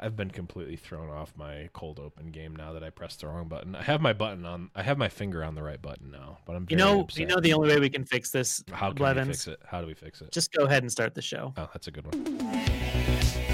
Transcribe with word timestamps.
I've 0.00 0.16
been 0.16 0.30
completely 0.30 0.76
thrown 0.76 1.10
off 1.10 1.32
my 1.36 1.68
cold 1.72 1.98
open 1.98 2.30
game 2.30 2.54
now 2.54 2.72
that 2.72 2.82
I 2.84 2.90
pressed 2.90 3.20
the 3.20 3.28
wrong 3.28 3.48
button. 3.48 3.74
I 3.74 3.82
have 3.82 4.00
my 4.00 4.12
button 4.12 4.44
on. 4.46 4.70
I 4.74 4.82
have 4.82 4.98
my 4.98 5.08
finger 5.08 5.42
on 5.44 5.54
the 5.54 5.62
right 5.62 5.80
button 5.80 6.10
now, 6.10 6.38
but 6.46 6.56
I'm 6.56 6.66
You 6.70 6.76
know, 6.76 7.00
upset. 7.00 7.20
you 7.20 7.26
know 7.26 7.40
the 7.40 7.52
only 7.52 7.68
way 7.68 7.80
we 7.80 7.90
can 7.90 8.04
fix 8.04 8.30
this, 8.30 8.62
how 8.72 8.92
can 8.92 9.16
we 9.16 9.24
fix 9.24 9.46
it? 9.48 9.60
How 9.66 9.80
do 9.80 9.86
we 9.86 9.94
fix 9.94 10.20
it? 10.20 10.32
Just 10.32 10.52
go 10.52 10.64
ahead 10.64 10.82
and 10.82 10.90
start 10.92 11.14
the 11.14 11.22
show. 11.22 11.52
Oh, 11.56 11.68
that's 11.72 11.86
a 11.88 11.90
good 11.90 12.06
one. 12.06 13.47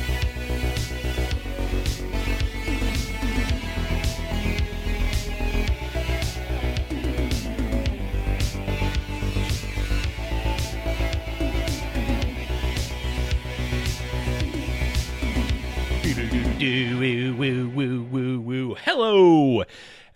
Do, 16.65 16.96
woo, 16.99 17.35
woo, 17.37 17.68
woo, 17.68 18.03
woo, 18.11 18.41
woo. 18.41 18.75
Hello, 18.82 19.64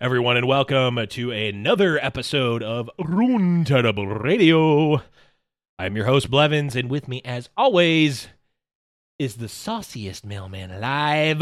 everyone, 0.01 0.35
and 0.35 0.47
welcome 0.47 0.97
to 1.09 1.29
another 1.29 1.99
episode 2.03 2.63
of 2.63 2.89
Rune 2.97 3.63
Terrible 3.65 4.07
Radio. 4.07 5.03
I'm 5.77 5.95
your 5.95 6.07
host, 6.07 6.31
Blevins, 6.31 6.75
and 6.75 6.89
with 6.89 7.07
me, 7.07 7.21
as 7.23 7.49
always, 7.55 8.29
is 9.19 9.35
the 9.35 9.47
sauciest 9.47 10.25
mailman 10.25 10.71
alive. 10.71 11.37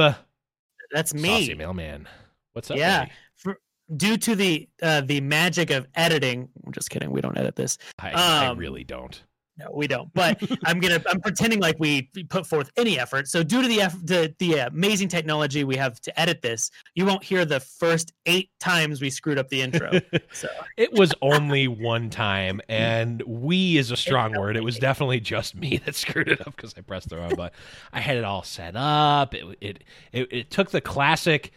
That's 0.92 1.12
Saucy 1.12 1.22
me. 1.52 1.54
mailman. 1.54 2.06
What's 2.52 2.70
up? 2.70 2.76
Yeah. 2.76 3.06
For, 3.38 3.60
due 3.96 4.18
to 4.18 4.36
the 4.36 4.68
uh, 4.82 5.00
the 5.00 5.22
magic 5.22 5.70
of 5.70 5.88
editing, 5.96 6.50
I'm 6.66 6.74
just 6.74 6.90
kidding. 6.90 7.12
We 7.12 7.22
don't 7.22 7.38
edit 7.38 7.56
this. 7.56 7.78
I, 7.98 8.12
I 8.12 8.48
Um, 8.48 8.58
really 8.58 8.84
don't. 8.84 9.24
No, 9.60 9.72
we 9.74 9.88
don't. 9.88 10.14
But 10.14 10.40
I'm 10.66 10.80
gonna. 10.80 11.02
I'm 11.08 11.20
pretending 11.20 11.60
like 11.60 11.78
we 11.80 12.04
put 12.30 12.46
forth 12.46 12.70
any 12.78 13.00
effort. 13.00 13.28
So 13.28 13.42
due 13.44 13.62
to 13.62 13.68
the 13.68 13.82
eff- 13.82 14.06
the 14.06 14.34
the 14.38 14.60
amazing 14.60 15.08
technology 15.08 15.64
we 15.64 15.76
have 15.78 16.00
to 16.02 16.20
edit 16.20 16.42
this, 16.42 16.70
you 16.94 17.06
won't 17.06 17.24
hear 17.24 17.44
the 17.44 17.60
first 17.60 18.14
eight 18.28 18.52
times 18.60 19.02
we 19.02 19.10
screwed 19.10 19.38
up 19.40 19.50
the 19.50 19.62
intro. 19.62 20.00
So 20.32 20.48
It 20.78 20.94
was 20.94 21.14
only 21.22 21.68
one 21.68 22.10
time, 22.12 22.62
and 22.70 23.22
"we" 23.26 23.78
is 23.78 23.90
a 23.92 23.98
strong 23.98 24.38
word. 24.38 24.56
It 24.58 24.64
was 24.64 24.78
definitely 24.80 25.20
just 25.20 25.56
me 25.56 25.78
that 25.86 25.96
screwed 25.96 26.28
it 26.28 26.40
up 26.46 26.56
because 26.56 26.76
I 26.78 26.82
pressed 26.82 27.10
the 27.10 27.18
wrong 27.18 27.36
button. 27.36 27.58
I 27.92 28.00
had 28.00 28.18
it 28.18 28.24
all 28.24 28.44
set 28.44 28.76
up. 28.76 29.34
It 29.34 29.46
it 29.62 29.84
it, 30.12 30.28
it 30.32 30.52
took 30.52 30.70
the 30.70 30.82
classic 30.82 31.52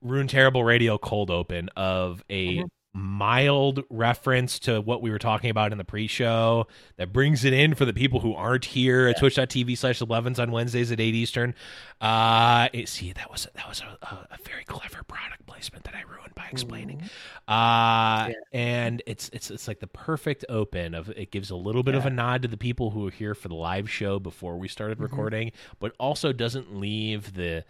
Rune 0.00 0.28
Terrible 0.28 0.62
Radio 0.64 0.96
cold 0.98 1.30
open 1.30 1.68
of 1.76 2.22
a 2.30 2.58
Mhm. 2.58 2.68
Mild 2.96 3.84
reference 3.90 4.58
to 4.60 4.80
what 4.80 5.02
we 5.02 5.10
were 5.10 5.18
talking 5.18 5.50
about 5.50 5.70
in 5.70 5.76
the 5.78 5.84
pre-show 5.84 6.66
that 6.96 7.12
brings 7.12 7.44
it 7.44 7.52
in 7.52 7.74
for 7.74 7.84
the 7.84 7.92
people 7.92 8.20
who 8.20 8.32
aren't 8.34 8.64
here 8.64 9.06
at 9.06 9.18
twitch.tv 9.18 9.76
slash 9.76 10.00
11s 10.00 10.38
on 10.38 10.50
wednesdays 10.50 10.90
at 10.90 10.98
8 10.98 11.14
eastern. 11.14 11.54
Uh 12.00 12.68
it- 12.72 12.88
see 12.88 13.12
that 13.12 13.30
was 13.30 13.46
that 13.54 13.68
was 13.68 13.80
a, 13.82 14.06
a, 14.06 14.38
very 14.46 14.64
clever 14.64 15.02
product 15.04 15.44
placement 15.46 15.84
that 15.84 15.94
i 15.94 16.00
ruined 16.10 16.34
by 16.34 16.46
explaining. 16.50 17.02
Uh 17.46 18.28
Yeah. 18.28 18.32
and 18.52 19.02
it's 19.06 19.28
it's 19.34 19.50
it's 19.50 19.68
like 19.68 19.80
the 19.80 19.86
perfect 19.86 20.44
open 20.48 20.94
of 20.94 21.10
it 21.10 21.30
gives 21.30 21.50
a 21.50 21.56
little 21.56 21.82
bit 21.82 21.94
of 21.94 22.06
a 22.06 22.10
nod 22.10 22.42
to 22.42 22.48
the 22.48 22.56
people 22.56 22.90
who 22.90 23.06
are 23.08 23.10
here 23.10 23.34
for 23.34 23.48
the 23.48 23.54
live 23.54 23.90
show 23.90 24.18
before 24.18 24.56
we 24.56 24.68
started 24.68 24.98
Mhm. 24.98 25.02
recording 25.02 25.52
but 25.80 25.92
also 26.00 26.32
doesn't 26.32 26.74
leave 26.76 27.34
the 27.34 27.62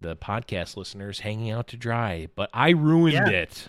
the 0.00 0.16
podcast 0.16 0.76
listeners 0.76 1.20
hanging 1.20 1.50
out 1.50 1.68
to 1.68 1.76
dry. 1.76 2.26
But 2.34 2.50
i 2.52 2.70
ruined 2.70 3.12
Yeah. 3.14 3.28
it 3.28 3.68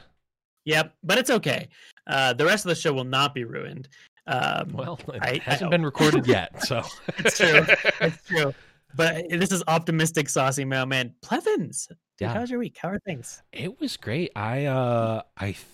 yep, 0.65 0.93
but 1.03 1.17
it's 1.17 1.29
okay. 1.29 1.69
Uh, 2.07 2.33
the 2.33 2.45
rest 2.45 2.65
of 2.65 2.69
the 2.69 2.75
show 2.75 2.91
will 2.93 3.03
not 3.05 3.33
be 3.33 3.43
ruined. 3.45 3.87
Um, 4.27 4.71
well 4.73 4.99
it 5.13 5.21
I- 5.21 5.27
I 5.29 5.37
hasn't 5.43 5.61
hope. 5.63 5.71
been 5.71 5.85
recorded 5.85 6.25
yet 6.35 6.63
so 6.65 6.81
It's 7.19 7.37
true. 7.37 7.65
it's 8.01 8.27
true. 8.27 8.53
But 8.95 9.29
this 9.29 9.51
is 9.51 9.61
optimistic, 9.67 10.29
saucy 10.29 10.65
mailman. 10.65 11.13
Blevins, 11.21 11.87
dude, 11.87 11.97
Yeah. 12.19 12.33
how's 12.33 12.49
your 12.49 12.59
week? 12.59 12.77
How 12.81 12.89
are 12.89 12.99
things? 12.99 13.43
It 13.51 13.79
was 13.79 13.97
great. 13.97 14.31
I 14.35 14.65
uh 14.65 15.21
I 15.37 15.45
th- 15.51 15.65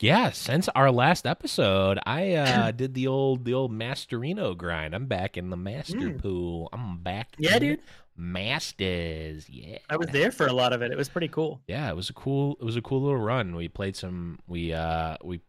yeah, 0.00 0.30
since 0.32 0.68
our 0.70 0.90
last 0.90 1.24
episode, 1.26 2.00
I 2.04 2.32
uh 2.34 2.70
did 2.82 2.94
the 2.94 3.06
old 3.06 3.44
the 3.44 3.54
old 3.54 3.70
Masterino 3.70 4.56
grind. 4.56 4.94
I'm 4.94 5.06
back 5.06 5.36
in 5.36 5.50
the 5.50 5.56
master 5.56 5.96
Mm. 5.98 6.20
pool. 6.22 6.68
I'm 6.72 6.98
back. 6.98 7.28
Yeah, 7.38 7.58
dude. 7.60 7.80
Masters. 8.16 9.48
Yeah. 9.48 9.78
I 9.90 9.96
was 9.96 10.08
there 10.08 10.30
for 10.30 10.46
a 10.46 10.52
lot 10.52 10.72
of 10.72 10.82
it. 10.82 10.90
It 10.92 10.96
was 10.98 11.08
pretty 11.08 11.28
cool. 11.28 11.60
Yeah, 11.66 11.90
it 11.90 11.96
was 11.96 12.10
a 12.10 12.12
cool 12.12 12.56
it 12.60 12.64
was 12.64 12.76
a 12.76 12.82
cool 12.82 13.02
little 13.02 13.18
run. 13.20 13.54
We 13.56 13.68
played 13.68 13.96
some 13.96 14.38
we 14.46 14.72
uh 14.72 15.16
we 15.24 15.40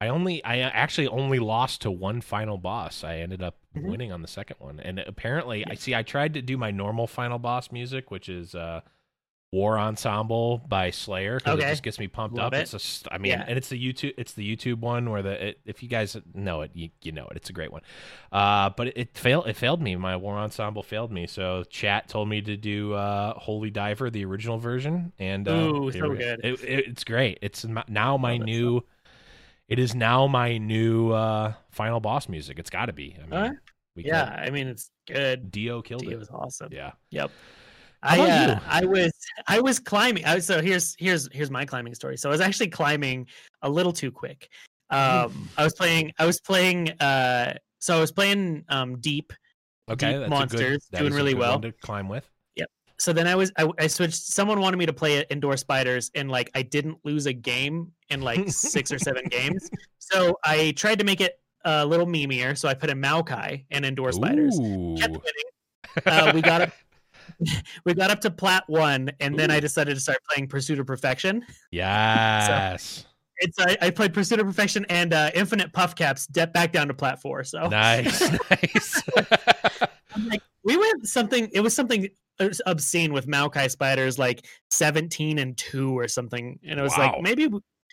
I 0.00 0.08
only 0.08 0.42
I 0.44 0.58
actually 0.58 1.08
only 1.08 1.38
lost 1.38 1.82
to 1.82 1.90
one 1.90 2.20
final 2.20 2.58
boss. 2.58 3.04
I 3.04 3.18
ended 3.18 3.42
up 3.42 3.56
Mhm. 3.76 3.84
winning 3.90 4.12
on 4.12 4.20
the 4.22 4.28
second 4.28 4.56
one. 4.60 4.80
And 4.80 4.98
apparently 4.98 5.64
I 5.66 5.74
see 5.74 5.94
I 5.94 6.02
tried 6.02 6.34
to 6.34 6.42
do 6.42 6.56
my 6.56 6.70
normal 6.70 7.06
final 7.06 7.38
boss 7.38 7.70
music, 7.72 8.10
which 8.10 8.28
is 8.28 8.54
uh 8.54 8.80
War 9.52 9.78
Ensemble 9.78 10.62
by 10.66 10.90
Slayer 10.90 11.36
because 11.36 11.58
it 11.58 11.62
just 11.62 11.82
gets 11.82 11.98
me 11.98 12.08
pumped 12.08 12.34
Love 12.36 12.48
up. 12.48 12.54
it. 12.54 12.72
It's 12.72 13.04
a 13.06 13.12
I 13.14 13.18
mean, 13.18 13.32
Yeah. 13.32 13.44
and 13.46 13.58
it's 13.58 13.68
the 13.68 13.76
YouTube 13.92 14.14
it's 14.16 14.32
the 14.32 14.56
YouTube 14.56 14.78
one 14.78 15.10
where 15.10 15.20
the 15.20 15.48
it, 15.48 15.60
if 15.66 15.82
you 15.82 15.90
guys 15.90 16.16
know 16.32 16.62
it, 16.62 16.70
you, 16.72 16.88
you 17.02 17.12
know 17.12 17.26
it. 17.30 17.36
It's 17.36 17.50
a 17.50 17.52
great 17.52 17.70
one. 17.70 17.82
Uh, 18.32 18.70
but 18.70 18.88
it, 18.88 18.96
it 18.96 19.18
failed 19.18 19.46
it 19.46 19.56
failed 19.56 19.82
me. 19.82 19.94
My 19.96 20.16
War 20.16 20.36
Ensemble 20.38 20.82
failed 20.82 21.12
me. 21.12 21.26
So 21.26 21.64
chat 21.64 22.08
told 22.08 22.30
me 22.30 22.40
to 22.40 22.56
do 22.56 22.94
uh, 22.94 23.34
Holy 23.38 23.68
Diver, 23.68 24.08
the 24.08 24.24
original 24.24 24.56
version, 24.58 25.12
and 25.18 25.46
uh, 25.46 25.52
Ooh, 25.52 25.92
so 25.92 26.14
good. 26.14 26.40
It, 26.42 26.62
it, 26.64 26.88
it's 26.88 27.04
great. 27.04 27.38
It's 27.42 27.66
now 27.88 28.16
my 28.16 28.32
Love 28.32 28.40
it, 28.40 28.44
new. 28.44 28.84
It 29.68 29.78
is 29.78 29.94
now 29.94 30.26
my 30.28 30.56
new 30.56 31.12
uh, 31.12 31.52
final 31.70 32.00
boss 32.00 32.26
music. 32.26 32.58
It's 32.58 32.70
got 32.70 32.86
to 32.86 32.92
be. 32.94 33.16
I 33.18 33.22
mean, 33.22 33.30
Huh? 33.32 33.52
Yeah, 33.96 34.24
I 34.24 34.48
mean 34.48 34.68
it's 34.68 34.90
good. 35.06 35.50
Dio 35.50 35.82
killed 35.82 36.04
It 36.04 36.12
it. 36.12 36.18
was 36.18 36.30
awesome. 36.30 36.70
Yeah. 36.72 36.92
Yep. 37.10 37.30
I 38.02 38.20
uh. 38.20 38.58
I 38.66 38.84
was 38.84 39.12
I 39.46 39.60
was 39.60 39.78
climbing. 39.78 40.24
I 40.24 40.36
was, 40.36 40.46
so 40.46 40.60
here's 40.60 40.96
here's 40.98 41.28
here's 41.32 41.50
my 41.50 41.64
climbing 41.64 41.94
story. 41.94 42.16
So 42.16 42.28
I 42.28 42.32
was 42.32 42.40
actually 42.40 42.68
climbing 42.68 43.26
a 43.62 43.70
little 43.70 43.92
too 43.92 44.10
quick. 44.10 44.48
Um, 44.90 45.48
I 45.56 45.64
was 45.64 45.72
playing 45.74 46.12
I 46.18 46.26
was 46.26 46.40
playing 46.40 46.90
uh 47.00 47.54
so 47.78 47.96
I 47.96 48.00
was 48.00 48.12
playing 48.12 48.64
um 48.68 48.98
deep. 49.00 49.32
Okay, 49.90 50.12
Deep 50.12 50.20
good, 50.20 50.30
Monsters, 50.30 50.88
that 50.92 50.98
doing 51.00 51.12
really 51.12 51.32
good 51.32 51.40
well. 51.40 51.60
to 51.60 51.72
climb 51.72 52.08
with. 52.08 52.28
Yep. 52.56 52.68
So 52.98 53.12
then 53.12 53.26
I 53.26 53.34
was 53.34 53.50
I, 53.58 53.68
I 53.78 53.86
switched. 53.88 54.14
Someone 54.14 54.60
wanted 54.60 54.76
me 54.76 54.86
to 54.86 54.92
play 54.92 55.24
indoor 55.30 55.56
spiders, 55.56 56.10
and 56.14 56.30
like 56.30 56.50
I 56.54 56.62
didn't 56.62 56.98
lose 57.04 57.26
a 57.26 57.32
game 57.32 57.92
in 58.10 58.20
like 58.20 58.48
six 58.50 58.92
or 58.92 58.98
seven 58.98 59.24
games. 59.26 59.68
So 59.98 60.36
I 60.44 60.72
tried 60.76 60.98
to 60.98 61.04
make 61.06 61.20
it 61.20 61.38
a 61.64 61.86
little 61.86 62.06
memeier. 62.06 62.58
So 62.58 62.68
I 62.68 62.74
put 62.74 62.90
in 62.90 63.00
Maokai 63.00 63.64
and 63.70 63.84
indoor 63.86 64.10
spiders. 64.12 64.58
Ooh. 64.60 64.96
Kept 64.98 65.12
winning. 65.12 66.04
uh, 66.06 66.32
we 66.34 66.42
got 66.42 66.60
up 66.60 66.70
we 67.84 67.94
got 67.94 68.10
up 68.10 68.20
to 68.20 68.30
plat 68.30 68.64
one 68.66 69.10
and 69.20 69.38
then 69.38 69.50
i 69.50 69.58
decided 69.60 69.94
to 69.94 70.00
start 70.00 70.18
playing 70.30 70.48
pursuit 70.48 70.78
of 70.78 70.86
perfection 70.86 71.44
Yes. 71.70 73.06
it's 73.38 73.58
i, 73.58 73.76
I 73.80 73.90
played 73.90 74.12
pursuit 74.14 74.40
of 74.40 74.46
perfection 74.46 74.84
and 74.88 75.12
uh, 75.12 75.30
infinite 75.34 75.72
puff 75.72 75.94
caps 75.94 76.26
de- 76.26 76.46
back 76.46 76.72
down 76.72 76.88
to 76.88 76.94
plat 76.94 77.20
four 77.20 77.44
so 77.44 77.68
nice. 77.68 78.20
Nice. 78.50 79.02
I'm 80.14 80.28
like, 80.28 80.42
we 80.64 80.76
went 80.76 81.06
something 81.06 81.48
it 81.52 81.60
was 81.60 81.74
something 81.74 82.08
obscene 82.66 83.12
with 83.12 83.26
maokai 83.26 83.70
spiders 83.70 84.18
like 84.18 84.44
17 84.70 85.38
and 85.38 85.56
2 85.56 85.96
or 85.98 86.08
something 86.08 86.58
and 86.66 86.78
it 86.78 86.82
was 86.82 86.92
Wow. 86.96 87.12
like 87.14 87.22
maybe 87.22 87.48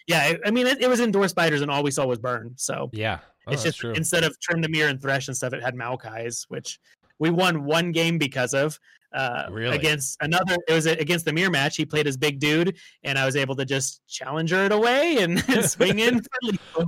yeah 0.08 0.34
I, 0.46 0.52
mean 0.52 0.66
it, 0.68 0.82
it 0.82 0.90
was 0.90 1.00
indoor 1.00 1.28
spiders 1.28 1.62
and 1.62 1.70
all 1.70 1.84
we 1.84 1.92
saw 1.92 2.06
was 2.06 2.20
burn 2.20 2.54
so 2.56 2.90
yeah. 2.94 3.20
Oh, 3.48 3.52
it's 3.54 3.64
just 3.64 3.80
true. 3.80 3.94
instead 3.94 4.24
of 4.24 4.40
trim 4.42 4.62
the 4.62 4.70
mirror 4.70 4.90
and 4.90 5.02
thresh 5.02 5.28
and 5.28 5.36
stuff 5.38 5.54
it 5.54 5.62
had 5.64 5.76
maokai's 5.76 6.46
which 6.50 6.80
we 7.20 7.30
won 7.30 7.64
one 7.66 7.92
game 7.92 8.18
because 8.18 8.54
of 8.54 8.80
uh 9.14 9.48
Really? 9.50 9.76
against 9.76 10.18
another 10.22 10.56
it 10.68 10.74
was 10.74 10.86
against 10.86 11.26
the 11.26 11.34
mirror 11.34 11.50
match 11.50 11.76
he 11.76 11.86
played 11.86 12.06
his 12.06 12.16
big 12.18 12.40
dude 12.40 12.78
and 13.04 13.18
i 13.18 13.26
was 13.26 13.36
able 13.36 13.56
to 13.56 13.66
just 13.66 14.02
challenger 14.08 14.66
it 14.66 14.72
away 14.72 15.18
and 15.20 15.40
swing 15.70 16.00
in. 16.00 16.22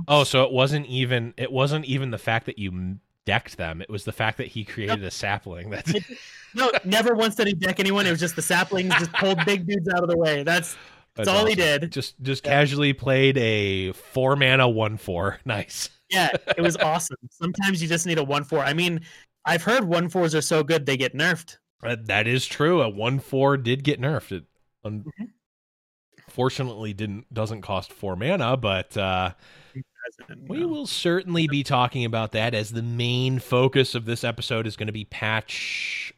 Oh, 0.08 0.22
so 0.24 0.44
it 0.44 0.52
wasn't 0.52 0.86
even 0.86 1.34
it 1.36 1.50
wasn't 1.50 1.84
even 1.86 2.10
the 2.10 2.18
fact 2.18 2.46
that 2.46 2.58
you 2.58 2.96
decked 3.24 3.56
them. 3.56 3.80
It 3.80 3.88
was 3.88 4.04
the 4.04 4.10
fact 4.12 4.38
that 4.38 4.48
he 4.48 4.64
created 4.64 5.04
a 5.04 5.10
sapling. 5.10 5.70
That's 5.70 5.92
no 6.54 6.70
never 6.84 7.14
once 7.14 7.34
did 7.36 7.46
he 7.46 7.54
deck 7.54 7.78
anyone 7.80 8.06
it 8.06 8.10
was 8.10 8.20
just 8.20 8.36
the 8.36 8.42
saplings 8.42 8.92
just 8.96 9.12
pulled 9.14 9.38
big 9.44 9.66
dudes 9.66 9.88
out 9.88 10.02
of 10.02 10.08
the 10.10 10.16
way 10.18 10.42
that's 10.42 10.76
that's, 11.14 11.28
all 11.28 11.46
he 11.46 11.54
did 11.54 11.90
Just 11.92 12.20
just 12.22 12.44
Yeah. 12.44 12.52
casually 12.52 12.92
played 12.92 13.38
a 13.38 13.92
four 13.92 14.36
mana 14.36 14.68
one 14.68 14.96
four. 14.96 15.38
Nice. 15.44 15.88
yeah 16.10 16.28
it 16.56 16.60
was 16.60 16.76
awesome 16.76 17.16
sometimes 17.30 17.80
you 17.80 17.88
just 17.88 18.06
need 18.06 18.18
a 18.18 18.24
one 18.24 18.44
four 18.44 18.58
i 18.60 18.72
mean 18.74 19.00
i've 19.46 19.62
heard 19.62 19.84
one 19.84 20.08
fours 20.10 20.34
are 20.34 20.42
so 20.42 20.62
good 20.62 20.84
they 20.84 20.96
get 20.98 21.14
nerfed 21.14 21.56
Uh, 21.82 21.96
that 22.04 22.26
is 22.26 22.46
true. 22.46 22.82
A 22.82 22.88
one 22.88 23.18
four 23.18 23.56
did 23.56 23.84
get 23.84 24.00
nerfed. 24.00 24.32
It 24.32 24.44
un- 24.84 25.04
Mhm. 25.18 25.28
fortunately 26.28 26.92
didn't 26.92 27.32
doesn't 27.34 27.62
cost 27.62 27.92
four 27.92 28.16
mana, 28.16 28.56
but 28.56 28.96
uh, 28.96 29.34
we 30.48 30.64
will 30.64 30.86
certainly 30.86 31.46
be 31.48 31.62
talking 31.62 32.04
about 32.04 32.32
that 32.32 32.54
as 32.54 32.70
the 32.70 32.82
main 32.82 33.38
focus 33.38 33.94
of 33.94 34.04
this 34.04 34.24
episode 34.24 34.66
is 34.66 34.76
going 34.76 34.86
to 34.88 34.92
be 34.92 35.04
patch 35.04 36.12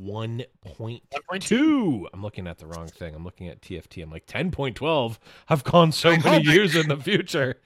1.2. 0.00 2.06
I'm 2.12 2.22
looking 2.22 2.46
at 2.46 2.58
the 2.58 2.66
wrong 2.66 2.86
thing. 2.88 3.14
I'm 3.14 3.24
looking 3.24 3.48
at 3.48 3.62
TFT. 3.62 4.02
I'm 4.02 4.10
like 4.10 4.26
ten 4.26 4.50
point 4.50 4.76
twelve. 4.76 5.18
I've 5.48 5.64
gone 5.64 5.92
so 5.92 6.14
many 6.16 6.44
years 6.46 6.74
in 6.76 6.88
the 6.88 6.96
future. 6.98 7.60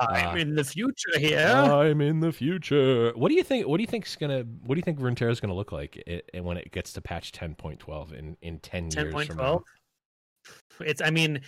I'm 0.00 0.34
Uh, 0.36 0.38
in 0.40 0.54
the 0.54 0.64
future 0.64 1.18
here. 1.18 1.38
I'm 1.46 2.00
in 2.00 2.20
the 2.20 2.32
future. 2.32 3.12
What 3.14 3.28
do 3.28 3.34
you 3.34 3.42
think? 3.42 3.66
What 3.66 3.76
do 3.78 3.82
you 3.82 3.86
think's 3.86 4.16
gonna? 4.16 4.40
What 4.64 4.74
do 4.74 4.78
you 4.78 4.82
think 4.82 4.98
Runeterra's 5.00 5.40
gonna 5.40 5.54
look 5.54 5.72
like 5.72 5.96
it, 5.96 6.28
it- 6.32 6.44
when 6.44 6.56
it 6.56 6.70
gets 6.72 6.92
to 6.94 7.00
patch 7.00 7.32
ten 7.32 7.54
point 7.54 7.80
twelve 7.80 8.12
in 8.12 8.36
in 8.42 8.58
ten 8.60 8.84
years 8.84 8.94
Ten 8.94 9.04
from 9.04 9.12
point 9.12 9.28
now? 9.36 9.64
It's. 10.86 11.00
I 11.02 11.10
mean, 11.10 11.40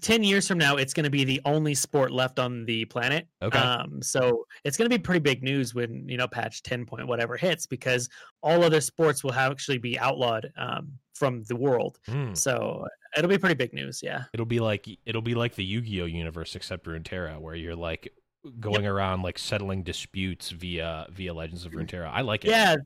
ten 0.00 0.22
years 0.22 0.46
from 0.46 0.58
now, 0.58 0.76
it's 0.76 0.92
going 0.92 1.04
to 1.04 1.10
be 1.10 1.24
the 1.24 1.40
only 1.44 1.74
sport 1.74 2.12
left 2.12 2.38
on 2.38 2.64
the 2.64 2.84
planet. 2.86 3.26
Okay. 3.42 3.58
Um. 3.58 4.02
So 4.02 4.46
it's 4.64 4.76
going 4.76 4.90
to 4.90 4.96
be 4.96 5.00
pretty 5.00 5.20
big 5.20 5.42
news 5.42 5.74
when 5.74 6.08
you 6.08 6.16
know 6.16 6.28
patch 6.28 6.62
ten 6.62 6.84
point 6.84 7.06
whatever 7.06 7.36
hits 7.36 7.66
because 7.66 8.08
all 8.42 8.62
other 8.64 8.80
sports 8.80 9.22
will 9.24 9.32
have 9.32 9.52
actually 9.52 9.78
be 9.78 9.98
outlawed 9.98 10.52
um, 10.56 10.92
from 11.14 11.42
the 11.44 11.56
world. 11.56 11.98
Hmm. 12.06 12.34
So 12.34 12.86
it'll 13.16 13.30
be 13.30 13.38
pretty 13.38 13.54
big 13.54 13.72
news. 13.72 14.00
Yeah. 14.02 14.24
It'll 14.32 14.46
be 14.46 14.60
like 14.60 14.88
it'll 15.06 15.22
be 15.22 15.34
like 15.34 15.54
the 15.54 15.64
Yu-Gi-Oh 15.64 16.06
universe 16.06 16.56
except 16.56 16.86
Runeterra, 16.86 17.40
where 17.40 17.54
you're 17.54 17.76
like 17.76 18.12
going 18.60 18.86
around 18.86 19.22
like 19.22 19.38
settling 19.38 19.82
disputes 19.82 20.50
via 20.50 21.06
via 21.10 21.34
Legends 21.34 21.64
of 21.66 21.72
Runeterra. 21.72 22.10
I 22.12 22.22
like 22.22 22.44
it. 22.44 22.50
Yeah. 22.50 22.76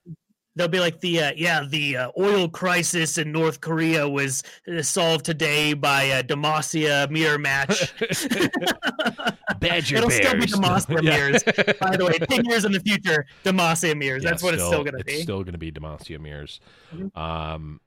They'll 0.54 0.68
be 0.68 0.80
like 0.80 1.00
the 1.00 1.20
uh, 1.20 1.32
yeah 1.34 1.64
the 1.66 1.96
uh, 1.96 2.10
oil 2.18 2.48
crisis 2.48 3.16
in 3.16 3.32
North 3.32 3.60
Korea 3.62 4.06
was 4.08 4.42
uh, 4.68 4.82
solved 4.82 5.24
today 5.24 5.72
by 5.72 6.02
a 6.04 6.22
Demacia 6.22 7.08
mirror 7.10 7.38
match. 7.38 7.94
Badger 9.60 9.96
It'll 9.96 10.10
still 10.10 10.34
be 10.34 10.46
Demacia 10.46 11.02
mirrors. 11.04 11.42
By 11.80 11.96
the 11.96 12.04
way, 12.06 12.18
ten 12.18 12.44
years 12.44 12.64
in 12.64 12.72
the 12.72 12.80
future, 12.80 13.24
Demacia 13.44 13.96
mirrors. 13.96 14.24
Yeah, 14.24 14.30
That's 14.30 14.42
what 14.42 14.54
it's 14.54 14.62
still 14.64 14.84
going 14.84 14.94
to 14.94 15.00
It's 15.00 15.12
be. 15.18 15.22
still 15.22 15.42
going 15.42 15.52
to 15.52 15.58
be 15.58 15.72
Demacia 15.72 16.20
mirrors. 16.20 16.60
Mhm. 16.94 17.16
Um, 17.16 17.80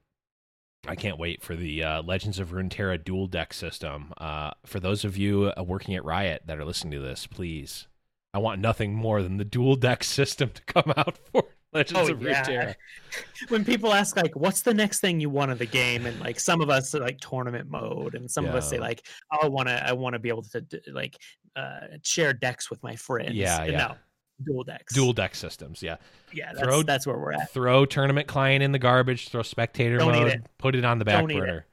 I 0.87 0.95
can't 0.95 1.17
wait 1.17 1.41
for 1.41 1.55
the 1.55 1.83
uh, 1.83 2.01
Legends 2.03 2.39
of 2.39 2.49
Runeterra 2.51 3.03
dual 3.03 3.27
deck 3.27 3.53
system. 3.53 4.13
Uh, 4.17 4.51
for 4.65 4.79
those 4.79 5.03
of 5.03 5.17
you 5.17 5.51
uh, 5.57 5.63
working 5.63 5.95
at 5.95 6.05
Riot 6.05 6.43
that 6.45 6.59
are 6.59 6.65
listening 6.65 6.91
to 6.93 6.99
this, 6.99 7.25
please, 7.25 7.87
I 8.33 8.37
want 8.37 8.61
nothing 8.61 8.93
more 8.93 9.23
than 9.23 9.37
the 9.37 9.45
dual 9.45 9.75
deck 9.75 10.03
system 10.03 10.49
to 10.51 10.61
come 10.63 10.93
out 10.95 11.17
for 11.31 11.45
Legends 11.75 12.09
Oh, 12.09 12.13
of 12.13 12.21
yeah. 12.21 12.43
Runeterra. 12.45 12.75
when 13.49 13.63
people 13.65 13.93
ask 13.93 14.15
like, 14.17 14.35
"What's 14.35 14.61
the 14.63 14.73
next 14.73 14.99
thing 15.01 15.19
you 15.19 15.29
want 15.29 15.51
in 15.51 15.57
the 15.57 15.65
game?" 15.65 16.05
and 16.07 16.19
like 16.19 16.39
some 16.39 16.61
of 16.61 16.69
us 16.69 16.95
are 16.95 16.99
like 17.01 17.19
tournament 17.19 17.69
mode, 17.69 18.15
and 18.15 18.29
some 18.31 18.45
of 18.45 18.55
us 18.55 18.69
say 18.69 18.79
like, 18.79 19.05
oh, 19.31 19.39
"I 19.43 19.47
want 19.47 19.67
to, 19.69 19.87
I 19.87 19.91
want 19.93 20.13
to 20.13 20.19
be 20.19 20.29
able 20.29 20.43
to 20.43 20.65
like 20.91 21.17
uh, 21.55 21.81
share 22.01 22.33
decks 22.33 22.69
with 22.69 22.81
my 22.81 22.95
friends." 22.95 23.33
Yeah, 23.35 23.61
And 23.61 23.71
yeah. 23.73 23.77
No, 23.89 23.95
dual 24.43 24.63
decks. 24.63 24.93
Dual 24.93 25.13
deck 25.13 25.35
systems, 25.35 25.83
yeah. 25.83 25.97
Yeah, 26.33 26.51
that's, 26.53 26.65
throw- 26.65 26.83
that's 26.83 27.05
where 27.05 27.17
we're 27.17 27.33
at. 27.33 27.51
Throw 27.51 27.85
tournament 27.85 28.27
client 28.27 28.63
in 28.63 28.71
the 28.71 28.79
garbage. 28.79 29.29
Throw 29.29 29.43
spectator 29.43 29.97
Don't 29.97 30.13
mode. 30.13 30.27
it. 30.27 30.45
Put 30.57 30.75
it 30.75 30.83
on 30.85 30.97
the 30.99 31.05
back 31.05 31.19
Don't 31.27 31.37
burner. 31.37 31.65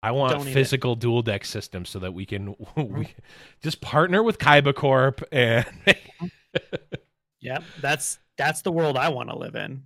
I 0.00 0.12
want 0.12 0.32
Don't 0.32 0.44
physical 0.52 0.94
dual 0.94 1.22
deck 1.22 1.44
systems 1.44 1.88
so 1.90 1.98
that 1.98 2.14
we 2.14 2.24
can 2.24 2.54
we 2.76 3.14
just 3.62 3.80
partner 3.80 4.22
with 4.22 4.38
Kaiba 4.38 4.72
Corp 4.74 5.22
and 5.32 5.66
Yeah, 7.40 7.58
that's 7.80 8.18
that's 8.38 8.62
the 8.62 8.72
world 8.72 8.96
I 8.96 9.08
want 9.10 9.28
to 9.30 9.36
live 9.38 9.54
in. 9.54 9.82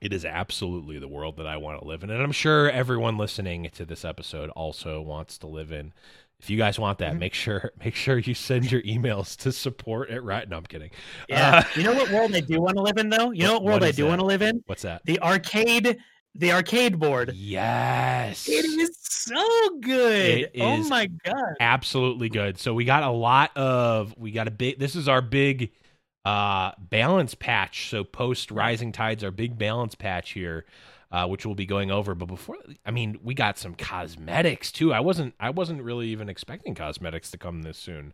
it 0.00 0.12
is 0.12 0.24
absolutely 0.24 1.00
the 1.00 1.08
world 1.08 1.38
that 1.38 1.46
I 1.48 1.56
want 1.56 1.80
to 1.80 1.84
live 1.88 2.04
in, 2.04 2.10
and 2.10 2.22
I'm 2.22 2.30
sure 2.30 2.70
everyone 2.70 3.16
listening 3.18 3.68
to 3.74 3.84
this 3.84 4.04
episode 4.04 4.48
also 4.50 5.00
wants 5.02 5.38
to 5.38 5.48
live 5.48 5.72
in. 5.72 5.92
If 6.38 6.48
you 6.48 6.56
guys 6.56 6.78
want 6.78 6.98
that, 6.98 7.14
Mhm. 7.14 7.18
make 7.18 7.34
sure 7.34 7.72
make 7.84 7.96
sure 7.96 8.16
you 8.18 8.32
send 8.34 8.70
your 8.70 8.80
emails 8.82 9.36
to 9.38 9.50
support 9.50 10.08
at 10.10 10.22
Riot. 10.22 10.48
No, 10.48 10.56
I'm 10.58 10.66
kidding. 10.66 10.90
Yeah, 11.28 11.64
Uh, 11.66 11.68
you 11.76 11.82
know 11.82 11.94
what 11.94 12.12
world 12.12 12.32
I 12.32 12.38
do 12.40 12.60
want 12.60 12.76
to 12.76 12.82
live 12.82 12.96
in 12.96 13.08
though? 13.08 13.32
You 13.32 13.42
know 13.42 13.54
What- 13.54 13.64
world 13.64 13.80
what 13.80 13.88
I 13.88 13.90
do 13.90 14.04
that? 14.04 14.08
want 14.08 14.20
to 14.20 14.26
live 14.26 14.42
in? 14.42 14.62
What's 14.66 14.82
that? 14.82 15.02
The 15.04 15.18
arcade, 15.20 15.98
the 16.36 16.52
arcade 16.52 17.00
board. 17.00 17.32
Yes, 17.34 18.48
It 18.48 18.64
is 18.64 18.96
so 19.02 19.78
good. 19.80 20.48
It 20.54 20.60
oh 20.60 20.76
my 20.88 21.06
god. 21.24 21.56
absolutely 21.58 22.28
good. 22.28 22.58
So 22.60 22.72
we 22.72 22.84
got 22.84 23.02
a 23.02 23.10
lot 23.10 23.56
of 23.56 24.14
we 24.16 24.30
got 24.30 24.46
a 24.46 24.52
big. 24.52 24.78
This 24.78 24.94
is 24.94 25.08
our 25.08 25.20
big 25.20 25.72
uh 26.28 26.72
balance 26.78 27.34
patch. 27.34 27.88
So 27.90 28.04
post 28.04 28.50
Rising 28.50 28.92
Tides, 28.92 29.24
our 29.24 29.30
big 29.30 29.58
balance 29.58 29.94
patch 29.94 30.30
here. 30.32 30.64
Uh, 31.10 31.26
which 31.26 31.46
we'll 31.46 31.54
be 31.54 31.64
going 31.64 31.90
over, 31.90 32.14
but 32.14 32.26
before, 32.26 32.56
I 32.84 32.90
mean, 32.90 33.18
we 33.22 33.32
got 33.32 33.56
some 33.56 33.74
cosmetics 33.74 34.70
too. 34.70 34.92
I 34.92 35.00
wasn't, 35.00 35.32
I 35.40 35.48
wasn't 35.48 35.82
really 35.82 36.08
even 36.08 36.28
expecting 36.28 36.74
cosmetics 36.74 37.30
to 37.30 37.38
come 37.38 37.62
this 37.62 37.78
soon. 37.78 38.12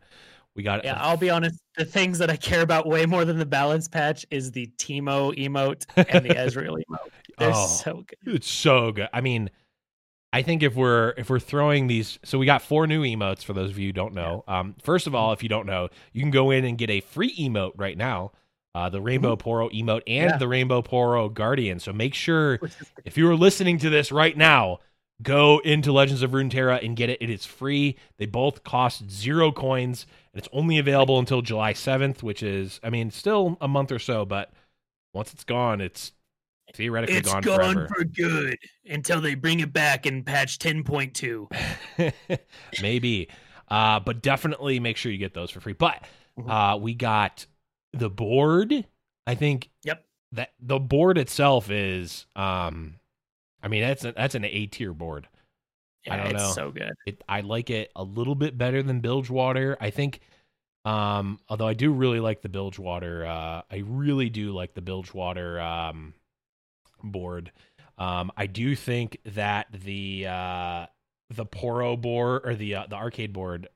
We 0.54 0.62
got, 0.62 0.84
Yeah, 0.84 1.02
I'll 1.02 1.16
be 1.16 1.28
honest. 1.28 1.58
The 1.76 1.84
things 1.84 2.18
that 2.18 2.30
I 2.30 2.36
care 2.36 2.60
about 2.62 2.86
way 2.86 3.04
more 3.04 3.24
than 3.24 3.36
the 3.40 3.46
balance 3.46 3.88
patch 3.88 4.24
is 4.30 4.52
the 4.52 4.70
Teemo 4.78 5.36
emote 5.36 5.86
and 5.96 6.24
the 6.24 6.28
Ezreal 6.36 6.76
emote. 6.88 7.10
They're 7.36 7.50
Oh. 7.52 7.66
so 7.66 8.04
good. 8.06 8.36
It's 8.36 8.48
so 8.48 8.92
good. 8.92 9.08
I 9.12 9.20
mean, 9.20 9.50
I 10.34 10.42
think 10.42 10.62
if 10.62 10.74
we're 10.74 11.14
if 11.16 11.30
we're 11.30 11.38
throwing 11.38 11.86
these, 11.86 12.18
so 12.24 12.38
we 12.38 12.46
got 12.46 12.60
four 12.60 12.86
new 12.86 13.02
emotes 13.02 13.44
for 13.44 13.52
those 13.52 13.70
of 13.70 13.78
you 13.78 13.88
who 13.88 13.92
don't 13.92 14.14
know. 14.14 14.42
Um, 14.48 14.74
first 14.82 15.06
of 15.06 15.14
all, 15.14 15.32
if 15.32 15.42
you 15.42 15.48
don't 15.48 15.66
know, 15.66 15.88
you 16.12 16.20
can 16.20 16.30
go 16.32 16.50
in 16.50 16.64
and 16.64 16.76
get 16.76 16.90
a 16.90 17.00
free 17.00 17.34
emote 17.36 17.72
right 17.76 17.96
now, 17.96 18.32
uh, 18.74 18.88
the 18.88 19.00
Rainbow 19.00 19.36
Poro 19.36 19.70
emote 19.72 20.02
and 20.06 20.30
Yeah. 20.30 20.36
the 20.36 20.48
Rainbow 20.48 20.82
Poro 20.82 21.32
Guardian. 21.32 21.78
So 21.78 21.92
make 21.92 22.14
sure 22.14 22.58
if 23.04 23.16
you 23.16 23.28
are 23.30 23.36
listening 23.36 23.78
to 23.78 23.90
this 23.90 24.10
right 24.10 24.36
now, 24.36 24.80
go 25.22 25.60
into 25.60 25.92
Legends 25.92 26.22
of 26.22 26.32
Runeterra 26.32 26.84
and 26.84 26.96
get 26.96 27.08
it. 27.10 27.22
It 27.22 27.30
is 27.30 27.44
free. 27.46 27.96
They 28.18 28.26
both 28.26 28.64
cost 28.64 29.08
zero 29.08 29.52
coins, 29.52 30.04
and 30.32 30.40
it's 30.40 30.48
only 30.52 30.78
available 30.78 31.20
until 31.20 31.42
July 31.42 31.72
seventh, 31.74 32.24
which 32.24 32.42
is, 32.42 32.80
I 32.82 32.90
mean, 32.90 33.12
still 33.12 33.56
a 33.60 33.68
month 33.68 33.92
or 33.92 34.00
so, 34.00 34.24
but 34.24 34.52
once 35.12 35.32
it's 35.32 35.44
gone, 35.44 35.80
it's 35.80 36.10
theoretically 36.74 37.16
it's 37.16 37.30
gone, 37.30 37.42
gone, 37.42 37.74
forever. 37.74 37.88
for 37.96 38.04
good 38.04 38.58
until 38.86 39.20
they 39.20 39.34
bring 39.34 39.60
it 39.60 39.72
back 39.72 40.06
in 40.06 40.22
patch 40.24 40.58
10.2. 40.58 41.48
maybe 42.82 43.28
uh 43.68 44.00
but 44.00 44.22
definitely 44.22 44.78
make 44.80 44.96
sure 44.96 45.10
you 45.12 45.18
get 45.18 45.34
those 45.34 45.50
for 45.50 45.60
free 45.60 45.72
but 45.72 46.04
Mhm. 46.38 46.50
uh 46.50 46.76
we 46.76 46.94
got 46.94 47.46
the 47.92 48.10
board 48.10 48.84
i 49.26 49.34
think 49.34 49.70
Yep. 49.84 50.04
that 50.32 50.52
the 50.60 50.78
board 50.80 51.16
itself 51.16 51.70
is 51.70 52.26
um 52.36 52.96
i 53.62 53.68
mean 53.68 53.82
that's 53.82 54.04
a, 54.04 54.12
that's 54.12 54.34
an 54.34 54.44
a 54.44 54.66
tier 54.66 54.92
board 54.92 55.28
Yeah, 56.04 56.14
I 56.14 56.16
don't 56.18 56.34
it's 56.34 56.42
know. 56.42 56.52
so 56.54 56.70
good. 56.72 56.92
it 57.06 57.22
i 57.28 57.40
like 57.40 57.70
it 57.70 57.92
a 57.94 58.02
little 58.02 58.34
bit 58.34 58.58
better 58.58 58.82
than 58.82 59.00
bilgewater 59.00 59.76
i 59.80 59.90
think 59.90 60.20
um 60.84 61.38
although 61.48 61.68
i 61.68 61.72
do 61.74 61.92
really 61.92 62.20
like 62.20 62.42
the 62.42 62.48
bilgewater 62.48 63.24
uh 63.24 63.62
i 63.70 63.82
really 63.86 64.28
do 64.28 64.52
like 64.52 64.74
the 64.74 64.82
bilgewater 64.82 65.60
um 65.60 66.12
board 67.12 67.52
um 67.98 68.30
i 68.36 68.46
do 68.46 68.74
think 68.74 69.18
that 69.24 69.66
the 69.72 70.26
uh 70.26 70.86
the 71.30 71.46
poro 71.46 72.00
board 72.00 72.42
or 72.44 72.54
the 72.54 72.74
uh, 72.74 72.86
the 72.88 72.96
arcade 72.96 73.32
board 73.32 73.68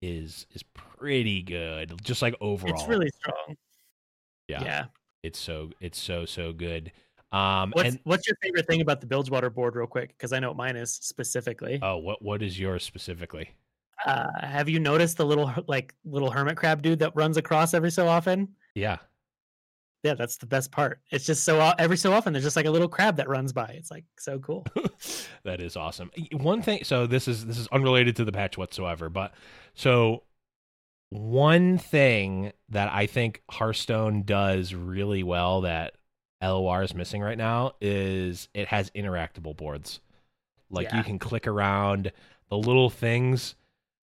is 0.00 0.46
is 0.54 0.62
pretty 0.74 1.42
good 1.42 1.92
just 2.02 2.22
like 2.22 2.34
overall 2.40 2.74
It's 2.74 2.88
really 2.88 3.10
strong. 3.10 3.56
yeah, 4.48 4.62
Yeah. 4.62 4.84
it's 5.22 5.38
so 5.38 5.70
it's 5.80 6.00
so 6.00 6.24
so 6.24 6.52
good 6.52 6.90
um 7.30 7.70
What's 7.72 7.88
and 7.88 8.00
what's 8.04 8.26
your 8.26 8.36
favorite 8.42 8.66
thing 8.66 8.80
about 8.82 9.00
the 9.00 9.06
Bilgewater 9.06 9.48
board, 9.48 9.74
real 9.76 9.86
quick? 9.86 10.08
Because 10.10 10.32
I 10.32 10.38
know 10.38 10.48
what 10.48 10.56
mine 10.56 10.76
is 10.76 10.92
specifically. 10.94 11.78
oh 11.82 11.96
what 11.98 12.20
what 12.22 12.42
is 12.42 12.58
yours 12.58 12.82
specifically 12.84 13.50
Uh, 14.04 14.26
have 14.40 14.68
you 14.68 14.80
noticed 14.80 15.16
the 15.16 15.24
little 15.24 15.52
like 15.68 15.94
little 16.04 16.30
hermit 16.30 16.56
crab 16.56 16.82
dude 16.82 16.98
that 16.98 17.12
runs 17.14 17.36
across 17.36 17.72
every 17.74 17.90
so 17.90 18.06
often? 18.08 18.48
yeah 18.74 18.96
Yeah, 20.02 20.14
that's 20.14 20.36
the 20.36 20.46
best 20.46 20.72
part. 20.72 21.00
It's 21.10 21.24
just 21.24 21.44
so 21.44 21.72
every 21.78 21.96
so 21.96 22.12
often 22.12 22.32
there's 22.32 22.44
just 22.44 22.56
like 22.56 22.66
a 22.66 22.70
little 22.70 22.88
crab 22.88 23.16
that 23.16 23.28
runs 23.28 23.52
by. 23.52 23.66
It's 23.78 23.90
like 23.90 24.04
so 24.18 24.38
cool. 24.40 24.66
that 25.44 25.60
is 25.60 25.76
awesome. 25.76 26.10
One 26.32 26.60
thing, 26.60 26.82
so 26.84 27.06
this 27.06 27.28
is 27.28 27.46
this 27.46 27.56
is 27.58 27.68
unrelated 27.68 28.16
to 28.16 28.24
the 28.24 28.32
patch 28.32 28.58
whatsoever, 28.58 29.08
but 29.08 29.32
so 29.74 30.24
one 31.10 31.78
thing 31.78 32.52
that 32.70 32.90
I 32.92 33.06
think 33.06 33.42
Hearthstone 33.50 34.22
does 34.22 34.74
really 34.74 35.22
well 35.22 35.60
that 35.60 35.94
LOR 36.42 36.82
is 36.82 36.94
missing 36.94 37.22
right 37.22 37.38
now 37.38 37.72
is 37.80 38.48
it 38.54 38.66
has 38.68 38.90
interactable 38.90 39.56
boards. 39.56 40.00
Like 40.70 40.92
you 40.92 41.04
can 41.04 41.18
click 41.18 41.46
around 41.46 42.10
the 42.48 42.56
little 42.56 42.90
things, 42.90 43.54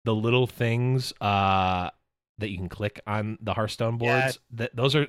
the 0.05 0.15
little 0.15 0.47
things 0.47 1.11
uh 1.19 1.89
that 2.37 2.49
you 2.49 2.57
can 2.57 2.69
click 2.69 3.01
on 3.05 3.37
the 3.41 3.53
Hearthstone 3.53 3.97
Yeah. 3.99 4.21
boards. 4.21 4.39
That 4.51 4.75
those 4.75 4.95
are 4.95 5.07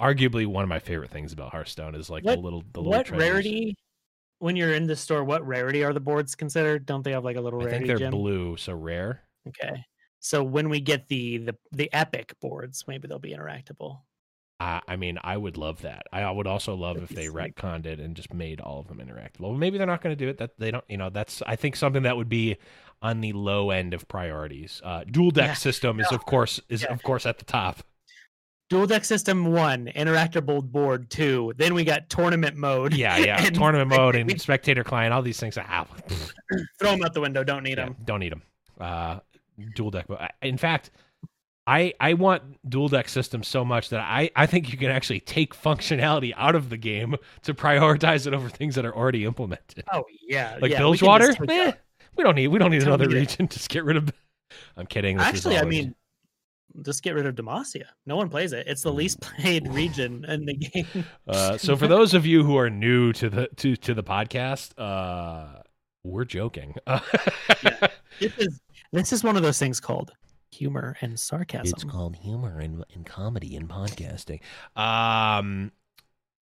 arguably 0.00 0.46
one 0.46 0.62
of 0.62 0.68
my 0.68 0.78
favorite 0.78 1.10
things 1.10 1.32
about 1.32 1.52
Hearthstone 1.52 1.94
is 1.94 2.10
like 2.10 2.24
the 2.24 2.36
little 2.36 2.62
the 2.72 2.80
little 2.80 2.92
what 2.98 3.06
treasures. 3.06 3.28
rarity 3.32 3.76
when 4.38 4.56
you're 4.56 4.74
in 4.74 4.86
the 4.86 4.96
store, 4.96 5.24
what 5.24 5.46
rarity 5.46 5.84
are 5.84 5.92
the 5.92 6.00
boards 6.00 6.34
considered? 6.34 6.86
Don't 6.86 7.02
they 7.02 7.12
have 7.12 7.24
like 7.24 7.36
a 7.36 7.40
little 7.40 7.60
I 7.62 7.66
rarity 7.66 7.86
think 7.86 7.86
they're 7.88 7.98
gem? 8.10 8.10
blue, 8.10 8.56
so 8.56 8.74
rare. 8.74 9.22
Okay. 9.48 9.84
So 10.20 10.42
when 10.42 10.68
we 10.68 10.80
get 10.80 11.08
the 11.08 11.38
the 11.38 11.56
the 11.72 11.92
epic 11.92 12.34
boards, 12.40 12.84
maybe 12.88 13.08
they'll 13.08 13.18
be 13.18 13.34
interactable. 13.34 14.00
I, 14.60 14.80
I 14.86 14.96
mean, 14.96 15.18
I 15.22 15.36
would 15.36 15.56
love 15.56 15.82
that. 15.82 16.04
I 16.12 16.30
would 16.30 16.46
also 16.46 16.74
love 16.76 16.94
That'd 16.94 17.10
if 17.10 17.16
they 17.16 17.24
sick. 17.26 17.56
retconned 17.56 17.86
it 17.86 17.98
and 17.98 18.14
just 18.14 18.32
made 18.32 18.60
all 18.60 18.78
of 18.78 18.86
them 18.86 18.98
interactable. 18.98 19.40
Well, 19.40 19.52
maybe 19.54 19.78
they're 19.78 19.86
not 19.86 20.00
going 20.00 20.16
to 20.16 20.24
do 20.24 20.28
it. 20.28 20.38
That 20.38 20.58
they 20.58 20.70
don't. 20.70 20.84
You 20.88 20.96
know, 20.96 21.10
that's 21.10 21.42
I 21.46 21.56
think 21.56 21.76
something 21.76 22.04
that 22.04 22.16
would 22.16 22.28
be 22.28 22.56
on 23.02 23.20
the 23.20 23.32
low 23.32 23.70
end 23.70 23.92
of 23.94 24.06
priorities. 24.08 24.80
Uh, 24.84 25.04
dual 25.10 25.30
deck 25.32 25.48
Yeah. 25.48 25.54
system 25.54 26.00
is 26.00 26.10
of 26.12 26.24
course 26.24 26.60
is 26.68 26.82
Yeah. 26.82 26.92
of 26.92 27.02
course 27.02 27.26
at 27.26 27.38
the 27.38 27.44
top. 27.44 27.82
Dual 28.70 28.86
deck 28.86 29.04
system 29.04 29.46
one, 29.52 29.86
interactable 29.94 30.62
board 30.62 31.10
two. 31.10 31.52
Then 31.56 31.74
we 31.74 31.84
got 31.84 32.08
tournament 32.08 32.56
mode. 32.56 32.94
Yeah, 32.94 33.16
yeah. 33.18 33.44
And 33.44 33.54
Tournament 33.54 33.90
mode 33.90 34.16
and 34.16 34.30
we- 34.30 34.38
spectator 34.38 34.84
client, 34.84 35.12
all 35.12 35.22
these 35.22 35.38
things. 35.40 35.58
Ah, 35.58 35.86
Throw 36.78 36.92
them 36.92 37.02
out 37.02 37.14
the 37.14 37.20
window. 37.20 37.44
Don't 37.44 37.62
need 37.62 37.78
yeah, 37.78 37.86
them. 37.86 37.96
don't 38.04 38.20
need 38.20 38.32
them. 38.32 38.42
Uh, 38.80 39.20
dual 39.74 39.90
deck. 39.90 40.06
But 40.08 40.32
in 40.42 40.56
fact, 40.58 40.90
I 41.66 41.94
I 42.00 42.14
want 42.14 42.42
dual 42.68 42.88
deck 42.88 43.08
systems 43.08 43.48
so 43.48 43.64
much 43.64 43.88
that 43.90 44.00
I 44.00 44.30
I 44.36 44.46
think 44.46 44.72
you 44.72 44.78
can 44.78 44.90
actually 44.90 45.20
take 45.20 45.54
functionality 45.54 46.32
out 46.36 46.54
of 46.54 46.68
the 46.70 46.76
game 46.76 47.16
to 47.42 47.54
prioritize 47.54 48.26
it 48.26 48.34
over 48.34 48.48
things 48.48 48.74
that 48.74 48.84
are 48.84 48.94
already 48.94 49.24
implemented. 49.24 49.84
Oh 49.92 50.04
yeah, 50.28 50.58
Like 50.60 50.72
yeah, 50.72 50.86
we 50.86 50.98
water. 51.00 51.34
Eh, 51.48 51.72
we 52.16 52.24
don't 52.24 52.34
need 52.34 52.48
we 52.48 52.58
don't 52.58 52.70
need 52.70 52.82
another 52.82 53.08
region. 53.08 53.48
Just 53.48 53.68
get 53.70 53.84
rid 53.84 53.96
of. 53.96 54.12
I'm 54.76 54.86
kidding. 54.86 55.16
This 55.16 55.26
is 55.26 55.34
Actually, 55.34 55.58
I 55.58 55.64
mean, 55.64 55.94
just 56.82 57.02
get 57.02 57.14
rid 57.14 57.26
of 57.26 57.34
Demacia. 57.34 57.86
No 58.06 58.16
one 58.16 58.28
plays 58.28 58.52
it. 58.52 58.66
It's 58.66 58.82
the 58.82 58.92
least 58.92 59.20
played 59.20 59.68
region 59.68 60.24
in 60.26 60.44
the 60.44 60.54
game. 60.54 60.86
Uh, 61.26 61.56
so 61.56 61.74
for 61.74 61.86
those 61.86 62.12
of 62.12 62.26
you 62.26 62.44
who 62.44 62.56
are 62.58 62.68
new 62.68 63.12
to 63.12 63.30
the 63.30 63.48
to 63.56 63.76
to 63.76 63.94
the 63.94 64.02
podcast, 64.02 64.72
uh, 64.78 65.62
we're 66.02 66.24
joking. 66.24 66.74
This 68.20 68.32
is 68.38 68.60
this 68.92 69.12
is 69.12 69.24
one 69.24 69.36
of 69.36 69.42
those 69.42 69.58
things 69.58 69.80
called 69.80 70.12
humor 70.52 70.96
and 71.00 71.18
sarcasm. 71.18 71.72
It's 71.74 71.84
called 71.84 72.16
humor 72.16 72.60
and, 72.60 72.84
and 72.94 73.04
comedy 73.04 73.56
and 73.56 73.68
podcasting. 73.68 74.40
Um, 74.76 75.72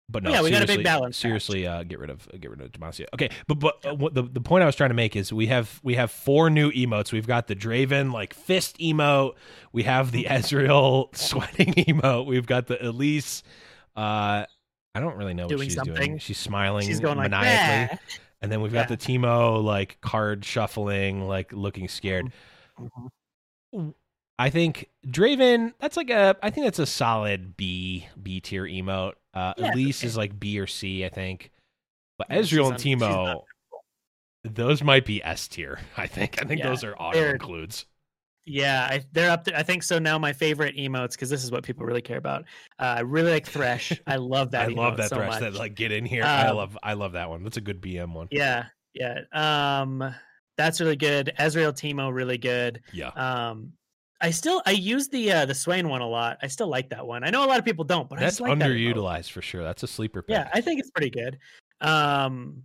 but 0.09 0.23
no, 0.23 0.31
Yeah, 0.31 0.43
we 0.43 0.51
got 0.51 0.63
a 0.63 0.67
big 0.67 0.85
balance. 0.85 1.17
Seriously, 1.17 1.67
uh, 1.67 1.83
get 1.85 1.99
rid 1.99 2.11
of 2.11 2.29
get 2.41 2.51
rid 2.51 2.61
of 2.61 2.71
Demacia. 2.73 3.07
Okay, 3.15 3.31
but 3.47 3.59
but 3.61 3.85
uh, 3.87 3.95
what 3.95 4.15
the 4.15 4.23
the 4.23 4.41
point 4.41 4.63
I 4.63 4.67
was 4.67 4.77
trying 4.77 4.91
to 4.91 4.95
make 4.95 5.17
is 5.17 5.33
we 5.33 5.47
have 5.47 5.81
we 5.83 5.95
have 5.95 6.11
four 6.11 6.51
new 6.51 6.71
emotes. 6.73 7.13
We've 7.13 7.27
got 7.27 7.47
the 7.47 7.57
Draven 7.57 8.13
like 8.13 8.35
fist 8.35 8.79
emote. 8.79 9.35
We 9.73 9.85
have 9.85 10.13
the 10.13 10.25
Ezreal 10.31 11.15
sweating 11.17 11.73
emote. 11.75 12.27
We've 12.27 12.47
got 12.47 12.67
the 12.67 12.85
Elise. 12.87 13.43
Uh, 13.97 14.45
I 14.95 15.01
don't 15.01 15.17
really 15.17 15.33
know 15.35 15.45
what 15.45 15.57
Doing 15.57 15.69
she's 15.71 15.81
doing. 15.83 16.19
She's 16.19 16.39
smiling 16.39 16.87
She's 16.87 17.01
going 17.01 17.17
like 17.17 17.31
maniacally. 17.31 17.97
"Bah." 17.97 18.17
And 18.43 18.51
then 18.51 18.61
we've 18.61 18.73
got 18.73 18.91
Yeah. 18.91 18.97
the 18.97 18.99
Teemo 18.99 19.63
like 19.63 19.99
card 20.01 20.45
shuffling, 20.45 21.27
like 21.29 21.53
looking 21.53 21.89
scared. 21.89 22.33
Mhm. 23.75 23.95
I 24.39 24.51
think 24.51 24.89
Draven, 25.07 25.73
that's 25.79 25.97
like 25.97 26.11
a 26.11 26.37
I 26.43 26.51
think 26.51 26.67
that's 26.67 26.79
a 26.79 26.87
solid 26.87 27.57
B 27.57 28.09
B 28.21 28.41
tier 28.41 28.65
emote. 28.65 29.13
Uh 29.35 29.55
Yeah, 29.57 29.73
Elise 29.73 30.01
okay. 30.01 30.07
is 30.09 30.17
like 30.17 30.39
B 30.39 30.59
or 30.59 30.67
C, 30.67 31.05
I 31.05 31.09
think. 31.09 31.51
But 32.19 32.29
Yeah, 32.31 32.39
Ezreal 32.39 32.69
and 32.71 32.77
Teemo, 32.77 33.43
those 34.45 34.83
might 34.83 35.07
be 35.07 35.23
S 35.23 35.49
tier, 35.49 35.79
I 35.97 36.07
think. 36.07 36.41
I 36.43 36.45
think 36.47 36.61
Yeah, 36.61 36.69
those 36.69 36.85
are 36.85 36.95
auto 36.97 37.19
they're- 37.19 37.31
includes. 37.33 37.87
Yeah, 38.45 38.89
I, 38.91 39.05
they're 39.13 39.31
up 39.31 39.45
there. 39.45 39.57
I 39.57 39.63
think 39.63 39.85
so. 39.85 40.01
Now 40.01 40.19
my 40.19 40.33
favorite 40.33 40.77
emotes 40.77 41.13
because 41.13 41.31
this 41.31 41.45
is 41.45 41.53
what 41.53 41.63
people 41.63 41.87
really 41.87 42.03
care 42.03 42.17
about. 42.19 42.43
Uh, 42.77 42.95
I 42.97 43.01
really 43.03 43.31
like 43.31 43.47
Thresh. 43.47 43.93
I 44.09 44.17
love 44.17 44.51
that. 44.51 44.69
I 44.69 44.73
love 44.73 44.97
that 44.97 45.11
so 45.11 45.17
thresh 45.17 45.31
much. 45.31 45.41
that 45.43 45.55
like 45.55 45.77
get 45.77 45.93
in 45.93 46.05
here. 46.05 46.25
I 46.25 46.49
Um, 46.49 46.57
love 46.57 46.79
I 46.83 46.95
love 46.95 47.13
that 47.13 47.31
one. 47.31 47.45
That's 47.45 47.57
a 47.57 47.61
good 47.61 47.81
BM 47.81 48.13
one. 48.15 48.27
Yeah, 48.33 48.65
yeah. 48.95 49.21
Um, 49.33 50.13
that's 50.59 50.81
really 50.81 50.97
good. 50.97 51.33
Ezreal 51.39 51.73
Teemo 51.73 52.13
really 52.13 52.37
good. 52.37 52.81
Yeah. 52.93 53.11
Um, 53.11 53.75
I 54.23 54.31
still 54.31 54.63
I 54.65 54.71
use 54.71 55.09
the 55.09 55.33
uh, 55.33 55.47
the 55.47 55.55
Swain 55.55 55.89
one 55.89 56.01
a 56.01 56.09
lot. 56.09 56.39
I 56.43 56.47
still 56.47 56.69
like 56.69 56.89
that 56.91 57.05
one. 57.05 57.25
I 57.25 57.31
know 57.31 57.45
a 57.45 57.49
lot 57.49 57.59
of 57.59 57.65
people 57.65 57.85
don't, 57.85 58.09
but 58.09 58.19
I 58.19 58.23
That's 58.23 58.41
like 58.41 58.57
that 58.59 58.71
underutilized 58.71 59.31
for 59.31 59.43
sure. 59.43 59.65
That's 59.65 59.83
a 59.83 59.89
sleeper 59.89 60.23
pick. 60.23 60.35
Yeah, 60.35 60.49
I 60.55 60.61
think 60.61 60.79
it's 60.79 60.91
pretty 60.91 61.11
good. 61.11 61.39
Um, 61.81 62.63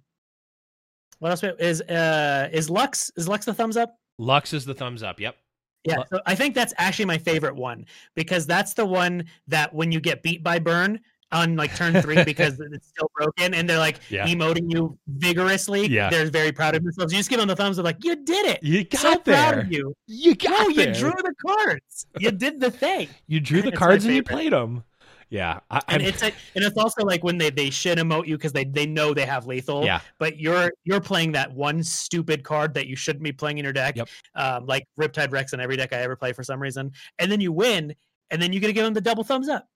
what 1.20 1.32
else 1.32 1.44
is 1.60 1.82
uh 1.82 2.50
is 2.52 2.70
Lux 2.70 3.12
is 3.18 3.28
Lux 3.28 3.46
the 3.46 3.54
thumbs 3.54 3.76
up? 3.76 3.98
Lux 4.20 4.54
is 4.54 4.66
the 4.66 4.76
thumbs 4.76 5.02
up. 5.02 5.20
Yep. 5.20 5.36
Yeah, 5.84 6.04
so 6.12 6.20
I 6.26 6.36
think 6.36 6.54
that's 6.54 6.74
actually 6.78 7.06
my 7.06 7.18
favorite 7.18 7.56
one 7.56 7.86
because 8.14 8.46
that's 8.46 8.74
the 8.74 8.86
one 8.86 9.26
that 9.48 9.74
when 9.74 9.92
you 9.92 10.02
get 10.02 10.22
beat 10.22 10.44
by 10.44 10.60
burn 10.60 11.00
on 11.32 11.56
like 11.56 11.76
turn 11.76 11.94
three 12.02 12.24
because 12.24 12.60
it's 12.72 12.88
still 12.88 13.12
broken 13.16 13.54
and 13.54 13.70
they're 13.70 13.78
like 13.80 14.00
Yeah. 14.10 14.26
emoting 14.28 14.72
you 14.72 14.98
vigorously. 15.08 15.88
Yeah. 15.88 16.10
they're 16.10 16.30
very 16.30 16.52
proud 16.52 16.76
of 16.76 16.84
themselves. 16.84 17.12
You 17.12 17.20
just 17.20 17.30
give 17.30 17.40
them 17.40 17.48
the 17.50 17.56
thumbs 17.56 17.78
up, 17.80 17.86
like 17.86 18.04
you 18.04 18.16
did 18.16 18.46
it. 18.46 18.64
You 18.64 18.84
got 18.86 19.02
so 19.02 19.18
proud 19.18 19.26
there. 19.56 19.60
of 19.62 19.72
you. 19.72 19.94
You 20.08 20.36
got 20.36 20.52
No, 20.70 20.74
there. 20.76 20.88
you 20.90 20.94
drew 20.94 21.12
the 21.12 21.34
cards. 21.46 22.06
You 22.20 22.32
did 22.32 22.60
the 22.60 22.72
thing. 22.72 23.10
You 23.28 23.40
drew 23.40 23.62
the 23.62 23.70
It's 23.70 23.78
cards 23.78 24.06
and 24.06 24.16
you 24.16 24.24
played 24.24 24.54
them. 24.54 24.84
Yeah. 25.30 25.60
I, 25.70 25.82
And 25.90 26.02
I'm- 26.02 26.10
it's 26.10 26.24
a, 26.24 26.28
and 26.56 26.64
it's 26.64 26.78
also 26.78 27.04
like 27.04 27.22
when 27.26 27.38
they 27.38 27.50
they 27.50 27.70
shit 27.70 27.98
emote 27.98 28.28
you 28.28 28.38
because 28.38 28.54
they 28.54 28.64
they 28.64 28.86
know 28.86 29.14
they 29.14 29.26
have 29.26 29.46
lethal. 29.46 29.84
yeah. 29.84 30.00
but 30.20 30.40
you're 30.40 30.72
you're 30.86 31.02
playing 31.02 31.34
that 31.34 31.52
one 31.52 31.84
stupid 31.84 32.46
card 32.46 32.74
that 32.76 32.88
you 32.88 32.96
shouldn't 32.96 33.24
be 33.24 33.34
playing 33.34 33.58
in 33.58 33.66
your 33.66 33.74
deck. 33.74 33.98
Yep. 33.98 34.08
Um, 34.36 34.66
like 34.66 34.86
Riptide 34.98 35.34
Rex 35.34 35.52
in 35.52 35.60
every 35.60 35.76
deck 35.76 35.92
I 35.92 35.98
ever 35.98 36.16
play 36.16 36.32
for 36.32 36.44
some 36.44 36.62
reason, 36.62 36.94
and 37.20 37.30
then 37.30 37.42
you 37.42 37.52
win, 37.52 37.94
and 38.32 38.42
then 38.42 38.54
you 38.54 38.62
got 38.62 38.68
to 38.68 38.74
give 38.74 38.86
them 38.86 38.94
the 38.94 39.02
double 39.02 39.26
thumbs 39.26 39.50
up. 39.50 39.68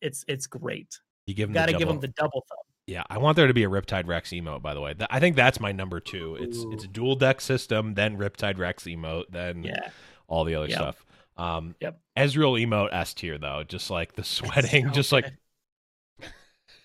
It's 0.00 0.24
it's 0.28 0.46
great. 0.46 0.98
You 1.26 1.34
give 1.34 1.48
them 1.48 1.54
Got 1.54 1.66
to 1.66 1.72
the 1.72 1.78
give 1.78 1.88
double- 1.88 2.00
them 2.00 2.10
the 2.10 2.14
double 2.22 2.44
thumb. 2.48 2.58
Yeah, 2.86 3.04
I 3.08 3.18
want 3.18 3.36
there 3.36 3.46
to 3.46 3.54
be 3.54 3.62
a 3.62 3.68
Riptide 3.68 4.08
Rex 4.08 4.30
emote. 4.30 4.62
By 4.62 4.74
the 4.74 4.80
way, 4.80 4.94
I 5.10 5.20
think 5.20 5.36
that's 5.36 5.60
my 5.60 5.70
number 5.70 6.00
two. 6.00 6.36
It's 6.40 6.64
it's 6.72 6.82
a 6.84 6.88
dual 6.88 7.14
deck 7.14 7.40
system, 7.40 7.94
then 7.94 8.16
Riptide 8.18 8.58
Rex 8.58 8.84
emote, 8.84 9.26
then 9.30 9.62
Yeah, 9.62 9.90
all 10.26 10.44
the 10.44 10.56
other 10.56 10.66
Yep. 10.66 10.76
stuff. 10.76 11.06
Um, 11.36 11.76
Yep. 11.80 12.00
Ezreal 12.16 12.60
emote 12.66 12.92
S 12.92 13.14
tier 13.14 13.38
though, 13.38 13.62
just 13.62 13.90
like 13.90 14.14
the 14.14 14.24
sweating, 14.24 14.88
so 14.88 14.92
just 14.92 15.12
like 15.12 15.24
good. 15.26 15.36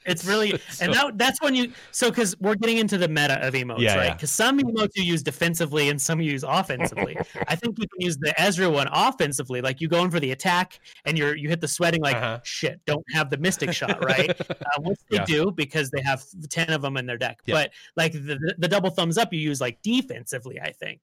It's 0.05 0.25
really 0.25 0.51
and 0.81 0.93
that 0.93 1.17
that's 1.17 1.41
when 1.41 1.55
you 1.55 1.71
so 1.91 2.09
because 2.09 2.37
we're 2.39 2.55
getting 2.55 2.77
into 2.77 2.97
the 2.97 3.07
meta 3.07 3.45
of 3.45 3.53
emotes, 3.53 3.79
Yeah, 3.79 3.95
right? 3.97 4.05
yeah. 4.05 4.13
Because 4.13 4.31
some 4.31 4.59
emotes 4.59 4.91
you 4.95 5.03
use 5.03 5.23
defensively 5.23 5.89
and 5.89 6.01
some 6.01 6.21
you 6.21 6.31
use 6.31 6.43
offensively. 6.43 7.17
I 7.47 7.55
think 7.55 7.77
you 7.79 7.87
can 7.87 8.01
use 8.01 8.17
the 8.17 8.39
Ezra 8.39 8.69
one 8.69 8.87
offensively, 8.91 9.61
like 9.61 9.81
you 9.81 9.87
go 9.87 10.03
in 10.03 10.11
for 10.11 10.19
the 10.19 10.31
attack 10.31 10.79
and 11.05 11.17
you're 11.17 11.35
you 11.35 11.49
hit 11.49 11.61
the 11.61 11.67
sweating 11.67 12.01
like 12.01 12.15
Uh-huh. 12.17 12.39
shit, 12.43 12.79
don't 12.85 13.05
have 13.13 13.29
the 13.29 13.37
mystic 13.37 13.73
shot, 13.73 14.03
right? 14.03 14.29
uh, 14.49 14.55
which 14.79 14.99
they 15.09 15.17
Yeah. 15.17 15.25
do 15.25 15.51
because 15.51 15.89
they 15.89 16.01
have 16.01 16.23
10 16.49 16.69
of 16.71 16.81
them 16.81 16.97
in 16.97 17.05
their 17.05 17.17
deck. 17.17 17.39
Yeah. 17.45 17.55
But 17.55 17.71
like 17.95 18.13
the, 18.13 18.55
the 18.57 18.67
double 18.67 18.89
thumbs 18.89 19.17
up 19.17 19.33
you 19.33 19.39
use 19.39 19.59
like 19.61 19.81
defensively, 19.81 20.59
I 20.61 20.71
think. 20.71 21.01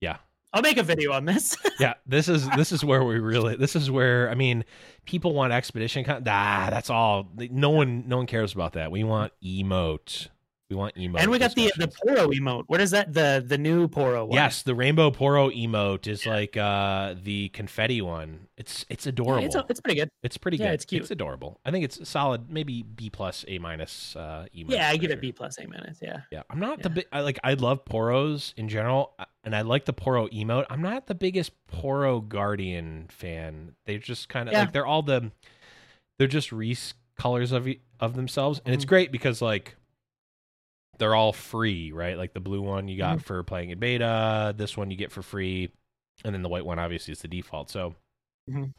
Yeah. 0.00 0.18
I'll 0.56 0.62
make 0.62 0.78
a 0.78 0.82
video 0.82 1.12
on 1.12 1.26
this. 1.26 1.54
yeah, 1.78 1.94
this 2.06 2.30
is 2.30 2.48
this 2.50 2.72
is 2.72 2.82
where 2.82 3.04
we 3.04 3.18
really 3.18 3.56
this 3.56 3.76
is 3.76 3.90
where 3.90 4.30
I 4.30 4.34
mean, 4.34 4.64
people 5.04 5.34
want 5.34 5.52
expedition. 5.52 6.02
Con- 6.02 6.22
ah, 6.26 6.68
that's 6.70 6.88
all. 6.88 7.30
No 7.36 7.68
one 7.68 8.08
no 8.08 8.16
one 8.16 8.26
cares 8.26 8.54
about 8.54 8.72
that. 8.72 8.90
We 8.90 9.04
want 9.04 9.34
emote. 9.44 10.28
We 10.68 10.74
want 10.74 10.96
emote. 10.96 11.20
and 11.20 11.30
we 11.30 11.38
got 11.38 11.54
the 11.54 11.70
the. 11.76 11.86
Poro 11.86 12.26
emote. 12.36 12.64
What 12.66 12.80
is 12.80 12.90
that? 12.90 13.14
The 13.14 13.44
the 13.46 13.56
new 13.56 13.86
Poro 13.86 14.26
one. 14.26 14.32
Yes, 14.34 14.62
the 14.62 14.74
rainbow 14.74 15.12
poro 15.12 15.48
emote 15.56 16.08
is 16.08 16.26
like 16.26 16.56
uh 16.56 17.14
the 17.22 17.50
confetti 17.50 18.02
one. 18.02 18.48
It's 18.56 18.84
it's 18.88 19.06
Yeah, 19.06 19.10
adorable. 19.10 19.44
it's, 19.46 19.56
it's 19.68 19.80
pretty 19.80 20.00
good. 20.00 20.08
It's 20.24 20.36
pretty 20.36 20.56
Yeah, 20.56 20.66
good. 20.66 20.74
it's 20.74 20.84
cute. 20.84 21.02
It's 21.02 21.12
adorable. 21.12 21.60
I 21.64 21.70
think 21.70 21.84
it's 21.84 22.08
solid. 22.08 22.50
Maybe 22.50 22.82
B 22.82 23.10
plus, 23.10 23.44
A 23.46 23.58
minus. 23.60 24.16
Uh, 24.16 24.46
emote 24.56 24.70
Yeah, 24.70 24.88
I 24.88 24.96
give 24.96 25.10
sure. 25.10 25.18
it 25.18 25.20
B 25.20 25.30
plus 25.30 25.56
A 25.60 25.68
minus. 25.68 25.98
Yeah. 26.02 26.22
Yeah, 26.32 26.42
I'm 26.50 26.58
not 26.58 26.82
the 26.82 26.88
Yeah. 26.88 26.94
big. 26.96 27.06
I 27.12 27.20
like. 27.20 27.38
I 27.44 27.54
love 27.54 27.84
poros 27.84 28.52
in 28.56 28.68
general, 28.68 29.14
uh, 29.20 29.24
and 29.44 29.54
I 29.54 29.62
like 29.62 29.84
the 29.84 29.94
poro 29.94 30.28
emote. 30.32 30.66
I'm 30.68 30.82
not 30.82 31.06
the 31.06 31.14
biggest 31.14 31.52
poro 31.72 32.28
guardian 32.28 33.06
fan. 33.08 33.76
They're 33.86 33.98
just 33.98 34.28
kind 34.28 34.48
of 34.48 34.52
Yeah. 34.52 34.62
like 34.62 34.72
they're 34.72 34.86
all 34.86 35.02
the. 35.02 35.30
They're 36.18 36.26
just 36.26 36.50
Reese 36.50 36.94
colors 37.16 37.52
of 37.52 37.68
of 38.00 38.16
themselves, 38.16 38.60
and 38.66 38.74
it's 38.74 38.84
Mhm. 38.84 38.88
great 38.88 39.12
because 39.12 39.40
like. 39.40 39.76
They're 40.98 41.14
all 41.14 41.32
free, 41.32 41.92
right? 41.92 42.16
Like 42.16 42.32
the 42.32 42.40
blue 42.40 42.62
one 42.62 42.88
you 42.88 42.96
got 42.96 43.18
Mhm. 43.18 43.22
for 43.24 43.42
playing 43.42 43.70
in 43.70 43.78
beta. 43.78 44.54
This 44.56 44.76
one 44.76 44.90
you 44.90 44.96
get 44.96 45.12
for 45.12 45.22
free, 45.22 45.70
and 46.24 46.34
then 46.34 46.42
the 46.42 46.48
white 46.48 46.64
one 46.64 46.78
obviously 46.78 47.12
is 47.12 47.20
the 47.20 47.28
default. 47.28 47.70
So 47.70 47.94
Mhm. 48.48 48.72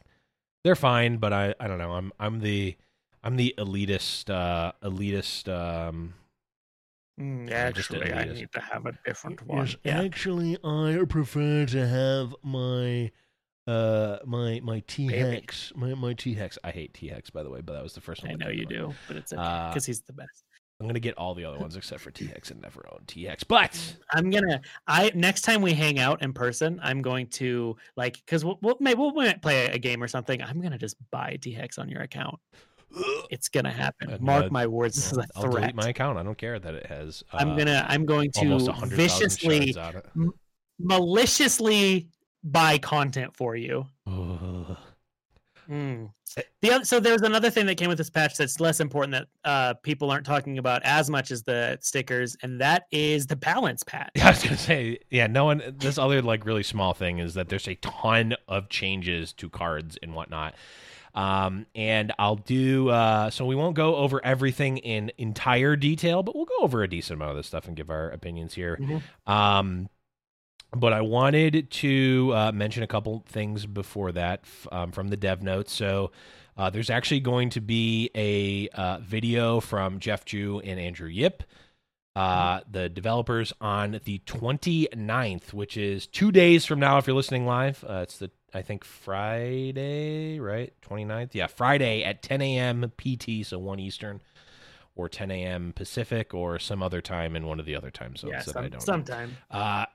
they're 0.64 0.74
fine, 0.76 1.18
but 1.18 1.32
I 1.32 1.54
I 1.60 1.68
don't 1.68 1.78
know. 1.78 1.92
I'm 1.92 2.12
I'm 2.18 2.40
the 2.40 2.76
I'm 3.22 3.36
the 3.36 3.54
elitist 3.58 4.30
uh 4.30 4.72
elitist 4.82 5.48
um 5.52 6.14
Mm, 7.20 7.50
actually, 7.50 8.12
I 8.12 8.26
need 8.26 8.52
to 8.52 8.60
have 8.60 8.86
a 8.86 8.92
different 9.04 9.44
one. 9.44 9.66
Yes, 9.66 9.76
Yeah. 9.82 10.00
actually, 10.02 10.56
I 10.62 11.04
prefer 11.08 11.66
to 11.66 11.86
have 11.88 12.32
my 12.44 13.10
uh 13.66 14.18
my 14.24 14.60
my 14.60 14.80
T 14.86 15.08
Hex 15.08 15.72
my 15.74 15.94
my 15.94 16.14
T 16.14 16.34
hex. 16.34 16.58
I 16.62 16.70
hate 16.70 16.94
T 16.94 17.08
hex 17.08 17.28
by 17.30 17.42
the 17.42 17.50
way, 17.50 17.60
but 17.60 17.72
that 17.72 17.82
was 17.82 17.94
the 17.94 18.00
first 18.00 18.22
one. 18.22 18.32
I 18.32 18.34
know 18.36 18.50
you 18.50 18.66
do, 18.66 18.94
but 19.08 19.16
it's 19.16 19.32
okay 19.32 19.42
Uh, 19.42 19.68
because 19.70 19.84
he's 19.84 20.00
the 20.02 20.12
best. 20.12 20.44
I'm 20.80 20.86
gonna 20.86 21.00
get 21.00 21.18
all 21.18 21.34
the 21.34 21.44
other 21.44 21.58
ones 21.58 21.76
except 21.76 22.00
for 22.00 22.12
TX 22.12 22.52
and 22.52 22.60
never 22.60 22.86
own 22.92 23.00
T 23.08 23.24
hex. 23.24 23.42
But 23.42 23.96
I'm 24.12 24.30
gonna. 24.30 24.60
I 24.86 25.10
next 25.12 25.42
time 25.42 25.60
we 25.60 25.72
hang 25.72 25.98
out 25.98 26.22
in 26.22 26.32
person, 26.32 26.78
I'm 26.82 27.02
going 27.02 27.26
to 27.28 27.76
like 27.96 28.14
because 28.24 28.44
we'll, 28.44 28.58
we'll 28.62 28.76
maybe 28.78 29.00
we'll 29.00 29.12
might 29.12 29.42
play 29.42 29.66
a 29.66 29.78
game 29.78 30.00
or 30.00 30.06
something. 30.06 30.40
I'm 30.40 30.60
gonna 30.60 30.78
just 30.78 30.96
buy 31.10 31.36
TX 31.40 31.80
on 31.80 31.88
your 31.88 32.02
account. 32.02 32.38
It's 33.30 33.48
gonna 33.48 33.72
happen. 33.72 34.10
And, 34.10 34.22
Mark 34.22 34.46
uh, 34.46 34.48
my 34.50 34.66
words. 34.66 34.94
This 34.94 35.12
is 35.12 35.18
a 35.18 35.26
I'll 35.36 35.42
delete 35.42 35.58
threat. 35.58 35.74
my 35.74 35.88
account. 35.88 36.16
I 36.16 36.22
don't 36.22 36.38
care 36.38 36.58
that 36.58 36.74
it 36.74 36.86
has. 36.86 37.22
Uh, 37.32 37.38
I'm 37.38 37.56
gonna. 37.58 37.84
I'm 37.88 38.06
going 38.06 38.30
to 38.32 38.72
viciously, 38.86 39.72
thousand 39.72 39.74
shards 39.74 40.06
on 40.16 40.26
it. 40.26 40.34
maliciously 40.78 42.08
buy 42.44 42.78
content 42.78 43.36
for 43.36 43.56
you. 43.56 43.84
Ugh. 44.06 44.76
Mm. 45.70 46.10
The 46.62 46.70
other, 46.70 46.84
so 46.84 47.00
there's 47.00 47.22
another 47.22 47.50
thing 47.50 47.66
that 47.66 47.76
came 47.76 47.88
with 47.88 47.98
this 47.98 48.10
patch 48.10 48.36
that's 48.36 48.60
less 48.60 48.80
important 48.80 49.12
that 49.12 49.28
uh, 49.48 49.74
people 49.82 50.10
aren't 50.10 50.26
talking 50.26 50.58
about 50.58 50.82
as 50.84 51.10
much 51.10 51.30
as 51.30 51.42
the 51.42 51.78
stickers, 51.80 52.36
and 52.42 52.60
that 52.60 52.84
is 52.90 53.26
the 53.26 53.36
balance 53.36 53.82
patch. 53.82 54.10
Yeah, 54.14 54.26
I 54.26 54.30
was 54.30 54.42
gonna 54.42 54.56
say, 54.56 54.98
yeah, 55.10 55.26
no 55.26 55.44
one. 55.44 55.62
This 55.78 55.98
other 55.98 56.22
like 56.22 56.44
really 56.44 56.62
small 56.62 56.94
thing 56.94 57.18
is 57.18 57.34
that 57.34 57.48
there's 57.48 57.68
a 57.68 57.74
ton 57.76 58.34
of 58.46 58.68
changes 58.68 59.32
to 59.34 59.48
cards 59.48 59.98
and 60.02 60.14
whatnot. 60.14 60.54
Um, 61.14 61.66
and 61.74 62.12
I'll 62.18 62.36
do 62.36 62.90
uh, 62.90 63.30
so 63.30 63.44
we 63.44 63.56
won't 63.56 63.74
go 63.74 63.96
over 63.96 64.24
everything 64.24 64.78
in 64.78 65.10
entire 65.18 65.74
detail, 65.74 66.22
but 66.22 66.36
we'll 66.36 66.44
go 66.44 66.58
over 66.60 66.82
a 66.82 66.88
decent 66.88 67.18
amount 67.18 67.32
of 67.32 67.36
this 67.38 67.46
stuff 67.46 67.66
and 67.66 67.76
give 67.76 67.90
our 67.90 68.10
opinions 68.10 68.54
here. 68.54 68.78
Mhm. 68.80 69.02
Um, 69.30 69.88
but 70.72 70.92
I 70.92 71.00
wanted 71.00 71.70
to 71.70 72.32
uh, 72.34 72.52
mention 72.52 72.82
a 72.82 72.86
couple 72.86 73.24
things 73.26 73.66
before 73.66 74.12
that 74.12 74.40
f- 74.42 74.68
um, 74.70 74.92
from 74.92 75.08
the 75.08 75.16
dev 75.16 75.42
notes. 75.42 75.72
So 75.72 76.10
uh, 76.56 76.70
there's 76.70 76.90
actually 76.90 77.20
going 77.20 77.50
to 77.50 77.60
be 77.60 78.10
a 78.14 78.68
uh, 78.70 78.98
video 78.98 79.60
from 79.60 79.98
Jeff 80.00 80.24
Jew 80.24 80.60
and 80.60 80.78
Andrew 80.78 81.08
Yip, 81.08 81.44
uh, 82.16 82.60
the 82.70 82.88
developers, 82.88 83.52
on 83.60 84.00
the 84.04 84.20
29th, 84.26 85.52
which 85.52 85.76
is 85.76 86.06
two 86.06 86.32
days 86.32 86.66
from 86.66 86.80
now 86.80 86.98
if 86.98 87.06
you're 87.06 87.16
listening 87.16 87.46
live. 87.46 87.84
Uh, 87.88 88.00
it's 88.02 88.18
the, 88.18 88.30
I 88.52 88.62
think, 88.62 88.84
Friday, 88.84 90.40
right? 90.40 90.72
29th? 90.82 91.30
Yeah, 91.32 91.46
Friday 91.46 92.02
at 92.02 92.22
10 92.22 92.42
a.m. 92.42 92.92
PT, 92.98 93.46
so 93.46 93.58
1 93.58 93.78
Eastern. 93.78 94.20
Or 94.98 95.08
10 95.08 95.30
a.m. 95.30 95.72
Pacific, 95.74 96.34
or 96.34 96.58
some 96.58 96.82
other 96.82 97.00
time 97.00 97.36
in 97.36 97.46
one 97.46 97.60
of 97.60 97.66
the 97.66 97.76
other 97.76 97.90
time 97.90 98.16
zones 98.16 98.32
yeah, 98.32 98.38
that 98.42 98.52
some, 98.52 98.64
I 98.64 98.68
don't 98.68 98.72
know 98.72 98.78
sometime. 98.84 99.36
uh, 99.52 99.86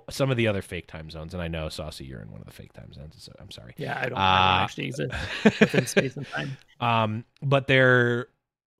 some 0.10 0.30
of 0.30 0.38
the 0.38 0.48
other 0.48 0.62
fake 0.62 0.86
time 0.86 1.10
zones, 1.10 1.34
and 1.34 1.42
I 1.42 1.48
know 1.48 1.68
Saucy, 1.68 2.06
you're 2.06 2.22
in 2.22 2.30
one 2.30 2.40
of 2.40 2.46
the 2.46 2.52
fake 2.52 2.72
time 2.72 2.94
zones. 2.94 3.14
So 3.18 3.30
I'm 3.38 3.50
sorry. 3.50 3.74
Yeah, 3.76 4.00
I 4.00 4.08
don't, 4.08 4.16
I 4.18 4.22
Uh, 4.38 4.54
don't 4.54 4.64
actually 4.64 4.86
exist 4.86 5.12
within 5.60 5.86
space 5.86 6.16
and 6.16 6.26
time. 6.28 6.56
um, 6.80 7.24
but 7.42 7.66
their 7.66 8.28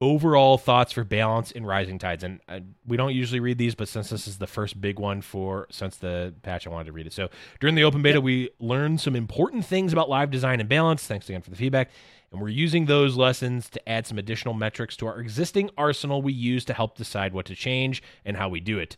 overall 0.01 0.57
thoughts 0.57 0.91
for 0.91 1.03
balance 1.03 1.51
in 1.51 1.65
Rising 1.65 1.97
Tides, 1.99 2.23
and 2.23 2.39
uh, 2.49 2.59
we 2.85 2.97
don't 2.97 3.13
usually 3.13 3.39
read 3.39 3.57
these, 3.59 3.75
but 3.75 3.87
since 3.87 4.09
this 4.09 4.27
is 4.27 4.39
the 4.39 4.47
first 4.47 4.81
big 4.81 4.99
one 4.99 5.21
for 5.21 5.67
since 5.69 5.95
the 5.97 6.33
patch, 6.41 6.65
I 6.67 6.71
wanted 6.71 6.85
to 6.87 6.91
read 6.93 7.05
it. 7.07 7.13
So 7.13 7.29
during 7.59 7.75
the 7.75 7.83
open 7.83 8.01
beta, 8.01 8.19
we 8.19 8.49
learned 8.59 8.99
some 9.01 9.15
important 9.15 9.65
things 9.65 9.93
about 9.93 10.09
live 10.09 10.31
design 10.31 10.59
and 10.59 10.67
balance. 10.67 11.05
Thanks 11.05 11.29
again 11.29 11.41
for 11.41 11.51
the 11.51 11.55
feedback. 11.55 11.91
And 12.33 12.41
we're 12.41 12.49
using 12.49 12.87
those 12.87 13.15
lessons 13.15 13.69
to 13.69 13.89
add 13.89 14.07
some 14.07 14.17
additional 14.17 14.55
metrics 14.55 14.97
to 14.97 15.05
our 15.05 15.19
existing 15.19 15.69
arsenal 15.77 16.23
we 16.23 16.33
use 16.33 16.65
to 16.65 16.73
help 16.73 16.97
decide 16.97 17.31
what 17.31 17.45
to 17.45 17.55
change 17.55 18.01
and 18.25 18.35
how 18.35 18.49
we 18.49 18.59
do 18.59 18.79
it. 18.79 18.97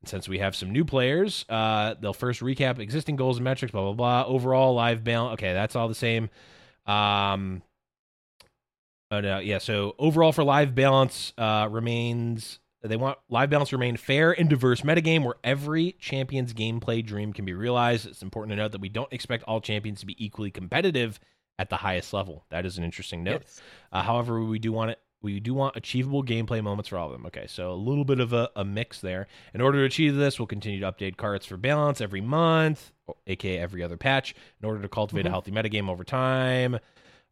And 0.00 0.08
since 0.08 0.28
we 0.28 0.38
have 0.38 0.54
some 0.54 0.70
new 0.70 0.84
players, 0.84 1.44
uh, 1.48 1.96
they'll 2.00 2.12
first 2.12 2.40
recap 2.40 2.78
existing 2.78 3.16
goals 3.16 3.38
and 3.38 3.44
metrics, 3.44 3.72
blah 3.72 3.82
blah 3.82 3.92
blah. 3.94 4.32
Overall 4.32 4.74
live 4.74 5.02
balance. 5.02 5.34
Okay, 5.34 5.52
that's 5.52 5.74
all 5.74 5.88
the 5.88 5.94
same. 5.94 6.30
Um, 6.86 7.62
oh 9.10 9.20
no, 9.20 9.40
yeah. 9.40 9.58
So 9.58 9.96
overall 9.98 10.30
for 10.30 10.44
live 10.44 10.76
balance 10.76 11.32
uh, 11.36 11.68
remains. 11.68 12.60
They 12.80 12.94
want 12.96 13.18
live 13.28 13.50
balance 13.50 13.70
to 13.70 13.76
remain 13.76 13.96
fair 13.96 14.30
and 14.38 14.48
diverse 14.48 14.82
metagame 14.82 15.24
where 15.24 15.34
every 15.42 15.96
champion's 15.98 16.54
gameplay 16.54 17.04
dream 17.04 17.32
can 17.32 17.44
be 17.44 17.52
realized. 17.52 18.06
It's 18.06 18.22
important 18.22 18.52
to 18.52 18.56
note 18.62 18.70
that 18.70 18.80
we 18.80 18.88
don't 18.88 19.12
expect 19.12 19.42
all 19.48 19.60
champions 19.60 19.98
to 19.98 20.06
be 20.06 20.24
equally 20.24 20.52
competitive 20.52 21.18
at 21.58 21.70
the 21.70 21.76
highest 21.76 22.12
level. 22.12 22.44
That 22.50 22.64
is 22.66 22.78
an 22.78 22.84
interesting 22.84 23.24
note. 23.24 23.42
Yes. 23.44 23.60
Uh, 23.92 24.02
however, 24.02 24.42
we 24.42 24.58
do 24.58 24.72
want 24.72 24.92
it. 24.92 25.00
We 25.20 25.40
do 25.40 25.52
want 25.52 25.74
achievable 25.74 26.22
gameplay 26.22 26.62
moments 26.62 26.88
for 26.90 26.96
all 26.96 27.06
of 27.06 27.12
them. 27.12 27.26
Okay, 27.26 27.46
so 27.48 27.72
a 27.72 27.74
little 27.74 28.04
bit 28.04 28.20
of 28.20 28.32
a, 28.32 28.48
a 28.54 28.64
mix 28.64 29.00
there. 29.00 29.26
In 29.52 29.60
order 29.60 29.78
to 29.80 29.84
achieve 29.84 30.14
this, 30.14 30.38
we'll 30.38 30.46
continue 30.46 30.78
to 30.78 30.92
update 30.92 31.16
cards 31.16 31.44
for 31.44 31.56
balance 31.56 32.00
every 32.00 32.20
month, 32.20 32.92
aka 33.26 33.58
every 33.58 33.82
other 33.82 33.96
patch, 33.96 34.34
in 34.62 34.68
order 34.68 34.80
to 34.80 34.88
cultivate 34.88 35.26
a 35.26 35.28
Mhm. 35.28 35.32
healthy 35.32 35.50
metagame 35.50 35.88
over 35.88 36.04
time. 36.04 36.78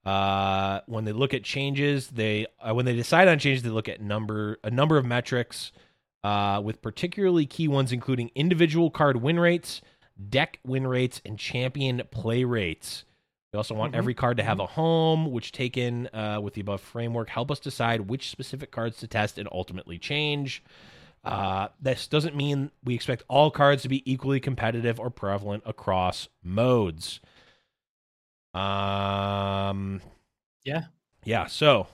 Uh, 0.05 0.81
when 0.87 1.05
they 1.05 1.13
look 1.13 1.33
at 1.35 1.45
changes, 1.45 2.09
they 2.09 2.47
uh, 2.61 2.75
when 2.75 2.87
they 2.87 2.95
decide 2.97 3.29
on 3.29 3.39
changes, 3.39 3.63
they 3.63 3.69
look 3.71 3.89
at 3.89 4.01
number 4.01 4.59
a 4.65 4.71
number 4.71 4.99
of 4.99 5.05
metrics, 5.05 5.71
uh, 6.25 6.61
with 6.65 6.83
particularly 6.83 7.47
key 7.47 7.69
ones 7.69 7.93
including 7.93 8.31
individual 8.35 8.91
card 8.91 9.23
win 9.23 9.39
rates, 9.39 9.81
deck 10.29 10.59
win 10.65 10.87
rates, 10.89 11.21
and 11.25 11.39
champion 11.39 12.03
play 12.11 12.43
rates. 12.45 13.05
We 13.57 13.59
also 13.59 13.75
want 13.75 13.95
Mhm. 13.95 13.97
every 13.97 14.13
card 14.13 14.37
to 14.37 14.43
have 14.43 14.61
a 14.61 14.67
home, 14.67 15.31
which 15.31 15.51
taken 15.51 16.09
uh, 16.09 16.41
with 16.43 16.53
the 16.53 16.61
above 16.61 16.83
framework 16.83 17.31
help 17.31 17.51
us 17.51 17.59
decide 17.59 18.03
which 18.03 18.29
specific 18.29 18.71
cards 18.71 18.99
to 18.99 19.07
test 19.09 19.39
and 19.39 19.49
ultimately 19.51 19.99
change. 19.99 20.63
Uh, 21.25 21.69
this 21.81 22.07
doesn't 22.07 22.37
mean 22.37 22.71
we 22.85 22.95
expect 22.95 23.23
all 23.29 23.51
cards 23.51 23.81
to 23.85 23.89
be 23.89 24.03
equally 24.13 24.41
competitive 24.41 25.01
or 25.01 25.09
prevalent 25.09 25.63
across 25.65 26.29
modes. 26.43 27.21
Um, 28.53 30.03
Yeah. 30.63 30.83
yeah. 31.25 31.47
So 31.47 31.87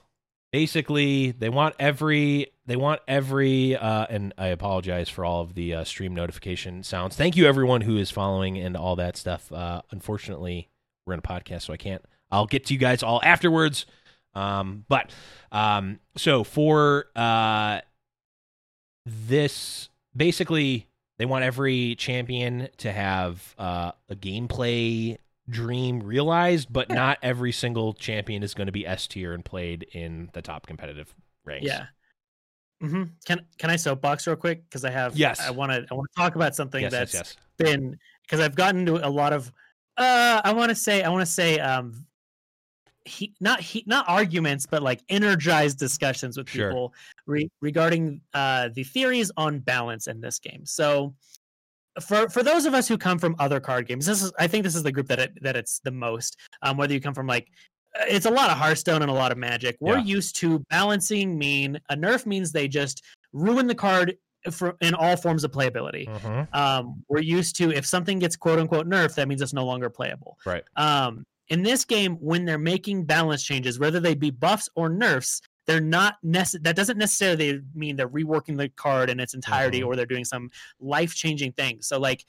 basically, 0.51 1.31
they 1.31 1.49
want 1.49 1.77
every 1.79 2.49
they 2.67 2.75
want 2.77 3.03
every 3.07 3.77
uh, 3.77 4.07
and 4.11 4.35
I 4.37 4.49
apologize 4.49 5.09
for 5.09 5.25
all 5.25 5.43
of 5.43 5.55
the 5.55 5.75
uh, 5.75 5.85
stream 5.85 6.13
notification 6.13 6.83
sounds. 6.83 7.15
Thank 7.15 7.37
you 7.37 7.47
everyone 7.47 7.83
who 7.83 7.97
is 7.99 8.11
following 8.11 8.59
and 8.59 8.77
all 8.77 8.97
that 8.97 9.17
stuff. 9.17 9.53
Uh, 9.53 9.83
unfortunately, 9.93 10.69
we're 11.07 11.15
in 11.15 11.19
a 11.19 11.23
podcast, 11.23 11.63
so 11.63 11.73
I 11.73 11.77
can't. 11.77 12.05
I'll 12.31 12.47
get 12.47 12.67
to 12.67 12.75
you 12.75 12.81
guys 12.81 13.03
all 13.03 13.21
afterwards. 13.23 13.87
Um, 14.35 14.85
but 14.89 15.11
um, 15.51 16.01
so 16.17 16.45
for 16.45 17.07
uh, 17.15 17.81
this, 19.05 19.89
basically, 20.17 20.89
they 21.19 21.27
want 21.27 21.45
every 21.45 21.95
champion 21.97 22.69
to 22.79 22.91
have 22.93 23.55
uh, 23.59 23.93
a 24.09 24.17
gameplay 24.17 25.19
dream 25.49 26.01
realized, 26.01 26.73
but 26.73 26.89
not 26.89 27.19
every 27.23 27.53
single 27.53 27.93
champion 27.93 28.43
is 28.43 28.55
going 28.55 28.67
to 28.67 28.73
be 28.73 28.87
S 28.87 29.07
tier 29.07 29.35
and 29.35 29.45
played 29.45 29.87
in 29.93 30.31
the 30.33 30.43
top 30.43 30.67
competitive 30.67 31.15
ranks. 31.45 31.67
Yeah. 31.67 31.87
Mm-hmm. 32.83 33.05
Can 33.27 33.47
Can 33.59 33.71
I 33.71 33.77
soapbox 33.77 34.27
real 34.27 34.37
quick? 34.37 34.65
Because 34.65 34.85
I 34.85 34.91
have. 34.91 35.17
Yes. 35.17 35.41
I 35.41 35.51
want 35.51 35.71
to. 35.73 35.87
I 35.91 35.95
want 35.95 36.09
to 36.15 36.21
talk 36.21 36.35
about 36.35 36.57
something 36.57 36.83
Yes, 36.83 36.93
that's 36.93 37.15
yes, 37.15 37.37
yes. 37.59 37.71
been 37.71 37.99
because 38.23 38.41
I've 38.41 38.57
gotten 38.57 38.81
into 38.81 39.07
a 39.07 39.09
lot 39.09 39.33
of. 39.33 39.53
Uh, 39.97 40.41
I 40.45 40.53
want 40.53 40.71
to 40.71 40.75
say. 40.75 41.03
I 41.03 41.09
want 41.09 41.23
to 41.23 41.33
say. 41.33 41.59
Um, 41.59 42.07
he 43.05 43.35
not 43.41 43.61
he 43.61 43.83
not 43.87 44.09
arguments, 44.09 44.65
but 44.65 44.81
like 44.83 45.03
energized 45.09 45.79
discussions 45.79 46.37
with 46.37 46.49
Sure. 46.49 46.69
people 46.71 46.95
re- 47.27 47.51
regarding 47.61 48.21
uh 48.33 48.69
the 48.75 48.85
theories 48.85 49.31
on 49.37 49.59
balance 49.59 50.07
in 50.07 50.21
this 50.21 50.39
game. 50.39 50.65
So. 50.65 51.15
For, 52.01 52.27
for 52.31 52.43
those 52.43 52.65
of 52.65 52.73
us 52.73 52.89
who 52.89 52.97
come 52.97 53.19
from 53.19 53.37
other 53.39 53.61
card 53.61 53.87
games, 53.87 54.07
this 54.07 54.23
is 54.23 54.33
I 54.39 54.47
think 54.47 54.65
this 54.65 54.75
is 54.75 54.83
the 54.83 54.91
group 54.91 55.09
that 55.09 55.19
it, 55.19 55.33
that 55.43 55.57
it's 55.57 55.79
the 55.81 55.91
most. 55.91 56.39
Um, 56.63 56.79
whether 56.79 56.95
you 56.95 57.03
come 57.03 57.13
from 57.13 57.27
like 57.27 57.49
uh, 58.01 58.05
it's 58.09 58.25
a 58.25 58.31
lot 58.31 58.49
of 58.49 58.57
Hearthstone 58.57 59.03
and 59.03 59.11
a 59.11 59.15
lot 59.15 59.31
of 59.31 59.37
Magic. 59.37 59.77
We're 59.79 59.99
Yeah. 59.99 60.05
used 60.05 60.37
to 60.37 60.61
balancing 60.71 61.37
mean 61.37 61.79
a 61.91 61.95
nerf 61.95 62.25
means 62.25 62.51
they 62.51 62.67
just 62.67 63.05
ruin 63.35 63.67
the 63.67 63.75
card 63.75 64.15
for 64.51 64.77
in 64.81 64.95
all 64.95 65.17
forms 65.17 65.45
of 65.45 65.53
playability. 65.53 66.09
Mhm. 66.09 66.55
Um, 66.55 67.05
we're 67.09 67.21
used 67.21 67.57
to 67.57 67.71
if 67.71 67.87
something 67.87 68.19
gets 68.19 68.37
quote 68.37 68.59
unquote 68.59 68.89
nerfed, 68.89 69.15
that 69.15 69.29
means 69.29 69.41
it's 69.43 69.53
no 69.53 69.65
longer 69.65 69.89
playable. 69.91 70.39
Right. 70.45 70.65
Um, 70.77 71.25
in 71.49 71.63
this 71.63 71.85
game, 71.85 72.17
when 72.17 72.45
they're 72.45 72.59
making 72.59 73.05
balance 73.05 73.43
changes, 73.43 73.79
whether 73.79 74.01
they 74.01 74.15
be 74.15 74.31
buffs 74.31 74.69
or 74.75 74.89
nerfs, 74.89 75.41
they're 75.67 75.81
not 75.81 76.17
necess- 76.25 76.63
that 76.63 76.75
doesn't 76.75 76.99
necessarily 76.99 77.61
mean 77.75 77.95
they're 77.97 78.09
reworking 78.09 78.57
the 78.59 78.69
card 78.71 79.11
in 79.11 79.21
its 79.21 79.35
entirety 79.35 79.81
Mhm. 79.81 79.87
or 79.87 79.97
they're 79.97 80.07
doing 80.07 80.25
some 80.25 80.51
life 80.81 81.15
changing 81.15 81.53
thing. 81.53 81.81
So 81.83 81.99
like 82.01 82.25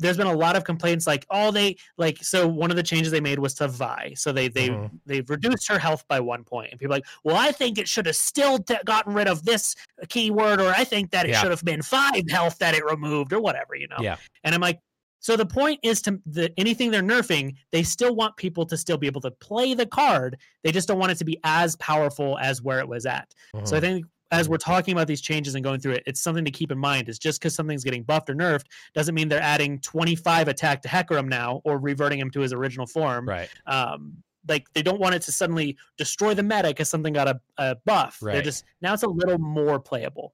there's 0.00 0.16
been 0.16 0.26
a 0.26 0.32
lot 0.34 0.56
of 0.56 0.64
complaints 0.64 1.06
like 1.06 1.24
oh 1.30 1.50
they 1.50 1.76
like 1.98 2.18
so 2.22 2.48
one 2.48 2.70
of 2.70 2.76
the 2.76 2.82
changes 2.82 3.12
they 3.12 3.20
made 3.20 3.38
was 3.38 3.54
to 3.54 3.68
Vi. 3.68 4.14
So 4.16 4.32
they 4.32 4.48
they 4.48 4.70
Mhm. 4.70 4.90
they've 5.06 5.28
reduced 5.30 5.68
her 5.68 5.78
health 5.78 6.04
by 6.08 6.18
one 6.20 6.42
point 6.42 6.70
and 6.72 6.80
people 6.80 6.92
are 6.94 6.96
like 6.96 7.06
well 7.22 7.36
I 7.36 7.52
think 7.52 7.78
it 7.78 7.86
should 7.88 8.06
have 8.06 8.16
still 8.16 8.58
gotten 8.84 9.12
rid 9.14 9.28
of 9.28 9.44
this 9.44 9.76
keyword 10.08 10.60
or 10.60 10.70
I 10.70 10.84
think 10.84 11.10
that 11.12 11.26
it 11.26 11.30
Yeah. 11.30 11.42
should 11.42 11.50
have 11.50 11.64
been 11.64 11.82
5 11.82 12.28
health 12.28 12.58
that 12.58 12.74
it 12.74 12.84
removed 12.84 13.32
or 13.32 13.40
whatever, 13.40 13.74
you 13.76 13.86
know. 13.88 13.98
Yeah. 14.00 14.16
And 14.42 14.54
I'm 14.54 14.60
like 14.60 14.80
so 15.22 15.36
the 15.36 15.44
point 15.44 15.80
is 15.82 16.00
to 16.02 16.18
the 16.24 16.50
anything 16.56 16.90
they're 16.90 17.02
nerfing, 17.02 17.54
they 17.72 17.82
still 17.82 18.16
want 18.16 18.36
people 18.38 18.64
to 18.64 18.76
still 18.78 18.96
be 18.96 19.06
able 19.06 19.20
to 19.20 19.30
play 19.30 19.74
the 19.74 19.84
card. 19.84 20.38
They 20.64 20.72
just 20.72 20.88
don't 20.88 20.98
want 20.98 21.12
it 21.12 21.18
to 21.18 21.26
be 21.26 21.38
as 21.44 21.76
powerful 21.76 22.38
as 22.38 22.62
where 22.62 22.78
it 22.78 22.88
was 22.88 23.04
at. 23.04 23.28
So 23.64 23.76
I 23.76 23.80
Mhm. 23.80 23.82
think 23.82 24.06
as 24.30 24.48
we're 24.48 24.58
talking 24.58 24.92
about 24.92 25.06
these 25.06 25.20
changes 25.20 25.54
and 25.54 25.64
going 25.64 25.80
through 25.80 25.92
it, 25.92 26.02
it's 26.06 26.20
something 26.20 26.44
to 26.44 26.50
keep 26.50 26.70
in 26.70 26.78
mind. 26.78 27.08
Is 27.08 27.18
just 27.18 27.40
because 27.40 27.54
something's 27.54 27.84
getting 27.84 28.02
buffed 28.02 28.30
or 28.30 28.34
nerfed 28.34 28.66
doesn't 28.94 29.14
mean 29.14 29.28
they're 29.28 29.40
adding 29.40 29.78
25 29.80 30.48
attack 30.48 30.82
to 30.82 30.88
Hecarim 30.88 31.28
now 31.28 31.60
or 31.64 31.78
reverting 31.78 32.18
him 32.18 32.30
to 32.32 32.40
his 32.40 32.52
original 32.52 32.86
form. 32.86 33.28
right. 33.28 33.48
Um, 33.66 34.22
like 34.48 34.72
they 34.72 34.82
don't 34.82 35.00
want 35.00 35.14
it 35.14 35.22
to 35.22 35.32
suddenly 35.32 35.76
destroy 35.98 36.32
the 36.34 36.42
meta 36.42 36.68
because 36.68 36.88
something 36.88 37.12
got 37.12 37.28
a, 37.28 37.40
a 37.58 37.76
buff. 37.84 38.18
They're 38.34 38.42
just 38.42 38.64
now 38.80 38.94
it's 38.94 39.02
a 39.02 39.08
little 39.08 39.38
more 39.38 39.78
playable. 39.78 40.32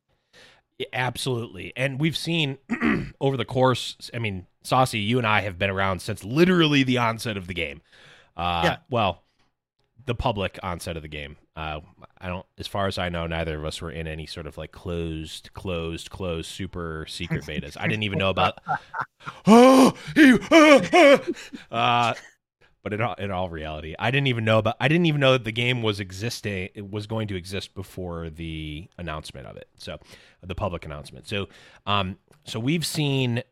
Yeah, 0.79 0.87
Absolutely. 0.93 1.73
And 1.77 1.99
we've 2.01 2.17
seen 2.17 2.59
over 3.21 3.37
the 3.37 3.45
course, 3.45 3.97
I 4.15 4.19
mean, 4.19 4.47
Saucy, 4.63 4.99
you 5.01 5.19
and 5.19 5.27
I 5.27 5.41
have 5.41 5.59
been 5.59 5.71
around 5.71 6.01
since 6.01 6.23
literally 6.23 6.83
the 6.83 6.99
onset 6.99 7.37
of 7.37 7.47
the 7.47 7.55
game. 7.55 7.83
Uh, 8.37 8.61
Yeah. 8.65 8.77
Well, 8.91 9.23
the 10.05 10.15
public 10.15 10.59
onset 10.63 10.97
of 10.97 11.03
the 11.03 11.09
game. 11.09 11.37
Uh, 11.57 11.81
I 12.21 12.29
don't, 12.29 12.47
as 12.59 12.67
far 12.67 12.87
as 12.87 12.99
I 12.99 13.09
know, 13.09 13.27
neither 13.27 13.59
of 13.59 13.65
us 13.65 13.81
were 13.83 13.91
in 13.91 14.07
any 14.07 14.27
sort 14.27 14.47
of 14.47 14.57
like 14.57 14.73
closed, 14.73 15.51
closed, 15.55 16.11
closed, 16.11 16.51
super 16.51 17.07
secret 17.09 17.45
betas. 17.47 17.77
I 17.79 17.87
didn't 17.89 18.05
even 18.05 18.19
know 18.19 18.31
about. 18.31 18.59
oh, 19.47 19.93
uh, 21.71 22.15
but 22.83 22.93
in 22.93 23.01
all, 23.01 23.15
in 23.15 23.31
all 23.31 23.49
reality, 23.49 23.95
I 23.99 24.11
didn't 24.11 24.29
even 24.29 24.45
know 24.45 24.59
about. 24.59 24.77
I 24.81 24.89
didn't 24.89 25.07
even 25.07 25.21
know 25.21 25.33
that 25.33 25.45
the 25.45 25.53
game 25.53 25.83
was 25.83 25.99
existing. 26.01 26.69
It 26.75 26.91
was 26.91 27.07
going 27.07 27.29
to 27.29 27.35
exist 27.37 27.75
before 27.75 28.31
the 28.31 28.89
announcement 28.97 29.47
of 29.47 29.57
it. 29.57 29.69
So, 29.77 29.99
the 30.43 30.55
public 30.55 30.85
announcement. 30.85 31.27
So, 31.27 31.49
um, 31.87 32.19
so 32.45 32.61
we've 32.61 32.87
seen 32.87 33.43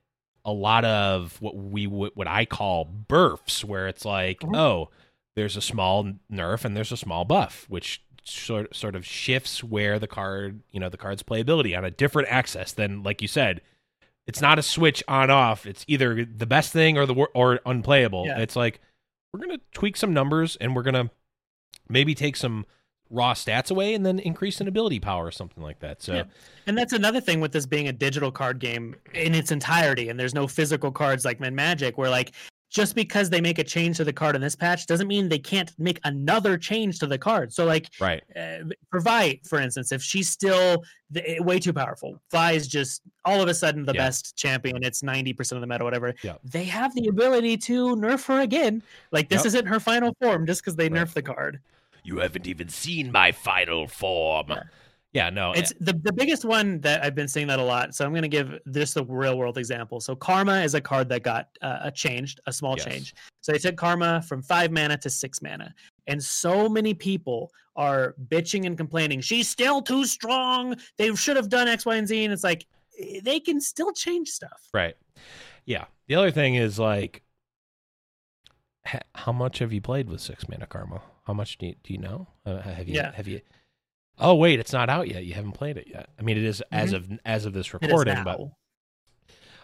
a 0.44 0.52
lot 0.52 0.84
of 0.84 1.40
what 1.40 1.56
we 1.56 1.86
would 1.86 2.12
what 2.14 2.28
I 2.28 2.44
call 2.44 2.84
burfs, 2.84 3.64
where 3.64 3.88
it's 3.88 4.04
like, 4.04 4.40
Mhm. 4.40 4.56
oh, 4.56 4.90
there's 5.34 5.56
a 5.56 5.60
small 5.62 6.12
nerf 6.30 6.64
and 6.64 6.76
there's 6.76 6.92
a 6.92 6.96
small 6.96 7.24
buff, 7.24 7.66
which 7.68 8.02
sort 8.24 8.74
sort 8.74 8.96
of 8.96 9.06
shifts 9.06 9.62
where 9.62 9.98
the 9.98 10.06
card, 10.06 10.60
you 10.70 10.80
know, 10.80 10.88
the 10.88 10.96
card's 10.96 11.22
playability 11.22 11.76
on 11.76 11.84
a 11.84 11.90
different 11.90 12.28
axis 12.28 12.72
than, 12.72 13.02
like 13.02 13.22
you 13.22 13.28
said, 13.28 13.60
it's 14.26 14.40
not 14.40 14.58
a 14.58 14.62
switch 14.62 15.02
on 15.06 15.30
off. 15.30 15.66
It's 15.66 15.84
either 15.86 16.24
the 16.24 16.46
best 16.46 16.72
thing 16.72 16.96
or 16.96 17.06
the 17.06 17.14
or 17.14 17.60
unplayable. 17.66 18.26
Yeah. 18.26 18.40
It's 18.40 18.56
like 18.56 18.80
we're 19.32 19.40
gonna 19.40 19.60
tweak 19.72 19.96
some 19.96 20.14
numbers 20.14 20.56
and 20.56 20.74
we're 20.74 20.82
gonna 20.82 21.10
maybe 21.88 22.14
take 22.14 22.36
some 22.36 22.64
raw 23.10 23.34
stats 23.34 23.70
away 23.70 23.94
and 23.94 24.04
then 24.04 24.18
increase 24.18 24.60
an 24.60 24.68
ability 24.68 24.98
power 24.98 25.26
or 25.26 25.30
something 25.30 25.62
like 25.62 25.80
that. 25.80 26.02
So 26.02 26.14
Yeah. 26.14 26.24
And 26.66 26.76
that's 26.76 26.92
another 26.92 27.20
thing 27.20 27.40
with 27.40 27.52
this 27.52 27.66
being 27.66 27.88
a 27.88 27.92
digital 27.92 28.32
card 28.32 28.58
game 28.58 28.96
in 29.12 29.34
its 29.34 29.52
entirety, 29.52 30.08
and 30.08 30.18
there's 30.18 30.34
no 30.34 30.48
physical 30.48 30.90
cards 30.90 31.24
like 31.24 31.40
Min 31.40 31.54
Magic, 31.54 31.98
where 31.98 32.10
like 32.10 32.32
just 32.74 32.96
because 32.96 33.30
they 33.30 33.40
make 33.40 33.60
a 33.60 33.64
change 33.64 33.96
to 33.98 34.04
the 34.04 34.12
card 34.12 34.34
in 34.34 34.42
this 34.42 34.56
patch 34.56 34.84
doesn't 34.86 35.06
mean 35.06 35.28
they 35.28 35.38
can't 35.38 35.70
make 35.78 36.00
another 36.02 36.58
change 36.58 36.98
to 36.98 37.06
the 37.06 37.16
card. 37.16 37.52
So 37.52 37.64
like 37.64 37.88
right, 38.00 38.20
uh, 38.34 38.64
for 38.90 38.98
Vi, 38.98 39.40
for 39.48 39.60
instance, 39.60 39.92
if 39.92 40.02
she's 40.02 40.28
still 40.28 40.82
the, 41.08 41.38
way 41.38 41.60
too 41.60 41.72
powerful, 41.72 42.20
Vi 42.32 42.52
is 42.52 42.66
just 42.66 43.02
all 43.24 43.40
of 43.40 43.48
a 43.48 43.54
sudden 43.54 43.84
the 43.84 43.94
Yeah. 43.94 44.02
best 44.06 44.36
champion. 44.36 44.82
It's 44.82 45.04
ninety 45.04 45.32
percent 45.32 45.56
of 45.56 45.60
the 45.60 45.68
meta, 45.72 45.84
whatever. 45.84 46.14
Yeah. 46.22 46.34
They 46.42 46.64
have 46.64 46.92
the 46.96 47.06
ability 47.06 47.58
to 47.58 47.94
nerf 47.94 48.26
her 48.26 48.40
again. 48.40 48.82
Like 49.12 49.28
this 49.28 49.42
Yep. 49.42 49.46
isn't 49.46 49.66
her 49.66 49.78
final 49.78 50.12
form 50.20 50.44
just 50.44 50.60
because 50.62 50.74
they 50.74 50.88
Right. 50.88 51.06
nerf 51.06 51.12
the 51.14 51.22
card. 51.22 51.60
you 52.06 52.18
haven't 52.18 52.46
even 52.46 52.68
seen 52.68 53.10
my 53.10 53.32
final 53.32 53.86
form. 53.88 54.46
Yeah. 54.50 54.64
Yeah, 55.14 55.30
no, 55.30 55.52
It's 55.52 55.72
the, 55.78 55.92
the 55.92 56.12
biggest 56.12 56.44
one 56.44 56.80
that 56.80 57.04
I've 57.04 57.14
been 57.14 57.28
seeing 57.28 57.46
that 57.46 57.60
a 57.60 57.62
lot. 57.62 57.94
So 57.94 58.04
I'm 58.04 58.10
going 58.10 58.22
to 58.22 58.28
give 58.28 58.58
this 58.66 58.96
a 58.96 59.04
real 59.04 59.38
world 59.38 59.58
example. 59.58 60.00
So 60.00 60.16
Karma 60.16 60.60
is 60.62 60.74
a 60.74 60.80
card 60.80 61.08
that 61.10 61.22
got 61.22 61.50
uh, 61.62 61.78
a 61.82 61.92
changed, 61.92 62.40
a 62.46 62.52
small 62.52 62.74
Yes. 62.76 62.84
change. 62.84 63.14
So 63.40 63.52
they 63.52 63.58
took 63.58 63.76
Karma 63.76 64.22
from 64.22 64.42
five 64.42 64.72
mana 64.72 64.96
to 64.98 65.08
six 65.08 65.40
mana. 65.40 65.72
And 66.08 66.20
so 66.20 66.68
many 66.68 66.94
people 66.94 67.52
are 67.76 68.16
bitching 68.26 68.66
and 68.66 68.76
complaining. 68.76 69.20
She's 69.20 69.48
still 69.48 69.80
too 69.80 70.04
strong. 70.04 70.74
They 70.98 71.14
should 71.14 71.36
have 71.36 71.48
done 71.48 71.68
X, 71.68 71.86
Y, 71.86 71.94
and 71.94 72.08
Z. 72.08 72.24
And 72.24 72.32
it's 72.32 72.42
like, 72.42 72.66
eh, 72.98 73.20
they 73.22 73.38
can 73.38 73.60
still 73.60 73.92
change 73.92 74.30
stuff. 74.30 74.68
Right. 74.74 74.96
Yeah. 75.64 75.84
The 76.08 76.16
other 76.16 76.32
thing 76.32 76.56
is 76.56 76.80
like, 76.80 77.22
how 79.14 79.30
much 79.32 79.60
have 79.60 79.72
you 79.72 79.80
played 79.80 80.10
with 80.10 80.20
six 80.20 80.48
mana 80.48 80.66
karma? 80.66 81.02
How 81.24 81.34
much 81.34 81.56
do 81.56 81.66
you, 81.66 81.74
do 81.84 81.92
you 81.92 82.00
know? 82.00 82.26
Uh, 82.44 82.60
have 82.62 82.88
you? 82.88 82.96
Yeah. 82.96 83.12
Have 83.12 83.28
you? 83.28 83.40
Oh 84.18 84.34
wait, 84.34 84.60
it's 84.60 84.72
not 84.72 84.88
out 84.88 85.08
yet. 85.08 85.24
You 85.24 85.34
haven't 85.34 85.52
played 85.52 85.76
it 85.76 85.88
yet. 85.88 86.10
I 86.18 86.22
mean, 86.22 86.36
it 86.36 86.44
is 86.44 86.62
as 86.72 86.92
of 86.92 87.08
as 87.24 87.44
of 87.46 87.52
this 87.52 87.68
Mm-hmm. 87.80 87.86
Recording, 87.86 88.24
but 88.24 88.40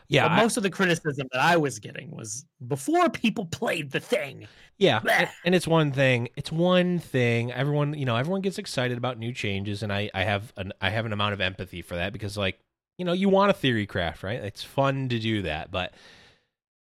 yeah, 0.09 0.25
But 0.25 0.33
I- 0.33 0.37
most 0.43 0.57
of 0.57 0.63
the 0.63 0.71
criticism 0.71 1.29
that 1.33 1.41
I 1.41 1.57
was 1.57 1.79
getting 1.79 2.11
was 2.11 2.45
before 2.67 3.09
people 3.11 3.47
played 3.47 3.91
the 3.93 4.01
thing. 4.01 4.49
Yeah, 4.79 5.01
and, 5.09 5.29
and 5.45 5.55
it's 5.55 5.69
one 5.69 5.93
thing. 5.93 6.29
It's 6.37 6.51
one 6.51 6.99
thing. 6.99 7.53
Everyone, 7.53 7.95
you 7.95 8.07
know, 8.07 8.17
everyone 8.17 8.41
gets 8.41 8.59
excited 8.59 8.97
about 8.99 9.19
new 9.19 9.33
changes, 9.33 9.83
and 9.83 9.93
I, 9.93 10.11
I 10.15 10.23
have 10.25 10.53
an, 10.57 10.73
I 10.81 10.91
have 10.91 11.05
an 11.07 11.13
amount 11.13 11.35
of 11.35 11.41
empathy 11.41 11.83
for 11.83 11.97
that 11.97 12.13
because, 12.15 12.37
like, 12.39 12.59
you 12.99 13.05
know, 13.05 13.13
you 13.13 13.29
want 13.29 13.51
a 13.51 13.55
theory 13.55 13.87
craft, 13.87 14.23
right? 14.23 14.41
It's 14.43 14.65
fun 14.65 15.09
to 15.11 15.19
do 15.19 15.43
that, 15.43 15.71
but 15.71 15.95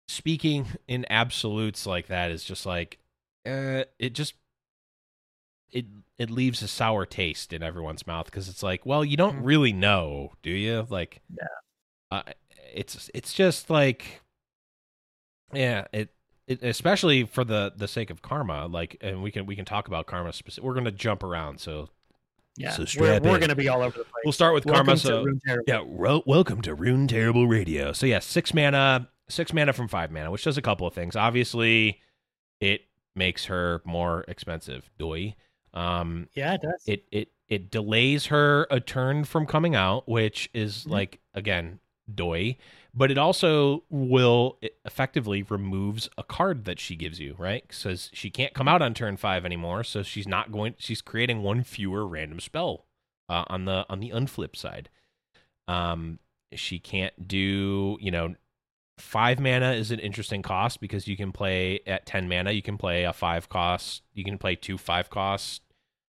speaking 0.07 0.67
in 0.87 1.05
absolutes 1.09 1.85
like 1.85 2.07
that 2.07 2.31
is 2.31 2.43
just 2.43 2.65
like, 2.65 2.99
uh, 3.45 3.83
it 3.99 4.13
just, 4.13 4.33
it, 5.71 5.85
it 6.19 6.29
leaves 6.29 6.61
a 6.61 6.67
sour 6.67 7.05
taste 7.05 7.53
in 7.53 7.63
everyone's 7.63 8.05
mouth 8.05 8.25
because 8.25 8.47
it's 8.47 8.61
like, 8.63 8.85
well, 8.85 9.03
you 9.03 9.17
don't 9.17 9.37
Mhm. 9.39 9.45
really 9.45 9.73
know, 9.73 10.33
do 10.43 10.51
you? 10.51 10.85
Like, 10.89 11.21
Yeah. 11.35 11.47
uh, 12.11 12.23
it's, 12.73 13.09
it's 13.13 13.33
just 13.33 13.69
like, 13.69 14.21
yeah, 15.53 15.85
it, 15.91 16.09
it, 16.47 16.61
especially 16.63 17.23
for 17.25 17.43
the 17.43 17.71
the 17.75 17.87
sake 17.87 18.09
of 18.09 18.21
karma 18.21 18.67
like 18.67 18.97
and 19.01 19.23
we 19.23 19.31
can 19.31 19.45
we 19.45 19.55
can 19.55 19.63
talk 19.65 19.87
about 19.87 20.07
karma 20.07 20.33
specific 20.33 20.63
we're 20.65 20.73
going 20.73 20.83
to 20.83 20.91
jump 20.91 21.23
around 21.23 21.59
so 21.59 21.89
Yeah. 22.57 22.71
So 22.71 22.83
we're 22.99 23.13
we're 23.21 23.37
going 23.39 23.47
to 23.49 23.55
be 23.55 23.69
all 23.69 23.81
over 23.81 23.97
the 23.97 24.03
place. 24.03 24.21
we'll 24.25 24.33
start 24.33 24.53
with 24.53 24.65
Welcome 24.65 24.85
karma 24.87 24.97
so 24.99 25.25
yeah 25.67 25.83
ro- 25.87 26.21
welcome 26.25 26.61
to 26.63 26.75
rune 26.75 27.07
terrible 27.07 27.47
radio 27.47 27.93
so 27.93 28.05
yeah 28.05 28.19
six 28.19 28.53
mana 28.53 29.09
six 29.29 29.53
mana 29.53 29.71
from 29.71 29.87
five 29.87 30.11
mana 30.11 30.31
which 30.31 30.43
does 30.43 30.57
a 30.57 30.61
couple 30.61 30.85
of 30.85 30.93
things 30.93 31.15
obviously 31.15 32.01
it 32.59 32.81
makes 33.15 33.45
her 33.45 33.81
more 33.85 34.25
expensive 34.27 34.89
doy 34.99 35.35
um 35.73 36.27
Yeah, 36.33 36.53
it 36.55 36.61
does. 36.61 36.83
it 36.85 37.05
it 37.11 37.31
it 37.49 37.71
delays 37.71 38.27
her 38.27 38.67
a 38.71 38.79
turn 38.79 39.23
from 39.25 39.45
coming 39.45 39.75
out 39.75 40.07
which 40.07 40.49
is 40.53 40.85
Mhm. 40.85 40.91
like 40.91 41.19
again 41.33 41.79
doy 42.13 42.57
but 42.93 43.09
it 43.09 43.17
also 43.17 43.83
will 43.89 44.57
it 44.61 44.77
effectively 44.85 45.41
removes 45.43 46.09
a 46.17 46.23
card 46.23 46.65
that 46.65 46.79
she 46.79 46.95
gives 46.95 47.19
you 47.19 47.35
right 47.37 47.65
says 47.71 48.09
she 48.13 48.29
can't 48.29 48.53
come 48.53 48.67
out 48.67 48.81
on 48.81 48.93
turn 48.93 49.17
five 49.17 49.45
anymore 49.45 49.83
so 49.83 50.03
she's 50.03 50.27
not 50.27 50.51
going 50.51 50.75
she's 50.77 51.01
creating 51.01 51.41
one 51.41 51.63
fewer 51.63 52.05
random 52.05 52.39
spell 52.39 52.85
uh, 53.29 53.45
on 53.47 53.65
the 53.65 53.85
on 53.89 53.99
the 53.99 54.09
unflip 54.11 54.55
side 54.55 54.89
um 55.67 56.19
she 56.53 56.77
can't 56.77 57.27
do 57.27 57.97
you 57.99 58.11
know 58.11 58.35
five 58.99 59.39
mana 59.39 59.71
is 59.71 59.89
an 59.89 59.99
interesting 59.99 60.43
cost 60.43 60.79
because 60.79 61.07
you 61.07 61.17
can 61.17 61.31
play 61.31 61.79
at 61.87 62.05
10 62.05 62.29
mana 62.29 62.51
you 62.51 62.61
can 62.61 62.77
play 62.77 63.05
a 63.05 63.13
five 63.13 63.49
cost 63.49 64.03
you 64.13 64.23
can 64.23 64.37
play 64.37 64.55
two 64.55 64.77
five 64.77 65.09
cost 65.09 65.62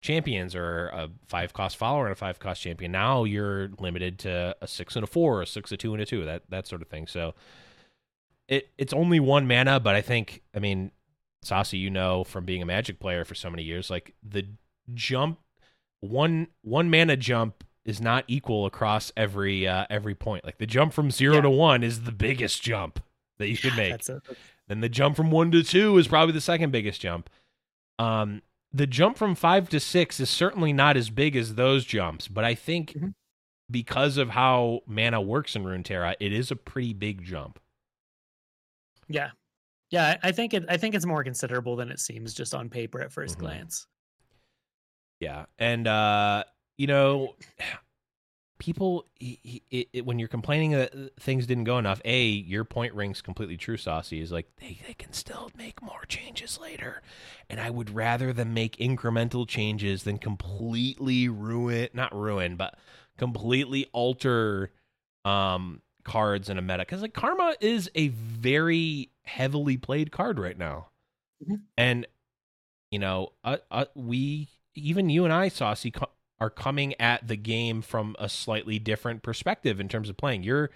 champions 0.04 0.54
or 0.54 0.88
a 0.88 1.08
five 1.26 1.52
cost 1.54 1.76
follower 1.78 2.04
and 2.04 2.12
a 2.12 2.16
five 2.16 2.38
cost 2.38 2.60
champion 2.60 2.92
now 2.92 3.24
you're 3.24 3.70
limited 3.78 4.18
to 4.18 4.54
a 4.60 4.66
six 4.66 4.94
and 4.96 5.02
a 5.02 5.06
four 5.06 5.40
a 5.40 5.46
six 5.46 5.72
a 5.72 5.76
two 5.78 5.94
and 5.94 6.02
a 6.02 6.06
two 6.06 6.24
that 6.24 6.42
that 6.50 6.66
sort 6.66 6.82
of 6.82 6.88
thing 6.88 7.06
so 7.06 7.34
it 8.46 8.68
it's 8.76 8.92
only 8.92 9.18
one 9.18 9.48
mana 9.48 9.80
but 9.80 9.94
i 9.94 10.02
think 10.02 10.42
i 10.54 10.58
mean 10.58 10.90
Saucy, 11.42 11.78
you 11.78 11.90
know 11.90 12.22
from 12.24 12.44
being 12.44 12.60
a 12.62 12.66
magic 12.66 12.98
player 13.00 13.24
for 13.24 13.34
so 13.34 13.48
many 13.50 13.62
years 13.62 13.88
like 13.90 14.14
the 14.22 14.46
jump 14.92 15.38
one 16.00 16.48
one 16.62 16.90
mana 16.90 17.16
jump 17.16 17.64
is 17.86 18.00
not 18.00 18.24
equal 18.28 18.66
across 18.66 19.10
every 19.16 19.66
uh 19.66 19.86
every 19.88 20.14
point 20.14 20.44
like 20.44 20.58
the 20.58 20.66
jump 20.66 20.92
from 20.92 21.10
zero 21.10 21.36
Yeah. 21.36 21.40
to 21.42 21.50
one 21.50 21.82
is 21.82 22.02
the 22.02 22.12
biggest 22.12 22.62
jump 22.62 23.02
that 23.38 23.48
you 23.48 23.56
could 23.56 23.74
make 23.76 24.02
then 24.68 24.80
the 24.80 24.88
jump 24.88 25.16
from 25.16 25.30
one 25.30 25.50
to 25.50 25.62
two 25.62 25.96
is 25.98 26.08
probably 26.08 26.32
the 26.32 26.40
second 26.40 26.70
biggest 26.72 27.00
jump. 27.00 27.28
Um, 27.98 28.40
the 28.74 28.86
jump 28.86 29.16
from 29.16 29.34
five 29.36 29.68
to 29.70 29.78
six 29.80 30.18
is 30.20 30.28
certainly 30.28 30.72
not 30.72 30.96
as 30.96 31.08
big 31.08 31.36
as 31.36 31.54
those 31.54 31.84
jumps, 31.84 32.28
but 32.28 32.44
I 32.44 32.54
think 32.54 32.92
Mhm. 32.92 33.14
because 33.70 34.16
of 34.18 34.30
how 34.30 34.80
mana 34.86 35.20
works 35.20 35.54
in 35.56 35.62
Runeterra, 35.64 36.16
it 36.20 36.32
is 36.32 36.50
a 36.50 36.56
pretty 36.56 36.92
big 36.92 37.22
jump. 37.24 37.60
Yeah. 39.08 39.30
Yeah, 39.90 40.18
I 40.22 40.32
think 40.32 40.54
it 40.54 40.64
I 40.68 40.76
think 40.76 40.94
it's 40.94 41.06
more 41.06 41.22
considerable 41.22 41.76
than 41.76 41.90
it 41.90 42.00
seems 42.00 42.34
just 42.34 42.54
on 42.54 42.68
paper 42.68 43.00
at 43.00 43.12
1st 43.12 43.36
Mhm. 43.36 43.40
glance. 43.40 43.86
Yeah, 45.20 45.46
and 45.58 45.86
uh, 45.86 46.44
you 46.76 46.86
know, 46.88 47.36
people 48.58 49.06
he- 49.18 49.62
he- 49.70 49.88
it, 49.92 50.06
when 50.06 50.18
you're 50.18 50.28
complaining 50.28 50.70
that 50.72 50.92
things 51.18 51.46
didn't 51.46 51.64
go 51.64 51.78
enough, 51.78 52.00
a 52.04 52.24
your 52.26 52.64
point 52.64 52.94
rings 52.94 53.20
completely 53.20 53.56
true. 53.56 53.76
Saucy 53.76 54.20
is 54.20 54.30
like 54.32 54.46
they 54.56 54.78
they 54.86 54.94
can 54.94 55.12
still 55.12 55.50
make 55.56 55.82
more 55.82 56.04
changes 56.06 56.58
later, 56.60 57.02
and 57.50 57.60
I 57.60 57.70
would 57.70 57.90
rather 57.94 58.32
them 58.32 58.54
make 58.54 58.76
incremental 58.76 59.46
changes 59.46 60.04
than 60.04 60.18
completely 60.18 61.28
ruin 61.28 61.88
not 61.92 62.14
ruin 62.14 62.56
but 62.56 62.78
completely 63.18 63.86
alter 63.92 64.72
um 65.24 65.80
cards 66.04 66.48
in 66.50 66.58
a 66.58 66.62
meta 66.62 66.78
because 66.78 67.00
like 67.02 67.14
karma 67.14 67.54
is 67.60 67.90
a 67.94 68.08
very 68.08 69.10
heavily 69.22 69.76
played 69.76 70.12
card 70.12 70.38
right 70.38 70.58
now 70.58 70.88
Mhm. 71.48 71.62
and 71.78 72.06
you 72.90 72.98
know 72.98 73.32
uh, 73.42 73.56
uh, 73.70 73.86
we 73.94 74.48
even 74.74 75.08
you 75.08 75.24
and 75.24 75.32
i 75.32 75.48
saucy 75.48 75.90
are 76.44 76.50
coming 76.50 76.94
at 77.00 77.26
the 77.26 77.36
game 77.36 77.82
from 77.82 78.14
a 78.18 78.28
slightly 78.28 78.78
different 78.78 79.22
perspective 79.22 79.80
in 79.80 79.88
terms 79.88 80.08
of 80.08 80.16
playing. 80.16 80.42
You're 80.42 80.70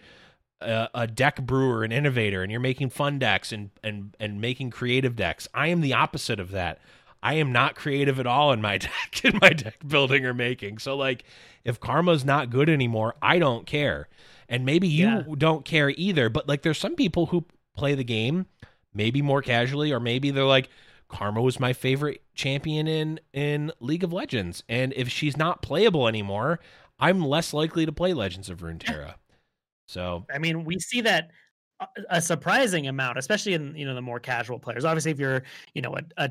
a, 0.61 0.89
a 0.95 1.07
deck 1.07 1.41
brewer 1.43 1.85
an 1.85 1.93
innovator 1.93 2.43
and 2.43 2.51
you're 2.51 2.61
making 2.61 2.91
fun 2.91 3.19
decks 3.19 3.53
and 3.53 3.71
and 3.85 4.17
and 4.19 4.41
making 4.41 4.71
creative 4.71 5.15
decks. 5.15 5.47
I 5.55 5.69
am 5.69 5.81
the 5.81 5.93
opposite 5.93 6.41
of 6.41 6.51
that. 6.53 6.79
I 7.23 7.35
am 7.35 7.53
not 7.53 7.75
creative 7.77 8.19
at 8.21 8.27
all 8.27 8.53
in 8.53 8.61
my 8.61 8.79
deck 8.89 9.21
in 9.25 9.39
my 9.43 9.51
deck 9.51 9.87
building 9.87 10.25
or 10.25 10.35
making. 10.35 10.79
So 10.79 10.97
like 10.97 11.25
if 11.65 11.79
karma's 11.81 12.25
not 12.25 12.51
good 12.51 12.69
anymore 12.69 13.15
i 13.23 13.39
don't 13.39 13.67
care. 13.67 14.09
And 14.49 14.65
maybe 14.65 14.89
you 14.89 15.07
Yeah. 15.07 15.23
don't 15.37 15.65
care 15.65 15.91
either 15.91 16.29
but 16.31 16.49
like 16.49 16.63
there's 16.63 16.79
some 16.79 16.95
people 16.97 17.27
who 17.27 17.45
play 17.77 17.95
the 17.95 18.05
game 18.05 18.47
maybe 18.95 19.23
more 19.23 19.43
casually 19.43 19.93
or 19.93 20.01
maybe 20.01 20.31
they're 20.33 20.45
like 20.45 20.69
karma 21.09 21.41
was 21.41 21.59
my 21.59 21.73
favorite 21.73 22.23
champion 22.35 22.87
in 22.87 23.19
in 23.33 23.73
league 23.81 24.05
of 24.05 24.13
legends 24.13 24.63
and 24.69 24.93
if 24.95 25.09
she's 25.09 25.37
not 25.37 25.63
playable 25.63 26.07
anymore 26.09 26.61
i'm 26.99 27.25
less 27.25 27.53
likely 27.55 27.87
to 27.87 27.93
play 27.93 28.13
legends 28.13 28.49
of 28.51 28.59
runeterra 28.61 29.15
so 29.87 30.27
I 30.33 30.39
mean, 30.39 30.65
we 30.65 30.79
see 30.79 31.01
that 31.01 31.31
a- 32.11 32.21
surprising 32.21 32.89
amount, 32.89 33.17
especially 33.17 33.55
in 33.55 33.75
you 33.75 33.87
know 33.87 33.95
the 33.95 34.03
more 34.03 34.21
casual 34.21 34.59
players. 34.59 34.85
Obviously, 34.85 35.13
if 35.13 35.19
you're 35.19 35.45
you 35.73 35.81
know 35.81 35.97
a, 35.97 36.03
a 36.25 36.31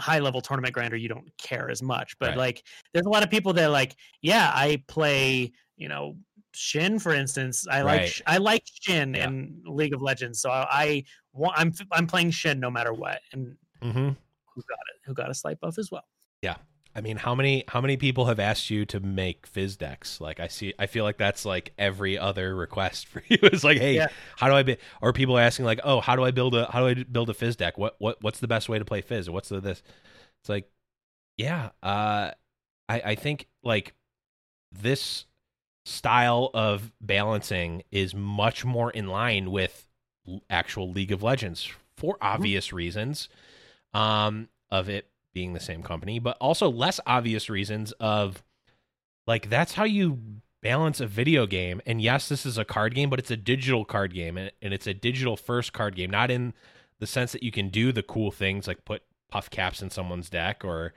high 0.00 0.18
level 0.18 0.40
tournament 0.40 0.74
grinder, 0.74 0.96
you 0.96 1.08
don't 1.08 1.30
care 1.38 1.70
as 1.70 1.82
much. 1.82 2.18
But 2.18 2.30
Right. 2.30 2.38
like, 2.38 2.64
there's 2.92 3.06
a 3.06 3.08
lot 3.10 3.22
of 3.22 3.30
people 3.30 3.52
that 3.52 3.64
are 3.64 3.70
like, 3.70 3.94
yeah, 4.22 4.50
I 4.52 4.82
play 4.88 5.52
you 5.76 5.88
know 5.88 6.16
Shen, 6.52 6.98
for 6.98 7.14
instance. 7.14 7.64
I 7.68 7.82
like 7.82 8.00
Right. 8.00 8.08
Sh- 8.08 8.22
I 8.26 8.38
like 8.38 8.64
Shen 8.80 9.14
Yeah. 9.14 9.28
in 9.28 9.62
League 9.66 9.94
of 9.94 10.02
Legends, 10.02 10.40
so 10.40 10.50
I, 10.50 10.66
I 10.70 11.04
want 11.32 11.56
I'm 11.56 11.72
I'm 11.92 12.08
playing 12.08 12.32
Shen 12.32 12.58
no 12.58 12.72
matter 12.72 12.92
what. 12.92 13.20
And 13.32 13.56
mhm. 13.84 14.16
who 14.54 14.62
got 14.62 14.78
it, 14.94 15.00
who 15.04 15.14
got 15.14 15.30
a 15.30 15.34
slight 15.34 15.60
buff 15.60 15.78
as 15.78 15.90
well. 15.90 16.04
Yeah. 16.42 16.56
I 16.96 17.00
mean, 17.00 17.16
how 17.16 17.34
many 17.34 17.64
how 17.66 17.80
many 17.80 17.96
people 17.96 18.26
have 18.26 18.38
asked 18.38 18.70
you 18.70 18.86
to 18.86 19.00
make 19.00 19.46
fizz 19.46 19.76
decks? 19.76 20.20
Like 20.20 20.38
I 20.38 20.46
see 20.46 20.74
I 20.78 20.86
feel 20.86 21.02
like 21.04 21.18
that's 21.18 21.44
like 21.44 21.72
every 21.76 22.16
other 22.16 22.54
request 22.54 23.06
for 23.08 23.22
you. 23.28 23.38
It's 23.42 23.64
like, 23.64 23.78
hey, 23.78 23.96
Yeah. 23.96 24.08
how 24.36 24.48
do 24.48 24.54
I 24.54 24.62
be 24.62 24.76
or 25.02 25.12
people 25.12 25.36
are 25.36 25.40
asking 25.40 25.64
like, 25.64 25.80
"Oh, 25.82 26.00
how 26.00 26.14
do 26.14 26.24
I 26.24 26.30
build 26.30 26.54
a 26.54 26.70
how 26.70 26.80
do 26.80 26.86
I 26.86 27.04
build 27.04 27.30
a 27.30 27.34
fizz 27.34 27.56
deck? 27.56 27.76
What 27.78 27.96
what 27.98 28.22
what's 28.22 28.38
the 28.40 28.46
best 28.48 28.68
way 28.68 28.78
to 28.78 28.84
play 28.84 29.00
fizz? 29.00 29.28
What's 29.28 29.48
the 29.48 29.60
this?" 29.60 29.82
It's 30.40 30.48
like, 30.48 30.70
yeah, 31.36 31.70
uh 31.82 32.30
I 32.88 33.00
I 33.04 33.14
think 33.16 33.48
like 33.64 33.94
this 34.70 35.26
style 35.84 36.50
of 36.54 36.92
balancing 37.00 37.82
is 37.90 38.14
much 38.14 38.64
more 38.64 38.90
in 38.90 39.08
line 39.08 39.50
with 39.50 39.88
actual 40.48 40.90
League 40.90 41.12
of 41.12 41.22
Legends 41.22 41.68
for 41.96 42.16
obvious 42.20 42.72
reasons 42.72 43.28
um 43.94 44.48
of 44.70 44.88
it 44.88 45.08
being 45.32 45.52
the 45.52 45.60
same 45.60 45.82
company, 45.82 46.18
but 46.18 46.36
also 46.40 46.70
less 46.70 47.00
obvious 47.06 47.50
reasons 47.50 47.92
of 47.92 48.42
like 49.26 49.48
that's 49.48 49.74
how 49.74 49.84
you 49.84 50.18
balance 50.62 51.00
a 51.00 51.06
video 51.06 51.46
game. 51.46 51.80
And 51.84 52.00
yes, 52.00 52.28
this 52.28 52.46
is 52.46 52.56
a 52.56 52.64
card 52.64 52.94
game, 52.94 53.10
but 53.10 53.18
it's 53.18 53.30
a 53.30 53.36
digital 53.36 53.84
card 53.84 54.14
game 54.14 54.38
and, 54.38 54.50
and 54.62 54.72
it's 54.72 54.86
a 54.86 54.94
digital 54.94 55.36
first 55.36 55.72
card 55.72 55.94
game, 55.94 56.10
not 56.10 56.30
in 56.30 56.54
the 57.00 57.06
sense 57.06 57.32
that 57.32 57.42
you 57.42 57.52
can 57.52 57.68
do 57.68 57.92
the 57.92 58.02
cool 58.02 58.30
things 58.30 58.66
like 58.66 58.84
put 58.84 59.02
puff 59.30 59.50
caps 59.50 59.82
in 59.82 59.90
someone's 59.90 60.30
deck 60.30 60.64
or 60.64 60.94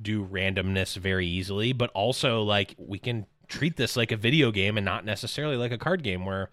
do 0.00 0.24
randomness 0.24 0.96
very 0.96 1.26
easily, 1.26 1.72
but 1.72 1.90
also 1.90 2.42
like 2.42 2.74
we 2.78 2.98
can 2.98 3.26
treat 3.48 3.76
this 3.76 3.96
like 3.96 4.12
a 4.12 4.16
video 4.16 4.50
game 4.50 4.78
and 4.78 4.84
not 4.84 5.04
necessarily 5.04 5.56
like 5.56 5.72
a 5.72 5.78
card 5.78 6.02
game 6.02 6.24
where 6.24 6.50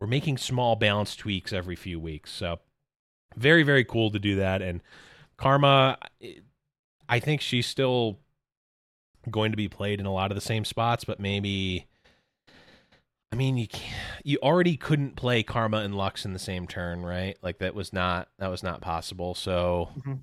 we're 0.00 0.06
making 0.06 0.38
small 0.38 0.74
balance 0.76 1.14
tweaks 1.14 1.52
every 1.52 1.76
few 1.76 2.00
weeks. 2.00 2.32
So 2.32 2.58
very 3.36 3.62
very 3.62 3.84
cool 3.84 4.10
to 4.10 4.18
do 4.18 4.36
that 4.36 4.62
and 4.62 4.80
Karma 5.38 5.98
I 7.08 7.20
think 7.20 7.40
she's 7.40 7.66
still 7.66 8.18
going 9.30 9.50
to 9.52 9.56
be 9.56 9.68
played 9.68 10.00
in 10.00 10.06
a 10.06 10.12
lot 10.12 10.30
of 10.30 10.34
the 10.34 10.40
same 10.42 10.64
spots, 10.64 11.04
but 11.04 11.20
maybe 11.20 11.86
I 13.32 13.36
mean 13.36 13.56
you 13.56 13.68
can't, 13.68 13.94
you 14.24 14.38
already 14.42 14.76
couldn't 14.76 15.16
play 15.16 15.42
Karma 15.42 15.78
and 15.78 15.94
Lux 15.94 16.24
in 16.24 16.32
the 16.32 16.38
same 16.38 16.66
turn, 16.66 17.02
right? 17.04 17.36
Like 17.42 17.58
that 17.58 17.74
was 17.74 17.92
not 17.92 18.28
that 18.38 18.48
was 18.48 18.62
not 18.62 18.80
possible. 18.80 19.34
So 19.34 19.90
Mhm. 19.98 20.22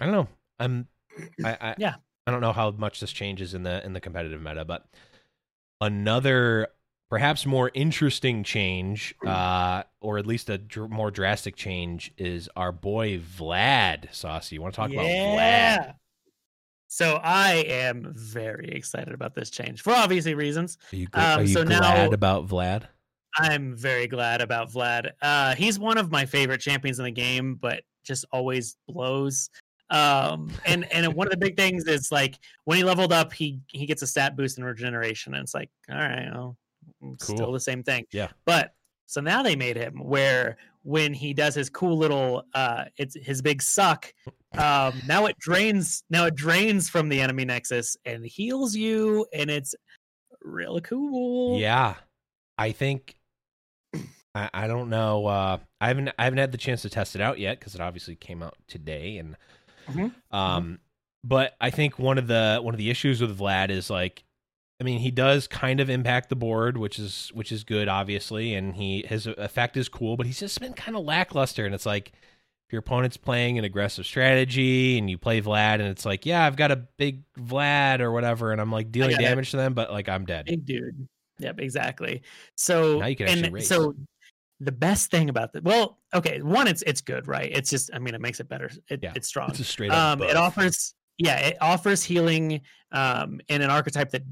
I 0.00 0.06
don't 0.06 0.14
know. 0.14 0.28
I'm 0.58 0.88
I, 1.44 1.56
I 1.60 1.74
Yeah. 1.78 1.94
I 2.26 2.30
don't 2.30 2.40
know 2.40 2.52
how 2.52 2.70
much 2.70 3.00
this 3.00 3.12
changes 3.12 3.54
in 3.54 3.62
the 3.64 3.84
in 3.84 3.92
the 3.92 4.00
competitive 4.00 4.40
meta, 4.40 4.64
but 4.64 4.86
another 5.80 6.68
perhaps 7.10 7.46
more 7.46 7.70
interesting 7.74 8.42
change, 8.44 9.14
uh, 9.26 9.82
or 10.00 10.18
at 10.18 10.26
least 10.26 10.48
a 10.50 10.58
dr- 10.58 10.90
more 10.90 11.10
drastic 11.10 11.56
change, 11.56 12.12
is 12.16 12.48
our 12.56 12.72
boy 12.72 13.18
Vlad. 13.18 14.12
Saucy, 14.14 14.56
you 14.56 14.62
want 14.62 14.74
to 14.74 14.76
talk 14.80 14.90
about 14.92 15.04
Vlad? 15.06 15.94
So 16.88 17.18
I 17.22 17.64
am 17.66 18.12
very 18.16 18.68
excited 18.70 19.12
about 19.14 19.34
this 19.34 19.50
change 19.50 19.82
for 19.82 19.92
obviously 19.92 20.34
reasons. 20.34 20.78
Are 20.92 20.96
you, 20.96 21.08
gl- 21.08 21.18
Um, 21.32 21.38
are 21.40 21.42
you 21.42 21.48
so 21.48 21.62
now- 21.64 21.78
glad 21.80 22.12
about 22.14 22.46
Vlad? 22.46 22.84
I'm 23.36 23.74
very 23.76 24.06
glad 24.06 24.40
about 24.40 24.70
Vlad. 24.70 25.10
Uh, 25.20 25.56
he's 25.56 25.76
one 25.76 25.98
of 25.98 26.12
my 26.12 26.24
favorite 26.24 26.60
champions 26.60 27.00
in 27.00 27.04
the 27.04 27.10
game, 27.10 27.56
but 27.56 27.82
just 28.04 28.24
always 28.30 28.76
blows. 28.86 29.50
Um, 29.90 30.52
and 30.64 30.90
and 30.92 31.12
one 31.14 31.26
of 31.26 31.32
the 31.32 31.36
big 31.36 31.56
things 31.56 31.84
is 31.86 32.12
like 32.12 32.38
when 32.64 32.78
he 32.78 32.84
leveled 32.84 33.12
up, 33.12 33.32
he 33.32 33.58
he 33.68 33.86
gets 33.86 34.02
a 34.02 34.06
stat 34.06 34.36
boost 34.36 34.56
in 34.56 34.62
regeneration, 34.64 35.34
and 35.34 35.42
it's 35.42 35.52
like, 35.52 35.68
all 35.90 35.96
right, 35.96 36.30
well, 36.32 36.56
Cool. 37.00 37.16
still 37.18 37.52
the 37.52 37.60
same 37.60 37.82
thing. 37.82 38.04
Yeah. 38.12 38.28
But 38.44 38.74
so 39.06 39.20
now 39.20 39.42
they 39.42 39.56
made 39.56 39.76
him 39.76 40.02
where 40.02 40.56
when 40.82 41.14
he 41.14 41.32
does 41.34 41.54
his 41.54 41.70
cool 41.70 41.96
little 41.96 42.44
uh 42.54 42.84
it's 42.98 43.16
his 43.22 43.40
big 43.40 43.62
suck 43.62 44.12
um 44.58 45.00
now 45.06 45.26
it 45.26 45.38
drains 45.38 46.04
now 46.10 46.26
it 46.26 46.34
drains 46.34 46.88
from 46.90 47.08
the 47.08 47.20
enemy 47.20 47.44
nexus 47.44 47.96
and 48.04 48.24
heals 48.24 48.74
you 48.74 49.26
and 49.32 49.50
it's 49.50 49.74
real 50.42 50.80
cool 50.80 51.58
Yeah, 51.58 51.94
I 52.58 52.72
think. 52.72 53.16
I, 54.34 54.50
I 54.52 54.66
don't 54.66 54.90
know. 54.90 55.26
Uh, 55.26 55.58
I 55.80 55.88
haven't 55.88 56.10
I 56.18 56.24
haven't 56.24 56.38
had 56.38 56.52
the 56.52 56.58
chance 56.58 56.82
to 56.82 56.90
test 56.90 57.14
it 57.14 57.20
out 57.20 57.38
yet 57.38 57.58
because 57.60 57.74
it 57.74 57.80
obviously 57.80 58.16
came 58.16 58.42
out 58.42 58.56
today, 58.66 59.18
and 59.18 59.36
Mhm, 59.88 60.12
um, 60.32 60.80
but 61.22 61.54
I 61.60 61.70
think 61.70 61.98
one 61.98 62.18
of 62.18 62.26
the 62.26 62.58
one 62.60 62.74
of 62.74 62.78
the 62.78 62.90
issues 62.90 63.20
with 63.20 63.38
Vlad 63.38 63.70
is 63.70 63.90
like, 63.90 64.24
I 64.80 64.84
mean, 64.84 64.98
he 64.98 65.10
does 65.10 65.46
kind 65.46 65.80
of 65.80 65.88
impact 65.88 66.28
the 66.28 66.36
board, 66.36 66.76
which 66.76 66.98
is 66.98 67.30
which 67.34 67.52
is 67.52 67.64
good, 67.64 67.88
obviously, 67.88 68.54
and 68.54 68.74
he 68.74 69.04
his 69.08 69.26
effect 69.26 69.76
is 69.76 69.88
cool, 69.88 70.16
but 70.16 70.26
he's 70.26 70.40
just 70.40 70.60
been 70.60 70.72
kind 70.74 70.96
of 70.96 71.04
lackluster, 71.04 71.64
and 71.66 71.74
it's 71.74 71.86
like. 71.86 72.12
If 72.66 72.72
your 72.72 72.80
opponent's 72.80 73.18
playing 73.18 73.58
an 73.58 73.64
aggressive 73.66 74.06
strategy 74.06 74.96
and 74.96 75.10
you 75.10 75.18
play 75.18 75.42
Vlad 75.42 75.74
and 75.74 75.82
it's 75.82 76.06
like, 76.06 76.24
yeah, 76.24 76.46
I've 76.46 76.56
got 76.56 76.70
a 76.70 76.76
big 76.96 77.22
Vlad 77.38 78.00
or 78.00 78.10
whatever, 78.10 78.52
and 78.52 78.60
I'm 78.60 78.72
like 78.72 78.90
dealing 78.90 79.10
it. 79.16 79.18
damage 79.18 79.50
to 79.50 79.58
them, 79.58 79.74
but 79.74 79.92
like 79.92 80.08
I'm 80.08 80.24
dead. 80.24 80.46
big 80.46 80.64
dude 80.64 81.06
yep 81.38 81.60
exactly 81.60 82.22
so 82.56 83.00
Now 83.00 83.06
you 83.06 83.16
can 83.16 83.26
actually 83.28 83.44
and 83.44 83.52
race. 83.54 83.68
so 83.68 83.94
the 84.60 84.72
best 84.72 85.10
thing 85.10 85.28
about 85.28 85.52
the 85.52 85.60
well 85.60 85.98
okay 86.14 86.40
one 86.40 86.66
it's 86.66 86.80
it's 86.86 87.02
good 87.02 87.28
right 87.28 87.50
it's 87.52 87.68
just 87.68 87.90
i 87.92 87.98
mean 87.98 88.14
it 88.14 88.20
makes 88.22 88.40
it 88.40 88.48
better 88.48 88.70
it, 88.88 89.00
Yeah, 89.02 89.12
it's 89.14 89.28
strong 89.28 89.50
It's 89.50 89.60
a 89.60 89.64
straight 89.64 89.90
up. 89.90 90.20
um 90.20 90.22
it 90.26 90.34
offers 90.36 90.94
yeah 91.18 91.38
it 91.38 91.56
offers 91.60 92.02
healing 92.02 92.60
um 92.92 93.40
in 93.48 93.62
an 93.62 93.70
archetype 93.70 94.10
that 94.10 94.22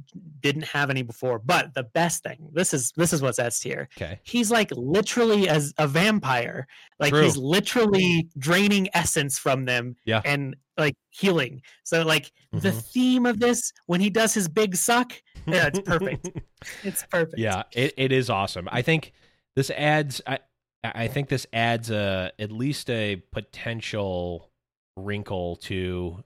didn't 0.41 0.65
have 0.65 0.91
any 0.91 1.03
before 1.03 1.39
but 1.39 1.73
the 1.75 1.83
best 1.83 2.23
thing 2.23 2.49
this 2.53 2.73
is 2.75 2.93
this 2.97 3.13
is 3.13 3.23
what's 3.23 3.39
at 3.39 3.53
tier 3.55 3.89
Okay. 3.97 4.19
he's 4.25 4.51
like 4.51 4.71
literally 4.73 5.49
as 5.49 5.73
a 5.79 5.87
vampire 5.87 6.67
like 7.01 7.13
True. 7.13 7.23
he's 7.23 7.37
literally 7.37 8.29
draining 8.39 8.89
essence 8.95 9.39
from 9.39 9.65
them 9.65 9.97
Yeah. 10.05 10.23
and 10.25 10.57
like 10.79 10.95
healing 11.11 11.63
so 11.85 12.03
like 12.03 12.33
the 12.53 12.71
Mhm. 12.71 12.83
theme 12.93 13.27
of 13.27 13.39
this 13.41 13.73
when 13.87 14.01
he 14.01 14.11
does 14.11 14.33
his 14.35 14.49
big 14.49 14.75
suck 14.77 15.13
yeah 15.47 15.67
it's 15.69 15.81
perfect 15.81 16.31
it's 16.85 17.05
perfect 17.11 17.39
yeah, 17.39 17.65
it, 17.73 17.93
it 17.97 18.13
is 18.13 18.31
awesome. 18.31 18.69
I 18.71 18.83
think 18.83 19.13
this 19.57 19.71
adds. 19.71 20.21
I 20.27 20.39
I 20.85 21.09
think 21.09 21.29
this 21.29 21.47
adds 21.53 21.91
a 21.91 22.31
at 22.39 22.53
least 22.53 22.89
a 22.91 23.17
potential 23.33 24.51
wrinkle 24.97 25.57
to 25.57 26.23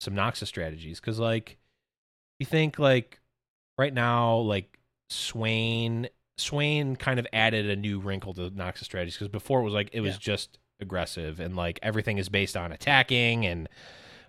some 0.00 0.14
Noxus 0.14 0.46
strategies 0.46 1.00
because 1.00 1.18
like 1.18 1.58
you 2.38 2.46
think 2.46 2.78
like 2.78 3.20
right 3.78 3.94
now 3.94 4.36
like 4.38 4.78
Swain 5.10 6.08
Swain 6.36 6.96
kind 6.96 7.18
of 7.20 7.26
added 7.32 7.70
a 7.70 7.76
new 7.76 8.00
wrinkle 8.00 8.34
to 8.34 8.50
Noxus 8.50 8.84
strategies 8.84 9.14
because 9.14 9.28
before 9.28 9.60
it 9.60 9.64
was 9.64 9.74
like 9.74 9.90
it 9.92 10.00
was 10.00 10.14
Yeah. 10.14 10.18
just 10.20 10.58
aggressive 10.80 11.38
and 11.40 11.54
like 11.56 11.78
everything 11.82 12.18
is 12.18 12.28
based 12.28 12.56
on 12.56 12.72
attacking 12.72 13.46
and 13.46 13.68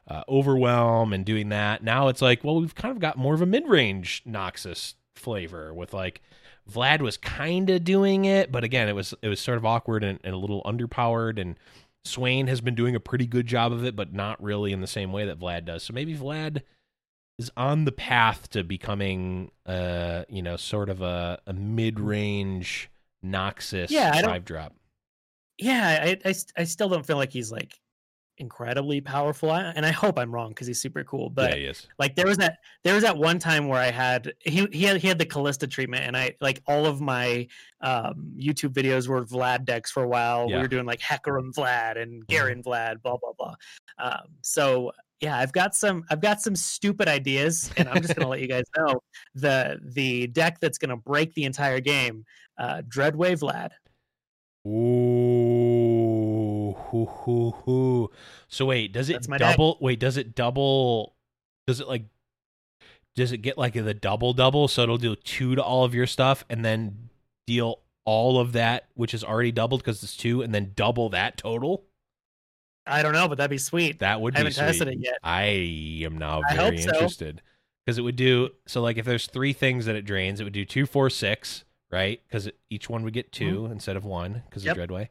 uh, 0.08 0.22
overwhelm 0.30 1.14
and 1.14 1.26
doing 1.26 1.50
that. 1.50 1.84
Now 1.84 2.10
it's 2.10 2.22
like, 2.22 2.44
well, 2.44 2.62
we've 2.62 2.76
kind 2.76 2.92
of 2.92 3.00
got 3.00 3.18
more 3.18 3.34
of 3.34 3.42
a 3.42 3.46
mid 3.48 3.68
range 3.68 4.22
Noxus 4.28 4.94
flavor 5.16 5.74
with 5.74 5.94
like 5.94 6.22
Vlad 6.72 7.02
was 7.02 7.18
kind 7.18 7.70
of 7.72 7.84
doing 7.84 8.26
it, 8.26 8.52
but 8.52 8.64
again, 8.64 8.88
it 8.88 8.94
was 8.94 9.14
it 9.24 9.28
was 9.28 9.40
sort 9.40 9.58
of 9.58 9.66
awkward 9.66 10.04
and, 10.04 10.20
and 10.24 10.34
a 10.34 10.38
little 10.38 10.62
underpowered. 10.64 11.40
And 11.42 11.58
Swain 12.06 12.48
has 12.48 12.62
been 12.62 12.76
doing 12.76 12.96
a 12.96 13.00
pretty 13.00 13.26
good 13.28 13.48
job 13.48 13.72
of 13.74 13.84
it, 13.84 13.96
but 13.96 14.14
not 14.14 14.42
really 14.42 14.72
in 14.72 14.82
the 14.82 14.88
same 14.88 15.12
way 15.12 15.26
that 15.26 15.40
Vlad 15.40 15.66
does. 15.66 15.84
So 15.84 15.94
maybe 15.94 16.16
Vlad 16.16 16.62
is 17.40 17.52
on 17.58 17.86
the 17.86 17.92
path 17.92 18.50
to 18.52 18.64
becoming, 18.64 19.52
uh, 19.66 20.24
you 20.30 20.42
know, 20.42 20.56
sort 20.56 20.90
of 20.90 21.02
a, 21.02 21.40
a 21.48 21.54
mid 21.54 22.00
range 22.00 22.90
Noxus 23.26 23.90
Yeah, 23.90 24.12
I 24.14 24.22
don't- 24.22 24.46
drop. 24.46 24.74
yeah 25.58 26.16
I, 26.24 26.30
I 26.30 26.34
I 26.58 26.64
still 26.66 26.90
don't 26.90 27.06
feel 27.06 27.18
like 27.18 27.32
he's 27.32 27.52
like 27.52 27.80
incredibly 28.38 29.00
powerful 29.00 29.50
I, 29.50 29.62
and 29.76 29.86
i 29.86 29.92
hope 29.92 30.20
i'm 30.20 30.34
wrong 30.34 30.50
because 30.50 30.68
he's 30.68 30.82
super 30.82 31.04
cool 31.04 31.30
but 31.30 31.52
yeah, 31.52 31.58
he 31.58 31.66
is. 31.66 31.88
like 31.98 32.16
there 32.16 32.28
was 32.28 32.38
that 32.38 32.58
there 32.84 32.94
was 32.94 33.04
that 33.04 33.18
one 33.18 33.40
time 33.40 33.68
where 33.68 33.80
i 33.80 33.92
had 33.92 34.34
he 34.40 34.68
he 34.72 34.84
had, 34.84 34.98
he 34.98 35.08
had 35.08 35.18
the 35.18 35.26
Kalista 35.26 35.70
treatment 35.70 36.04
and 36.04 36.18
i 36.18 36.36
like 36.42 36.62
all 36.68 36.86
of 36.86 37.00
my 37.00 37.48
um 37.82 38.34
youtube 38.38 38.74
videos 38.74 39.08
were 39.08 39.26
vlad 39.26 39.66
decks 39.66 39.92
for 39.92 40.04
a 40.04 40.08
while. 40.08 40.48
We 40.48 40.56
were 40.56 40.68
doing 40.68 40.86
like 40.86 41.00
hecarim 41.00 41.54
vlad 41.54 42.02
and 42.02 42.26
garen 42.28 42.64
vlad 42.64 43.02
blah 43.02 43.18
blah 43.18 43.34
blah. 43.38 43.56
Um 44.00 44.28
so 44.42 44.92
yeah 45.22 45.38
i've 45.38 45.54
got 45.54 45.74
some 45.76 46.04
i've 46.10 46.20
got 46.20 46.42
some 46.42 46.56
stupid 46.56 47.08
ideas 47.08 47.72
and 47.78 47.88
i'm 47.88 48.02
just 48.02 48.16
gonna 48.16 48.28
let 48.28 48.42
you 48.42 48.48
guys 48.48 48.66
know 48.78 49.00
the 49.34 49.80
the 49.82 50.28
deck 50.28 50.60
that's 50.60 50.78
gonna 50.78 50.98
break 50.98 51.34
the 51.36 51.46
entire 51.46 51.80
game 51.80 52.26
uh 52.58 52.82
dreadway 52.88 53.38
vlad. 53.40 53.72
Ooh, 54.68 55.55
hoo, 56.76 57.06
hoo, 57.06 57.52
hoo. 57.52 58.12
So 58.48 58.66
wait, 58.66 58.92
does 58.94 59.10
it 59.10 59.28
my 59.28 59.38
deck. 59.38 59.54
double? 59.54 59.78
Wait, 59.82 60.00
does 60.00 60.18
it 60.18 60.36
double? 60.36 61.16
Does 61.68 61.80
it 61.80 61.88
like? 61.88 62.04
Does 63.16 63.32
it 63.32 63.38
get 63.40 63.58
like 63.58 63.74
the 63.74 63.94
double 63.94 64.34
double? 64.34 64.68
So 64.68 64.84
it'll 64.84 64.98
do 64.98 65.16
two 65.16 65.56
to 65.56 65.64
all 65.64 65.84
of 65.86 65.96
your 65.96 66.08
stuff, 66.08 66.44
and 66.50 66.64
then 66.66 67.10
deal 67.48 67.80
all 68.06 68.40
of 68.40 68.52
that, 68.54 68.88
which 68.94 69.14
is 69.14 69.24
already 69.24 69.52
doubled 69.52 69.82
because 69.82 70.04
it's 70.04 70.16
two, 70.18 70.42
and 70.42 70.54
then 70.54 70.74
double 70.76 71.10
that 71.10 71.38
total. 71.38 71.86
i 72.86 73.02
don't 73.02 73.14
know 73.14 73.28
but 73.28 73.38
that'd 73.40 73.50
be 73.50 73.58
sweet 73.58 73.98
That 74.00 74.22
would 74.22 74.36
i 74.36 74.44
be 74.44 74.50
haven't 74.50 74.54
tested 74.54 74.88
it 74.90 75.00
yet 75.00 75.18
I 75.24 76.02
am 76.04 76.20
now 76.20 76.44
I 76.48 76.56
very 76.56 76.78
so. 76.82 76.90
interested 76.92 77.42
because 77.84 77.98
it 77.98 78.02
would 78.04 78.16
do 78.16 78.50
so. 78.68 78.82
Like 78.82 78.98
if 78.98 79.06
there's 79.06 79.26
three 79.28 79.54
things 79.54 79.86
that 79.88 79.96
it 79.96 80.04
drains, 80.06 80.40
it 80.40 80.44
would 80.44 80.54
do 80.54 80.66
two, 80.66 80.86
four, 80.86 81.10
six, 81.10 81.64
right? 81.92 82.22
Because 82.28 82.50
each 82.70 82.90
one 82.90 83.04
would 83.04 83.14
get 83.14 83.32
2 83.32 83.68
instead 83.72 83.96
of 83.96 84.06
one 84.06 84.44
because 84.50 84.64
Mm-hmm. 84.64 84.80
Yep. 84.80 84.90
of 84.90 84.90
Dreadway, 84.90 85.10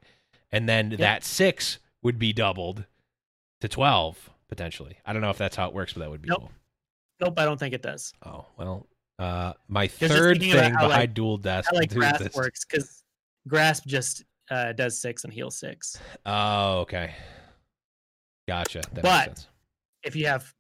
and 0.52 0.68
then 0.68 0.90
that 0.98 1.24
six 1.24 1.78
would 2.02 2.18
be 2.18 2.32
doubled 2.32 2.84
to 3.60 3.68
12 3.68 4.30
potentially. 4.48 4.98
I 5.04 5.12
don't 5.12 5.22
know 5.22 5.30
if 5.30 5.38
that's 5.38 5.56
how 5.56 5.68
it 5.68 5.74
works, 5.74 5.92
but 5.94 6.00
that 6.00 6.10
would 6.10 6.22
be 6.22 6.28
Nope. 6.28 6.40
cool. 6.40 6.52
Nope, 7.20 7.38
I 7.38 7.44
don't 7.44 7.58
think 7.58 7.74
it 7.74 7.82
does. 7.82 8.12
Oh, 8.24 8.46
well, 8.58 8.86
uh 9.18 9.52
my 9.68 9.86
third 9.86 10.40
thing 10.40 10.50
behind 10.52 10.74
like- 10.88 11.14
dual 11.14 11.38
death. 11.38 11.66
How 11.70 11.76
like 11.76 11.90
grasp 11.94 12.22
this- 12.24 12.34
works 12.34 12.64
because 12.64 13.02
grasp 13.48 13.86
just 13.86 14.24
uh, 14.50 14.72
does 14.72 15.00
six 15.00 15.24
and 15.24 15.32
heal 15.32 15.50
six. 15.50 15.98
Oh, 16.26 16.80
okay. 16.80 17.14
Gotcha. 18.46 18.82
That 18.92 19.02
But-. 19.02 19.46
If 20.02 20.14
you 20.16 20.26
have 20.26 20.52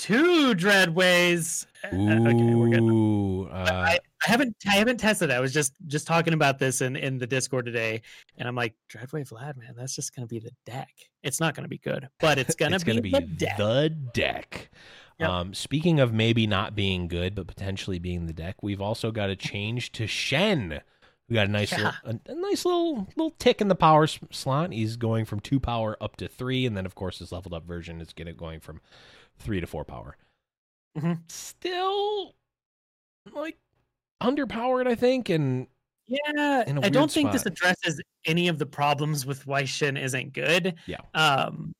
two 0.00 0.54
dreadways, 0.54 1.66
uh, 1.84 1.88
okay, 2.28 2.54
we're 2.54 2.70
good. 2.70 2.80
Ooh, 2.80 3.48
uh, 3.52 3.66
I, 3.68 3.98
I 4.26 4.30
haven't 4.30 4.56
I 4.66 4.76
haven't 4.76 4.96
tested 4.96 5.30
it. 5.30 5.34
I 5.34 5.40
was 5.40 5.52
just 5.52 5.74
just 5.86 6.06
talking 6.06 6.32
about 6.32 6.58
this 6.58 6.80
in 6.80 6.96
in 6.96 7.18
the 7.18 7.26
Discord 7.26 7.66
today, 7.66 8.00
and 8.38 8.48
I'm 8.48 8.54
like, 8.54 8.74
Dreadway 8.90 9.28
Vlad, 9.28 9.58
man, 9.58 9.74
that's 9.76 9.94
just 9.94 10.16
gonna 10.16 10.26
be 10.26 10.38
the 10.38 10.52
deck. 10.64 10.88
It's 11.22 11.38
not 11.38 11.54
gonna 11.54 11.68
be 11.68 11.78
good, 11.78 12.08
but 12.18 12.38
it's 12.38 12.54
gonna 12.54 12.76
it's 12.76 12.84
be, 12.84 12.92
gonna 12.92 13.02
be 13.02 13.10
the 13.10 13.20
deck. 13.20 13.56
the 13.58 13.90
deck. 14.14 14.70
Yep. 15.18 15.28
Um, 15.28 15.54
speaking 15.54 16.00
of 16.00 16.14
maybe 16.14 16.46
not 16.46 16.74
being 16.74 17.06
good, 17.06 17.34
but 17.34 17.46
potentially 17.46 17.98
being 17.98 18.26
the 18.26 18.32
deck, 18.32 18.62
we've 18.62 18.80
also 18.80 19.10
got 19.10 19.28
a 19.28 19.36
change 19.36 19.92
to 19.92 20.06
Shen. 20.06 20.80
We 21.28 21.34
got 21.34 21.46
a 21.46 21.50
nice 21.50 21.72
Yeah. 21.72 21.92
little, 22.04 22.20
a, 22.26 22.32
a 22.32 22.34
nice 22.34 22.64
little 22.64 23.06
little 23.16 23.34
tick 23.38 23.60
in 23.60 23.68
the 23.68 23.74
power 23.74 24.06
slot. 24.06 24.72
He's 24.72 24.96
going 24.96 25.26
from 25.26 25.40
two 25.40 25.60
power 25.60 25.96
up 26.00 26.16
to 26.16 26.26
three, 26.26 26.64
and 26.64 26.74
then 26.74 26.86
of 26.86 26.94
course 26.94 27.18
his 27.18 27.32
leveled 27.32 27.52
up 27.52 27.66
version 27.66 28.00
is 28.00 28.14
getting 28.14 28.34
going 28.34 28.60
from 28.60 28.80
three 29.40 29.60
to 29.60 29.66
four 29.66 29.84
power. 29.84 30.16
Mhm. 30.96 31.30
Still, 31.30 32.36
like 33.32 33.58
underpowered, 34.22 34.86
I 34.88 34.94
think, 34.94 35.28
and 35.30 35.68
Yeah, 36.06 36.64
I 36.82 36.88
don't 36.90 37.10
think 37.12 37.32
this 37.32 37.46
addresses 37.46 38.00
any 38.26 38.48
of 38.48 38.58
the 38.58 38.66
problems 38.66 39.24
with 39.26 39.46
why 39.46 39.64
Shen 39.64 39.96
isn't 39.96 40.32
good. 40.32 40.74
Yeah. 40.86 40.98
Um, 41.14 41.72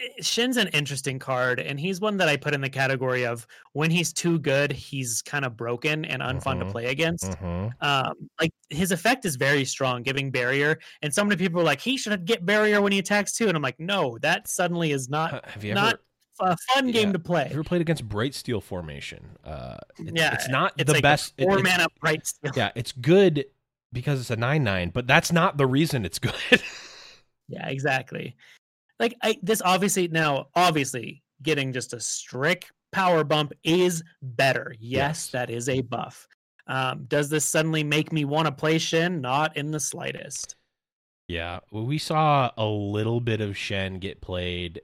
i- 0.00 0.22
Shen's 0.22 0.56
an 0.58 0.68
interesting 0.68 1.18
card, 1.18 1.60
and 1.60 1.80
he's 1.80 2.00
one 2.00 2.18
that 2.18 2.28
I 2.28 2.36
put 2.36 2.54
in 2.54 2.60
the 2.62 2.70
category 2.70 3.24
of 3.26 3.46
when 3.74 3.90
he's 3.90 4.12
too 4.12 4.38
good, 4.40 4.72
he's 4.72 5.22
kind 5.22 5.44
of 5.46 5.56
broken 5.56 6.04
and 6.04 6.22
unfun 6.22 6.58
to 6.60 6.66
Mhm. 6.66 6.70
play 6.72 6.86
against. 6.86 7.32
Mhm. 7.32 7.72
Um, 7.82 8.14
like 8.40 8.52
his 8.70 8.92
effect 8.92 9.24
is 9.24 9.36
very 9.36 9.64
strong, 9.64 10.02
giving 10.02 10.30
barrier, 10.30 10.78
and 11.02 11.14
so 11.14 11.24
many 11.24 11.36
people 11.36 11.60
are 11.60 11.64
like, 11.64 11.80
he 11.80 11.96
should 11.98 12.26
get 12.26 12.44
barrier 12.46 12.82
when 12.82 12.92
he 12.92 12.98
attacks 13.00 13.32
too, 13.34 13.48
and 13.48 13.56
I'm 13.56 13.62
like, 13.62 13.80
no, 13.80 14.18
that 14.22 14.48
suddenly 14.48 14.92
is 14.92 15.08
not 15.08 15.34
Uh, 15.34 15.40
have 15.50 15.64
you 15.64 15.72
ever 15.72 15.80
not 15.80 16.00
a 16.40 16.56
fun 16.74 16.90
game 16.90 17.12
to 17.12 17.18
play. 17.18 17.42
Have 17.44 17.52
you 17.52 17.56
ever 17.56 17.64
played 17.64 17.80
against 17.80 18.08
Bright 18.08 18.34
Steel 18.34 18.60
formation? 18.60 19.36
Uh, 19.44 19.76
it's, 19.98 20.12
Yeah, 20.14 20.34
it's 20.34 20.48
not 20.48 20.72
It's 20.78 20.86
the 20.86 20.94
like 20.94 21.02
best. 21.02 21.34
It- 21.36 21.44
four 21.44 21.58
it's- 21.58 21.78
mana 21.78 21.88
bright 22.00 22.26
steel. 22.26 22.52
yeah, 22.56 22.70
it's 22.74 22.92
good 22.92 23.44
because 23.92 24.20
it's 24.20 24.30
a 24.30 24.36
nine 24.36 24.64
nine, 24.64 24.90
but 24.90 25.06
that's 25.06 25.30
not 25.32 25.56
the 25.58 25.66
reason 25.66 26.04
it's 26.04 26.18
good. 26.18 26.34
Yeah, 27.48 27.68
exactly. 27.68 28.34
Like 28.98 29.14
I 29.22 29.36
this 29.42 29.60
obviously 29.62 30.08
now 30.08 30.46
obviously 30.54 31.22
getting 31.42 31.72
just 31.72 31.92
a 31.92 32.00
strict 32.00 32.72
power 32.92 33.24
bump 33.24 33.52
is 33.64 34.02
better. 34.22 34.74
Yes, 34.78 34.80
Yes. 34.80 35.26
that 35.32 35.50
is 35.50 35.68
a 35.68 35.82
buff. 35.82 36.26
Um, 36.68 37.04
does 37.08 37.28
this 37.28 37.44
suddenly 37.44 37.82
make 37.84 38.10
me 38.12 38.24
want 38.24 38.46
to 38.46 38.52
play 38.52 38.78
Shen? 38.78 39.20
Not 39.20 39.54
in 39.56 39.70
the 39.70 39.80
slightest. 39.80 40.54
yeah, 41.28 41.58
well, 41.70 41.84
we 41.84 41.98
saw 41.98 42.50
a 42.56 42.64
little 42.66 43.20
bit 43.20 43.40
of 43.42 43.56
Shen 43.56 43.98
get 43.98 44.20
played 44.22 44.80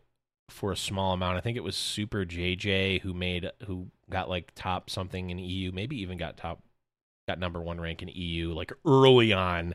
for 0.50 0.72
a 0.72 0.76
small 0.76 1.12
amount. 1.12 1.37
I 1.37 1.40
think 1.40 1.56
it 1.56 1.64
was 1.64 1.76
Super 1.76 2.24
JJ 2.24 3.02
who 3.02 3.12
made 3.14 3.50
who 3.66 3.88
got 4.11 4.28
like 4.28 4.52
top 4.54 4.90
something 4.90 5.30
in 5.30 5.38
EU, 5.38 5.72
maybe 5.72 6.00
even 6.00 6.18
got 6.18 6.37
top 6.37 6.62
got 7.28 7.38
number 7.38 7.61
one 7.61 7.80
rank 7.80 8.02
in 8.02 8.08
EU 8.08 8.54
like 8.54 8.72
early 8.87 9.32
on 9.32 9.74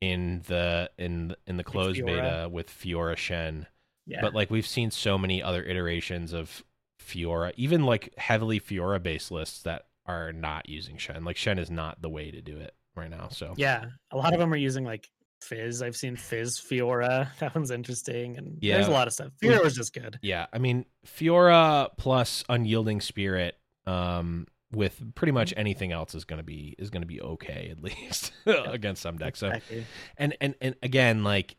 in 0.00 0.42
the 0.48 0.90
in 0.98 1.34
in 1.46 1.56
the 1.56 1.64
closed 1.64 2.04
beta 2.04 2.48
with 2.50 2.68
Fiora 2.68 3.16
Shen. 3.16 3.66
Yeah. 4.06 4.20
But 4.20 4.34
like 4.34 4.50
we've 4.50 4.66
seen 4.66 4.90
so 4.90 5.16
many 5.16 5.42
other 5.42 5.62
iterations 5.62 6.32
of 6.32 6.64
Fiora, 7.00 7.52
even 7.56 7.84
like 7.84 8.12
heavily 8.18 8.60
Fiora 8.60 9.02
based 9.02 9.30
lists 9.30 9.62
that 9.62 9.86
are 10.06 10.32
not 10.32 10.68
using 10.68 10.98
Shen. 10.98 11.24
Like 11.24 11.36
Shen 11.36 11.58
is 11.58 11.70
not 11.70 12.02
the 12.02 12.10
way 12.10 12.30
to 12.30 12.42
do 12.42 12.58
it 12.58 12.74
right 12.96 13.10
now. 13.10 13.28
So 13.28 13.54
yeah, 13.56 13.86
a 14.10 14.16
lot 14.16 14.34
of 14.34 14.40
them 14.40 14.52
are 14.52 14.56
using 14.56 14.84
like 14.84 15.10
Fizz. 15.44 15.82
I've 15.82 15.96
seen 15.96 16.16
Fizz 16.16 16.58
Fiora. 16.58 17.28
That 17.38 17.54
one's 17.54 17.70
interesting, 17.70 18.36
and 18.36 18.58
there's 18.60 18.88
a 18.88 18.90
lot 18.90 19.06
of 19.06 19.12
stuff. 19.14 19.32
Fiora 19.42 19.62
was 19.62 19.74
just 19.76 19.92
good. 19.94 20.18
yeah, 20.22 20.46
I 20.52 20.58
mean 20.58 20.84
Fiora 21.06 21.90
plus 21.96 22.44
Unyielding 22.48 23.00
Spirit, 23.00 23.56
um, 23.86 24.46
with 24.72 25.00
pretty 25.14 25.32
much 25.32 25.54
anything 25.56 25.92
else 25.92 26.14
is 26.14 26.24
gonna 26.24 26.42
be 26.42 26.74
is 26.78 26.90
gonna 26.90 27.06
be 27.06 27.20
okay 27.20 27.68
at 27.70 27.82
least 27.88 28.32
against 28.46 29.02
some 29.02 29.18
decks. 29.18 29.38
So 29.38 29.48
Exactly. 29.48 29.86
and 30.16 30.36
and 30.40 30.54
and 30.60 30.74
again 30.82 31.22
like 31.24 31.56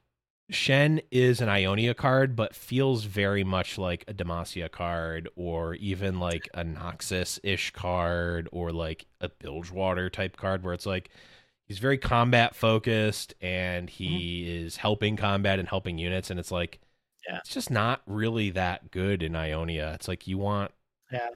Shen 0.52 1.02
is 1.10 1.42
an 1.42 1.50
Ionia 1.50 1.96
card, 1.96 2.36
but 2.36 2.54
feels 2.54 3.06
very 3.06 3.44
much 3.44 3.80
like 3.80 4.06
a 4.08 4.14
Demacia 4.14 4.70
card, 4.70 5.28
or 5.36 5.74
even 5.76 6.20
like 6.20 6.48
a 6.54 6.64
Noxus 6.64 7.40
ish 7.42 7.72
card, 7.72 8.48
or 8.52 8.72
like 8.72 9.08
a 9.22 9.30
Bilgewater 9.30 10.08
type 10.12 10.38
card, 10.38 10.64
where 10.64 10.76
it's 10.76 10.86
like 10.86 11.10
he's 11.68 11.80
very 11.80 11.98
combat 11.98 12.56
focused 12.56 13.34
and 13.42 13.90
he 13.90 14.50
is 14.50 14.78
helping 14.78 15.16
combat 15.18 15.60
and 15.60 15.68
helping 15.68 15.98
units, 15.98 16.30
and 16.30 16.40
it's 16.40 16.52
like 16.52 16.80
Yeah. 17.28 17.38
it's 17.40 17.50
just 17.54 17.72
not 17.72 18.02
really 18.08 18.52
that 18.52 18.92
good 18.92 19.24
in 19.24 19.36
Ionia. 19.36 19.94
It's 19.96 20.08
like 20.08 20.28
you 20.28 20.38
want 20.38 20.72
Yeah. 21.12 21.30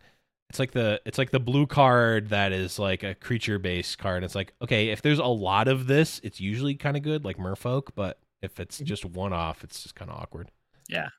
it's 0.50 0.60
like 0.60 0.72
the 0.72 1.02
it's 1.06 1.18
like 1.18 1.32
the 1.32 1.40
blue 1.40 1.68
card 1.68 2.30
that 2.30 2.52
is 2.52 2.80
like 2.80 3.04
a 3.04 3.16
creature 3.16 3.60
based 3.60 3.98
card. 4.00 4.24
It's 4.24 4.36
like 4.36 4.54
okay, 4.62 4.90
if 4.90 5.02
there's 5.02 5.20
a 5.20 5.26
lot 5.26 5.68
of 5.68 5.88
this, 5.88 6.20
it's 6.24 6.40
usually 6.42 6.76
kind 6.76 6.98
of 6.98 7.04
good, 7.04 7.26
like 7.26 7.38
Merfolk. 7.38 7.90
But 7.96 8.20
if 8.42 8.60
it's 8.60 8.82
Mhm. 8.82 8.86
just 8.86 9.06
one 9.06 9.34
off, 9.34 9.64
it's 9.64 9.84
just 9.84 9.96
kind 9.96 10.10
of 10.12 10.18
awkward. 10.18 10.52
Yeah, 10.90 11.10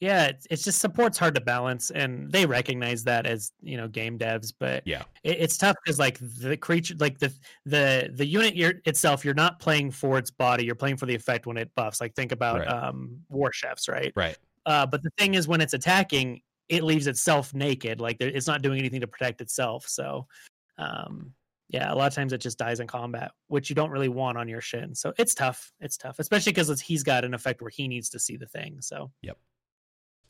it's, 0.00 0.46
it's 0.50 0.64
just 0.64 0.78
support's 0.80 1.18
hard 1.18 1.34
to 1.34 1.40
balance, 1.42 1.90
and 1.90 2.32
they 2.32 2.46
recognize 2.46 3.04
that 3.04 3.26
as 3.26 3.52
you 3.60 3.76
know 3.76 3.86
game 3.86 4.18
devs. 4.18 4.52
But 4.58 4.82
Yeah. 4.86 5.02
it, 5.24 5.38
it's 5.40 5.58
tough 5.58 5.76
because 5.84 5.98
like 5.98 6.18
the 6.18 6.56
creature, 6.56 6.94
like 6.98 7.18
the 7.18 7.32
the 7.66 8.10
the 8.14 8.24
unit 8.26 8.56
you're, 8.56 8.74
itself, 8.86 9.24
you're 9.24 9.34
not 9.34 9.60
playing 9.60 9.90
for 9.90 10.16
its 10.18 10.30
body. 10.30 10.64
You're 10.64 10.74
playing 10.74 10.96
for 10.96 11.06
the 11.06 11.14
effect 11.14 11.46
when 11.46 11.56
it 11.58 11.70
buffs. 11.74 12.00
Like 12.00 12.14
think 12.14 12.32
about 12.32 12.60
Right. 12.60 12.68
um 12.68 13.20
war 13.28 13.52
chefs, 13.52 13.88
right? 13.88 14.12
Right. 14.16 14.38
Uh, 14.66 14.86
but 14.86 15.02
the 15.02 15.10
thing 15.18 15.34
is, 15.34 15.46
when 15.48 15.60
it's 15.60 15.74
attacking, 15.74 16.40
it 16.68 16.82
leaves 16.82 17.06
itself 17.06 17.52
naked. 17.54 18.00
Like 18.00 18.18
there, 18.18 18.28
it's 18.28 18.46
not 18.46 18.62
doing 18.62 18.78
anything 18.78 19.00
to 19.02 19.06
protect 19.06 19.40
itself. 19.40 19.86
So, 19.88 20.26
um, 20.78 21.34
yeah, 21.68 21.92
a 21.92 21.94
lot 21.94 22.06
of 22.08 22.14
times 22.14 22.32
it 22.32 22.40
just 22.40 22.58
dies 22.58 22.80
in 22.80 22.86
combat, 22.86 23.32
which 23.48 23.68
you 23.70 23.74
don't 23.76 23.90
really 23.90 24.08
want 24.08 24.36
on 24.38 24.48
your 24.48 24.60
Shen. 24.60 24.94
So 24.94 25.12
it's 25.18 25.34
tough. 25.34 25.72
It's 25.80 25.96
tough, 25.96 26.18
especially 26.18 26.52
because 26.52 26.80
he's 26.80 27.02
got 27.02 27.24
an 27.24 27.32
effect 27.34 27.60
where 27.62 27.70
he 27.70 27.86
needs 27.86 28.08
to 28.10 28.18
see 28.18 28.36
the 28.36 28.46
thing. 28.46 28.80
So 28.80 29.10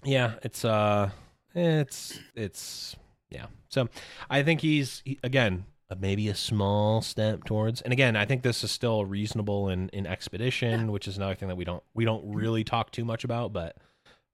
Yeah, 0.05 0.35
it's 0.43 0.65
uh, 0.65 1.11
it's 1.55 2.19
it's 2.35 2.97
yeah. 3.31 3.47
So 3.69 3.89
I 4.29 4.43
think 4.43 4.61
he's 4.61 5.03
he, 5.05 5.19
again 5.23 5.67
maybe 5.99 6.29
a 6.29 6.35
small 6.35 7.03
step 7.03 7.43
towards. 7.45 7.81
And 7.81 7.93
again, 7.93 8.15
I 8.15 8.25
think 8.25 8.43
this 8.43 8.63
is 8.63 8.71
still 8.71 9.05
reasonable 9.05 9.69
in 9.69 9.89
in 9.91 10.07
expedition, 10.07 10.93
which 10.93 11.09
is 11.09 11.17
another 11.17 11.35
thing 11.35 11.49
that 11.49 11.57
we 11.57 11.65
don't 11.65 11.83
we 11.95 12.05
don't 12.05 12.35
really 12.35 12.65
talk 12.65 12.91
too 12.93 13.05
much 13.05 13.25
about, 13.25 13.53
but. 13.53 13.77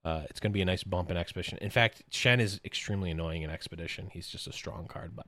Uh, 0.05 0.22
it's 0.31 0.38
going 0.38 0.52
to 0.52 0.55
be 0.55 0.62
a 0.62 0.64
nice 0.64 0.85
bump 0.85 1.11
in 1.11 1.16
expedition. 1.16 1.59
In 1.61 1.70
fact, 1.70 2.05
Shen 2.11 2.38
is 2.38 2.61
extremely 2.64 3.11
annoying 3.11 3.42
in 3.42 3.50
expedition. 3.50 4.09
He's 4.12 4.29
just 4.29 4.46
a 4.46 4.52
strong 4.52 4.87
card. 4.87 5.16
But 5.16 5.26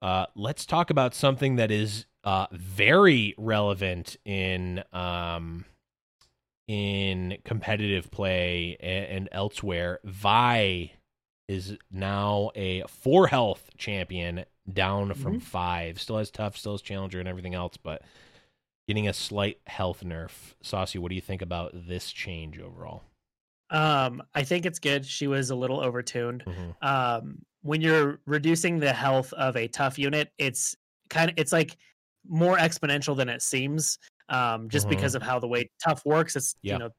uh, 0.00 0.24
let's 0.34 0.64
talk 0.64 0.88
about 0.88 1.14
something 1.14 1.56
that 1.56 1.70
is 1.70 2.06
uh, 2.24 2.46
very 2.50 3.34
relevant 3.36 4.16
in 4.24 4.82
um, 4.94 5.66
in 6.68 7.38
competitive 7.44 8.10
play 8.10 8.76
and, 8.78 9.04
and 9.06 9.28
elsewhere. 9.32 9.98
Vi 10.04 10.92
is 11.48 11.76
now 11.90 12.50
a 12.54 12.82
four 12.82 13.26
health 13.26 13.70
champion, 13.78 14.44
down 14.70 15.14
from 15.14 15.40
Mhm. 15.40 15.42
five. 15.42 15.98
Still 15.98 16.18
has 16.18 16.30
tough, 16.30 16.56
still 16.58 16.72
has 16.72 16.82
challenger 16.82 17.18
and 17.18 17.26
everything 17.28 17.54
else, 17.54 17.78
but 17.78 18.02
getting 18.86 19.08
a 19.08 19.14
slight 19.14 19.58
health 19.66 20.04
nerf. 20.04 20.54
Saucy, 20.62 20.98
what 20.98 21.08
do 21.08 21.14
you 21.14 21.22
think 21.22 21.40
about 21.40 21.70
this 21.74 22.12
change 22.12 22.58
overall? 22.58 23.02
Um, 23.70 24.22
I 24.34 24.44
think 24.44 24.66
it's 24.66 24.78
good. 24.78 25.04
She 25.06 25.26
was 25.26 25.48
a 25.50 25.56
little 25.56 25.78
overtuned. 25.78 26.42
Mhm. 26.44 26.74
Um, 26.86 27.44
when 27.62 27.80
you're 27.80 28.20
reducing 28.26 28.78
the 28.78 28.92
health 28.92 29.32
of 29.34 29.56
a 29.56 29.68
tough 29.68 29.98
unit, 29.98 30.32
it's 30.38 30.76
kind 31.08 31.30
of 31.30 31.38
it's 31.38 31.52
like 31.52 31.76
more 32.26 32.58
exponential 32.58 33.16
than 33.16 33.30
it 33.30 33.40
seems. 33.42 33.98
Um, 34.28 34.68
just 34.68 34.86
Mhm. 34.86 34.90
because 34.90 35.14
of 35.14 35.22
how 35.22 35.38
the 35.38 35.48
way 35.48 35.70
tough 35.82 36.04
works, 36.04 36.36
it's 36.36 36.54
Yeah. 36.62 36.74
you 36.74 36.78
know, 36.80 36.90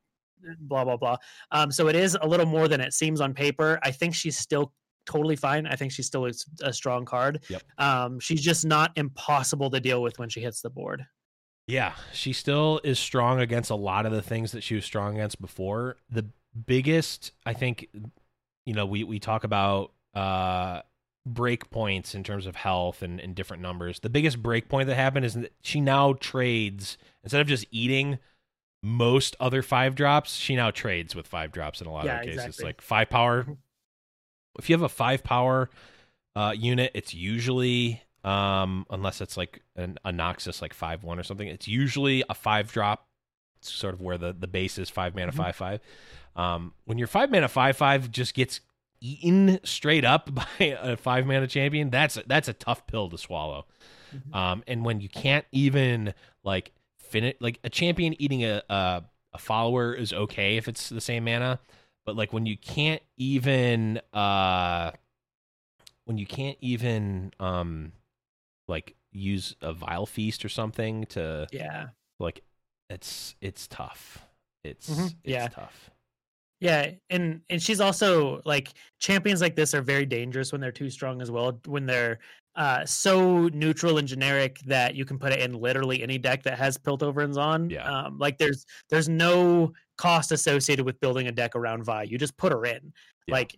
blah 0.60 0.84
blah 0.86 0.98
blah. 0.98 1.18
Um, 1.52 1.72
so 1.72 1.88
it 1.88 1.96
is 1.96 2.18
a 2.22 2.28
little 2.28 2.46
more 2.46 2.68
than 2.68 2.82
it 2.82 2.94
seems 2.94 3.22
on 3.22 3.34
paper. 3.34 3.80
I 3.84 3.92
think 3.92 4.16
she's 4.16 4.38
still 4.38 4.74
totally 5.06 5.36
fine. 5.36 5.66
I 5.66 5.76
think 5.76 5.92
she's 5.92 6.06
still 6.08 6.30
a 6.62 6.72
strong 6.74 7.04
card. 7.06 7.44
Yep. 7.50 7.64
Um, 7.78 8.20
she's 8.20 8.42
just 8.42 8.66
not 8.66 8.92
impossible 8.98 9.70
to 9.72 9.80
deal 9.80 10.02
with 10.02 10.20
when 10.20 10.30
she 10.30 10.40
hits 10.42 10.62
the 10.62 10.70
board. 10.70 11.06
Yeah, 11.68 11.94
she 12.14 12.34
still 12.34 12.80
is 12.84 12.98
strong 13.00 13.40
against 13.40 13.70
a 13.70 13.76
lot 13.76 14.06
of 14.06 14.12
the 14.12 14.22
things 14.24 14.52
that 14.54 14.62
she 14.64 14.76
was 14.76 14.86
strong 14.86 15.16
against 15.16 15.40
before. 15.42 15.98
The 16.10 16.26
biggest, 16.66 17.32
I 17.46 17.54
think, 17.54 17.88
you 18.66 18.74
know, 18.74 18.86
we 18.86 19.04
we 19.04 19.20
talk 19.20 19.44
about 19.44 19.94
uh 20.16 20.82
break 21.26 21.70
points 21.70 22.16
in 22.16 22.24
terms 22.24 22.46
of 22.46 22.56
health 22.56 23.02
and, 23.02 23.20
and 23.20 23.36
different 23.36 23.62
numbers. 23.62 24.00
The 24.00 24.10
biggest 24.10 24.42
break 24.42 24.68
point 24.70 24.88
that 24.88 24.96
happened 24.96 25.26
is 25.26 25.34
that 25.36 25.54
she 25.62 25.80
now 25.82 26.14
trades 26.14 26.98
instead 27.24 27.42
of 27.42 27.48
just 27.48 27.66
eating 27.72 28.20
most 28.82 29.36
other 29.40 29.62
five 29.62 29.94
drops, 29.96 30.36
she 30.36 30.56
now 30.56 30.72
trades 30.72 31.14
with 31.16 31.28
five 31.28 31.52
drops 31.52 31.82
in 31.82 31.88
a 31.88 31.92
lot 31.92 32.06
Yeah, 32.06 32.20
of 32.20 32.26
cases. 32.26 32.46
exactly. 32.46 32.66
Like 32.66 32.82
five 32.82 33.10
power. 33.10 33.46
If 34.58 34.70
you 34.70 34.74
have 34.74 34.82
a 34.84 34.90
five 34.90 35.24
power 35.24 35.70
uh, 36.36 36.54
unit, 36.58 36.92
it's 36.94 37.14
usually 37.14 38.02
um, 38.26 38.86
unless 38.90 39.22
it's 39.22 39.38
like 39.38 39.62
an 39.78 39.98
a 40.04 40.12
Noxus 40.12 40.62
like 40.62 40.74
five 40.74 41.04
one 41.04 41.18
or 41.20 41.24
something, 41.24 41.48
it's 41.48 41.68
usually 41.68 42.24
a 42.30 42.34
five 42.34 42.72
drop. 42.72 43.06
It's 43.60 43.72
sort 43.72 43.94
of 43.94 44.02
where 44.02 44.18
the 44.18 44.34
the 44.38 44.48
base 44.48 44.78
is 44.78 44.90
five 44.90 45.16
mana 45.16 45.32
Mhm. 45.32 45.36
five 45.36 45.56
five. 45.56 45.80
Um, 46.36 46.74
when 46.86 46.98
your 46.98 47.08
five 47.08 47.32
mana 47.32 47.48
five 47.48 47.78
five 47.78 48.12
just 48.12 48.34
gets 48.34 48.60
eaten 49.02 49.60
straight 49.64 50.06
up 50.06 50.34
by 50.60 50.66
a 50.82 50.98
five 50.98 51.26
mana 51.26 51.48
champion, 51.48 51.90
that's 51.90 52.18
that's 52.28 52.48
a 52.48 52.54
tough 52.54 52.86
pill 52.88 53.10
to 53.10 53.18
swallow. 53.18 53.66
Mhm. 54.16 54.36
Um, 54.36 54.64
and 54.68 54.84
when 54.86 55.02
you 55.02 55.10
can't 55.10 55.46
even 55.52 56.14
like 56.44 56.72
finish, 56.98 57.36
like 57.40 57.60
a 57.64 57.70
champion 57.70 58.16
eating 58.22 58.44
a, 58.44 58.62
a 58.70 59.04
a 59.34 59.38
follower 59.38 59.94
is 59.94 60.12
okay 60.12 60.58
if 60.58 60.68
it's 60.68 60.90
the 60.90 61.02
same 61.02 61.26
mana, 61.26 61.60
but 62.06 62.16
like 62.16 62.34
when 62.34 62.46
you 62.46 62.58
can't 62.58 63.02
even 63.18 64.02
uh, 64.14 64.92
when 66.06 66.18
you 66.18 66.26
can't 66.26 66.58
even 66.62 67.32
um, 67.40 67.92
like 68.68 68.96
use 69.12 69.56
a 69.62 69.74
vile 69.74 70.06
feast 70.06 70.44
or 70.44 70.50
something 70.50 71.06
to 71.08 71.48
Yeah. 71.52 71.90
like, 72.20 72.42
it's 72.90 73.36
it's 73.42 73.68
tough. 73.68 74.26
It's 74.64 74.90
Mhm. 74.90 75.16
it's 75.24 75.24
Yeah. 75.24 75.48
tough. 75.50 75.92
Yeah, 76.60 76.92
and 77.10 77.42
and 77.50 77.62
she's 77.62 77.80
also 77.80 78.42
like 78.46 78.74
champions 79.00 79.42
like 79.42 79.56
this 79.56 79.74
are 79.74 79.82
very 79.82 80.06
dangerous 80.06 80.52
when 80.52 80.60
they're 80.60 80.72
too 80.72 80.90
strong 80.90 81.22
as 81.22 81.32
well. 81.32 81.60
When 81.66 81.86
they're 81.86 82.20
uh 82.56 82.86
so 82.86 83.48
neutral 83.50 83.98
and 83.98 84.08
generic 84.08 84.60
that 84.66 84.96
you 84.96 85.06
can 85.06 85.18
put 85.20 85.32
it 85.32 85.40
in 85.40 85.54
literally 85.54 86.02
any 86.04 86.18
deck 86.18 86.44
that 86.44 86.58
has 86.58 86.78
Piltoverns 86.78 87.38
on. 87.38 87.70
Yeah. 87.70 87.90
Um, 87.90 88.18
like 88.18 88.38
there's 88.38 88.66
there's 88.90 89.08
no 89.08 89.72
cost 89.98 90.32
associated 90.32 90.86
with 90.86 91.00
building 91.00 91.28
a 91.28 91.32
deck 91.32 91.56
around 91.56 91.84
Vi. 91.84 92.04
You 92.04 92.18
just 92.18 92.36
put 92.38 92.52
her 92.52 92.66
in. 92.66 92.92
Yeah. 93.28 93.34
Like 93.36 93.56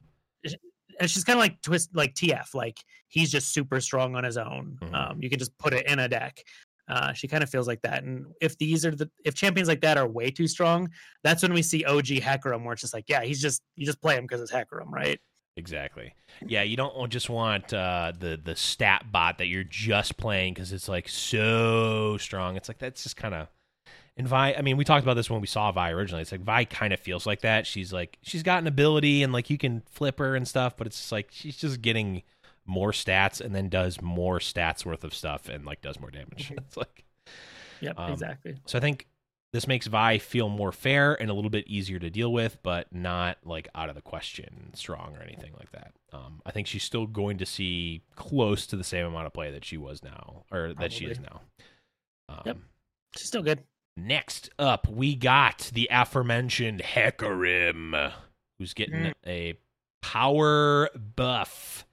and 1.00 1.10
she's 1.10 1.24
kind 1.24 1.38
of 1.38 1.42
like 1.42 1.60
twist 1.62 1.90
like 1.96 2.14
TF. 2.14 2.54
Like 2.54 2.80
he's 3.08 3.32
just 3.32 3.54
super 3.54 3.82
strong 3.82 4.16
on 4.16 4.24
his 4.24 4.38
own. 4.38 4.78
Mhm. 4.82 4.94
Um, 4.94 5.22
you 5.22 5.30
can 5.30 5.40
just 5.40 5.58
put 5.58 5.74
it 5.74 5.88
in 5.88 5.98
a 6.00 6.08
deck. 6.08 6.44
Uh, 6.92 7.14
she 7.14 7.26
kind 7.26 7.42
of 7.42 7.50
feels 7.50 7.68
like 7.68 7.82
that. 7.84 8.04
And 8.04 8.26
if 8.42 8.58
these 8.58 8.86
are 8.86 8.92
the 8.92 9.10
if 9.24 9.34
champions 9.34 9.70
like 9.70 9.80
that 9.80 9.98
are 9.98 10.06
way 10.06 10.30
too 10.30 10.46
strong, 10.46 10.90
that's 11.24 11.42
when 11.42 11.54
we 11.54 11.62
see 11.62 11.86
OG 11.86 12.08
Hecarim, 12.08 12.66
where 12.66 12.74
it's 12.74 12.82
just 12.82 12.94
like, 12.94 13.06
yeah, 13.08 13.24
he's 13.24 13.42
just 13.42 13.62
you 13.78 13.86
just 13.86 14.02
play 14.02 14.18
him 14.18 14.26
because 14.26 14.42
it's 14.42 14.52
Hecarim, 14.52 14.92
right? 14.92 15.18
Exactly. 15.56 16.14
Yeah, 16.46 16.64
you 16.64 16.76
don't 16.76 17.10
just 17.10 17.30
want 17.30 17.74
uh, 17.74 18.12
the 18.20 18.38
the 18.44 18.58
stat 18.58 19.06
bot 19.10 19.38
that 19.38 19.48
you're 19.48 19.64
just 19.64 20.18
playing 20.18 20.54
because 20.54 20.74
it's 20.74 20.90
like 20.90 21.08
so 21.08 22.18
strong. 22.18 22.58
It's 22.58 22.68
like 22.68 22.80
that's 22.80 23.04
just 23.04 23.16
kind 23.16 23.36
of. 23.36 23.48
And 24.18 24.28
Vi, 24.28 24.54
I 24.54 24.62
mean, 24.62 24.76
we 24.76 24.84
talked 24.84 25.04
about 25.04 25.14
this 25.14 25.30
when 25.30 25.40
we 25.40 25.48
saw 25.48 25.72
Vi 25.72 25.92
originally. 25.92 26.22
It's 26.22 26.34
like 26.34 26.42
Vi 26.42 26.66
kind 26.66 26.92
of 26.92 27.00
feels 27.00 27.26
like 27.26 27.42
that. 27.42 27.66
She's 27.66 27.94
like 27.94 28.18
she's 28.22 28.44
got 28.44 28.60
an 28.60 28.68
ability 28.68 29.24
and 29.24 29.32
like 29.32 29.50
you 29.50 29.58
can 29.58 29.84
flip 29.90 30.20
her 30.20 30.36
and 30.36 30.46
stuff, 30.46 30.76
but 30.76 30.88
it's 30.88 31.10
like 31.10 31.30
she's 31.32 31.56
just 31.56 31.82
getting 31.82 32.24
more 32.66 32.92
stats 32.92 33.42
and 33.42 33.54
then 33.56 33.70
does 33.70 34.02
more 34.02 34.40
stats 34.40 34.86
worth 34.86 35.04
of 35.04 35.14
stuff 35.14 35.50
and 35.50 35.66
like 35.66 35.82
does 35.82 36.00
more 36.00 36.12
damage. 36.12 36.50
Mhm. 36.50 36.58
it's 36.66 36.78
like 36.78 37.04
Yep, 37.82 37.98
Um, 37.98 38.12
exactly. 38.12 38.58
so 38.66 38.78
I 38.78 38.82
think 38.82 39.08
this 39.54 39.68
makes 39.68 39.88
Vi 39.88 40.18
feel 40.20 40.48
more 40.48 40.72
fair 40.72 41.20
and 41.20 41.30
a 41.30 41.34
little 41.34 41.50
bit 41.50 41.68
easier 41.68 42.00
to 42.00 42.10
deal 42.10 42.32
with, 42.32 42.58
but 42.64 42.94
not 42.94 43.38
like 43.44 43.68
out 43.76 43.90
of 43.90 43.96
the 43.96 44.02
question 44.02 44.72
strong 44.76 45.18
or 45.18 45.22
anything 45.24 45.52
like 45.60 45.72
that. 45.72 45.92
Um, 46.14 46.42
I 46.46 46.52
think 46.52 46.68
she's 46.68 46.84
still 46.84 47.06
going 47.08 47.38
to 47.40 47.46
see 47.46 48.02
close 48.16 48.66
to 48.68 48.78
the 48.78 48.84
same 48.84 49.06
amount 49.06 49.26
of 49.26 49.34
play 49.34 49.52
that 49.52 49.66
she 49.66 49.78
was 49.78 50.04
now, 50.04 50.44
or 50.52 50.74
that 50.76 50.94
she 50.94 51.06
is 51.06 51.20
now. 51.20 51.42
Um, 52.30 52.42
Yep. 52.46 52.58
She's 53.18 53.28
still 53.28 53.42
good. 53.44 53.64
Next 53.98 54.50
up, 54.58 54.88
we 54.88 55.16
got 55.16 55.70
the 55.74 55.90
aforementioned 55.92 56.82
Hecarim, 56.82 58.14
who's 58.58 58.74
getting 58.74 58.96
Mm. 59.08 59.14
a 59.28 59.56
power 60.02 60.90
buff 61.16 61.86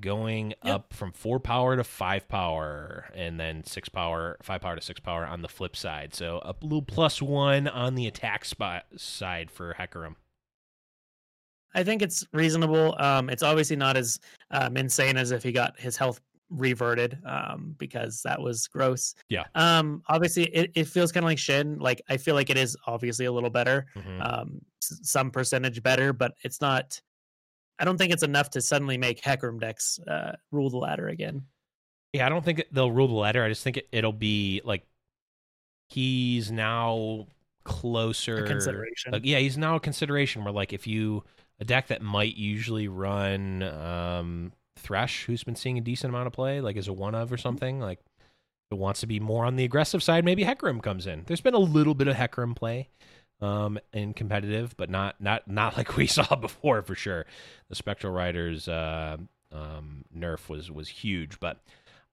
going 0.00 0.50
Yep. 0.64 0.74
up 0.74 0.92
from 0.94 1.12
four 1.12 1.40
power 1.40 1.76
to 1.76 1.84
five 1.84 2.28
power, 2.28 3.10
and 3.14 3.40
then 3.40 3.64
six 3.64 3.88
power, 3.88 4.36
five 4.42 4.60
power 4.60 4.76
to 4.76 4.82
six 4.82 5.00
power 5.00 5.24
on 5.26 5.42
the 5.42 5.48
flip 5.48 5.74
side. 5.76 6.14
So 6.14 6.40
a 6.44 6.54
little 6.62 6.82
plus 6.82 7.22
one 7.22 7.66
on 7.68 7.94
the 7.94 8.06
attack 8.06 8.44
spot 8.44 8.84
side 8.96 9.50
for 9.50 9.74
Hecarim. 9.74 10.16
I 11.74 11.84
think 11.84 12.00
it's 12.02 12.24
reasonable. 12.32 12.94
Um, 12.98 13.28
it's 13.28 13.42
obviously 13.42 13.76
not 13.76 13.96
as 13.96 14.18
um, 14.50 14.76
insane 14.76 15.16
as 15.16 15.30
if 15.30 15.42
he 15.42 15.52
got 15.52 15.78
his 15.78 15.96
health 15.96 16.20
reverted, 16.48 17.18
um, 17.26 17.74
because 17.76 18.22
that 18.22 18.40
was 18.40 18.66
gross. 18.68 19.14
Yeah. 19.28 19.44
Um, 19.54 20.02
obviously, 20.08 20.44
it, 20.54 20.70
it 20.74 20.86
feels 20.86 21.10
kind 21.12 21.24
of 21.24 21.28
like 21.28 21.38
Shen. 21.38 21.78
Like 21.78 22.00
I 22.08 22.16
feel 22.16 22.34
like 22.34 22.50
it 22.50 22.56
is 22.56 22.76
obviously 22.86 23.26
a 23.26 23.32
little 23.32 23.50
better, 23.50 23.86
Mhm. 23.96 24.24
um, 24.24 24.60
s- 24.82 25.00
some 25.02 25.30
percentage 25.30 25.82
better, 25.82 26.12
but 26.12 26.32
it's 26.42 26.60
not. 26.60 27.00
I 27.78 27.84
don't 27.84 27.98
think 27.98 28.12
it's 28.12 28.22
enough 28.22 28.50
to 28.50 28.60
suddenly 28.60 28.96
make 28.98 29.20
Hecarim 29.20 29.60
decks 29.60 29.98
uh, 30.08 30.32
rule 30.50 30.70
the 30.70 30.78
ladder 30.78 31.08
again. 31.08 31.42
Yeah, 32.12 32.26
I 32.26 32.28
don't 32.28 32.44
think 32.44 32.64
they'll 32.72 32.90
rule 32.90 33.08
the 33.08 33.14
ladder. 33.14 33.44
I 33.44 33.48
just 33.48 33.62
think 33.62 33.76
it, 33.76 33.88
it'll 33.92 34.12
be 34.12 34.62
like 34.64 34.86
he's 35.88 36.50
now 36.50 37.26
closer. 37.64 38.44
A 38.44 38.46
consideration. 38.46 39.12
Like, 39.12 39.24
yeah, 39.24 39.38
he's 39.38 39.58
now 39.58 39.76
a 39.76 39.80
consideration 39.80 40.44
where 40.44 40.52
like 40.52 40.72
if 40.72 40.86
you 40.86 41.24
a 41.60 41.64
deck 41.64 41.88
that 41.88 42.02
might 42.02 42.36
usually 42.36 42.88
run 42.88 43.62
um 43.62 44.52
Thresh, 44.78 45.24
who's 45.24 45.42
been 45.42 45.56
seeing 45.56 45.78
a 45.78 45.80
decent 45.80 46.10
amount 46.10 46.26
of 46.26 46.32
play, 46.32 46.60
like 46.60 46.76
as 46.76 46.88
a 46.88 46.92
one 46.92 47.14
of 47.14 47.32
or 47.32 47.36
something, 47.36 47.80
like 47.80 47.98
it 48.70 48.78
wants 48.78 49.00
to 49.00 49.06
be 49.06 49.20
more 49.20 49.44
on 49.44 49.56
the 49.56 49.64
aggressive 49.64 50.02
side, 50.02 50.24
maybe 50.24 50.44
Hecarim 50.44 50.82
comes 50.82 51.06
in. 51.06 51.24
There's 51.26 51.40
been 51.40 51.54
a 51.54 51.58
little 51.58 51.94
bit 51.94 52.08
of 52.08 52.16
Hecarim 52.16 52.54
play 52.54 52.88
um 53.40 53.78
in 53.92 54.14
competitive, 54.14 54.76
but 54.76 54.88
not 54.90 55.20
not 55.20 55.48
not 55.48 55.76
like 55.76 55.96
we 55.96 56.06
saw 56.06 56.34
before 56.36 56.82
for 56.82 56.94
sure. 56.94 57.26
The 57.68 57.74
Spectral 57.74 58.12
Riders 58.12 58.68
uh 58.68 59.16
um 59.52 60.04
nerf 60.16 60.48
was 60.48 60.70
was 60.70 60.88
huge, 60.88 61.38
but 61.40 61.62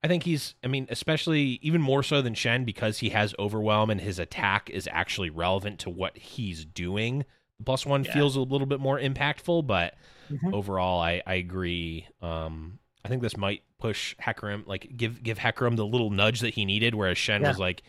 I 0.04 0.08
think 0.08 0.24
he's 0.24 0.56
I 0.64 0.68
mean, 0.68 0.88
especially 0.90 1.60
even 1.62 1.82
more 1.82 2.04
so 2.04 2.22
than 2.22 2.34
Shen 2.34 2.66
because 2.66 3.00
he 3.00 3.10
has 3.10 3.34
overwhelm 3.40 3.90
and 3.90 4.02
his 4.02 4.20
attack 4.20 4.70
is 4.70 4.88
actually 4.92 5.30
relevant 5.30 5.80
to 5.80 5.90
what 5.90 6.18
he's 6.18 6.66
doing. 6.66 7.26
Plus 7.66 7.86
one 7.86 8.04
Yeah. 8.04 8.12
feels 8.14 8.36
a 8.36 8.42
little 8.42 8.68
bit 8.68 8.80
more 8.82 9.00
impactful, 9.00 9.66
but 9.66 9.96
Mhm. 10.30 10.54
overall 10.54 11.00
I, 11.00 11.22
I 11.26 11.36
agree. 11.36 12.08
Um 12.22 12.80
I 13.06 13.10
think 13.10 13.22
this 13.22 13.36
might 13.38 13.64
push 13.80 14.16
Hecarim 14.18 14.66
like 14.68 14.96
give 14.98 15.24
give 15.24 15.38
Hecarim 15.38 15.76
the 15.78 15.86
little 15.86 16.10
nudge 16.10 16.42
that 16.42 16.54
he 16.56 16.66
needed, 16.66 16.96
whereas 16.96 17.18
Shen 17.18 17.42
Yeah. 17.42 17.50
was 17.50 17.60
like 17.60 17.84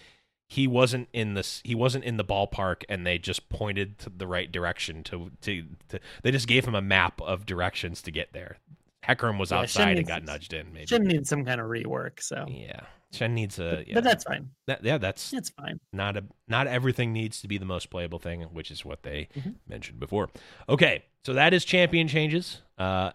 he 0.49 0.67
wasn't 0.67 1.09
in 1.13 1.35
this 1.35 1.61
he 1.65 1.75
wasn't 1.75 2.05
in 2.05 2.17
the 2.17 2.25
ballpark 2.25 2.85
and 2.89 3.07
they 3.07 3.19
just 3.19 3.49
pointed 3.49 3.99
to 3.99 4.11
the 4.11 4.27
right 4.27 4.51
direction 4.53 5.03
to 5.05 5.31
to, 5.41 5.65
to 5.89 5.99
they 6.23 6.31
just 6.31 6.47
gave 6.49 6.65
him 6.67 6.75
a 6.75 6.83
map 6.83 7.21
of 7.23 7.47
directions 7.47 8.03
to 8.03 8.11
get 8.11 8.33
there. 8.33 8.59
Hecarim 9.07 9.39
was 9.39 9.51
Yeah, 9.51 9.59
outside 9.61 9.89
and 9.89 9.97
needs- 9.99 10.09
got 10.09 10.25
nudged 10.25 10.53
in 10.55 10.73
maybe. 10.73 10.87
Shen 10.87 11.05
needs 11.05 11.29
some 11.29 11.45
kind 11.45 11.61
of 11.61 11.67
rework. 11.69 12.23
So, 12.23 12.47
Yeah, 12.49 12.81
Shen 13.13 13.35
needs 13.35 13.59
a. 13.59 13.77
but, 13.77 13.89
Yeah, 13.89 13.95
but 13.95 14.05
that's 14.05 14.25
fine. 14.25 14.51
that, 14.67 14.83
yeah, 14.83 14.97
that's 14.99 15.33
It's 15.35 15.51
fine. 15.51 15.79
not 15.93 16.17
a. 16.17 16.25
Not 16.49 16.67
everything 16.69 17.13
needs 17.13 17.41
to 17.43 17.49
be 17.49 17.59
the 17.59 17.67
most 17.67 17.91
playable 17.91 18.19
thing, 18.19 18.43
which 18.45 18.71
is 18.71 18.83
what 18.85 19.03
they 19.03 19.29
Mhm. 19.37 19.57
mentioned 19.69 20.01
before. 20.01 20.31
Okay, 20.71 21.05
so 21.25 21.35
that 21.35 21.53
is 21.53 21.67
champion 21.67 22.09
changes. 22.09 22.63
Uh, 22.79 23.13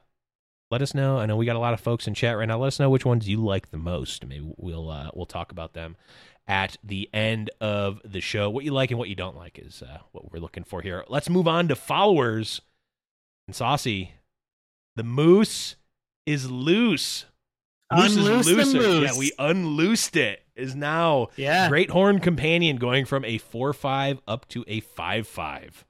let 0.70 0.84
us 0.84 0.94
know. 0.94 1.18
I 1.18 1.26
know 1.26 1.36
we 1.36 1.48
got 1.48 1.56
a 1.56 1.60
lot 1.60 1.74
of 1.74 1.80
folks 1.80 2.06
in 2.08 2.14
chat 2.14 2.38
right 2.38 2.48
now. 2.48 2.60
Let 2.60 2.68
us 2.68 2.80
know 2.80 2.92
which 2.92 3.04
ones 3.06 3.28
you 3.28 3.44
like 3.44 3.72
the 3.72 3.78
most. 3.80 4.24
Maybe 4.28 4.48
we'll 4.58 4.92
uh, 4.92 5.10
we'll 5.16 5.26
talk 5.26 5.52
about 5.52 5.74
them 5.74 5.98
at 6.50 6.78
the 6.84 7.08
end 7.14 7.52
of 7.62 8.02
the 8.04 8.20
show. 8.20 8.50
What 8.50 8.66
you 8.66 8.72
like 8.74 8.90
and 8.90 8.98
what 9.00 9.08
you 9.08 9.16
don't 9.16 9.38
like 9.38 9.60
is 9.60 9.84
uh, 9.84 10.00
what 10.12 10.34
we're 10.34 10.40
looking 10.40 10.64
for 10.64 10.82
here. 10.82 11.06
Let's 11.08 11.30
move 11.30 11.48
on 11.48 11.68
to 11.70 11.76
followers. 11.76 12.60
And 13.48 13.56
Saucy, 13.56 14.14
the 14.96 15.04
moose 15.04 15.76
is 16.26 16.50
loose. 16.52 17.26
Moose 17.94 18.16
Unloose 18.16 18.48
is 18.48 18.74
the 18.74 18.80
looser. 18.80 19.06
Yeah, 19.06 19.18
we 19.18 19.32
unloosed 19.40 20.16
it. 20.18 20.44
Is 20.56 20.76
now 20.76 21.28
Yeah. 21.38 21.70
Great 21.70 21.90
Horn 21.90 22.20
Companion 22.20 22.76
going 22.78 23.06
from 23.06 23.24
a 23.24 23.38
4 23.38 23.72
5 23.72 24.20
up 24.28 24.48
to 24.50 24.66
a 24.68 24.82
5 24.82 25.28
5. 25.28 25.86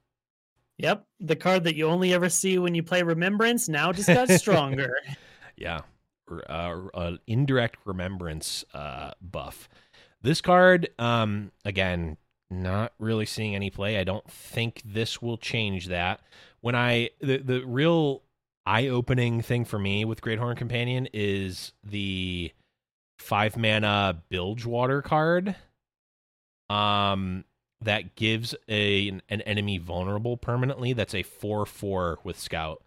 Yep. 0.78 1.04
The 1.20 1.36
card 1.36 1.64
that 1.64 1.74
you 1.74 1.86
only 1.86 2.14
ever 2.14 2.28
see 2.28 2.58
when 2.58 2.74
you 2.74 2.82
play 2.82 3.02
Remembrance 3.02 3.68
now 3.68 3.92
just 3.92 4.08
got 4.08 4.28
stronger. 4.30 4.92
Yeah. 5.56 5.80
Uh, 6.30 6.76
uh, 6.94 7.16
indirect 7.26 7.78
remembrance 7.84 8.64
uh, 8.72 9.10
buff. 9.20 9.68
This 10.22 10.40
card, 10.40 10.90
um, 10.98 11.52
again, 11.64 12.16
not 12.50 12.92
really 12.98 13.26
seeing 13.26 13.54
any 13.54 13.70
play. 13.70 13.98
I 13.98 14.04
don't 14.04 14.28
think 14.30 14.82
this 14.84 15.22
will 15.22 15.38
change 15.38 15.88
that. 15.88 16.20
When 16.60 16.74
I, 16.74 17.10
the, 17.20 17.38
the 17.38 17.64
real 17.64 18.22
eye 18.66 18.88
opening 18.88 19.40
thing 19.40 19.64
for 19.64 19.78
me 19.78 20.04
with 20.04 20.20
Great 20.20 20.38
Horn 20.38 20.56
Companion 20.56 21.08
is 21.12 21.72
the 21.82 22.52
five 23.18 23.56
mana 23.56 24.22
Bilgewater 24.28 25.02
card. 25.02 25.56
Um, 26.68 27.44
that 27.82 28.14
gives 28.14 28.54
a 28.68 29.08
an 29.28 29.40
enemy 29.42 29.78
vulnerable 29.78 30.36
permanently. 30.36 30.92
That's 30.92 31.14
a 31.14 31.22
four 31.22 31.64
four 31.66 32.18
with 32.24 32.38
Scout. 32.38 32.82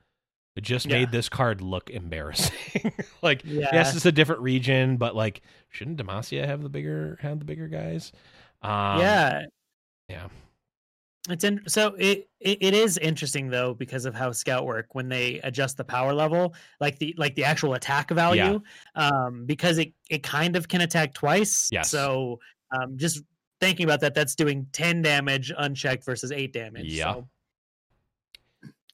It 0.56 0.64
just 0.64 0.86
Yeah. 0.86 1.00
made 1.00 1.12
this 1.12 1.30
card 1.30 1.62
look 1.62 1.90
embarrassing. 1.90 2.94
like, 3.22 3.42
Yeah. 3.44 3.70
yes, 3.74 3.96
it's 3.96 4.06
a 4.06 4.12
different 4.12 4.42
region, 4.42 4.98
but 4.98 5.16
like, 5.16 5.42
shouldn't 5.70 5.98
Demacia 5.98 6.46
have 6.46 6.62
the 6.62 6.70
bigger 6.70 7.18
have 7.22 7.40
the 7.40 7.46
bigger 7.46 7.68
guys? 7.68 8.12
Um, 8.62 9.00
yeah. 9.00 9.46
yeah. 10.10 10.28
It's 11.30 11.46
in 11.46 11.62
so 11.68 11.96
it, 11.98 12.28
it 12.42 12.58
it 12.62 12.74
is 12.74 12.98
interesting 12.98 13.50
though 13.50 13.74
because 13.74 14.04
of 14.04 14.14
how 14.14 14.34
scout 14.34 14.66
work 14.66 14.94
when 14.94 15.08
they 15.08 15.40
adjust 15.46 15.78
the 15.78 15.84
power 15.86 16.14
level, 16.14 16.54
like 16.82 17.00
the 17.00 17.16
like 17.18 17.34
the 17.36 17.46
actual 17.46 17.76
attack 17.76 18.12
value, 18.12 18.62
um, 18.96 19.46
because 19.46 19.78
it 19.78 19.94
it 20.10 20.22
kind 20.22 20.58
of 20.58 20.68
can 20.68 20.82
attack 20.82 21.14
twice. 21.14 21.70
Yes. 21.72 21.90
So 21.90 22.42
um, 22.72 22.98
just 22.98 23.24
thinking 23.62 23.86
about 23.86 24.02
that, 24.02 24.14
that's 24.16 24.36
doing 24.36 24.68
ten 24.74 25.02
damage 25.02 25.54
unchecked 25.58 26.04
versus 26.04 26.34
eight 26.34 26.52
damage. 26.52 26.88
Yeah. 26.88 27.14
So 27.14 27.30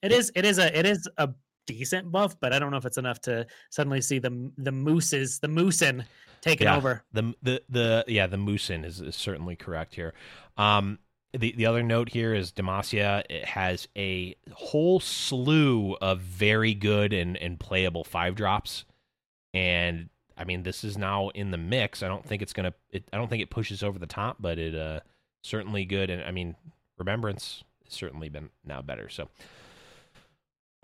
it 0.03 0.11
is 0.11 0.31
it 0.35 0.45
is 0.45 0.59
a 0.59 0.77
it 0.77 0.85
is 0.85 1.09
a 1.17 1.29
decent 1.69 2.11
buff, 2.11 2.39
but 2.39 2.51
I 2.53 2.59
don't 2.59 2.71
know 2.71 2.77
if 2.77 2.85
it's 2.85 2.97
enough 2.97 3.21
to 3.21 3.45
suddenly 3.69 4.01
see 4.01 4.17
the 4.19 4.51
the 4.57 4.71
mooses 4.71 5.39
the 5.39 5.47
moosin 5.47 6.03
taking 6.41 6.65
Yeah. 6.65 6.77
over. 6.77 7.03
The 7.13 7.33
the 7.43 7.61
the 7.69 8.03
yeah 8.07 8.27
the 8.27 8.37
Moosin 8.37 8.83
is, 8.85 8.99
is 9.01 9.15
certainly 9.15 9.55
correct 9.55 9.93
here. 9.95 10.13
Um, 10.57 10.97
the 11.33 11.53
the 11.55 11.67
other 11.67 11.83
note 11.83 12.09
here 12.09 12.33
is 12.33 12.51
Demacia 12.51 13.23
it 13.29 13.45
has 13.45 13.87
a 13.95 14.35
whole 14.51 14.99
slew 14.99 15.93
of 16.01 16.21
very 16.21 16.73
good 16.73 17.13
and 17.13 17.37
and 17.37 17.59
playable 17.59 18.03
five 18.03 18.33
drops, 18.35 18.85
and 19.53 20.09
I 20.37 20.43
mean 20.45 20.63
this 20.63 20.83
is 20.83 20.97
now 20.97 21.29
in 21.29 21.51
the 21.51 21.57
mix. 21.57 22.01
I 22.01 22.07
don't 22.07 22.25
think 22.25 22.41
it's 22.41 22.53
gonna. 22.53 22.73
It, 22.89 23.03
I 23.13 23.17
don't 23.17 23.27
think 23.29 23.43
it 23.43 23.49
pushes 23.51 23.83
over 23.83 23.99
the 23.99 24.07
top, 24.07 24.37
but 24.39 24.57
it 24.57 24.73
uh 24.75 25.01
certainly 25.43 25.85
good. 25.85 26.09
And 26.09 26.23
I 26.23 26.31
mean 26.31 26.55
Remembrance 26.97 27.63
has 27.85 27.93
certainly 27.93 28.29
been 28.29 28.49
now 28.65 28.81
better. 28.81 29.07
So. 29.09 29.29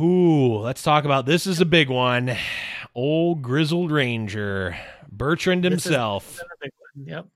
Ooh, 0.02 0.58
let's 0.58 0.84
talk 0.84 1.06
about 1.06 1.26
this 1.26 1.48
is 1.48 1.62
a 1.62 1.66
big 1.66 1.90
one. 1.90 2.36
Old 2.94 3.42
grizzled 3.42 3.92
ranger, 3.92 4.78
Bertrand 5.10 5.64
himself 5.64 6.36
Another 6.38 6.50
big 6.62 6.72
one. 6.78 7.08
Yep. 7.08 7.28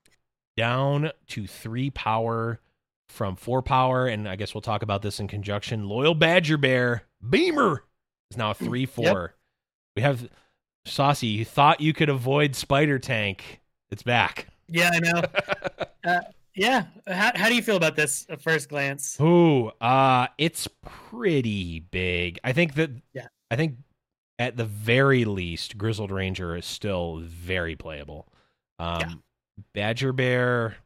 down 0.56 1.10
to 1.28 1.46
three 1.46 1.90
power 1.90 2.60
from 3.08 3.36
four 3.36 3.62
power, 3.62 4.06
and 4.06 4.28
I 4.28 4.36
guess 4.36 4.54
we'll 4.54 4.60
talk 4.60 4.82
about 4.82 5.02
this 5.02 5.20
in 5.20 5.28
conjunction. 5.28 5.88
Loyal 5.88 6.14
Badger 6.14 6.58
Bear 6.58 7.04
Beamer 7.28 7.84
is 8.30 8.36
now 8.36 8.50
a 8.50 8.54
three 8.54 8.86
four. 8.86 9.34
We 9.96 10.02
have 10.02 10.28
Saucy. 10.84 11.26
You 11.28 11.44
thought 11.44 11.80
you 11.80 11.92
could 11.92 12.08
avoid 12.08 12.54
Spider 12.54 12.98
Tank. 12.98 13.60
It's 13.90 14.02
back. 14.02 14.48
Yeah, 14.68 14.90
I 14.92 14.98
know. 15.00 15.22
Uh, 16.02 16.18
Yeah. 16.60 16.84
How, 17.06 17.32
how 17.34 17.48
do 17.48 17.54
you 17.54 17.62
feel 17.62 17.76
about 17.76 17.96
this 17.96 18.26
at 18.28 18.42
first 18.42 18.68
glance? 18.68 19.18
Ooh, 19.18 19.68
uh, 19.80 20.26
it's 20.36 20.68
pretty 20.84 21.80
big. 21.80 22.38
I 22.44 22.52
think 22.52 22.74
that. 22.74 22.90
Yeah. 23.14 23.28
I 23.50 23.56
think 23.56 23.76
at 24.38 24.58
the 24.58 24.66
very 24.66 25.24
least, 25.24 25.78
Grizzled 25.78 26.10
Ranger 26.10 26.54
is 26.54 26.66
still 26.66 27.20
very 27.24 27.76
playable. 27.76 28.28
Um, 28.78 29.00
Yeah. 29.00 29.14
Badger 29.72 30.12
Bear, 30.12 30.76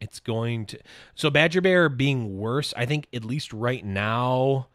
it's 0.00 0.20
going 0.20 0.66
to. 0.66 0.78
So 1.16 1.30
Badger 1.30 1.60
Bear 1.60 1.88
being 1.88 2.38
worse, 2.38 2.72
I 2.76 2.86
think 2.86 3.08
at 3.12 3.24
least 3.24 3.52
right 3.52 3.84
now, 3.84 4.68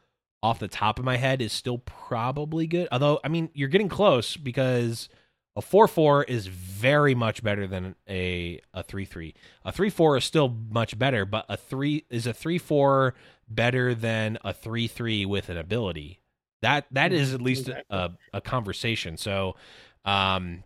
off 0.44 0.60
the 0.60 0.68
top 0.68 1.00
of 1.00 1.06
my 1.06 1.16
head, 1.16 1.42
is 1.42 1.54
still 1.54 1.78
probably 1.80 2.68
good. 2.68 2.90
Although, 2.92 3.22
I 3.24 3.30
mean, 3.30 3.50
you're 3.54 3.70
getting 3.70 3.90
close 3.90 4.36
because 4.36 5.08
a 5.58 5.62
four 5.62 5.88
four 5.88 6.24
is 6.24 6.46
very 6.46 7.16
much 7.16 7.44
better 7.44 7.66
than 7.66 7.96
a 8.08 8.62
a 8.76 8.84
three 8.84 9.06
three. 9.06 9.34
A 9.66 9.72
three 9.72 9.90
four 9.90 10.16
is 10.16 10.24
still 10.24 10.56
much 10.70 10.98
better, 10.98 11.26
but 11.26 11.46
a 11.50 11.58
three 11.58 12.06
is 12.12 12.28
a 12.28 12.34
three 12.34 12.60
four 12.60 13.16
better 13.50 13.96
than 13.96 14.38
a 14.46 14.54
three 14.54 14.88
three 14.88 15.26
with 15.26 15.50
an 15.50 15.58
ability. 15.58 16.22
That 16.62 16.86
that 16.92 17.12
is 17.12 17.34
at 17.34 17.42
least 17.42 17.70
a, 17.90 18.12
a 18.32 18.40
conversation. 18.40 19.18
So, 19.18 19.56
um, 20.06 20.64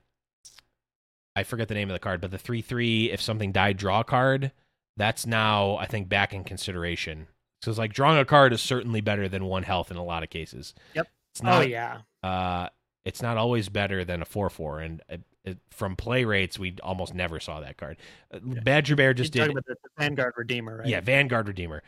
I 1.37 1.43
forget 1.43 1.69
the 1.69 1.73
name 1.73 1.89
of 1.89 1.93
the 1.93 1.99
card, 1.99 2.19
but 2.19 2.31
the 2.31 2.37
three 2.37 2.61
three 2.61 3.11
if 3.11 3.21
something 3.21 3.53
died 3.53 3.77
draw 3.77 4.03
card, 4.03 4.51
that's 4.97 5.25
now 5.25 5.77
I 5.77 5.85
think 5.85 6.09
back 6.09 6.33
in 6.33 6.43
consideration. 6.43 7.27
So 7.61 7.71
it's 7.71 7.79
like 7.79 7.93
drawing 7.93 8.17
a 8.17 8.25
card 8.25 8.51
is 8.51 8.61
certainly 8.61 8.99
better 8.99 9.29
than 9.29 9.45
one 9.45 9.63
health 9.63 9.89
in 9.89 9.95
a 9.95 10.03
lot 10.03 10.23
of 10.23 10.29
cases. 10.29 10.73
Yep. 10.95 11.07
It's 11.33 11.43
not 11.43 11.61
oh 11.61 11.65
yeah. 11.65 11.99
uh, 12.23 12.67
it's 13.05 13.21
not 13.21 13.37
always 13.37 13.69
better 13.69 14.03
than 14.05 14.21
a 14.21 14.25
four 14.25 14.49
four, 14.49 14.79
and 14.79 15.01
it, 15.09 15.21
it, 15.43 15.57
from 15.71 15.95
play 15.95 16.23
rates, 16.23 16.59
we 16.59 16.75
almost 16.83 17.13
never 17.13 17.39
saw 17.39 17.59
that 17.61 17.77
card. 17.77 17.97
Uh, 18.33 18.39
Badger 18.41 18.95
Bear 18.95 19.13
just 19.13 19.33
You're 19.35 19.45
did, 19.47 19.53
talking 19.53 19.57
about 19.57 19.65
the, 19.65 19.75
the 19.83 19.89
Vanguard 20.03 20.33
Redeemer, 20.37 20.77
right? 20.77 20.87
yeah, 20.87 21.01
Vanguard 21.01 21.47
Redeemer. 21.47 21.83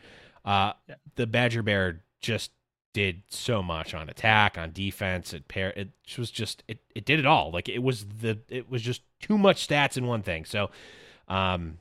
Uh, 0.45 0.73
Yeah. 0.87 0.95
the 1.15 1.27
Badger 1.27 1.63
Bear 1.63 2.03
just 2.19 2.51
did 2.93 3.23
so 3.29 3.63
much 3.63 3.93
on 3.93 4.09
attack, 4.09 4.57
on 4.57 4.71
defense. 4.71 5.33
It 5.33 5.47
pair, 5.47 5.69
it 5.71 5.89
was 6.17 6.29
just 6.31 6.63
it, 6.67 6.79
it 6.95 7.05
did 7.05 7.19
it 7.19 7.25
all. 7.25 7.51
Like 7.51 7.69
it 7.69 7.79
was 7.83 8.05
the 8.05 8.39
it 8.49 8.69
was 8.69 8.81
just 8.81 9.01
too 9.19 9.37
much 9.37 9.67
stats 9.67 9.97
in 9.97 10.05
one 10.05 10.21
thing. 10.21 10.45
So, 10.45 10.69
um, 11.27 11.79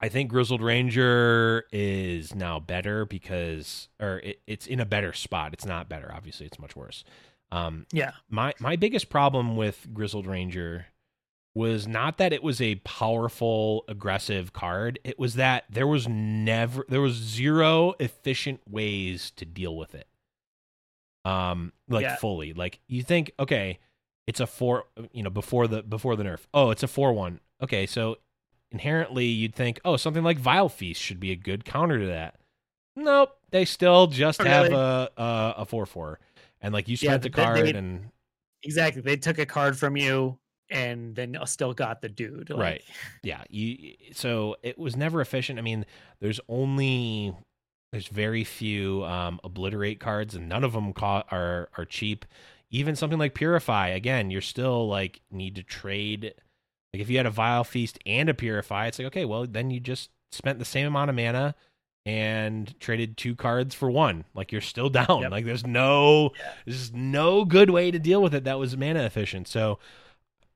I 0.00 0.08
think 0.08 0.30
Grizzled 0.30 0.62
Ranger 0.62 1.64
is 1.72 2.34
now 2.34 2.58
better 2.58 3.04
because, 3.04 3.88
or 4.00 4.18
it, 4.18 4.40
it's 4.48 4.66
in 4.66 4.80
a 4.80 4.84
better 4.84 5.12
spot. 5.12 5.52
It's 5.52 5.64
not 5.64 5.88
better, 5.88 6.10
obviously. 6.12 6.46
It's 6.46 6.58
much 6.58 6.74
worse. 6.74 7.04
Um, 7.52 7.86
Yeah. 7.92 8.12
my 8.30 8.54
my 8.58 8.76
biggest 8.76 9.10
problem 9.10 9.56
with 9.56 9.86
Grizzled 9.92 10.26
Ranger 10.26 10.86
was 11.54 11.86
not 11.86 12.16
that 12.16 12.32
it 12.32 12.42
was 12.42 12.62
a 12.62 12.76
powerful 12.76 13.84
aggressive 13.86 14.54
card. 14.54 14.98
It 15.04 15.18
was 15.18 15.34
that 15.34 15.64
there 15.68 15.86
was 15.86 16.08
never 16.08 16.84
there 16.88 17.02
was 17.02 17.14
zero 17.14 17.92
efficient 18.00 18.60
ways 18.66 19.30
to 19.36 19.44
deal 19.44 19.76
with 19.76 19.94
it. 19.94 20.08
Um 21.24 21.72
like 21.88 22.02
Yeah. 22.04 22.16
fully. 22.16 22.52
Like 22.52 22.80
you 22.88 23.02
think 23.02 23.32
okay 23.38 23.78
it's 24.26 24.40
a 24.40 24.46
4 24.46 24.84
you 25.12 25.22
know 25.22 25.30
before 25.30 25.66
the 25.68 25.82
before 25.82 26.16
the 26.16 26.24
nerf. 26.24 26.40
Oh 26.54 26.70
it's 26.70 26.82
a 26.82 26.86
4-1 26.88 27.38
okay 27.62 27.86
so 27.86 28.16
inherently 28.70 29.26
you'd 29.26 29.54
think 29.54 29.78
oh 29.84 29.96
something 29.96 30.24
like 30.24 30.38
Vile 30.38 30.68
Feast 30.70 31.02
should 31.02 31.20
be 31.20 31.30
a 31.32 31.36
good 31.36 31.64
counter 31.66 31.98
to 32.00 32.06
that. 32.06 32.36
Nope 32.96 33.36
they 33.50 33.64
still 33.66 34.06
just 34.06 34.38
Not 34.38 34.48
have 34.48 34.62
really. 34.68 34.76
a 34.76 35.08
a 35.18 35.54
a 35.58 35.66
4-4 35.66 36.16
and 36.62 36.72
like 36.72 36.88
you 36.88 36.96
Yeah, 37.00 37.10
spent 37.10 37.22
the 37.24 37.30
but 37.30 37.42
card 37.44 37.66
they- 37.66 37.74
and 37.74 38.10
Exactly. 38.64 39.02
They 39.02 39.16
took 39.16 39.38
a 39.38 39.46
card 39.46 39.76
from 39.76 39.96
you 39.96 40.38
and 40.70 41.16
then 41.16 41.36
still 41.46 41.74
got 41.74 42.00
the 42.00 42.08
dude. 42.08 42.48
Like, 42.48 42.58
Right. 42.58 42.82
yeah 43.24 43.42
you 43.50 43.94
so 44.12 44.56
it 44.62 44.78
was 44.78 44.96
never 44.96 45.20
efficient 45.20 45.58
i 45.58 45.62
mean 45.62 45.84
there's 46.20 46.40
only 46.48 47.34
there's 47.90 48.06
very 48.06 48.44
few 48.44 49.04
um 49.04 49.38
obliterate 49.44 50.00
cards 50.00 50.34
and 50.34 50.48
none 50.48 50.64
of 50.64 50.72
them 50.72 50.92
co- 50.94 51.24
are 51.30 51.68
are 51.76 51.84
cheap 51.84 52.24
even 52.70 52.96
something 52.96 53.18
like 53.18 53.34
purify 53.34 53.88
again 53.88 54.30
you're 54.30 54.40
still 54.40 54.88
like 54.88 55.20
need 55.30 55.56
to 55.56 55.62
trade 55.62 56.32
like 56.94 57.02
if 57.02 57.10
you 57.10 57.16
had 57.18 57.26
a 57.26 57.30
vile 57.30 57.64
feast 57.64 57.98
and 58.06 58.28
a 58.30 58.34
purify 58.34 58.86
it's 58.86 58.98
like 58.98 59.06
okay 59.08 59.24
well 59.26 59.44
then 59.46 59.70
you 59.70 59.78
just 59.80 60.08
spent 60.30 60.58
the 60.58 60.64
same 60.64 60.86
amount 60.86 61.10
of 61.10 61.16
mana 61.16 61.54
and 62.04 62.78
traded 62.80 63.16
two 63.16 63.34
cards 63.36 63.74
for 63.74 63.88
one 63.90 64.24
like 64.34 64.50
you're 64.50 64.60
still 64.60 64.88
down 64.90 65.20
Yep. 65.22 65.30
like 65.30 65.44
there's 65.44 65.64
no 65.66 66.30
Yeah. 66.36 66.52
there's 66.66 66.92
no 66.92 67.44
good 67.44 67.70
way 67.70 67.90
to 67.92 67.98
deal 68.00 68.20
with 68.20 68.34
it 68.34 68.42
that 68.44 68.58
was 68.58 68.76
mana 68.76 69.04
efficient 69.04 69.46
so 69.46 69.78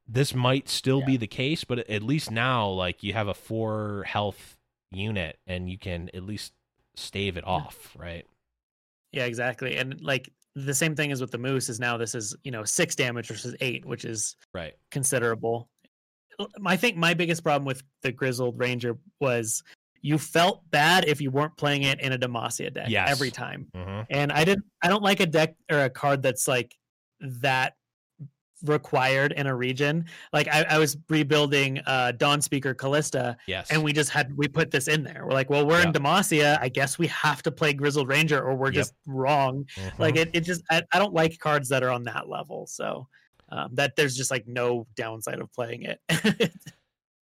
this 0.09 0.35
might 0.35 0.69
still 0.69 1.05
be 1.05 1.17
the 1.17 1.27
case, 1.27 1.65
but 1.65 1.81
at 1.91 2.01
least 2.01 2.31
now, 2.31 2.69
like 2.69 3.03
you 3.03 3.13
have 3.13 3.27
a 3.27 3.35
four 3.35 4.05
health 4.07 4.57
unit 4.93 5.37
and 5.49 5.69
you 5.69 5.77
can 5.79 6.09
at 6.15 6.23
least 6.23 6.53
stave 6.95 7.37
it 7.37 7.45
off, 7.45 7.93
right? 7.99 8.25
Yeah, 9.11 9.25
exactly. 9.25 9.77
And 9.77 10.01
like 10.01 10.31
the 10.55 10.73
same 10.75 10.95
thing 10.95 11.11
as 11.11 11.21
with 11.21 11.33
the 11.33 11.39
moose 11.39 11.69
is 11.69 11.81
now 11.81 11.97
this 11.97 12.15
is, 12.15 12.37
you 12.45 12.53
know, 12.53 12.63
six 12.63 12.95
damage 12.95 13.27
versus 13.27 13.57
eight, 13.61 13.85
which 13.85 14.05
is 14.05 14.37
Right. 14.55 14.75
considerable. 14.93 15.69
I 16.65 16.77
think 16.77 16.97
my 16.97 17.13
biggest 17.13 17.43
problem 17.43 17.65
with 17.67 17.83
the 18.03 18.13
Grizzled 18.13 18.57
Ranger 18.61 18.97
was 19.21 19.65
you 20.07 20.19
felt 20.19 20.63
bad 20.71 21.05
if 21.09 21.21
you 21.21 21.31
weren't 21.33 21.57
playing 21.57 21.83
it 21.83 22.01
in 22.01 22.13
a 22.13 22.19
Demacia 22.19 22.73
deck 22.73 22.87
Yes. 22.89 23.11
every 23.11 23.31
time. 23.31 23.67
hmm 23.75 24.03
And 24.11 24.31
I 24.31 24.45
didn't 24.45 24.65
I 24.83 24.89
don't 24.89 25.03
like 25.03 25.21
a 25.21 25.27
deck 25.27 25.55
or 25.71 25.81
a 25.85 25.91
card 25.91 26.23
that's 26.23 26.47
like 26.47 26.75
that 27.21 27.75
required 28.65 29.33
in 29.33 29.47
a 29.47 29.55
region. 29.55 30.07
Like 30.33 30.49
I, 30.49 30.65
I 30.71 30.79
was 30.79 30.97
rebuilding 31.11 31.81
uh 31.87 32.13
Dawn 32.13 32.41
Speaker 32.41 32.75
Kalista 32.75 33.37
Yes. 33.47 33.71
and 33.71 33.83
we 33.83 33.93
just 33.93 34.11
had 34.11 34.35
we 34.37 34.47
put 34.49 34.71
this 34.71 34.87
in 34.89 35.03
there. 35.03 35.23
We're 35.27 35.33
like, 35.41 35.51
well, 35.51 35.67
we're 35.67 35.83
in 35.83 35.93
Demacia. 35.93 36.57
I 36.61 36.69
guess 36.69 36.99
we 36.99 37.09
have 37.09 37.43
to 37.43 37.51
play 37.51 37.73
Grizzled 37.75 38.09
Ranger 38.09 38.41
or 38.43 38.55
we're 38.55 38.67
Yep. 38.69 38.75
just 38.75 38.95
wrong. 39.07 39.67
Mhm. 39.77 39.99
Like 39.99 40.17
it, 40.17 40.31
it 40.33 40.41
just 40.43 40.63
I, 40.71 40.83
I 40.93 40.99
don't 40.99 41.13
like 41.15 41.39
cards 41.39 41.69
that 41.71 41.83
are 41.83 41.91
on 41.91 42.05
that 42.05 42.29
level. 42.29 42.67
So 42.67 43.09
um, 43.51 43.71
that 43.75 43.95
there's 43.97 44.17
just 44.17 44.31
like 44.31 44.47
no 44.47 44.87
downside 44.97 45.41
of 45.41 45.53
playing 45.53 45.83
it. 45.83 46.01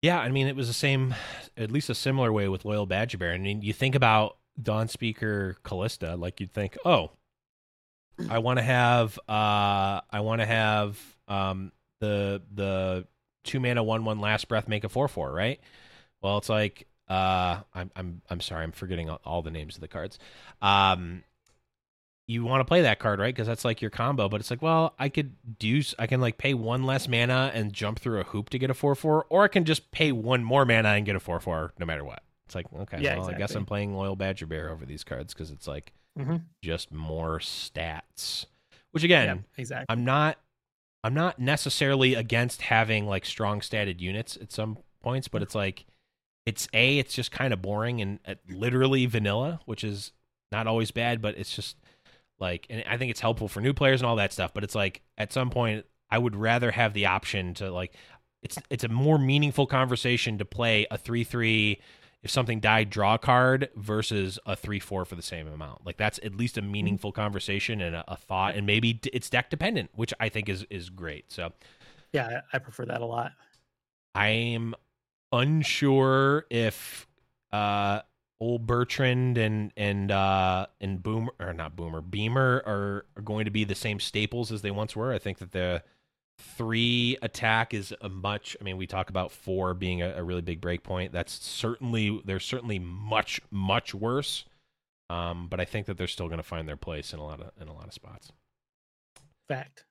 Yeah, 0.04 0.20
I 0.20 0.28
mean, 0.28 0.48
it 0.48 0.56
was 0.58 0.68
the 0.68 0.74
same, 0.74 1.16
at 1.56 1.72
least 1.72 1.90
a 1.90 1.96
similar 1.96 2.34
way 2.34 2.50
with 2.50 2.66
Loyal 2.66 2.86
Badger 2.86 3.18
Bear. 3.18 3.32
I 3.32 3.38
mean, 3.38 3.62
you 3.62 3.72
think 3.72 3.96
about 3.96 4.36
Dawn 4.62 4.90
Speaker 4.90 5.56
Kalista, 5.64 6.20
like 6.20 6.42
you'd 6.42 6.52
think, 6.52 6.78
oh, 6.84 7.12
I 8.30 8.40
want 8.40 8.60
to 8.60 8.64
have, 8.64 9.18
uh, 9.30 10.02
I 10.12 10.20
want 10.20 10.42
to 10.42 10.46
have 10.46 11.00
um, 11.30 11.72
the 12.02 12.42
the 12.54 13.08
two 13.46 13.62
mana 13.62 13.82
one 13.82 14.04
one 14.04 14.20
last 14.20 14.50
breath 14.50 14.68
make 14.68 14.84
a 14.84 14.90
four 14.90 15.08
four, 15.08 15.32
right? 15.32 15.62
Well, 16.22 16.38
it's 16.38 16.50
like, 16.50 16.86
uh, 17.08 17.62
I'm 17.74 17.90
I'm 17.96 18.22
I'm 18.30 18.42
sorry, 18.42 18.66
I'm 18.66 18.74
forgetting 18.74 19.10
all, 19.10 19.22
all 19.24 19.42
the 19.42 19.52
names 19.52 19.76
of 19.76 19.82
the 19.82 19.88
cards. 19.88 20.20
Um, 20.62 21.24
you 22.28 22.44
want 22.46 22.62
to 22.62 22.66
play 22.66 22.82
that 22.84 23.00
card, 23.00 23.20
right? 23.20 23.34
Because 23.34 23.48
that's 23.48 23.66
like 23.66 23.82
your 23.82 23.92
combo. 23.92 24.30
But 24.30 24.40
it's 24.40 24.50
like, 24.50 24.62
well, 24.62 24.94
I 24.98 25.10
could 25.10 25.36
do, 25.60 25.82
I 26.00 26.08
can 26.08 26.22
like 26.22 26.38
pay 26.38 26.54
one 26.54 26.84
less 26.84 27.08
mana 27.08 27.52
and 27.54 27.74
jump 27.74 28.00
through 28.00 28.22
a 28.22 28.24
hoop 28.24 28.50
to 28.52 28.60
get 28.60 28.70
a 28.70 28.74
four 28.74 28.96
four, 28.96 29.26
or 29.30 29.44
I 29.44 29.48
can 29.50 29.66
just 29.66 29.92
pay 29.92 30.12
one 30.12 30.44
more 30.44 30.66
mana 30.66 30.90
and 30.90 31.06
get 31.06 31.16
a 31.16 31.20
four 31.20 31.40
four 31.40 31.74
no 31.80 31.86
matter 31.86 32.04
what. 32.04 32.24
It's 32.46 32.56
like 32.56 32.66
okay, 32.74 33.02
Yeah, 33.02 33.18
well, 33.18 33.30
I 33.30 33.34
guess. 33.34 33.56
I'm 33.56 33.66
playing 33.66 33.94
Loyal 33.96 34.16
Badger 34.16 34.46
Bear 34.46 34.70
over 34.70 34.86
these 34.86 35.04
cards 35.04 35.34
because 35.34 35.52
it's 35.52 35.68
like 35.68 35.94
Mhm. 36.18 36.44
just 36.62 36.92
more 36.94 37.40
stats. 37.40 38.46
Which 38.92 39.04
again, 39.04 39.28
Yep, 39.28 39.38
exactly. 39.58 39.86
I'm 39.90 40.06
not 40.06 40.38
I'm 41.06 41.14
not 41.14 41.38
necessarily 41.40 42.16
against 42.16 42.62
having 42.62 43.06
like 43.08 43.26
strong 43.26 43.60
statted 43.60 44.00
units 44.00 44.38
at 44.38 44.52
some 44.54 44.78
points, 45.02 45.28
but 45.28 45.42
it's 45.42 45.56
like 45.56 45.86
it's 46.46 46.68
a 46.74 47.00
it's 47.00 47.14
just 47.14 47.32
kind 47.32 47.52
of 47.54 47.62
boring 47.62 48.02
and 48.02 48.20
uh, 48.26 48.36
literally 48.50 49.06
vanilla, 49.06 49.60
which 49.66 49.84
is 49.84 50.12
not 50.52 50.68
always 50.68 50.92
bad, 50.92 51.22
but 51.22 51.38
it's 51.38 51.54
just 51.56 51.78
like 52.40 52.68
and 52.70 52.84
I 52.88 52.98
think 52.98 53.12
it's 53.12 53.20
helpful 53.20 53.48
for 53.48 53.62
new 53.62 53.74
players 53.74 54.02
and 54.02 54.08
all 54.08 54.16
that 54.18 54.34
stuff, 54.34 54.54
but 54.54 54.64
it's 54.64 54.76
like 54.76 55.02
at 55.18 55.32
some 55.34 55.50
point 55.50 55.86
I 56.10 56.18
would 56.18 56.36
rather 56.36 56.72
have 56.72 56.94
the 56.94 57.06
option 57.08 57.54
to 57.56 57.72
like 57.72 57.96
it's 58.42 58.58
it's 58.70 58.84
a 58.84 58.90
more 58.90 59.18
meaningful 59.18 59.66
conversation 59.66 60.38
to 60.38 60.46
play 60.46 60.86
a 60.92 60.98
3-3 60.98 61.80
if 62.22 62.32
something 62.32 62.60
died 62.60 62.90
draw 62.90 63.18
card 63.18 63.70
versus 63.76 64.40
a 64.46 64.56
3-4 64.56 65.06
for 65.06 65.16
the 65.16 65.22
same 65.22 65.48
amount. 65.48 65.86
Like 65.86 65.98
that's 65.98 66.20
at 66.24 66.36
least 66.36 66.58
a 66.58 66.62
meaningful 66.62 67.12
conversation 67.12 67.82
and 67.82 67.96
a, 67.96 68.04
a 68.08 68.16
thought 68.16 68.56
and 68.56 68.66
maybe 68.66 68.94
d- 68.94 69.10
it's 69.14 69.30
deck 69.30 69.50
dependent, 69.50 69.90
which 69.94 70.14
I 70.20 70.30
think 70.30 70.50
is 70.50 70.66
is 70.70 70.90
great. 70.90 71.32
So 71.32 71.52
yeah, 72.12 72.42
I 72.54 72.58
I 72.58 72.60
prefer 72.60 72.86
that 72.86 73.02
a 73.02 73.06
lot. 73.06 73.32
I'm 74.16 74.76
unsure 75.32 76.46
if 76.50 77.08
uh 77.52 78.02
old 78.44 78.68
Bertrand 78.68 79.38
and 79.38 79.72
and 79.78 80.12
uh 80.12 80.66
and 80.82 81.02
Boomer 81.02 81.32
or 81.40 81.54
not 81.54 81.78
Boomer 81.78 82.02
Beamer 82.02 82.62
are, 82.66 83.06
are 83.16 83.22
going 83.24 83.46
to 83.46 83.52
be 83.52 83.64
the 83.64 83.74
same 83.74 84.02
staples 84.02 84.52
as 84.52 84.62
they 84.62 84.72
once 84.72 84.98
were. 84.98 85.14
I 85.14 85.18
think 85.18 85.38
that 85.38 85.54
the 85.54 85.82
three 86.38 87.18
attack 87.22 87.74
is 87.74 87.94
a 88.02 88.10
much. 88.10 88.58
I 88.60 88.64
mean, 88.66 88.76
we 88.76 88.86
talk 88.86 89.10
about 89.10 89.32
four 89.32 89.74
being 89.74 90.02
a, 90.02 90.10
a 90.18 90.24
really 90.24 90.42
big 90.42 90.60
break 90.60 90.84
point. 90.84 91.14
That's 91.14 91.32
certainly 91.32 92.22
they're 92.26 92.42
certainly 92.42 92.80
much 92.80 93.40
much 93.50 93.96
worse. 93.96 94.44
Um, 95.10 95.48
but 95.50 95.62
I 95.62 95.66
think 95.66 95.86
that 95.86 95.98
they're 95.98 96.08
still 96.08 96.28
going 96.28 96.38
to 96.40 96.44
find 96.44 96.68
their 96.68 96.78
place 96.78 97.14
in 97.14 97.20
a 97.20 97.24
lot 97.24 97.40
of 97.40 97.52
in 97.62 97.70
a 97.70 97.74
lot 97.74 97.88
of 97.88 97.94
spots. 97.94 98.32
Fact. 99.48 99.86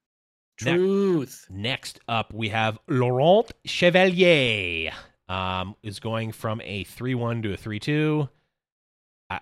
Ne- 0.62 0.74
Truth. 0.74 1.46
Next 1.48 2.00
up, 2.06 2.34
we 2.34 2.50
have 2.50 2.78
Laurent 2.86 3.50
Chevalier. 3.64 4.92
Um, 5.28 5.76
is 5.82 5.98
going 5.98 6.32
from 6.32 6.60
a 6.62 6.84
three-one 6.84 7.40
to 7.42 7.54
a 7.54 7.56
three-two. 7.56 8.28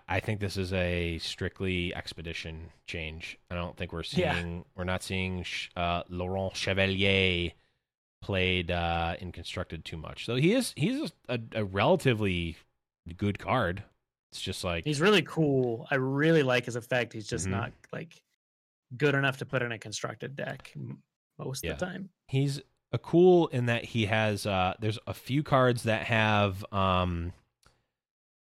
I, 0.08 0.16
I 0.16 0.20
think 0.20 0.40
this 0.40 0.56
is 0.56 0.72
a 0.72 1.18
strictly 1.18 1.94
expedition 1.94 2.70
change. 2.86 3.38
I 3.50 3.54
don't 3.54 3.76
think 3.76 3.92
we're 3.92 4.04
Yeah. 4.10 4.34
seeing 4.34 4.64
we're 4.76 4.84
not 4.84 5.02
seeing 5.02 5.44
uh, 5.76 6.02
Laurent 6.08 6.54
Chevalier 6.56 7.52
played 8.22 8.70
uh, 8.70 9.16
in 9.20 9.32
constructed 9.32 9.84
too 9.84 9.96
much. 9.96 10.26
So 10.26 10.36
he 10.36 10.52
is 10.52 10.72
he's 10.76 11.12
a, 11.28 11.38
a 11.54 11.64
relatively 11.64 12.56
good 13.16 13.38
card. 13.38 13.82
It's 14.32 14.40
just 14.40 14.62
like 14.62 14.84
He's 14.84 15.00
really 15.00 15.22
cool. 15.22 15.86
I 15.90 15.96
really 15.96 16.42
like 16.42 16.66
his 16.66 16.76
effect. 16.76 17.12
He's 17.12 17.26
just 17.26 17.46
Mhm. 17.46 17.50
not 17.52 17.72
like 17.92 18.22
good 18.96 19.14
enough 19.14 19.38
to 19.38 19.46
put 19.46 19.62
in 19.62 19.72
a 19.72 19.78
constructed 19.78 20.36
deck 20.36 20.72
most 21.38 21.64
Yeah. 21.64 21.72
of 21.72 21.78
the 21.78 21.86
time. 21.86 22.10
he's 22.28 22.60
a 22.92 22.98
cool 22.98 23.46
in 23.48 23.66
that 23.66 23.84
he 23.84 24.06
has 24.06 24.46
uh 24.46 24.74
there's 24.80 24.98
a 25.06 25.14
few 25.14 25.42
cards 25.44 25.84
that 25.84 26.06
have 26.06 26.64
um 26.72 27.32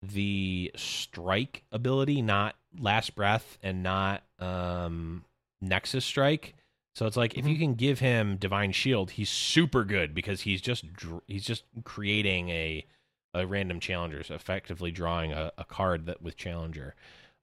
the 0.02 0.72
strike 0.76 1.64
ability 1.72 2.22
not 2.22 2.56
last 2.80 3.16
breath 3.16 3.58
and 3.64 3.82
not 3.82 4.24
um 4.40 5.24
nexus 5.62 6.06
strike 6.06 6.54
so 6.94 7.06
it's 7.06 7.18
like 7.18 7.38
if 7.38 7.48
you 7.48 7.58
can 7.58 7.74
give 7.74 8.00
him 8.00 8.38
divine 8.38 8.72
shield 8.72 9.12
he's 9.12 9.30
super 9.30 9.84
good 9.84 10.14
because 10.14 10.42
he's 10.42 10.62
just 10.62 10.92
dr- 10.94 11.24
he's 11.28 11.46
just 11.46 11.64
creating 11.84 12.50
a 12.50 12.86
a 13.34 13.46
random 13.46 13.80
challenger 13.80 14.24
so 14.24 14.36
effectively 14.36 14.92
drawing 14.92 15.32
a, 15.32 15.52
a 15.58 15.64
card 15.64 16.06
that 16.06 16.22
with 16.22 16.38
challenger 16.38 16.94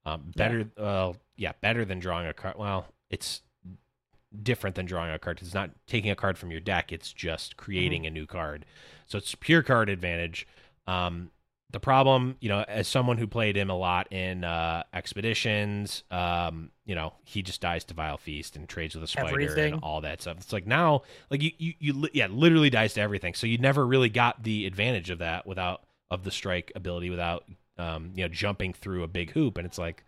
um 0.06 0.32
better 0.36 0.70
well 0.78 1.16
yeah 1.36 1.52
better 1.60 1.84
than 1.84 1.98
drawing 1.98 2.26
a 2.26 2.32
card 2.32 2.56
well 2.56 2.86
it's 3.10 3.40
different 4.42 4.76
than 4.76 4.86
drawing 4.86 5.12
a 5.12 5.18
card. 5.18 5.40
It's 5.40 5.54
not 5.54 5.70
taking 5.86 6.10
a 6.10 6.16
card 6.16 6.38
from 6.38 6.50
your 6.50 6.60
deck. 6.60 6.92
It's 6.92 7.12
just 7.12 7.56
creating 7.56 8.06
a 8.06 8.10
new 8.10 8.26
card. 8.26 8.64
So 9.06 9.18
it's 9.18 9.34
pure 9.34 9.62
card 9.62 9.88
advantage. 9.88 10.46
Um, 10.86 11.30
the 11.74 11.80
problem, 11.80 12.36
you 12.40 12.48
know, 12.48 12.64
as 12.66 12.88
someone 12.88 13.18
who 13.18 13.26
played 13.26 13.56
him 13.56 13.68
a 13.68 13.76
lot 13.76 14.10
in 14.12 14.44
uh, 14.44 14.84
expeditions, 14.94 16.04
um, 16.10 16.70
you 16.86 16.94
know, 16.94 17.12
he 17.24 17.42
just 17.42 17.60
dies 17.60 17.84
to 17.84 17.94
Vile 17.94 18.16
Feast 18.16 18.56
and 18.56 18.68
trades 18.68 18.94
with 18.94 19.04
a 19.04 19.06
spider 19.06 19.28
Everything. 19.40 19.74
and 19.74 19.82
all 19.82 20.00
that 20.00 20.22
stuff. 20.22 20.36
It's 20.38 20.52
like 20.52 20.66
now, 20.66 21.02
like 21.30 21.42
you, 21.42 21.50
you, 21.58 21.74
you, 21.78 21.92
li- 21.92 22.10
yeah, 22.14 22.28
literally 22.30 22.70
dies 22.70 22.94
to 22.94 23.00
everything. 23.00 23.34
So 23.34 23.46
you 23.46 23.58
never 23.58 23.86
really 23.86 24.08
got 24.08 24.42
the 24.44 24.66
advantage 24.66 25.10
of 25.10 25.18
that 25.18 25.46
without 25.46 25.82
of 26.10 26.22
the 26.24 26.30
strike 26.30 26.70
ability 26.76 27.10
without, 27.10 27.44
um, 27.76 28.12
you 28.14 28.22
know, 28.22 28.28
jumping 28.28 28.72
through 28.72 29.02
a 29.02 29.08
big 29.08 29.32
hoop. 29.32 29.58
And 29.58 29.66
it's 29.66 29.78
like, 29.78 30.04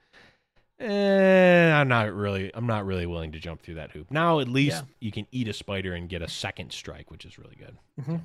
eh, 0.78 1.72
I'm 1.72 1.88
not 1.88 2.12
really, 2.14 2.50
I'm 2.54 2.66
not 2.66 2.86
really 2.86 3.06
willing 3.06 3.32
to 3.32 3.38
jump 3.40 3.62
through 3.62 3.74
that 3.76 3.90
hoop. 3.90 4.10
Now 4.10 4.40
at 4.40 4.48
least 4.48 4.76
Yeah. 4.76 4.82
you 5.00 5.10
can 5.12 5.26
eat 5.32 5.48
a 5.48 5.52
spider 5.52 5.94
and 5.94 6.08
get 6.08 6.22
a 6.22 6.28
second 6.28 6.72
strike, 6.72 7.10
which 7.10 7.24
is 7.24 7.38
really 7.38 7.56
good. 7.56 8.20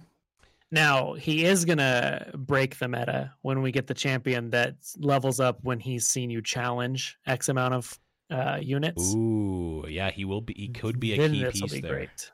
Now 0.71 1.13
he 1.13 1.45
is 1.45 1.65
gonna 1.65 2.31
break 2.35 2.77
the 2.79 2.87
meta 2.87 3.33
when 3.41 3.61
we 3.61 3.71
get 3.71 3.87
the 3.87 3.93
champion 3.93 4.49
that 4.51 4.75
levels 4.97 5.39
up 5.39 5.59
when 5.63 5.79
he's 5.79 6.07
seen 6.07 6.29
you 6.29 6.41
challenge 6.41 7.17
X 7.27 7.49
amount 7.49 7.73
of 7.73 7.99
uh, 8.29 8.59
units. 8.61 9.13
Ooh, 9.13 9.85
yeah, 9.89 10.09
he 10.11 10.23
will 10.25 10.41
be. 10.41 10.53
He 10.53 10.69
could 10.69 10.99
be 10.99 11.13
a 11.13 11.17
then 11.17 11.31
key 11.33 11.43
this 11.43 11.55
will 11.61 11.67
piece 11.67 11.73
be 11.73 11.81
there. 11.81 11.91
great. 11.91 12.31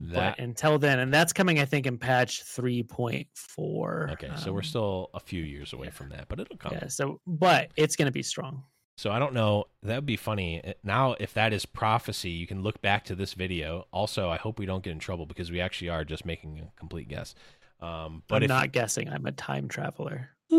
That 0.00 0.36
But 0.36 0.44
until 0.44 0.78
then, 0.78 1.00
and 1.00 1.12
that's 1.12 1.32
coming, 1.32 1.58
I 1.58 1.64
think, 1.64 1.86
in 1.86 1.98
patch 1.98 2.42
three 2.44 2.82
point 2.82 3.28
four. 3.34 4.08
okay. 4.12 4.30
so 4.36 4.52
we're 4.52 4.62
still 4.62 5.10
a 5.14 5.20
few 5.20 5.42
years 5.42 5.72
away 5.72 5.90
from 5.90 6.08
that, 6.10 6.26
but 6.28 6.38
it'll 6.40 6.56
come. 6.56 6.72
yeah. 6.72 6.86
So, 6.88 7.20
but 7.26 7.70
it's 7.76 7.96
gonna 7.96 8.12
be 8.12 8.22
strong. 8.22 8.62
So 8.96 9.12
I 9.12 9.20
don't 9.20 9.32
know. 9.32 9.66
That 9.84 9.94
would 9.96 10.06
be 10.06 10.16
funny. 10.16 10.60
Uh, 10.64 10.72
Now, 10.82 11.14
if 11.20 11.32
that 11.34 11.52
is 11.52 11.64
prophecy, 11.66 12.30
you 12.30 12.48
can 12.48 12.62
look 12.62 12.80
back 12.82 13.04
to 13.04 13.14
this 13.14 13.34
video. 13.34 13.86
Also, 13.92 14.28
I 14.28 14.36
hope 14.36 14.58
we 14.58 14.66
don't 14.66 14.82
get 14.82 14.90
in 14.90 14.98
trouble 14.98 15.24
because 15.24 15.52
we 15.52 15.60
actually 15.60 15.88
are 15.88 16.04
just 16.04 16.24
making 16.24 16.58
a 16.58 16.72
complete 16.76 17.08
guess. 17.08 17.36
Um, 17.80 18.22
but 18.28 18.36
I'm 18.36 18.42
if 18.44 18.48
not 18.48 18.72
guessing. 18.72 19.08
I'm 19.08 19.26
a 19.26 19.32
time 19.32 19.68
traveler. 19.68 20.30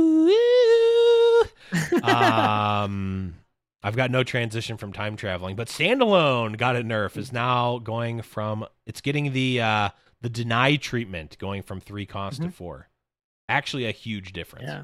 um, 2.03 3.36
I've 3.84 3.95
got 3.95 4.11
no 4.11 4.24
transition 4.24 4.78
from 4.78 4.93
time 4.93 5.15
traveling, 5.15 5.55
but 5.55 5.67
standalone 5.67 6.57
got 6.57 6.76
a 6.76 6.82
nerf 6.82 7.17
is 7.17 7.32
now 7.32 7.80
going 7.80 8.22
from 8.22 8.65
it's 8.86 9.01
getting 9.01 9.32
the 9.34 9.61
uh 9.61 9.89
the 10.22 10.30
deny 10.30 10.76
treatment 10.76 11.38
going 11.39 11.61
from 11.63 11.80
three 11.80 12.05
cost 12.05 12.41
to 12.41 12.47
Mhm. 12.49 12.53
four. 12.53 12.89
Actually, 13.47 13.86
a 13.86 13.91
huge 13.91 14.34
difference. 14.34 14.65
Yeah. 14.67 14.84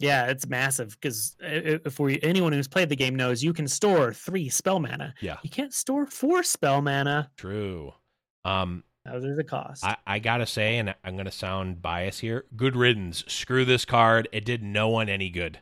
Yeah, 0.00 0.26
it's 0.26 0.46
massive 0.48 0.96
because 1.00 1.36
if 1.40 2.00
we 2.00 2.20
anyone 2.22 2.52
who's 2.52 2.66
played 2.66 2.88
the 2.88 2.96
game 2.96 3.14
knows 3.14 3.44
you 3.44 3.52
can 3.52 3.68
store 3.68 4.12
three 4.12 4.48
spell 4.48 4.80
mana. 4.80 5.14
Yeah. 5.20 5.36
You 5.44 5.50
can't 5.50 5.72
store 5.72 6.06
four 6.06 6.42
spell 6.42 6.82
mana. 6.82 7.30
True. 7.36 7.92
Um, 8.44 8.82
Now 9.04 9.18
there's 9.18 9.38
a 9.38 9.44
cost. 9.44 9.84
I, 9.84 9.96
I 10.06 10.18
gotta 10.18 10.46
say, 10.46 10.78
and 10.78 10.94
I'm 11.04 11.16
gonna 11.16 11.30
sound 11.30 11.82
biased 11.82 12.20
here. 12.20 12.44
Good 12.56 12.74
riddance. 12.74 13.24
Screw 13.28 13.64
this 13.64 13.84
card. 13.84 14.28
It 14.32 14.44
did 14.44 14.62
no 14.62 14.88
one 14.88 15.08
any 15.08 15.28
good. 15.28 15.58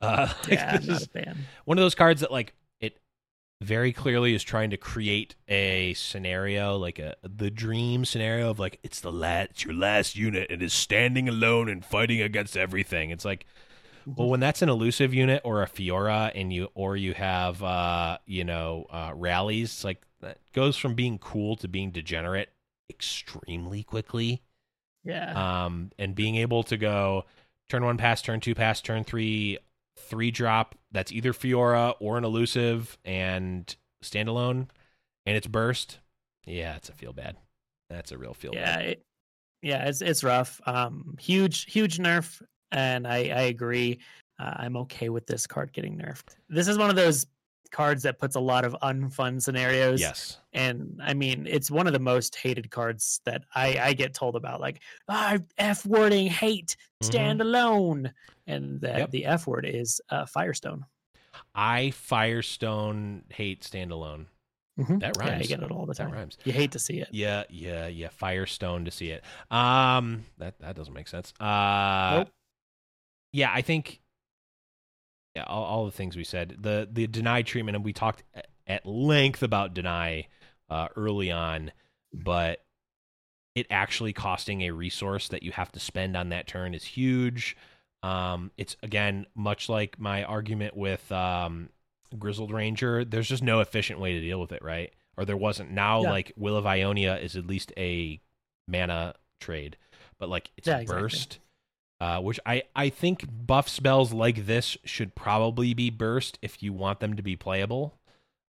Uh, 0.00 0.32
yeah, 0.48 0.76
this 0.78 0.88
not 0.88 1.02
a 1.02 1.06
fan. 1.06 1.38
one 1.64 1.78
of 1.78 1.82
those 1.82 1.94
cards 1.94 2.20
that 2.20 2.30
like 2.30 2.54
it 2.80 2.98
very 3.60 3.92
clearly 3.92 4.34
is 4.34 4.44
trying 4.44 4.70
to 4.70 4.76
create 4.76 5.34
a 5.48 5.94
scenario, 5.94 6.76
like 6.76 7.00
a 7.00 7.16
the 7.22 7.50
dream 7.50 8.04
scenario 8.04 8.50
of 8.50 8.60
like 8.60 8.78
it's 8.84 9.00
the 9.00 9.12
last, 9.12 9.50
it's 9.50 9.64
your 9.64 9.74
last 9.74 10.14
unit, 10.14 10.50
and 10.50 10.62
is 10.62 10.72
standing 10.72 11.28
alone 11.28 11.68
and 11.68 11.84
fighting 11.84 12.22
against 12.22 12.56
everything. 12.56 13.10
It's 13.10 13.24
like 13.24 13.44
well, 14.06 14.28
when 14.28 14.38
that's 14.38 14.62
an 14.62 14.68
elusive 14.68 15.12
unit 15.12 15.42
or 15.44 15.62
a 15.62 15.66
Fiora, 15.66 16.30
and 16.32 16.52
you 16.52 16.68
or 16.74 16.96
you 16.96 17.14
have 17.14 17.60
uh, 17.60 18.18
you 18.24 18.44
know 18.44 18.86
uh, 18.90 19.12
rallies, 19.14 19.70
it's 19.70 19.84
like 19.84 20.02
that 20.20 20.38
goes 20.52 20.76
from 20.76 20.94
being 20.94 21.18
cool 21.18 21.56
to 21.56 21.66
being 21.66 21.90
degenerate 21.90 22.50
extremely 22.90 23.82
quickly. 23.82 24.42
Yeah. 25.04 25.64
Um, 25.64 25.90
and 25.98 26.14
being 26.14 26.36
able 26.36 26.62
to 26.64 26.76
go 26.76 27.24
turn 27.68 27.84
one 27.84 27.96
pass, 27.96 28.22
turn 28.22 28.40
two 28.40 28.54
pass, 28.54 28.80
turn 28.80 29.04
three, 29.04 29.58
three 29.98 30.30
drop. 30.30 30.74
That's 30.92 31.12
either 31.12 31.32
Fiora 31.32 31.94
or 32.00 32.18
an 32.18 32.24
elusive 32.24 32.98
and 33.04 33.74
standalone, 34.02 34.68
and 35.26 35.36
it's 35.36 35.46
burst. 35.46 36.00
Yeah, 36.46 36.76
it's 36.76 36.88
a 36.88 36.92
feel 36.92 37.12
bad. 37.12 37.36
That's 37.90 38.12
a 38.12 38.18
real 38.18 38.34
feel 38.34 38.52
yeah. 38.54 38.76
bad. 38.76 38.84
It, 38.86 39.02
yeah, 39.62 39.88
it's 39.88 40.02
it's 40.02 40.22
rough. 40.22 40.60
Um, 40.66 41.16
huge, 41.18 41.70
huge 41.72 41.98
nerf, 41.98 42.42
and 42.70 43.06
I 43.06 43.16
I 43.16 43.42
agree. 43.42 44.00
Uh, 44.38 44.52
I'm 44.56 44.76
okay 44.78 45.08
with 45.08 45.26
this 45.26 45.46
card 45.46 45.72
getting 45.72 45.96
nerfed. 45.96 46.36
This 46.48 46.68
is 46.68 46.76
one 46.76 46.90
of 46.90 46.96
those 46.96 47.26
cards 47.74 48.02
that 48.04 48.18
puts 48.18 48.36
a 48.36 48.40
lot 48.40 48.64
of 48.64 48.74
unfun 48.82 49.42
scenarios. 49.42 50.00
Yes. 50.00 50.38
and 50.54 51.00
I 51.02 51.12
mean 51.14 51.46
it's 51.46 51.70
one 51.70 51.86
of 51.88 51.92
the 51.92 51.98
most 52.12 52.36
hated 52.36 52.70
cards 52.70 53.20
that 53.26 53.42
I 53.54 53.68
I 53.88 53.92
get 53.92 54.14
told 54.14 54.36
about. 54.36 54.60
Like, 54.60 54.80
ah, 55.08 55.38
f 55.58 55.84
wording, 55.84 56.28
hate, 56.28 56.76
Mhm. 57.02 57.06
stand 57.06 57.40
alone, 57.40 58.12
and 58.46 58.80
that 58.80 58.98
Yep. 58.98 59.10
the 59.10 59.24
f 59.26 59.46
word 59.46 59.66
is 59.66 60.00
uh, 60.10 60.24
Firestone. 60.26 60.86
I 61.54 61.90
Firestone 61.90 63.24
hate 63.30 63.62
standalone. 63.62 64.26
That 64.76 65.12
Yeah, 65.20 65.36
I 65.36 65.42
get 65.42 65.62
it 65.62 65.70
all 65.70 65.86
the 65.86 65.94
That 65.94 66.04
time. 66.04 66.12
rhymes. 66.12 66.36
You 66.44 66.52
hate 66.52 66.72
to 66.72 66.78
see 66.80 66.98
it. 67.00 67.08
Yeah, 67.12 67.44
yeah, 67.50 67.86
yeah. 67.88 68.08
Firestone 68.08 68.84
to 68.86 68.90
see 68.90 69.10
it. 69.10 69.22
Um, 69.50 70.24
that 70.38 70.58
that 70.60 70.74
doesn't 70.76 70.94
make 70.94 71.08
sense. 71.08 71.32
Uh, 71.40 72.18
Nope. 72.18 72.30
yeah, 73.32 73.52
I 73.52 73.62
think 73.62 74.00
yeah, 75.34 75.44
all, 75.44 75.64
all 75.64 75.84
the 75.84 75.90
things 75.92 76.16
we 76.16 76.24
said. 76.24 76.56
The 76.60 76.88
the 76.90 77.06
deny 77.06 77.42
treatment, 77.42 77.76
and 77.76 77.84
we 77.84 77.92
talked 77.92 78.22
at 78.66 78.86
length 78.86 79.42
about 79.42 79.74
deny 79.74 80.28
uh, 80.70 80.88
early 80.96 81.30
on, 81.30 81.72
but 82.12 82.64
it 83.54 83.66
actually 83.70 84.12
costing 84.12 84.62
a 84.62 84.70
resource 84.70 85.28
that 85.28 85.42
you 85.42 85.52
have 85.52 85.70
to 85.72 85.80
spend 85.80 86.16
on 86.16 86.30
that 86.30 86.46
turn 86.46 86.74
is 86.74 86.84
huge. 86.84 87.56
Um, 88.02 88.50
it's 88.56 88.76
again 88.82 89.26
much 89.34 89.68
like 89.68 89.98
my 89.98 90.24
argument 90.24 90.76
with 90.76 91.10
um, 91.12 91.70
Grizzled 92.18 92.52
Ranger. 92.52 93.04
There's 93.04 93.28
just 93.28 93.42
no 93.42 93.60
efficient 93.60 94.00
way 94.00 94.12
to 94.14 94.20
deal 94.20 94.40
with 94.40 94.52
it, 94.52 94.62
right? 94.62 94.92
Or 95.16 95.24
there 95.24 95.36
wasn't. 95.36 95.70
Now, 95.70 96.02
Yeah. 96.02 96.10
like 96.10 96.32
Will 96.36 96.56
of 96.56 96.66
Ionia 96.66 97.16
is 97.18 97.36
at 97.36 97.46
least 97.46 97.72
a 97.76 98.20
mana 98.66 99.14
trade, 99.40 99.76
but 100.18 100.28
like 100.28 100.50
it's 100.56 100.66
Yeah, 100.66 100.78
a 100.78 100.80
exactly. 100.80 101.02
Uh, 102.04 102.20
which 102.20 102.38
I, 102.44 102.64
I 102.76 102.90
think 102.90 103.24
buff 103.46 103.66
spells 103.66 104.12
like 104.12 104.44
this 104.44 104.76
should 104.84 105.14
probably 105.14 105.72
be 105.72 105.88
burst 105.88 106.38
if 106.42 106.62
you 106.62 106.70
want 106.70 107.00
them 107.00 107.16
to 107.16 107.22
be 107.22 107.34
playable. 107.34 107.94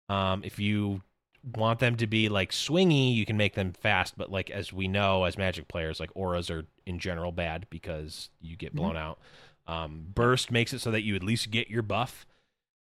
Um, 0.10 0.42
if 0.44 0.60
you 0.60 1.04
want 1.56 1.80
them 1.80 1.96
to 1.96 2.06
be 2.06 2.28
like 2.28 2.52
swingy, 2.52 3.16
you 3.16 3.26
can 3.26 3.38
make 3.38 3.54
them 3.54 3.72
fast. 3.72 4.18
But 4.18 4.30
like 4.30 4.50
as 4.50 4.74
we 4.74 4.90
know 4.90 5.24
as 5.24 5.38
Magic 5.38 5.70
players, 5.70 6.02
like 6.02 6.10
auras 6.16 6.50
are 6.50 6.66
in 6.86 7.00
general 7.00 7.32
bad 7.32 7.68
because 7.70 8.30
you 8.42 8.58
get 8.58 8.76
blown 8.76 8.98
out. 8.98 9.20
Um, 9.68 10.08
burst 10.14 10.52
makes 10.52 10.74
it 10.74 10.80
so 10.80 10.92
that 10.92 11.04
you 11.04 11.16
at 11.16 11.24
least 11.24 11.50
get 11.50 11.70
your 11.70 11.82
buff, 11.82 12.26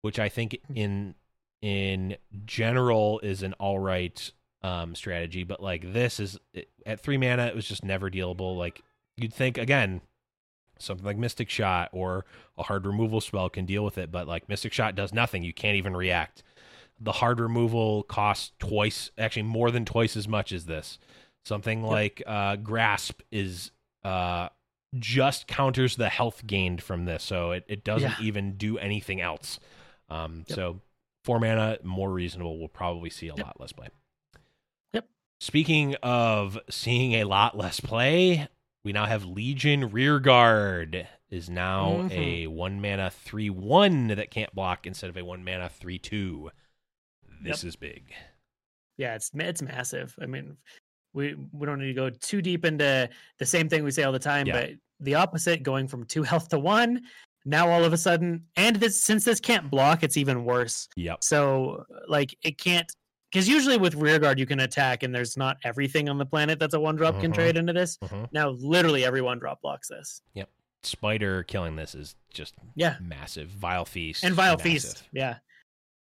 which 0.01 0.17
I 0.17 0.27
think 0.27 0.57
in 0.73 1.13
in 1.61 2.17
general 2.47 3.19
is 3.19 3.43
an 3.43 3.53
all 3.59 3.77
right 3.77 4.31
um, 4.63 4.95
strategy. 4.95 5.43
But 5.43 5.61
like 5.61 5.93
this 5.93 6.19
is 6.19 6.39
at 6.83 6.99
three 6.99 7.17
mana, 7.19 7.45
it 7.45 7.55
was 7.55 7.67
just 7.67 7.85
never 7.85 8.09
dealable. 8.09 8.57
Like 8.57 8.81
you'd 9.17 9.35
think 9.35 9.59
again, 9.59 10.01
something 10.79 11.05
like 11.05 11.17
Mystic 11.17 11.49
Shot 11.49 11.89
or 11.91 12.25
a 12.57 12.63
hard 12.63 12.85
removal 12.85 13.21
spell 13.21 13.49
can 13.49 13.65
deal 13.65 13.83
with 13.83 13.97
it, 13.97 14.11
but 14.11 14.27
like 14.27 14.49
Mystic 14.49 14.73
Shot 14.73 14.95
does 14.95 15.13
nothing. 15.13 15.43
You 15.43 15.53
can't 15.53 15.77
even 15.77 15.95
react. 15.95 16.43
The 16.99 17.11
hard 17.13 17.39
removal 17.39 18.03
costs 18.03 18.51
twice, 18.59 19.11
actually 19.17 19.43
more 19.43 19.71
than 19.71 19.85
twice 19.85 20.15
as 20.15 20.27
much 20.27 20.51
as 20.51 20.65
this. 20.65 20.99
Something 21.45 21.83
like 21.83 22.21
uh, 22.25 22.55
Grasp 22.57 23.21
is 23.31 23.71
uh, 24.03 24.49
just 24.99 25.47
counters 25.47 25.95
the 25.95 26.09
health 26.09 26.45
gained 26.45 26.81
from 26.83 27.05
this, 27.05 27.23
so 27.23 27.51
it, 27.51 27.65
it 27.67 27.83
doesn't 27.83 28.19
Yeah. 28.19 28.25
even 28.25 28.57
do 28.57 28.77
anything 28.77 29.19
else. 29.21 29.59
Um, 30.09 30.45
Yep. 30.47 30.55
So 30.55 30.81
four 31.25 31.39
mana, 31.39 31.79
more 31.83 32.11
reasonable. 32.11 32.59
We'll 32.59 32.67
probably 32.67 33.09
see 33.09 33.27
a 33.27 33.35
Yep. 33.35 33.45
lot 33.45 33.59
less 33.59 33.71
play. 33.71 33.87
Yep. 34.93 35.05
Speaking 35.41 35.95
of 36.03 36.57
seeing 36.69 37.13
a 37.13 37.23
lot 37.25 37.57
less 37.57 37.79
play, 37.79 38.47
we 38.83 38.91
now 38.91 39.05
have 39.05 39.25
Legion 39.25 39.89
Rearguard 39.91 41.07
is 41.29 41.49
now 41.49 42.03
Mhm. 42.03 42.11
a 42.11 42.47
one 42.47 42.81
mana 42.81 43.09
three 43.09 43.49
one 43.49 44.07
that 44.07 44.29
can't 44.29 44.53
block 44.53 44.85
instead 44.85 45.09
of 45.09 45.17
a 45.17 45.23
one 45.23 45.43
mana 45.43 45.69
three 45.69 45.97
two. 45.99 46.51
This 47.41 47.63
is 47.63 47.75
big. 47.75 48.13
Yeah, 48.97 49.15
it's 49.15 49.31
it's 49.33 49.61
massive. 49.61 50.15
I 50.21 50.25
mean, 50.25 50.57
we 51.13 51.35
we 51.51 51.65
don't 51.65 51.79
need 51.79 51.87
to 51.87 51.93
go 51.93 52.09
too 52.09 52.41
deep 52.41 52.65
into 52.65 53.09
the 53.39 53.45
same 53.45 53.69
thing 53.69 53.83
we 53.83 53.91
say 53.91 54.03
all 54.03 54.11
the 54.11 54.19
time, 54.19 54.47
Yeah. 54.47 54.53
but 54.61 54.69
the 54.99 55.15
opposite, 55.15 55.63
going 55.63 55.87
from 55.87 56.05
two 56.05 56.23
health 56.23 56.49
to 56.49 56.59
one. 56.59 57.01
Now 57.45 57.69
all 57.69 57.83
of 57.83 57.91
a 57.91 57.97
sudden, 57.97 58.45
and 58.55 58.77
this 58.77 59.01
since 59.03 59.25
this 59.25 59.39
can't 59.39 59.69
block, 59.69 60.03
it's 60.03 60.15
even 60.17 60.45
worse. 60.45 60.87
Yep. 60.95 61.23
So 61.23 61.85
like 62.07 62.37
it 62.43 62.57
can't 62.57 62.89
because 63.33 63.49
usually 63.49 63.77
with 63.77 63.95
rear 63.95 64.19
guard 64.19 64.37
you 64.37 64.45
can 64.45 64.59
attack 64.59 65.01
and 65.01 65.13
there's 65.13 65.35
not 65.35 65.57
everything 65.63 66.07
on 66.07 66.19
the 66.19 66.25
planet 66.25 66.59
that's 66.59 66.75
a 66.75 66.79
one 66.79 66.95
drop 66.95 67.19
can 67.19 67.31
Mhm. 67.31 67.35
trade 67.35 67.57
into 67.57 67.73
this. 67.73 67.97
Mhm. 67.97 68.29
Now 68.31 68.49
literally 68.49 69.03
every 69.03 69.21
one 69.23 69.39
drop 69.39 69.59
blocks 69.61 69.87
this. 69.87 70.21
Yep. 70.35 70.49
Spider 70.83 71.41
killing 71.43 71.75
this 71.75 71.95
is 71.95 72.15
just 72.31 72.53
Yeah. 72.75 72.97
massive. 73.01 73.49
Vile 73.49 73.85
Feast 73.85 74.23
And 74.23 74.35
Vile 74.35 74.53
massive. 74.57 74.71
Feast. 74.71 75.03
Yeah. 75.11 75.37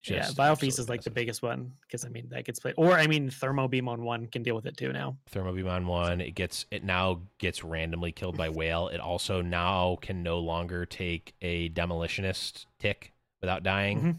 yeah. 0.05 0.31
Vile 0.33 0.57
Feast 0.57 0.79
absolutely 0.81 0.83
is 0.83 0.89
like 0.89 1.03
the 1.03 1.11
biggest 1.11 1.43
one 1.43 1.73
because 1.83 2.05
I 2.05 2.09
mean 2.09 2.29
that 2.31 2.45
gets 2.45 2.59
played. 2.59 2.75
Or 2.77 2.99
I 2.99 3.07
mean 3.07 3.31
Thermo 3.31 3.69
Beam 3.69 3.89
on 3.89 4.03
one 4.03 4.27
can 4.27 4.43
deal 4.43 4.57
with 4.57 4.67
it 4.67 4.77
too 4.77 4.93
now. 4.93 5.17
Thermo 5.29 5.53
Beam 5.53 5.69
on 5.69 5.87
one. 5.87 6.21
It 6.21 6.33
gets 6.35 6.67
it 6.73 6.83
now 6.83 7.23
gets 7.39 7.63
randomly 7.63 8.11
killed 8.11 8.37
by 8.37 8.49
whale. 8.49 8.89
It 8.89 8.99
also 8.99 9.43
now 9.43 9.97
can 10.03 10.25
no 10.25 10.41
longer 10.41 10.85
take 10.87 11.35
a 11.41 11.69
demolitionist 11.71 12.67
tick 12.81 13.13
without 13.41 13.63
dying. 13.63 14.01
Mhm. 14.01 14.17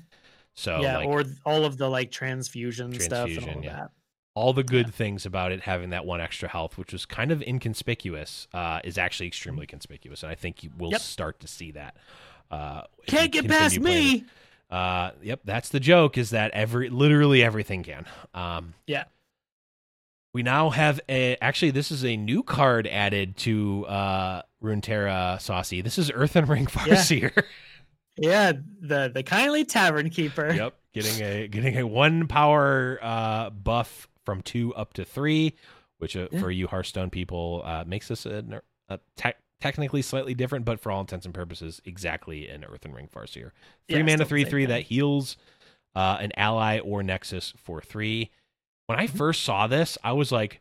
So 0.56 0.82
yeah, 0.82 0.97
like 0.97 1.08
or 1.08 1.24
all 1.45 1.66
of 1.66 1.78
the 1.78 1.89
like 1.89 2.12
transfusion, 2.12 2.99
stuff 2.99 3.30
and 3.30 3.49
all 3.49 3.64
yeah. 3.64 3.74
that. 3.74 3.91
all 4.36 4.54
the 4.54 4.64
good 4.64 4.93
things 4.93 5.26
about 5.26 5.51
it 5.51 5.62
having 5.62 5.89
that 5.91 6.06
one 6.06 6.22
extra 6.22 6.47
health, 6.49 6.78
which 6.78 6.91
was 6.93 7.06
kind 7.06 7.32
of 7.32 7.41
inconspicuous, 7.41 8.47
uh, 8.54 8.80
is 8.84 8.97
actually 8.97 9.28
extremely 9.28 9.66
conspicuous, 9.66 10.22
and 10.24 10.32
I 10.32 10.36
think 10.36 10.64
you 10.64 10.70
will 10.78 10.91
Yep. 10.91 11.01
start 11.01 11.39
to 11.41 11.47
see 11.47 11.72
that. 11.72 11.95
Uh, 12.51 12.84
Can't 13.08 13.32
get 13.32 13.47
past 13.47 13.74
continue 13.76 13.82
playing 13.82 14.16
it. 14.18 14.22
me. 14.22 14.28
Uh, 14.70 15.12
yep, 15.22 15.39
that's 15.43 15.70
the 15.70 15.80
joke. 15.80 16.18
Is 16.18 16.32
that 16.32 16.51
every 16.51 16.89
literally 16.89 17.43
everything 17.43 17.84
can. 17.84 18.06
Um, 18.34 18.74
Yeah. 18.88 19.06
We 20.34 20.41
now 20.41 20.72
have 20.72 20.99
a 21.08 21.36
actually 21.41 21.72
this 21.72 21.91
is 21.91 22.04
a 22.04 22.18
new 22.18 22.41
card 22.41 22.88
added 22.88 23.38
to 23.38 23.86
uh 23.86 24.41
Runeterra 24.64 25.39
Saucy. 25.39 25.82
This 25.82 25.99
is 25.99 26.10
Earthen 26.12 26.45
Ring 26.45 26.66
Farseer. 26.66 27.32
Yeah, 27.36 27.41
the 28.18 29.11
the 29.14 29.24
kindly 29.24 29.66
tavern 29.66 30.09
keeper. 30.09 30.51
yep, 30.53 30.76
getting 30.93 31.20
a 31.22 31.47
getting 31.47 31.78
a 31.78 31.88
one 31.88 32.28
power 32.28 32.99
uh 33.01 33.49
buff 33.49 34.07
from 34.26 34.41
2 34.41 34.74
up 34.76 34.93
to 34.93 35.03
3, 35.05 35.53
which 35.97 36.16
uh, 36.16 36.28
Yeah. 36.32 36.39
for 36.39 36.49
you 36.51 36.68
Hearthstone 36.68 37.09
people 37.09 37.61
uh 37.66 37.84
makes 37.86 38.07
this 38.07 38.26
a, 38.26 38.61
a 38.89 38.99
tech 39.18 39.38
technically 39.61 40.01
slightly 40.01 40.34
different, 40.34 40.66
but 40.66 40.80
for 40.80 40.91
all 40.91 40.99
intents 41.01 41.26
and 41.26 41.34
purposes 41.34 41.82
exactly 41.86 42.49
an 42.49 42.64
Earthen 42.66 42.93
Ring 42.93 43.07
Farseer. 43.14 43.51
Yeah, 43.88 43.97
Three 43.97 44.03
mana, 44.03 44.26
three 44.26 44.43
three 44.45 44.66
that 44.66 44.84
heals 44.84 45.38
uh, 45.95 46.18
an 46.20 46.32
ally 46.38 46.80
or 46.80 47.01
nexus 47.03 47.53
for 47.57 47.80
three. 47.82 48.32
When 48.88 48.99
I 48.99 49.07
Mhm. 49.07 49.16
first 49.18 49.43
saw 49.43 49.68
this, 49.68 49.97
I 50.03 50.11
was 50.11 50.32
like, 50.32 50.59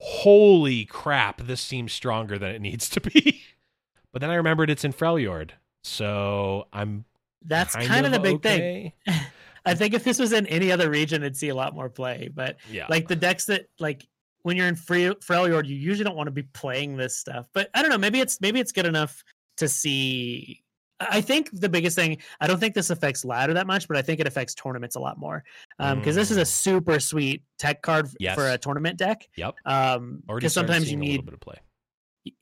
"Holy 0.00 0.84
crap! 0.84 1.42
This 1.42 1.60
seems 1.60 1.92
stronger 1.92 2.38
than 2.38 2.54
it 2.54 2.60
needs 2.62 2.88
to 2.90 3.00
be." 3.00 3.42
but 4.12 4.20
then 4.20 4.30
I 4.30 4.34
remembered 4.36 4.70
it's 4.70 4.84
in 4.84 4.92
Freljord, 4.92 5.50
so 5.84 6.66
I'm 6.72 7.04
That's 7.44 7.74
kind, 7.74 7.86
kind 7.86 8.06
of 8.06 8.12
the 8.12 8.18
big 8.20 8.42
thing. 8.42 8.92
I 9.66 9.74
think 9.74 9.94
if 9.94 10.04
this 10.04 10.18
was 10.18 10.32
in 10.32 10.46
any 10.48 10.72
other 10.72 10.90
region, 10.90 11.22
it'd 11.22 11.36
see 11.36 11.48
a 11.50 11.54
lot 11.54 11.74
more 11.74 11.88
play. 11.88 12.28
But 12.34 12.56
Yeah, 12.70 12.86
like 12.88 13.06
the 13.08 13.16
decks 13.16 13.44
that 13.46 13.66
like 13.78 14.06
when 14.42 14.56
you're 14.56 14.66
in 14.66 14.76
free 14.76 15.04
Freljord, 15.26 15.66
you 15.66 15.74
usually 15.76 16.04
don't 16.04 16.16
want 16.16 16.26
to 16.26 16.32
be 16.32 16.42
playing 16.42 16.96
this 16.96 17.16
stuff. 17.16 17.46
But 17.54 17.70
I 17.74 17.80
don't 17.82 17.90
know, 17.90 17.98
maybe 17.98 18.20
it's 18.20 18.40
maybe 18.40 18.60
it's 18.60 18.72
good 18.72 18.86
enough 18.86 19.22
to 19.58 19.68
see. 19.68 20.60
I 21.00 21.20
think 21.20 21.50
the 21.52 21.68
biggest 21.68 21.96
thing, 21.96 22.18
I 22.40 22.46
don't 22.46 22.60
think 22.60 22.74
this 22.74 22.90
affects 22.90 23.24
ladder 23.24 23.52
that 23.54 23.66
much, 23.66 23.88
but 23.88 23.96
I 23.96 24.02
think 24.02 24.20
it 24.20 24.26
affects 24.26 24.54
tournaments 24.54 24.94
a 24.96 25.00
lot 25.00 25.18
more. 25.18 25.42
Um, 25.78 25.98
because 25.98 26.14
this 26.14 26.30
is 26.30 26.36
a 26.36 26.42
Mm. 26.42 26.46
super 26.46 27.00
sweet 27.00 27.42
tech 27.58 27.82
card 27.82 28.08
Yes. 28.20 28.34
for 28.36 28.48
a 28.48 28.56
tournament 28.56 28.96
deck. 28.98 29.28
Yep. 29.36 29.54
Um, 29.66 30.22
because 30.26 30.52
sometimes 30.52 30.90
you 30.90 30.96
need 30.96 31.06
a 31.08 31.10
little 31.12 31.24
bit 31.24 31.34
of 31.34 31.40
play. 31.40 31.56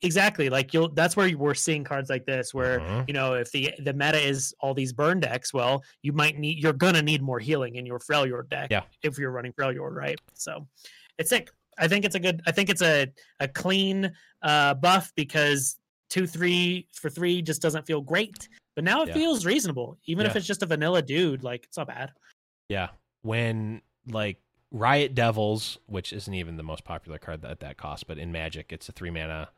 Exactly 0.01 0.49
like 0.49 0.73
you'll 0.73 0.89
that's 0.89 1.15
where 1.17 1.35
we're 1.37 1.53
seeing 1.53 1.83
cards 1.83 2.09
like 2.09 2.25
this 2.25 2.53
where 2.53 2.79
Mhm. 2.79 3.07
you 3.07 3.13
know 3.13 3.33
if 3.33 3.51
the 3.51 3.73
the 3.79 3.93
meta 3.93 4.17
is 4.17 4.53
all 4.61 4.73
these 4.73 4.93
burn 4.93 5.19
decks 5.19 5.53
well 5.53 5.83
you 6.01 6.13
might 6.13 6.37
need 6.39 6.57
you're 6.59 6.71
gonna 6.73 7.01
need 7.01 7.21
more 7.21 7.39
healing 7.39 7.75
in 7.75 7.85
your 7.85 7.99
Freljord 7.99 8.49
deck 8.49 8.69
Yeah. 8.71 8.83
if 9.01 9.17
you're 9.17 9.31
running 9.31 9.51
Freljord 9.53 9.91
right 9.91 10.17
so 10.33 10.65
it's 11.17 11.29
sick 11.29 11.49
i 11.77 11.87
think 11.87 12.05
it's 12.05 12.15
a 12.15 12.19
good 12.19 12.41
i 12.47 12.51
think 12.51 12.69
it's 12.69 12.81
a 12.81 13.11
a 13.41 13.47
clean 13.47 14.11
uh 14.41 14.73
buff 14.75 15.11
because 15.15 15.77
two 16.09 16.27
three 16.27 16.87
for 16.93 17.09
three 17.09 17.41
just 17.41 17.61
doesn't 17.61 17.85
feel 17.85 17.99
great 17.99 18.47
but 18.75 18.83
now 18.85 19.01
it 19.03 19.09
Yeah. 19.09 19.15
feels 19.15 19.45
reasonable 19.45 19.97
even 20.05 20.25
if 20.25 20.35
it's 20.37 20.47
just 20.47 20.63
a 20.63 20.65
vanilla 20.65 21.01
dude 21.01 21.43
like 21.43 21.65
it's 21.65 21.77
not 21.77 21.87
bad 21.87 22.11
Yeah. 22.69 22.89
When 23.21 23.81
like 24.07 24.39
Riot 24.71 25.13
Devils, 25.13 25.77
which 25.85 26.11
isn't 26.13 26.33
even 26.33 26.57
the 26.57 26.63
most 26.63 26.83
popular 26.83 27.19
card 27.19 27.45
at 27.45 27.59
that 27.59 27.77
cost, 27.77 28.07
but 28.07 28.17
in 28.17 28.31
Magic, 28.31 28.73
it's 28.73 28.89
a 28.89 28.91
three 28.91 29.11
mana, 29.11 29.49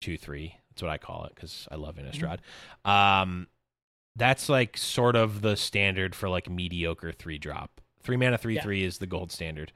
two 0.00 0.16
three. 0.16 0.56
That's 0.70 0.82
what 0.82 0.90
I 0.90 0.98
call 0.98 1.24
it 1.24 1.32
because 1.34 1.68
I 1.70 1.76
love 1.76 1.96
Innistrad. 1.96 2.38
Um, 2.88 3.46
that's 4.16 4.48
like 4.48 4.76
sort 4.76 5.16
of 5.16 5.40
the 5.42 5.56
standard 5.56 6.14
for 6.14 6.28
like 6.28 6.48
mediocre 6.50 7.12
three 7.12 7.38
drop. 7.38 7.80
Three 8.02 8.16
mana, 8.16 8.38
three 8.38 8.56
Yeah. 8.56 8.62
three 8.62 8.84
is 8.84 8.98
the 8.98 9.06
gold 9.06 9.32
standard. 9.32 9.72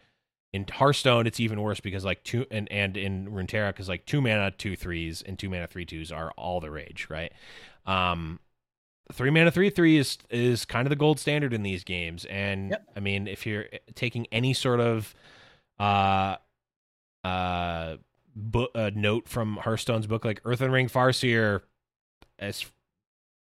In 0.52 0.64
Hearthstone, 0.70 1.26
it's 1.26 1.40
even 1.40 1.60
worse 1.60 1.80
because 1.80 2.04
like 2.04 2.24
two 2.24 2.46
and 2.50 2.70
and 2.72 2.96
in 2.96 3.28
Runeterra, 3.28 3.68
because 3.68 3.88
like 3.88 4.06
two 4.06 4.20
mana, 4.20 4.50
two 4.50 4.76
threes, 4.76 5.22
and 5.22 5.38
two 5.38 5.48
mana, 5.50 5.66
three 5.66 5.84
twos 5.84 6.10
are 6.10 6.30
all 6.32 6.60
the 6.60 6.70
rage, 6.70 7.06
right? 7.10 7.32
Um, 7.86 8.40
three 9.12 9.30
mana 9.30 9.50
three 9.50 9.70
three 9.70 9.96
is 9.98 10.18
is 10.30 10.64
kind 10.64 10.86
of 10.86 10.90
the 10.90 10.96
gold 10.96 11.18
standard 11.18 11.54
in 11.54 11.62
these 11.62 11.82
games 11.82 12.26
and 12.26 12.72
Yep. 12.72 12.84
i 12.96 13.00
mean 13.00 13.26
if 13.26 13.46
you're 13.46 13.64
taking 13.94 14.26
any 14.30 14.52
sort 14.52 14.80
of 14.80 15.14
uh 15.80 16.36
uh 17.24 17.96
book 18.38 18.70
a 18.74 18.90
note 18.92 19.28
from 19.28 19.56
hearthstone's 19.56 20.06
book 20.06 20.24
like 20.24 20.40
earthen 20.44 20.70
ring 20.70 20.88
farseer 20.88 21.62
as 22.38 22.66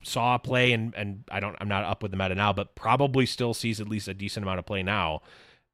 saw 0.03 0.39
play 0.39 0.73
and 0.73 0.95
and 0.95 1.25
i 1.31 1.41
don't 1.41 1.57
i'm 1.61 1.69
not 1.69 1.83
up 1.85 2.03
with 2.03 2.13
the 2.13 2.17
meta 2.17 2.35
now 2.35 2.53
but 2.53 2.75
probably 2.77 3.27
still 3.27 3.53
sees 3.53 3.81
at 3.81 3.89
least 3.89 4.07
a 4.07 4.15
decent 4.15 4.45
amount 4.45 4.59
of 4.59 4.67
play 4.67 4.83
now 4.83 5.21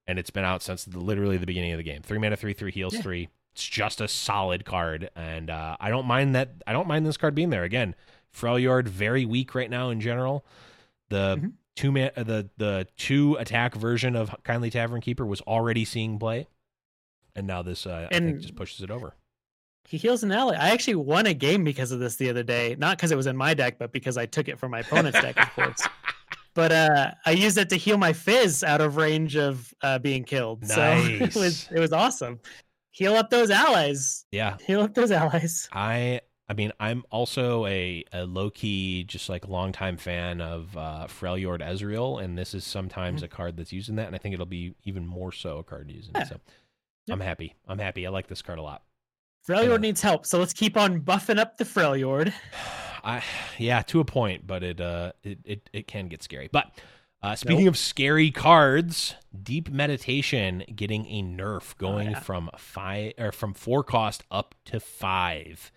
and 0.06 0.18
it's 0.18 0.30
been 0.30 0.44
out 0.44 0.62
since 0.62 0.84
the, 0.84 0.98
literally 0.98 1.36
the 1.36 1.46
beginning 1.46 1.72
of 1.72 1.78
the 1.78 1.82
game 1.84 2.00
three 2.02 2.18
mana 2.18 2.36
three 2.36 2.54
three 2.54 2.70
heals 2.72 2.94
Yeah. 2.94 3.02
three 3.02 3.28
it's 3.54 3.68
just 3.68 4.00
a 4.00 4.08
solid 4.08 4.64
card, 4.64 5.10
and 5.14 5.50
uh, 5.50 5.76
I 5.78 5.90
don't 5.90 6.06
mind 6.06 6.34
that. 6.34 6.62
I 6.66 6.72
don't 6.72 6.88
mind 6.88 7.04
this 7.04 7.18
card 7.18 7.34
being 7.34 7.50
there 7.50 7.64
again. 7.64 7.94
Freljord 8.34 8.88
very 8.88 9.26
weak 9.26 9.54
right 9.54 9.68
now 9.68 9.90
in 9.90 10.00
general. 10.00 10.46
The 11.10 11.36
Mhm. 11.36 11.52
two 11.76 11.92
man, 11.92 12.12
the 12.16 12.48
the 12.56 12.86
two 12.96 13.34
attack 13.38 13.74
version 13.74 14.16
of 14.16 14.34
Kindly 14.42 14.70
Tavern 14.70 15.02
Keeper 15.02 15.26
was 15.26 15.42
already 15.42 15.84
seeing 15.84 16.18
play, 16.18 16.46
and 17.36 17.46
now 17.46 17.62
this 17.62 17.86
uh, 17.86 18.08
I 18.10 18.18
think 18.18 18.40
just 18.40 18.56
pushes 18.56 18.82
it 18.82 18.90
over. 18.90 19.14
He 19.88 19.96
heals 19.96 20.22
an 20.22 20.30
ally. 20.32 20.54
I 20.54 20.70
actually 20.70 20.94
won 20.94 21.26
a 21.26 21.34
game 21.34 21.64
because 21.64 21.90
of 21.90 21.98
this 21.98 22.16
the 22.16 22.30
other 22.30 22.42
day. 22.44 22.76
Not 22.78 22.96
because 22.96 23.10
it 23.10 23.16
was 23.16 23.26
in 23.26 23.36
my 23.36 23.52
deck, 23.52 23.78
but 23.78 23.92
because 23.92 24.16
I 24.16 24.26
took 24.26 24.48
it 24.48 24.58
from 24.58 24.70
my 24.70 24.78
opponent's 24.80 25.20
deck, 25.20 25.36
of 25.38 25.52
course. 25.54 25.82
But 26.54 26.70
uh, 26.70 27.12
I 27.24 27.30
used 27.30 27.56
it 27.56 27.70
to 27.70 27.76
heal 27.76 27.96
my 27.96 28.12
fizz 28.12 28.62
out 28.62 28.82
of 28.82 28.96
range 28.98 29.36
of 29.36 29.72
uh, 29.80 29.98
being 29.98 30.22
killed. 30.22 30.66
So 30.66 30.92
it 30.96 31.34
was 31.34 31.66
it 31.74 31.80
was 31.80 31.94
awesome. 31.94 32.40
Heal 32.90 33.14
up 33.14 33.30
those 33.30 33.50
allies. 33.50 34.26
Yeah, 34.32 34.58
Heal 34.66 34.82
up 34.82 34.92
those 34.92 35.10
allies. 35.10 35.66
I 35.72 36.20
I 36.50 36.52
mean 36.52 36.70
I'm 36.78 37.04
also 37.10 37.64
a, 37.64 38.04
a 38.12 38.26
low 38.26 38.50
key 38.50 39.02
just 39.04 39.30
like 39.30 39.48
longtime 39.48 39.96
fan 39.96 40.42
of 40.42 40.76
uh 40.76 41.06
Freljord 41.08 41.60
Ezreal 41.66 42.22
and 42.22 42.36
this 42.36 42.52
is 42.52 42.64
sometimes 42.64 43.22
a 43.22 43.28
card 43.28 43.56
that's 43.56 43.72
using 43.72 43.96
that 43.96 44.08
and 44.08 44.14
I 44.14 44.18
think 44.18 44.34
it'll 44.34 44.44
be 44.44 44.74
even 44.84 45.06
more 45.06 45.32
so 45.32 45.56
a 45.56 45.64
card 45.64 45.90
using 45.90 46.12
Yeah. 46.14 46.24
it. 46.24 46.28
So 46.28 46.40
Yep. 47.06 47.16
I'm 47.16 47.20
happy. 47.20 47.54
I'm 47.66 47.78
happy. 47.78 48.06
I 48.06 48.10
like 48.10 48.28
this 48.28 48.42
card 48.42 48.58
a 48.58 48.62
lot. 48.62 48.82
Freljord 49.46 49.80
needs 49.80 50.00
help, 50.00 50.24
so 50.24 50.38
let's 50.38 50.52
keep 50.52 50.76
on 50.76 51.00
buffing 51.00 51.38
up 51.38 51.56
the 51.56 51.64
Freljord. 51.64 52.32
I 53.04 53.22
yeah, 53.58 53.82
to 53.82 53.98
a 53.98 54.04
point, 54.04 54.46
but 54.46 54.62
it 54.62 54.80
uh 54.80 55.12
it 55.24 55.38
it, 55.44 55.70
it 55.72 55.86
can 55.88 56.06
get 56.06 56.22
scary. 56.22 56.48
But 56.52 56.70
uh, 57.22 57.36
speaking 57.36 57.68
of 57.68 57.76
scary 57.76 58.32
cards, 58.32 59.14
Deep 59.42 59.70
Meditation 59.70 60.64
getting 60.74 61.06
a 61.06 61.22
nerf 61.22 61.76
going 61.76 62.10
yeah. 62.10 62.20
from 62.20 62.50
five 62.56 63.12
or 63.16 63.30
from 63.30 63.54
four 63.54 63.84
cost 63.84 64.24
up 64.30 64.56
to 64.66 64.80
five. 64.80 65.70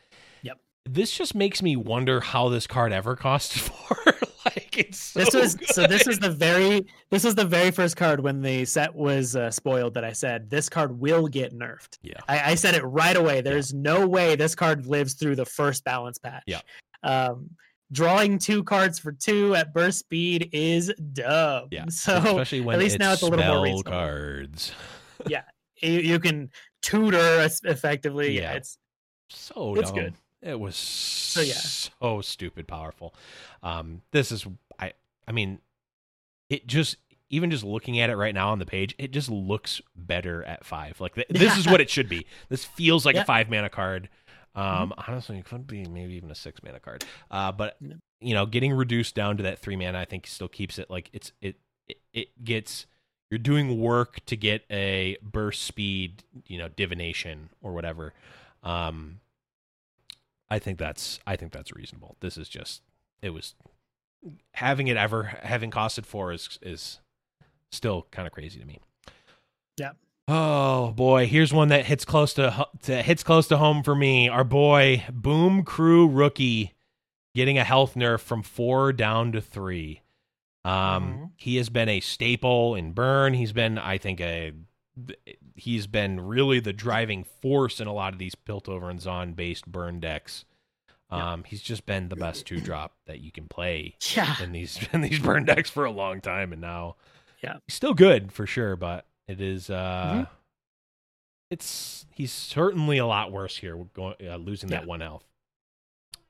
This 0.88 1.12
just 1.12 1.34
makes 1.36 1.62
me 1.62 1.76
wonder 1.76 2.22
how 2.22 2.50
this 2.50 2.68
card 2.68 2.94
ever 2.94 3.16
cost 3.16 3.54
four. 3.60 3.98
like 4.46 4.78
it's 4.78 5.00
so 5.00 5.20
This 5.20 5.34
was 5.34 5.58
so. 5.72 5.88
This 5.88 6.08
is 6.08 6.20
the 6.20 6.30
very. 6.30 6.86
This 7.10 7.24
was 7.24 7.34
the 7.36 7.44
very 7.46 7.72
first 7.72 7.98
card 7.98 8.20
when 8.22 8.42
the 8.42 8.66
set 8.66 8.94
was 8.94 9.36
uh, 9.36 9.50
spoiled 9.50 9.96
that 9.96 10.04
I 10.04 10.14
said 10.14 10.50
this 10.50 10.70
card 10.70 11.00
will 11.00 11.28
get 11.28 11.54
nerfed. 11.58 11.98
Yeah. 12.04 12.20
I, 12.28 12.52
I 12.52 12.56
said 12.56 12.76
it 12.76 12.84
right 12.84 13.16
away. 13.16 13.42
There's 13.42 13.74
no 13.74 14.08
way 14.08 14.36
this 14.36 14.54
card 14.54 14.86
lives 14.86 15.16
through 15.16 15.36
the 15.38 15.46
first 15.46 15.84
balance 15.84 16.18
patch. 16.20 16.44
Yeah. 16.46 16.62
Um, 17.04 17.50
drawing 17.92 18.38
two 18.38 18.64
cards 18.64 19.00
for 19.00 19.12
two 19.12 19.56
at 19.56 19.74
burst 19.74 20.00
speed 20.00 20.50
is 20.54 20.94
dumb. 21.14 21.68
Yeah. 21.72 21.86
So 21.90 22.18
especially 22.18 22.62
when 22.62 22.78
least 22.78 22.96
it's 22.96 23.00
now 23.00 23.14
it's 23.14 23.22
a 23.24 23.28
little 23.28 23.44
more 23.46 23.64
reasonable. 23.64 23.92
cards. 23.92 24.72
you, 25.28 25.40
you 25.82 26.20
can 26.20 26.50
tutor 26.84 27.42
effectively. 27.66 28.36
Yeah. 28.36 28.42
Yeah. 28.42 28.54
It's 28.54 28.78
so 29.32 29.76
It's 29.76 29.90
dumb. 29.92 30.00
good. 30.00 30.14
It 30.46 30.60
was 30.60 30.76
so 30.76 31.42
yeah. 31.42 31.54
so 31.56 32.22
stupid 32.22 32.68
powerful. 32.68 33.14
Um, 33.64 34.02
this 34.12 34.32
is 34.32 34.46
I 34.80 34.94
I 35.28 35.32
mean, 35.32 35.60
it 36.50 36.68
just 36.68 36.98
even 37.30 37.50
just 37.50 37.64
looking 37.64 38.00
at 38.00 38.10
it 38.12 38.16
right 38.16 38.34
now 38.36 38.52
on 38.52 38.60
the 38.60 38.66
page, 38.66 38.94
it 39.00 39.12
just 39.12 39.30
looks 39.30 39.82
better 39.96 40.44
at 40.44 40.64
five. 40.64 41.02
Like 41.02 41.16
th- 41.16 41.28
this 41.30 41.58
is 41.58 41.66
what 41.66 41.82
it 41.82 41.90
should 41.90 42.08
be. 42.08 42.26
This 42.50 42.64
feels 42.64 43.06
like 43.06 43.16
Yeah. 43.16 43.24
a 43.24 43.26
five 43.26 43.50
mana 43.50 43.70
card. 43.70 44.10
Um, 44.54 44.94
honestly, 45.08 45.38
it 45.40 45.46
could 45.46 45.68
be 45.68 45.84
maybe 45.86 46.14
even 46.14 46.32
a 46.32 46.36
six 46.36 46.62
mana 46.64 46.80
card. 46.80 47.04
Uh, 47.32 47.52
but 47.52 47.78
you 48.22 48.34
know, 48.34 48.46
getting 48.46 48.72
reduced 48.72 49.16
down 49.16 49.38
to 49.38 49.44
that 49.44 49.60
three 49.60 49.76
mana, 49.76 50.00
I 50.00 50.06
think 50.06 50.28
still 50.28 50.48
keeps 50.48 50.78
it 50.80 50.90
like 50.90 51.10
it's 51.12 51.32
it 51.42 51.56
it, 51.88 51.98
it 52.14 52.44
gets 52.44 52.86
you're 53.32 53.40
doing 53.40 53.82
work 53.82 54.24
to 54.28 54.38
get 54.38 54.64
a 54.70 55.18
burst 55.24 55.64
speed, 55.64 56.24
you 56.46 56.60
know, 56.60 56.70
divination 56.70 57.50
or 57.64 57.74
whatever. 57.74 58.14
Um, 58.64 59.20
I 60.50 60.60
think 60.60 60.78
that's 60.80 61.20
I 61.26 61.36
think 61.36 61.52
that's 61.52 61.72
reasonable. 61.74 62.16
This 62.20 62.38
is 62.38 62.48
just 62.50 62.82
it 63.22 63.32
was 63.32 63.56
having 64.54 64.88
it 64.88 64.98
ever 64.98 65.24
having 65.24 65.72
costed 65.72 66.06
four 66.06 66.32
is 66.32 66.58
is 66.62 67.00
still 67.72 68.08
kind 68.12 68.28
of 68.28 68.34
crazy 68.34 68.60
to 68.60 68.66
me. 68.66 68.80
Yeah. 69.78 69.92
Oh 70.28 70.92
boy, 70.92 71.28
here's 71.28 71.54
one 71.54 71.68
that 71.68 71.86
hits 71.86 72.06
close 72.06 72.34
to, 72.36 72.68
to 72.84 73.02
hits 73.04 73.24
close 73.24 73.48
to 73.50 73.58
home 73.58 73.84
for 73.84 73.94
me. 73.96 74.28
Our 74.30 74.44
boy 74.44 75.04
Boom 75.12 75.64
Crew 75.64 76.08
rookie 76.08 76.74
getting 77.36 77.58
a 77.58 77.64
health 77.64 77.94
nerf 77.96 78.22
from 78.22 78.42
four 78.42 78.94
down 78.94 79.32
to 79.34 79.42
three. 79.42 80.02
Um, 80.64 80.74
Mhm. 80.74 81.32
he 81.38 81.58
has 81.58 81.70
been 81.70 81.90
a 81.90 82.00
staple 82.00 82.74
in 82.74 82.92
burn. 82.94 83.36
He's 83.36 83.52
been, 83.54 83.78
I 83.78 83.98
think, 84.00 84.20
a 84.20 84.54
he's 85.56 85.88
been 85.88 86.20
really 86.22 86.60
the 86.60 86.74
driving 86.74 87.24
force 87.42 87.80
in 87.80 87.88
a 87.88 87.94
lot 87.94 88.14
of 88.14 88.20
these 88.20 88.36
Piltover 88.36 88.90
and 88.90 89.00
Zaun 89.00 89.36
based 89.36 89.66
burn 89.68 90.00
decks. 90.00 90.46
Yeah. 91.12 91.34
Um, 91.34 91.44
he's 91.44 91.62
just 91.62 91.86
been 91.86 92.10
the 92.10 92.16
best 92.16 92.46
two 92.48 92.60
drop 92.60 92.94
that 93.06 93.20
you 93.20 93.32
can 93.32 93.48
play 93.48 93.96
yeah. 94.16 94.36
in 94.42 94.52
these 94.52 94.80
in 94.94 95.02
these 95.02 95.20
burn 95.20 95.46
decks 95.46 95.70
for 95.70 95.86
a 95.86 95.92
long 95.92 96.20
time, 96.22 96.52
and 96.52 96.62
now 96.62 96.96
Yeah. 97.44 97.58
he's 97.68 97.76
still 97.76 97.94
good 97.94 98.32
for 98.32 98.48
sure, 98.48 98.76
but 98.76 99.06
it 99.28 99.40
is 99.40 99.70
uh, 99.70 100.26
Mhm. 100.26 100.28
it's 101.52 102.06
he's 102.12 102.32
certainly 102.32 102.98
a 102.98 103.06
lot 103.06 103.32
worse 103.32 103.58
here, 103.58 103.76
going 103.94 104.16
uh, 104.28 104.38
losing 104.38 104.70
that 104.70 104.86
one 104.88 105.02
health. 105.02 105.24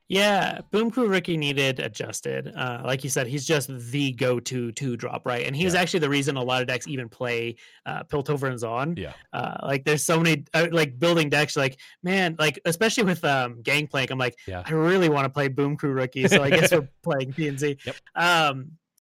Yeah, 0.08 0.62
Boom 0.70 0.92
Crew 0.92 1.08
Rookie 1.08 1.36
needed 1.36 1.80
adjusted. 1.80 2.54
Uh, 2.56 2.84
like 2.86 3.04
you 3.04 3.10
said, 3.10 3.26
he's 3.26 3.44
just 3.46 3.70
the 3.90 4.12
go-to 4.12 4.72
two 4.72 4.96
drop, 4.96 5.26
right? 5.26 5.48
And 5.48 5.56
he's 5.56 5.74
Yeah. 5.74 5.82
actually 5.82 6.02
the 6.02 6.10
reason 6.10 6.38
a 6.38 6.44
lot 6.44 6.62
of 6.62 6.68
decks 6.68 6.88
even 6.88 7.10
play 7.10 7.56
uh, 7.88 8.04
Piltover 8.04 8.48
and 8.48 8.60
Zaun. 8.60 8.98
Yeah. 9.00 9.14
Uh, 9.34 9.58
like 9.64 9.84
there's 9.84 10.06
so 10.06 10.20
many 10.20 10.44
uh, 10.54 10.68
like 10.72 11.00
building 11.00 11.30
decks. 11.30 11.56
Like 11.56 11.80
man, 12.04 12.36
like 12.38 12.60
especially 12.66 13.06
with 13.06 13.24
um, 13.26 13.64
Gangplank, 13.64 14.12
I'm 14.12 14.20
like, 14.20 14.38
Yeah. 14.48 14.62
I 14.64 14.72
really 14.74 15.10
want 15.10 15.26
to 15.26 15.30
play 15.30 15.48
Boom 15.48 15.76
Crew 15.76 15.92
Rookie, 15.94 16.28
so 16.28 16.44
I 16.44 16.52
guess 16.52 16.72
we're 16.72 16.88
playing 17.04 17.34
PNZ. 17.34 17.84
Yep. 17.86 17.96
Um, 18.16 18.74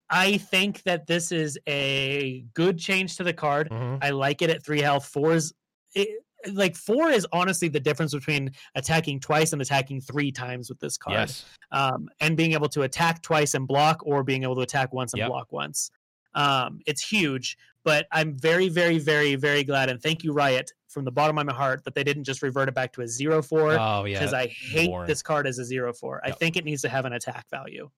I 0.10 0.36
think 0.40 0.84
that 0.84 1.08
this 1.08 1.32
is 1.32 1.58
a 1.70 2.44
good 2.54 2.78
change 2.78 3.16
to 3.16 3.24
the 3.24 3.32
card. 3.32 3.70
Mhm. 3.70 4.00
I 4.02 4.10
like 4.10 4.42
it 4.42 4.50
at 4.50 4.62
three 4.62 4.82
health. 4.82 5.06
Four 5.06 5.36
is 5.36 5.54
it, 5.96 6.10
like 6.54 6.76
four 6.76 7.10
is 7.10 7.26
honestly 7.32 7.68
the 7.68 7.80
difference 7.80 8.14
between 8.14 8.52
attacking 8.76 9.20
twice 9.20 9.54
and 9.54 9.62
attacking 9.62 10.02
three 10.02 10.32
times 10.32 10.70
with 10.70 10.80
this 10.80 10.98
card. 10.98 11.16
Yes, 11.20 11.46
Um, 11.72 12.10
and 12.20 12.36
being 12.38 12.54
able 12.54 12.70
to 12.70 12.84
attack 12.84 13.22
twice 13.22 13.54
and 13.54 13.68
block, 13.68 14.02
or 14.06 14.24
being 14.24 14.44
able 14.44 14.56
to 14.56 14.62
attack 14.62 14.94
once 14.94 15.14
and 15.14 15.20
Yep. 15.20 15.30
block 15.30 15.52
once. 15.52 15.92
Um, 16.34 16.80
it's 16.86 17.08
huge. 17.08 17.58
But 17.84 18.06
I'm 18.12 18.38
very, 18.38 18.70
very, 18.70 19.00
very, 19.00 19.36
very 19.36 19.64
glad 19.64 19.90
and 19.90 20.00
thank 20.02 20.24
you, 20.24 20.34
Riot, 20.34 20.72
from 20.88 21.04
the 21.04 21.12
bottom 21.12 21.38
of 21.40 21.46
my 21.48 21.54
heart 21.54 21.84
that 21.86 21.96
they 21.96 22.04
didn't 22.04 22.26
just 22.26 22.44
revert 22.44 22.70
it 22.70 22.76
back 22.76 22.94
to 22.94 23.02
a 23.02 23.08
zero 23.08 23.42
four 23.42 23.72
oh 23.72 24.06
yeah. 24.06 24.20
because 24.20 24.34
I 24.34 24.46
hate 24.48 24.92
this 25.08 25.24
card 25.24 25.48
as 25.48 25.58
a 25.58 25.66
zero 25.66 25.92
four. 25.92 26.22
I 26.24 26.30
think 26.32 26.58
it 26.58 26.64
needs 26.64 26.84
to 26.84 26.90
have 26.90 27.06
an 27.06 27.14
attack 27.14 27.50
value. 27.50 27.90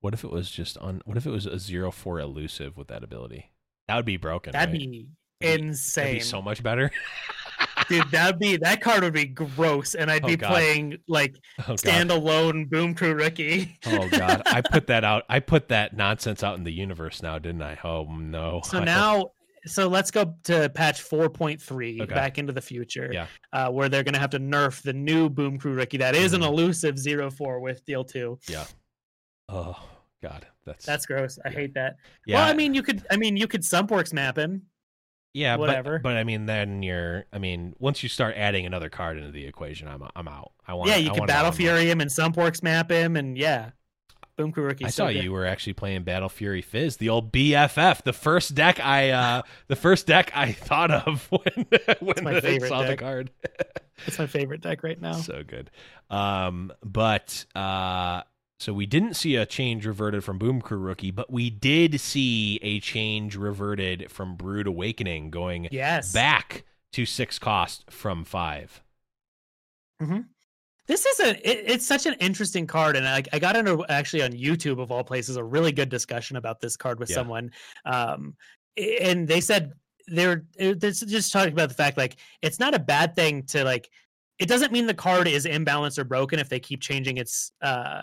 What 0.00 0.14
if 0.14 0.24
it 0.24 0.30
was 0.32 0.50
just 0.50 0.76
on? 0.78 1.00
What 1.04 1.16
if 1.16 1.26
it 1.26 1.30
was 1.30 1.46
a 1.46 1.58
zero 1.60 1.92
four 1.92 2.18
elusive 2.18 2.76
with 2.76 2.88
that 2.88 3.04
ability? 3.04 3.52
That 3.86 3.96
would 3.96 4.04
be 4.04 4.16
broken. 4.16 4.52
That'd 4.52 4.72
right? 4.74 4.80
be- 4.80 5.06
insane. 5.40 6.04
That'd 6.04 6.18
be 6.20 6.24
so 6.24 6.42
much 6.42 6.62
better. 6.62 6.90
Dude, 7.88 8.10
that'd 8.10 8.38
be 8.38 8.56
that 8.58 8.80
card 8.80 9.02
would 9.02 9.12
be 9.12 9.26
gross, 9.26 9.94
and 9.94 10.10
I'd 10.10 10.24
Oh, 10.24 10.28
be 10.28 10.36
God. 10.36 10.48
playing 10.50 10.98
like 11.08 11.34
oh 11.68 11.72
standalone 11.74 12.68
Boom 12.70 12.94
Crew 12.94 13.14
Rookie. 13.14 13.78
Oh 13.86 14.08
god. 14.08 14.42
I 14.46 14.60
put 14.62 14.86
that 14.88 15.04
out. 15.04 15.24
I 15.28 15.40
put 15.40 15.68
that 15.68 15.96
nonsense 15.96 16.42
out 16.42 16.56
in 16.58 16.64
the 16.64 16.72
universe 16.72 17.22
now, 17.22 17.38
didn't 17.38 17.62
I? 17.62 17.78
Oh 17.84 18.04
no. 18.04 18.60
So 18.64 18.76
I 18.78 18.80
hope- 18.80 18.86
now, 18.86 19.30
so 19.66 19.88
let's 19.88 20.10
go 20.10 20.34
to 20.44 20.68
patch 20.70 21.02
4.3 21.02 22.02
Okay. 22.02 22.14
back 22.14 22.36
into 22.38 22.52
the 22.52 22.60
future, 22.60 23.08
Yeah. 23.12 23.26
uh, 23.52 23.70
where 23.70 23.88
they're 23.88 24.02
going 24.02 24.12
to 24.14 24.20
have 24.20 24.30
to 24.30 24.38
nerf 24.38 24.82
the 24.82 24.92
new 24.92 25.30
Boom 25.30 25.58
Crew 25.58 25.72
Rookie 25.74 25.96
that 25.98 26.14
is 26.14 26.34
an 26.34 26.42
Mhm. 26.42 26.48
elusive 26.48 26.98
04 26.98 27.60
with 27.60 27.84
deal 27.86 28.04
two. 28.04 28.38
Yeah. 28.48 28.64
Oh 29.48 29.76
god. 30.22 30.46
That's 30.66 30.86
That's 30.86 31.04
gross. 31.06 31.38
I 31.44 31.48
Yeah. 31.50 31.54
hate 31.54 31.74
that. 31.74 31.96
yeah. 32.26 32.36
Well, 32.38 32.48
I 32.50 32.54
mean, 32.54 32.72
you 32.74 32.82
could, 32.82 33.04
I 33.10 33.16
mean, 33.18 33.36
you 33.36 33.46
could 33.46 33.60
Sumpworks 33.62 34.12
map 34.14 34.38
him. 34.38 34.62
Yeah, 35.34 35.56
whatever. 35.56 35.98
But, 35.98 36.10
but 36.10 36.16
I 36.16 36.24
mean, 36.24 36.46
then 36.46 36.82
you're. 36.82 37.26
I 37.32 37.38
mean, 37.38 37.74
once 37.78 38.02
you 38.02 38.08
start 38.08 38.36
adding 38.36 38.64
another 38.64 38.88
card 38.88 39.18
into 39.18 39.30
the 39.30 39.44
equation, 39.44 39.88
I'm 39.88 40.02
I'm 40.16 40.28
out. 40.28 40.52
I 40.66 40.74
want. 40.74 40.88
yeah, 40.88 40.96
you 40.96 41.10
I 41.10 41.16
it 41.16 41.26
Battle 41.26 41.52
Fury 41.52 41.90
him 41.90 42.00
and 42.00 42.10
Sumpworks 42.10 42.62
map 42.62 42.90
him, 42.90 43.16
and 43.16 43.36
yeah, 43.36 43.70
Boom 44.36 44.50
Crew 44.50 44.64
Rookie. 44.64 44.84
I 44.84 44.88
saw 44.88 45.08
you 45.08 45.32
were 45.32 45.46
actually 45.46 45.74
playing 45.74 46.02
Battle 46.02 46.28
Fury 46.28 46.62
Fizz, 46.62 46.96
the 46.96 47.08
old 47.08 47.32
BFF, 47.32 48.02
the 48.02 48.12
first 48.12 48.54
deck 48.54 48.84
I 48.84 49.10
uh 49.10 49.42
the 49.68 49.76
first 49.76 50.06
deck 50.06 50.32
I 50.34 50.52
thought 50.52 50.90
of 50.90 51.26
when 51.30 51.66
when 52.00 52.24
my 52.24 52.36
I 52.36 52.58
saw 52.58 52.82
the 52.82 52.96
card. 52.96 53.30
It's 54.08 54.18
my 54.18 54.26
favorite 54.26 54.60
deck 54.60 54.82
right 54.82 55.00
now. 55.00 55.12
so 55.12 55.44
good. 55.46 55.70
Um 56.10 56.72
but 56.82 57.44
uh 57.54 58.22
so 58.64 58.72
we 58.72 58.86
didn't 58.86 59.12
see 59.12 59.36
a 59.36 59.44
change 59.44 59.84
reverted 59.84 60.24
from 60.24 60.38
Boom 60.38 60.62
Crew 60.62 60.78
Rookie, 60.78 61.10
but 61.10 61.30
we 61.30 61.50
did 61.50 62.00
see 62.00 62.58
a 62.62 62.80
change 62.80 63.36
reverted 63.36 64.10
from 64.10 64.36
Brood 64.36 64.66
Awakening 64.66 65.30
going 65.30 65.68
Yes. 65.70 66.12
back 66.14 66.64
to 66.92 67.04
6 67.04 67.38
cost 67.38 67.90
from 67.90 68.24
5. 68.24 68.80
This 70.86 71.04
is 71.04 71.20
a 71.20 71.30
it, 71.50 71.64
it's 71.66 71.86
such 71.86 72.06
an 72.06 72.14
interesting 72.20 72.66
card, 72.66 72.96
and 72.96 73.06
I, 73.06 73.22
I 73.34 73.38
got 73.38 73.54
into 73.54 73.84
actually 73.90 74.22
on 74.22 74.32
YouTube 74.32 74.80
of 74.80 74.90
all 74.90 75.04
places 75.04 75.36
a 75.36 75.44
really 75.44 75.72
good 75.72 75.90
discussion 75.90 76.36
about 76.36 76.62
this 76.62 76.74
card 76.74 76.98
with 76.98 77.10
Yeah. 77.10 77.16
someone, 77.16 77.50
um, 77.84 78.34
and 78.78 79.28
they 79.28 79.42
said 79.42 79.72
they're 80.08 80.44
they're 80.58 80.74
just 80.76 81.32
talking 81.32 81.52
about 81.52 81.68
the 81.68 81.74
fact 81.74 81.98
like 81.98 82.16
it's 82.40 82.58
not 82.58 82.74
a 82.74 82.78
bad 82.78 83.14
thing 83.14 83.42
to 83.44 83.62
like. 83.62 83.90
It 84.38 84.48
doesn't 84.48 84.72
mean 84.72 84.86
the 84.86 84.94
card 84.94 85.28
is 85.28 85.44
imbalanced 85.46 85.98
or 85.98 86.04
broken 86.04 86.38
if 86.38 86.48
they 86.48 86.58
keep 86.60 86.80
changing 86.80 87.18
its 87.18 87.52
uh 87.62 88.02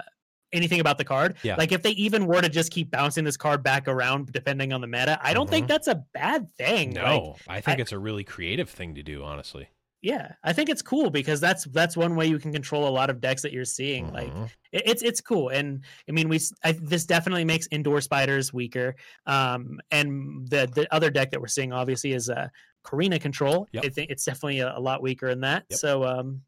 anything 0.54 0.80
about 0.80 0.97
the 0.97 1.04
card. 1.06 1.36
Yeah. 1.43 1.56
Like 1.56 1.72
if 1.72 1.82
they 1.82 1.91
even 1.91 2.26
were 2.26 2.41
to 2.41 2.49
just 2.49 2.72
keep 2.72 2.91
bouncing 2.91 3.24
this 3.24 3.38
card 3.38 3.64
back 3.64 3.88
around 3.88 4.32
depending 4.32 4.74
on 4.74 4.82
the 4.82 4.88
meta, 4.88 5.20
I 5.22 5.34
don't 5.34 5.49
think 5.49 5.66
Mhm. 5.66 5.70
that's 5.70 5.88
a 5.88 6.04
bad 6.14 6.52
thing. 6.56 6.93
Like, 6.95 7.04
No, 7.06 7.36
I 7.47 7.62
think 7.62 7.80
I- 7.80 7.82
it's 7.82 7.91
a 7.91 7.99
really 7.99 8.24
creative 8.24 8.70
thing 8.70 8.95
to 8.95 9.04
do, 9.04 9.24
honestly. 9.24 9.70
yeah, 10.04 10.34
I 10.43 10.52
think 10.52 10.68
it's 10.70 10.82
cool 10.82 11.12
because 11.12 11.39
that's 11.39 11.66
that's 11.66 11.95
one 11.95 12.16
way 12.16 12.26
you 12.26 12.39
can 12.39 12.52
control 12.52 12.88
a 12.88 12.89
lot 12.89 13.10
of 13.12 13.22
decks 13.22 13.43
that 13.43 13.54
you're 13.54 13.64
seeing. 13.66 14.12
Like 14.12 14.34
Mhm. 14.34 14.49
it- 14.72 14.84
it's 14.86 15.04
it's 15.04 15.22
cool 15.22 15.49
and 15.49 15.84
i 16.10 16.12
mean 16.12 16.28
we 16.28 16.39
I, 16.64 16.72
this 16.72 17.06
definitely 17.06 17.45
makes 17.45 17.68
indoor 17.72 18.02
spiders 18.02 18.52
weaker 18.52 18.95
um 19.28 19.80
and 19.91 20.47
the 20.49 20.68
the 20.74 20.88
other 20.91 21.10
deck 21.12 21.30
that 21.32 21.39
we're 21.41 21.47
seeing 21.47 21.72
obviously 21.72 22.14
is 22.14 22.30
uh 22.32 22.47
Karina 22.84 23.20
control 23.20 23.68
Yep. 23.74 23.86
i 23.86 23.89
think 23.89 24.10
it's 24.10 24.26
definitely 24.26 24.60
a, 24.62 24.76
a 24.76 24.80
lot 24.80 25.04
weaker 25.04 25.28
in 25.30 25.41
that 25.41 25.66
Yep. 25.70 25.80
so 25.80 26.04
um 26.04 26.41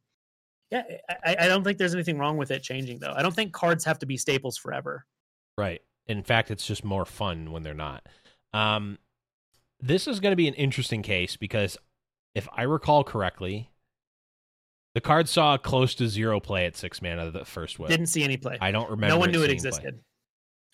yeah 0.73 0.83
I, 1.25 1.35
I 1.41 1.47
don't 1.47 1.63
think 1.63 1.77
there's 1.77 1.93
anything 1.93 2.17
wrong 2.17 2.37
with 2.37 2.51
it 2.51 2.63
changing 2.63 2.99
though 2.99 3.13
i 3.15 3.21
don't 3.21 3.35
think 3.35 3.53
cards 3.53 3.85
have 3.85 3.99
to 3.99 4.05
be 4.05 4.17
staples 4.17 4.57
forever 4.57 5.05
Right. 5.57 5.81
In 6.07 6.23
fact, 6.23 6.51
it's 6.51 6.65
just 6.65 6.83
more 6.83 7.05
fun 7.05 7.51
when 7.51 7.63
they're 7.63 7.73
not. 7.73 8.05
Um, 8.53 8.97
this 9.79 10.07
is 10.07 10.19
going 10.19 10.31
to 10.31 10.37
be 10.37 10.47
an 10.47 10.53
interesting 10.55 11.01
case 11.01 11.37
because 11.37 11.77
if 12.35 12.47
I 12.55 12.63
recall 12.63 13.03
correctly, 13.03 13.69
the 14.95 15.01
card 15.01 15.29
saw 15.29 15.57
close 15.57 15.95
to 15.95 16.07
zero 16.07 16.39
play 16.39 16.65
at 16.65 16.75
six 16.75 17.01
mana 17.01 17.31
the 17.31 17.45
first 17.45 17.79
whip. 17.79 17.89
didn't 17.89 18.07
see 18.07 18.23
any 18.23 18.37
play 18.37 18.57
I 18.61 18.71
don't 18.71 18.89
remember. 18.89 19.13
no 19.15 19.19
one 19.19 19.31
knew 19.31 19.43
it 19.43 19.49
existed. 19.49 19.95
play. 19.95 20.03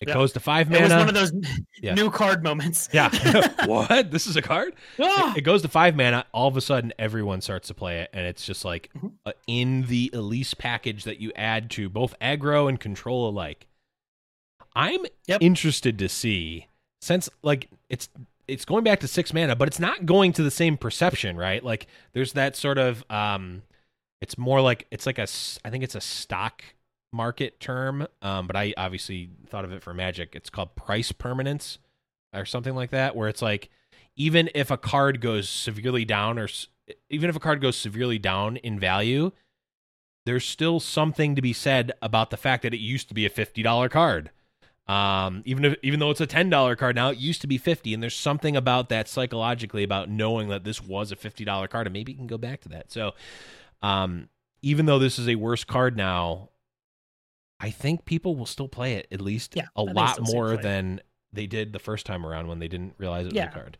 It 0.00 0.06
goes 0.06 0.32
to 0.32 0.40
five 0.40 0.70
mana. 0.70 0.80
it 0.80 0.82
was 0.84 0.92
one 0.94 1.08
of 1.08 1.14
those 1.14 1.32
Yeah. 1.82 1.94
new 1.94 2.10
card 2.10 2.42
moments 2.42 2.88
yeah. 2.92 3.10
what? 3.66 4.10
This 4.10 4.26
is 4.26 4.36
a 4.36 4.42
card? 4.42 4.74
Ah! 4.98 5.32
It, 5.32 5.38
it 5.38 5.40
goes 5.42 5.60
to 5.62 5.68
five 5.68 5.94
mana. 5.96 6.24
All 6.32 6.48
of 6.48 6.56
a 6.56 6.60
sudden, 6.62 6.92
everyone 6.98 7.40
starts 7.42 7.68
to 7.68 7.74
play 7.74 8.00
it, 8.00 8.10
and 8.14 8.24
it's 8.26 8.44
just 8.46 8.64
like 8.64 8.90
Mhm. 8.96 9.12
uh, 9.26 9.32
in 9.46 9.82
the 9.88 10.10
Elise 10.14 10.54
package 10.54 11.04
that 11.04 11.20
you 11.20 11.32
add 11.36 11.70
to 11.72 11.88
both 11.88 12.14
aggro 12.20 12.68
and 12.68 12.80
control 12.80 13.28
alike. 13.28 13.66
I'm 14.74 15.04
Yep. 15.26 15.42
interested 15.42 15.98
to 15.98 16.08
see 16.08 16.68
since 17.00 17.28
like 17.42 17.68
it's 17.88 18.08
it's 18.48 18.64
going 18.64 18.82
back 18.84 19.00
to 19.00 19.08
six 19.08 19.32
mana, 19.32 19.54
but 19.54 19.68
it's 19.68 19.78
not 19.78 20.06
going 20.06 20.32
to 20.32 20.42
the 20.42 20.50
same 20.50 20.76
perception, 20.76 21.36
right? 21.36 21.62
Like 21.62 21.86
there's 22.14 22.32
that 22.32 22.56
sort 22.56 22.78
of 22.78 23.04
um, 23.10 23.62
it's 24.20 24.38
more 24.38 24.60
like 24.60 24.86
it's 24.90 25.06
like 25.06 25.18
a 25.18 25.22
s- 25.22 25.58
I 25.64 25.70
think 25.70 25.84
it's 25.84 25.94
a 25.94 26.00
stock 26.00 26.62
market 27.12 27.60
term, 27.60 28.06
um, 28.22 28.46
but 28.46 28.56
I 28.56 28.74
obviously 28.76 29.30
thought 29.48 29.64
of 29.64 29.72
it 29.72 29.82
for 29.82 29.92
Magic. 29.92 30.34
It's 30.34 30.50
called 30.50 30.74
price 30.76 31.12
permanence 31.12 31.78
or 32.32 32.44
something 32.44 32.74
like 32.74 32.90
that, 32.90 33.16
where 33.16 33.28
it's 33.28 33.42
like 33.42 33.70
even 34.16 34.50
if 34.54 34.70
a 34.70 34.76
card 34.76 35.20
goes 35.20 35.48
severely 35.48 36.04
down 36.04 36.38
or 36.38 36.48
even 37.08 37.30
if 37.30 37.36
a 37.36 37.40
card 37.40 37.60
goes 37.60 37.76
severely 37.76 38.18
down 38.18 38.56
in 38.58 38.78
value, 38.78 39.32
there's 40.26 40.44
still 40.44 40.80
something 40.80 41.34
to 41.34 41.42
be 41.42 41.52
said 41.52 41.92
about 42.02 42.30
the 42.30 42.36
fact 42.36 42.62
that 42.62 42.74
it 42.74 42.80
used 42.80 43.08
to 43.08 43.14
be 43.14 43.26
a 43.26 43.30
fifty 43.30 43.62
dollar 43.62 43.88
card. 43.88 44.30
Um, 44.86 45.42
even 45.44 45.64
if 45.64 45.76
even 45.82 46.00
though 46.00 46.10
it's 46.10 46.20
a 46.20 46.26
ten 46.26 46.50
dollar 46.50 46.76
card 46.76 46.96
now, 46.96 47.10
it 47.10 47.18
used 47.18 47.40
to 47.42 47.46
be 47.46 47.58
fifty, 47.58 47.94
and 47.94 48.02
there's 48.02 48.16
something 48.16 48.56
about 48.56 48.88
that 48.88 49.08
psychologically 49.08 49.82
about 49.84 50.10
knowing 50.10 50.48
that 50.48 50.64
this 50.64 50.82
was 50.82 51.12
a 51.12 51.16
fifty 51.16 51.44
dollar 51.44 51.68
card, 51.68 51.86
and 51.86 51.94
maybe 51.94 52.12
you 52.12 52.18
can 52.18 52.26
go 52.26 52.38
back 52.38 52.60
to 52.62 52.68
that. 52.70 52.90
So, 52.90 53.12
um, 53.82 54.28
even 54.62 54.86
though 54.86 54.98
this 54.98 55.18
is 55.18 55.28
a 55.28 55.36
worse 55.36 55.64
card 55.64 55.96
now, 55.96 56.50
I 57.60 57.70
think 57.70 58.04
people 58.06 58.34
will 58.36 58.46
still 58.46 58.68
play 58.68 58.94
it 58.94 59.06
at 59.12 59.20
least 59.20 59.54
Yeah, 59.54 59.66
a 59.76 59.82
lot 59.82 60.14
still 60.14 60.24
see 60.26 60.32
it 60.32 60.34
more 60.34 60.56
than 60.56 61.00
they 61.32 61.46
did 61.46 61.72
the 61.72 61.78
first 61.78 62.06
time 62.06 62.24
around 62.26 62.48
when 62.48 62.58
they 62.58 62.68
didn't 62.68 62.94
realize 62.98 63.26
it 63.26 63.32
was 63.32 63.36
Yeah. 63.36 63.50
a 63.50 63.52
card. 63.52 63.78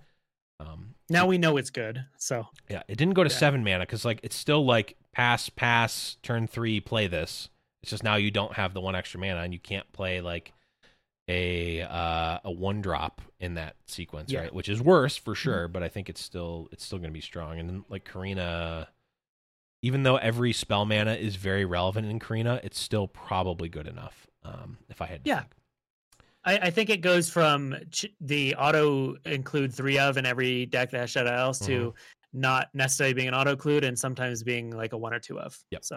Um, 0.60 0.94
now 1.08 1.26
we 1.26 1.38
know 1.38 1.56
it's 1.56 1.70
good 1.70 2.04
so 2.18 2.46
yeah, 2.68 2.82
it 2.86 2.96
didn't 2.96 3.14
go 3.14 3.24
to 3.24 3.30
Yeah. 3.30 3.36
seven 3.36 3.64
mana 3.64 3.80
because 3.80 4.04
like 4.04 4.20
it's 4.22 4.36
still 4.36 4.64
like 4.64 4.96
pass, 5.12 5.48
pass, 5.48 6.18
turn 6.22 6.46
three, 6.46 6.80
play 6.80 7.06
this. 7.06 7.48
It's 7.82 7.90
just 7.90 8.04
now 8.04 8.16
you 8.16 8.30
don't 8.30 8.52
have 8.54 8.74
the 8.74 8.80
one 8.82 8.94
extra 8.94 9.18
mana 9.18 9.40
and 9.40 9.54
you 9.54 9.58
can't 9.58 9.90
play 9.92 10.20
like 10.20 10.52
a 11.28 11.80
uh, 11.82 12.40
a 12.44 12.50
one 12.50 12.80
drop 12.82 13.22
in 13.38 13.54
that 13.54 13.76
sequence, 13.86 14.30
Yeah. 14.32 14.40
right? 14.40 14.54
Which 14.54 14.68
is 14.68 14.82
worse 14.82 15.16
for 15.16 15.34
sure, 15.34 15.68
but 15.68 15.82
I 15.82 15.88
think 15.88 16.08
it's 16.10 16.20
still 16.20 16.68
it's 16.72 16.84
still 16.84 16.98
going 16.98 17.10
to 17.10 17.14
be 17.14 17.20
strong. 17.22 17.58
And 17.58 17.68
then 17.68 17.84
like 17.88 18.04
Karina, 18.04 18.88
even 19.82 20.02
though 20.02 20.16
every 20.16 20.52
spell 20.52 20.84
mana 20.84 21.14
is 21.14 21.36
very 21.36 21.64
relevant 21.64 22.06
in 22.08 22.18
Karina, 22.18 22.60
it's 22.62 22.78
still 22.80 23.08
probably 23.08 23.68
good 23.68 23.86
enough. 23.86 24.26
Um, 24.42 24.78
if 24.88 25.00
I 25.02 25.06
had 25.06 25.24
to 25.24 25.28
Yeah. 25.28 25.42
I, 26.44 26.56
I 26.58 26.70
think 26.70 26.88
it 26.90 27.02
goes 27.02 27.28
from 27.28 27.74
ch- 27.90 28.06
the 28.20 28.54
auto 28.56 29.14
include 29.26 29.74
three 29.74 29.98
of 29.98 30.16
in 30.16 30.24
every 30.24 30.64
deck 30.66 30.90
that 30.90 31.00
has 31.00 31.10
Shadow 31.10 31.52
to 31.52 31.70
Mm-hmm. 31.70 32.40
not 32.40 32.68
necessarily 32.74 33.12
being 33.12 33.28
an 33.28 33.34
auto 33.34 33.50
include 33.52 33.84
and 33.84 33.98
sometimes 33.98 34.42
being 34.42 34.70
like 34.70 34.92
a 34.94 34.96
one 34.98 35.12
or 35.12 35.18
two 35.18 35.38
of. 35.38 35.58
Yep. 35.70 35.84
So. 35.84 35.96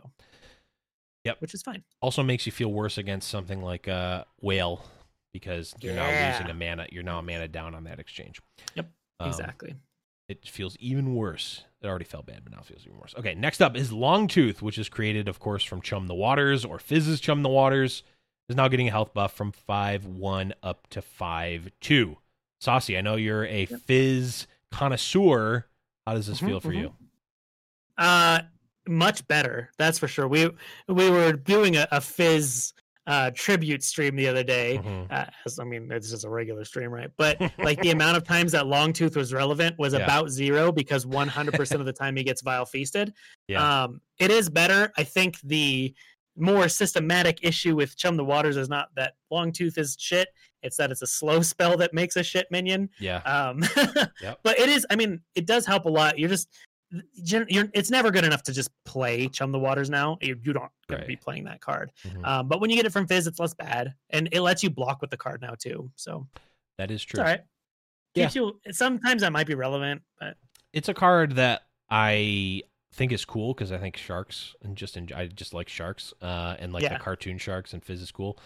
Yep. 1.23 1.39
Which 1.39 1.53
is 1.53 1.61
fine. 1.61 1.83
also 2.01 2.21
makes 2.23 2.45
you 2.45 2.51
feel 2.51 2.73
worse 2.73 2.97
against 2.97 3.29
something 3.29 3.61
like 3.61 3.87
uh 3.87 4.25
whale 4.41 4.83
because 5.31 5.73
you're 5.79 5.95
now 5.95 6.07
losing 6.29 6.49
a 6.49 6.53
mana. 6.53 6.85
You're 6.91 7.03
now 7.03 7.19
a 7.19 7.21
mana 7.23 7.47
down 7.47 7.73
on 7.73 7.85
that 7.85 7.99
exchange. 7.99 8.41
Yep, 8.75 8.91
Um, 9.21 9.29
exactly. 9.29 9.75
It 10.29 10.47
feels 10.47 10.77
even 10.77 11.15
worse. 11.15 11.63
It 11.81 11.87
already 11.87 12.05
felt 12.05 12.25
bad, 12.25 12.41
but 12.43 12.53
now 12.53 12.59
it 12.59 12.65
feels 12.65 12.85
even 12.85 12.97
worse. 12.97 13.13
Okay, 13.17 13.35
next 13.35 13.61
up 13.61 13.75
is 13.75 13.91
Longtooth, 13.91 14.61
which 14.61 14.77
is 14.77 14.87
created, 14.89 15.27
of 15.27 15.39
course, 15.39 15.63
from 15.63 15.81
Chum 15.81 16.07
the 16.07 16.15
Waters 16.15 16.63
or 16.63 16.79
Fizz's 16.79 17.19
Chum 17.19 17.43
the 17.43 17.49
Waters. 17.49 18.03
Is 18.49 18.55
now 18.57 18.67
getting 18.67 18.87
a 18.89 18.91
health 18.91 19.13
buff 19.13 19.33
from 19.33 19.51
five 19.53 20.05
one 20.05 20.53
up 20.61 20.87
to 20.89 21.01
five 21.01 21.71
two. 21.79 22.17
Saucy, 22.59 22.97
I 22.97 23.01
know 23.01 23.15
you're 23.15 23.45
a. 23.45 23.65
Fizz 23.65 24.47
connoisseur. 24.71 25.65
How 26.05 26.13
does 26.13 26.27
this 26.27 26.41
Mhm, 26.41 26.47
feel 26.47 26.59
for 26.59 26.71
mhm. 26.71 26.77
you? 26.81 26.93
Uh 27.97 28.41
much 28.87 29.25
better. 29.27 29.71
That's 29.77 29.97
for 29.99 30.07
sure. 30.07 30.27
We 30.27 30.49
we 30.87 31.09
were 31.09 31.33
doing 31.33 31.77
a, 31.77 31.87
a 31.91 32.01
fizz 32.01 32.73
uh 33.05 33.31
tribute 33.35 33.83
stream 33.83 34.15
the 34.15 34.27
other 34.27 34.43
day. 34.43 34.79
Mhm. 34.81 35.11
Uh, 35.11 35.25
as, 35.45 35.59
I 35.59 35.63
mean, 35.65 35.91
it's 35.91 36.09
just 36.09 36.23
a 36.25 36.29
regular 36.29 36.63
stream, 36.63 36.89
right? 36.89 37.09
But 37.17 37.37
like 37.59 37.81
the 37.81 37.91
amount 37.91 38.15
of 38.17 38.23
times 38.23 38.51
that 38.53 38.65
Longtooth 38.65 39.15
was 39.15 39.33
relevant 39.33 39.77
was 39.77 39.93
Yeah. 39.93 39.99
about 39.99 40.29
zero 40.29 40.71
because 40.71 41.05
100% 41.07 41.79
of 41.79 41.85
the 41.85 41.93
time 41.93 42.15
he 42.15 42.23
gets 42.23 42.41
vile 42.41 42.65
feasted. 42.65 43.13
Yeah. 43.47 43.83
Um, 43.83 43.99
it 44.19 44.31
is 44.31 44.49
better. 44.49 44.91
I 44.97 45.03
think 45.03 45.39
the 45.41 45.93
more 46.37 46.67
systematic 46.69 47.39
issue 47.43 47.75
with 47.75 47.95
Chum 47.97 48.17
the 48.17 48.23
Waters 48.25 48.57
is 48.57 48.69
not 48.69 48.87
that 48.95 49.13
Longtooth 49.31 49.77
is 49.77 49.95
shit. 49.99 50.29
It's 50.63 50.77
that 50.77 50.89
it's 50.89 51.01
a 51.01 51.07
slow 51.07 51.41
spell 51.41 51.75
that 51.77 51.93
makes 51.93 52.15
a 52.15 52.23
shit 52.23 52.47
minion. 52.49 52.89
Yeah. 52.99 53.17
Um, 53.17 53.61
Yep. 54.21 54.39
But 54.43 54.57
it 54.59 54.69
is. 54.69 54.85
I 54.89 54.95
mean, 54.95 55.19
it 55.35 55.45
does 55.45 55.65
help 55.65 55.85
a 55.85 55.89
lot. 55.89 56.17
You're 56.17 56.29
just. 56.29 56.47
It's 57.15 57.89
never 57.89 58.11
good 58.11 58.23
enough 58.23 58.43
to 58.43 58.53
just 58.53 58.69
play 58.85 59.27
Chum 59.27 59.51
the 59.51 59.59
Waters 59.59 59.89
now. 59.89 60.17
You, 60.21 60.37
you 60.43 60.53
don't 60.53 60.71
to 60.89 61.05
be 61.05 61.15
playing 61.15 61.45
that 61.45 61.61
card. 61.61 61.91
Mhm. 62.05 62.25
Um, 62.25 62.47
but 62.47 62.61
when 62.61 62.69
you 62.69 62.75
get 62.75 62.85
it 62.85 62.91
from 62.91 63.07
Fizz, 63.07 63.27
it's 63.27 63.39
less 63.39 63.53
bad, 63.53 63.93
and 64.11 64.29
it 64.31 64.41
lets 64.41 64.63
you 64.63 64.69
block 64.69 65.01
with 65.01 65.09
the 65.09 65.17
card 65.17 65.41
now 65.41 65.55
too. 65.57 65.91
So 65.95 66.27
that 66.77 66.91
is 66.91 67.03
true. 67.03 67.19
all 67.21 67.25
right. 67.25 67.41
Yeah. 68.15 68.29
You. 68.33 68.59
Sometimes 68.71 69.21
that 69.23 69.31
might 69.31 69.47
be 69.47 69.55
relevant, 69.55 70.01
but 70.19 70.37
it's 70.71 70.89
a 70.89 70.93
card 70.93 71.35
that 71.35 71.63
I 71.89 72.61
think 72.93 73.11
is 73.11 73.25
cool 73.25 73.53
because 73.55 73.71
I 73.71 73.79
think 73.79 73.97
sharks 73.97 74.55
and 74.61 74.75
just 74.77 74.95
enjoy, 74.97 75.15
I 75.15 75.27
just 75.27 75.53
like 75.53 75.67
sharks 75.67 76.13
uh, 76.21 76.55
and 76.59 76.71
like 76.73 76.83
Yeah. 76.83 76.93
the 76.93 76.99
cartoon 76.99 77.39
sharks 77.39 77.73
and 77.73 77.83
Fizz 77.83 78.01
is 78.03 78.11
cool. 78.11 78.37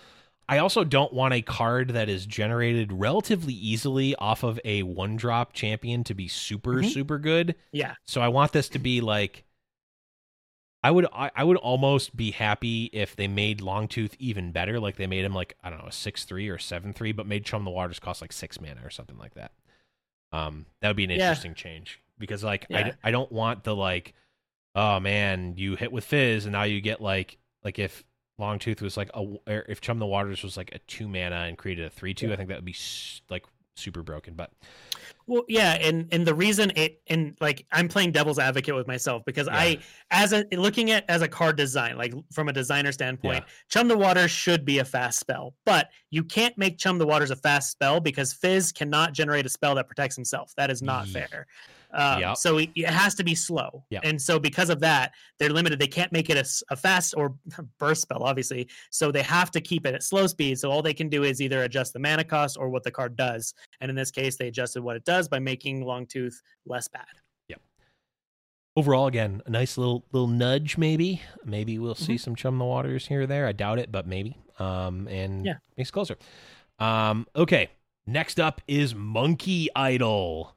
I 0.49 0.59
also 0.59 0.83
don't 0.85 1.11
want 1.11 1.33
a 1.33 1.41
card 1.41 1.89
that 1.89 2.07
is 2.07 2.25
generated 2.25 2.93
relatively 2.93 3.53
easily 3.53 4.15
off 4.15 4.43
of 4.43 4.59
a 4.63 4.83
one 4.83 5.17
drop 5.17 5.51
champion 5.53 6.03
to 6.05 6.13
be 6.13 6.27
super 6.27 6.75
Mhm. 6.75 6.89
super 6.91 7.19
good. 7.19 7.55
yeah, 7.71 7.95
So 8.05 8.21
I 8.21 8.29
want 8.29 8.53
this 8.53 8.69
to 8.69 8.79
be 8.79 9.01
like 9.01 9.43
I 10.83 10.91
would 10.91 11.05
I, 11.11 11.31
I 11.35 11.43
would 11.43 11.57
almost 11.57 12.15
be 12.15 12.31
happy 12.31 12.85
if 12.93 13.15
they 13.15 13.27
made 13.27 13.59
Longtooth 13.59 14.13
even 14.19 14.51
better, 14.51 14.79
like 14.79 14.95
they 14.95 15.07
made 15.07 15.25
him 15.25 15.33
like 15.33 15.57
I 15.63 15.69
don't 15.69 15.79
know 15.79 15.87
a 15.87 15.91
six 15.91 16.23
three 16.23 16.47
or 16.49 16.57
seven 16.57 16.93
three, 16.93 17.11
but 17.11 17.25
made 17.25 17.43
Chum 17.45 17.65
the 17.65 17.71
Waters 17.71 17.99
cost 17.99 18.21
like 18.21 18.31
six 18.31 18.61
mana 18.61 18.81
or 18.85 18.89
something 18.89 19.17
like 19.17 19.33
that. 19.33 19.51
Um, 20.31 20.65
that 20.81 20.87
would 20.89 20.97
be 20.97 21.03
an 21.03 21.09
Yeah. 21.09 21.15
interesting 21.29 21.55
change 21.55 21.99
because 22.19 22.43
like 22.43 22.67
I, 22.71 22.79
Yeah. 22.79 22.89
d- 22.91 22.97
I 23.03 23.11
don't 23.11 23.31
want 23.31 23.63
the 23.63 23.75
like 23.75 24.13
oh 24.75 24.99
man 24.99 25.55
you 25.57 25.75
hit 25.75 25.91
with 25.91 26.05
Fizz 26.05 26.45
and 26.45 26.51
now 26.53 26.63
you 26.63 26.79
get 26.79 27.01
like 27.01 27.37
like 27.63 27.79
if 27.79 28.03
Longtooth 28.39 28.81
was 28.81 28.97
like 28.97 29.09
a 29.13 29.19
or 29.19 29.39
er, 29.47 29.65
if 29.67 29.81
Chum 29.81 29.99
the 29.99 30.05
Waters 30.05 30.43
was 30.43 30.57
like 30.57 30.73
a 30.73 30.79
two 30.79 31.07
mana 31.07 31.45
and 31.47 31.57
created 31.57 31.85
a 31.85 31.89
three 31.89 32.13
two, 32.13 32.31
I 32.31 32.35
think 32.35 32.49
that 32.49 32.57
would 32.57 32.65
be 32.65 32.75
like 33.29 33.45
super 33.75 34.03
broken. 34.03 34.33
But 34.35 34.51
well, 35.25 35.43
yeah, 35.47 35.73
and 35.73 36.07
and 36.11 36.25
the 36.25 36.33
reason 36.33 36.71
it 36.75 37.01
and 37.07 37.35
like 37.41 37.65
I'm 37.71 37.87
playing 37.87 38.11
devil's 38.11 38.39
advocate 38.39 38.75
with 38.75 38.87
myself 38.87 39.23
because 39.25 39.47
Yeah. 39.47 39.57
I 39.57 39.79
as 40.11 40.33
a 40.33 40.45
looking 40.51 40.91
at 40.91 41.05
as 41.09 41.21
a 41.21 41.27
card 41.27 41.57
design, 41.57 41.97
like 41.97 42.13
from 42.31 42.47
a 42.49 42.53
designer 42.53 42.91
standpoint, 42.91 43.43
Yeah. 43.45 43.53
Chum 43.69 43.87
the 43.87 43.97
Waters 43.97 44.31
should 44.31 44.65
be 44.65 44.79
a 44.79 44.85
fast 44.85 45.19
spell, 45.19 45.55
but 45.65 45.89
you 46.11 46.23
can't 46.23 46.57
make 46.57 46.77
Chum 46.77 46.97
the 46.97 47.07
Waters 47.07 47.31
a 47.31 47.35
fast 47.35 47.71
spell 47.71 47.99
because 47.99 48.33
Fizz 48.33 48.71
cannot 48.71 49.13
generate 49.13 49.45
a 49.45 49.49
spell 49.49 49.75
that 49.75 49.87
protects 49.87 50.15
himself. 50.15 50.53
That 50.57 50.69
is 50.71 50.81
not 50.81 51.07
fair. 51.07 51.47
Um, 51.93 52.19
Yep. 52.19 52.37
So 52.37 52.57
it, 52.57 52.69
it 52.75 52.89
has 52.89 53.15
to 53.15 53.23
be 53.23 53.33
slow. 53.35 53.83
Yep. 53.89 54.01
And 54.05 54.21
so 54.21 54.39
because 54.39 54.69
of 54.69 54.79
that, 54.81 55.13
they're 55.39 55.49
limited. 55.49 55.79
They 55.79 55.87
can't 55.87 56.11
make 56.11 56.29
it 56.29 56.37
a 56.69 56.75
fast 56.75 57.13
or 57.17 57.35
burst 57.79 58.01
spell, 58.01 58.23
obviously. 58.23 58.67
So 58.91 59.11
they 59.11 59.21
have 59.23 59.51
to 59.51 59.61
keep 59.61 59.85
it 59.85 59.95
at 59.95 60.03
slow 60.03 60.27
speed. 60.27 60.59
So 60.59 60.69
all 60.69 60.81
they 60.81 60.93
can 60.93 61.09
do 61.09 61.23
is 61.23 61.41
either 61.41 61.63
adjust 61.63 61.93
the 61.93 61.99
mana 61.99 62.23
cost 62.23 62.57
or 62.57 62.69
what 62.69 62.83
the 62.83 62.91
card 62.91 63.15
does. 63.15 63.53
And 63.81 63.89
in 63.89 63.95
this 63.95 64.11
case, 64.11 64.35
they 64.37 64.47
adjusted 64.47 64.81
what 64.83 64.95
it 64.95 65.05
does 65.05 65.27
by 65.27 65.39
making 65.39 65.83
Longtooth 65.83 66.35
less 66.65 66.87
bad. 66.87 67.05
Yep. 67.47 67.61
Overall, 68.75 69.07
again, 69.07 69.41
a 69.45 69.49
nice 69.49 69.77
little 69.77 70.05
little 70.11 70.27
nudge. 70.27 70.77
Maybe, 70.77 71.21
maybe 71.45 71.79
we'll 71.79 71.95
see 71.95 72.17
some 72.17 72.35
chum 72.35 72.55
in 72.55 72.59
the 72.59 72.65
waters 72.65 73.07
here 73.07 73.21
or 73.21 73.27
there. 73.27 73.47
I 73.47 73.51
doubt 73.53 73.79
it, 73.79 73.91
but 73.91 74.05
maybe. 74.07 74.37
Um, 74.59 75.07
and 75.07 75.45
Yeah. 75.45 75.53
makes 75.77 75.89
it 75.89 75.93
closer. 75.93 76.17
Um, 76.79 77.27
okay. 77.35 77.69
Next 78.05 78.39
up 78.39 78.61
is 78.67 78.95
Monkey 78.95 79.67
Idol, 79.75 80.55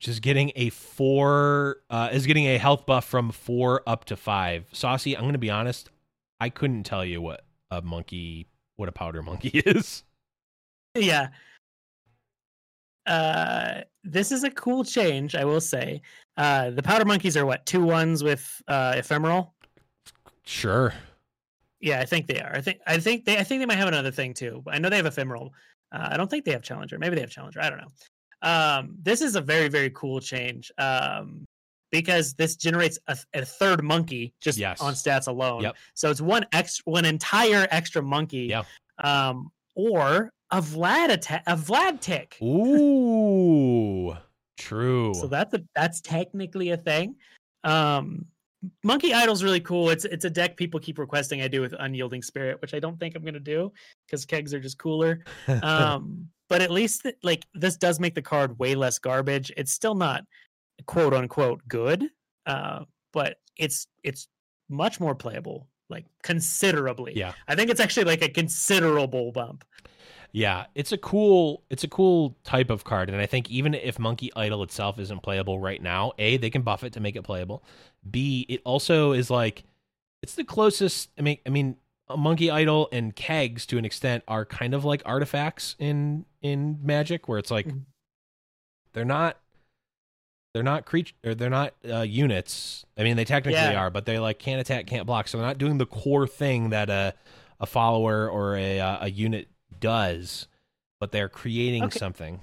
which 0.00 0.08
is 0.08 0.18
getting 0.18 0.50
a 0.56 0.70
four. 0.70 1.82
Uh, 1.90 2.08
is 2.10 2.24
getting 2.24 2.46
a 2.46 2.56
health 2.56 2.86
buff 2.86 3.04
from 3.04 3.30
four 3.30 3.82
up 3.86 4.06
to 4.06 4.16
five. 4.16 4.66
Saucy, 4.72 5.14
I'm 5.14 5.24
going 5.24 5.34
to 5.34 5.38
be 5.38 5.50
honest. 5.50 5.90
I 6.40 6.48
couldn't 6.48 6.84
tell 6.84 7.04
you 7.04 7.20
what 7.20 7.44
a 7.70 7.82
monkey, 7.82 8.46
what 8.76 8.88
a 8.88 8.92
powder 8.92 9.22
monkey 9.22 9.48
is. 9.66 10.04
Yeah. 10.94 11.28
Uh, 13.04 13.82
this 14.02 14.32
is 14.32 14.42
a 14.42 14.50
cool 14.50 14.84
change, 14.84 15.34
I 15.34 15.44
will 15.44 15.60
say. 15.60 16.00
Uh, 16.38 16.70
the 16.70 16.82
powder 16.82 17.04
monkeys 17.04 17.36
are 17.36 17.44
what 17.44 17.66
two 17.66 17.84
ones 17.84 18.24
with 18.24 18.62
uh, 18.68 18.94
ephemeral. 18.96 19.52
Sure. 20.46 20.94
Yeah, 21.80 22.00
I 22.00 22.06
think 22.06 22.26
they 22.26 22.40
are. 22.40 22.54
I 22.54 22.62
think 22.62 22.78
I 22.86 22.96
think 22.98 23.26
they 23.26 23.36
I 23.36 23.42
think 23.42 23.60
they 23.60 23.66
might 23.66 23.76
have 23.76 23.88
another 23.88 24.10
thing 24.10 24.32
too. 24.32 24.62
I 24.66 24.78
know 24.78 24.88
they 24.88 24.96
have 24.96 25.04
ephemeral. 25.04 25.52
Uh, 25.92 26.08
I 26.12 26.16
don't 26.16 26.30
think 26.30 26.46
they 26.46 26.52
have 26.52 26.62
challenger. 26.62 26.98
Maybe 26.98 27.16
they 27.16 27.20
have 27.20 27.30
challenger. 27.30 27.60
I 27.60 27.68
don't 27.68 27.80
know. 27.80 27.88
Um, 28.42 28.96
this 29.02 29.20
is 29.20 29.36
a 29.36 29.40
very 29.40 29.68
very 29.68 29.90
cool 29.90 30.20
change 30.20 30.72
um, 30.78 31.44
because 31.90 32.34
this 32.34 32.56
generates 32.56 32.98
a, 33.08 33.16
a 33.34 33.44
third 33.44 33.82
monkey 33.84 34.32
just 34.40 34.58
Yes. 34.58 34.80
on 34.80 34.94
stats 34.94 35.26
alone. 35.28 35.62
Yep. 35.62 35.76
So 35.94 36.10
it's 36.10 36.20
one 36.20 36.46
extra, 36.52 36.82
one 36.86 37.04
entire 37.04 37.66
extra 37.70 38.02
monkey. 38.02 38.46
Yeah. 38.50 38.62
Um, 39.02 39.50
or 39.74 40.32
a 40.50 40.60
Vlad 40.60 41.10
attack, 41.10 41.42
a 41.46 41.56
Vlad 41.56 42.00
tick. 42.00 42.36
Ooh, 42.42 44.16
true. 44.58 45.14
So 45.14 45.26
that's 45.26 45.54
a 45.54 45.62
that's 45.74 46.00
technically 46.00 46.70
a 46.70 46.76
thing. 46.76 47.16
Um 47.64 48.26
Monkey 48.84 49.14
Idol's 49.14 49.42
really 49.42 49.60
cool. 49.60 49.88
It's 49.90 50.04
it's 50.04 50.24
a 50.26 50.30
deck 50.30 50.56
people 50.56 50.80
keep 50.80 50.98
requesting 50.98 51.40
I 51.40 51.48
do 51.48 51.60
with 51.62 51.74
Unyielding 51.78 52.22
Spirit, 52.22 52.60
which 52.60 52.74
I 52.74 52.78
don't 52.78 52.98
think 52.98 53.14
I'm 53.14 53.24
gonna 53.24 53.40
do 53.40 53.72
because 54.06 54.26
kegs 54.26 54.52
are 54.52 54.60
just 54.60 54.78
cooler. 54.78 55.20
Um 55.62 56.28
but 56.50 56.60
at 56.60 56.70
least 56.70 57.06
like 57.22 57.46
this 57.54 57.76
does 57.76 57.98
make 57.98 58.14
the 58.14 58.20
card 58.20 58.58
way 58.58 58.74
less 58.74 58.98
garbage. 58.98 59.50
It's 59.56 59.72
still 59.72 59.94
not 59.94 60.24
quote 60.86 61.14
unquote 61.14 61.62
good. 61.68 62.10
Uh 62.44 62.80
but 63.12 63.36
it's 63.56 63.86
it's 64.02 64.28
much 64.68 65.00
more 65.00 65.14
playable, 65.14 65.68
like 65.88 66.04
considerably. 66.22 67.14
yeah. 67.16 67.32
I 67.48 67.54
think 67.54 67.70
it's 67.70 67.80
actually 67.80 68.04
like 68.04 68.22
a 68.22 68.28
considerable 68.28 69.32
bump. 69.32 69.64
Yeah, 70.32 70.66
it's 70.74 70.92
a 70.92 70.98
cool 70.98 71.62
it's 71.70 71.84
a 71.84 71.88
cool 71.88 72.36
type 72.44 72.70
of 72.70 72.84
card, 72.84 73.10
and 73.10 73.20
I 73.20 73.26
think 73.26 73.50
even 73.50 73.74
if 73.74 73.98
Monkey 73.98 74.30
Idol 74.36 74.62
itself 74.62 74.98
isn't 74.98 75.22
playable 75.22 75.58
right 75.58 75.82
now, 75.82 76.12
a 76.18 76.36
they 76.36 76.50
can 76.50 76.62
buff 76.62 76.84
it 76.84 76.92
to 76.92 77.00
make 77.00 77.16
it 77.16 77.22
playable. 77.22 77.64
B 78.08 78.46
it 78.48 78.60
also 78.64 79.12
is 79.12 79.30
like 79.30 79.64
it's 80.22 80.34
the 80.34 80.44
closest. 80.44 81.10
I 81.18 81.22
mean, 81.22 81.38
I 81.46 81.50
mean, 81.50 81.76
Monkey 82.16 82.50
Idol 82.50 82.88
and 82.92 83.14
kegs 83.14 83.66
to 83.66 83.78
an 83.78 83.84
extent 83.84 84.22
are 84.28 84.44
kind 84.44 84.74
of 84.74 84.84
like 84.84 85.02
artifacts 85.04 85.74
in 85.78 86.24
in 86.42 86.78
Magic, 86.82 87.28
where 87.28 87.38
it's 87.38 87.50
like 87.50 87.66
Mhm. 87.66 87.84
they're 88.92 89.04
not 89.04 89.38
they're 90.52 90.62
not 90.64 90.84
creature 90.84 91.14
they're 91.22 91.48
not 91.50 91.74
uh, 91.88 92.00
units. 92.00 92.84
I 92.98 93.04
mean, 93.04 93.16
they 93.16 93.24
technically 93.24 93.60
Yeah. 93.60 93.80
are, 93.80 93.90
but 93.90 94.04
they 94.06 94.18
like 94.18 94.38
can't 94.38 94.60
attack, 94.60 94.86
can't 94.86 95.06
block, 95.06 95.28
so 95.28 95.38
they're 95.38 95.46
not 95.46 95.58
doing 95.58 95.78
the 95.78 95.86
core 95.86 96.26
thing 96.26 96.70
that 96.70 96.90
a 96.90 97.14
a 97.60 97.66
follower 97.66 98.28
or 98.28 98.56
a 98.56 98.80
uh, 98.80 99.04
a 99.06 99.10
unit 99.10 99.48
does, 99.78 100.48
but 100.98 101.12
they're 101.12 101.28
creating 101.28 101.84
Okay. 101.84 101.98
something. 101.98 102.40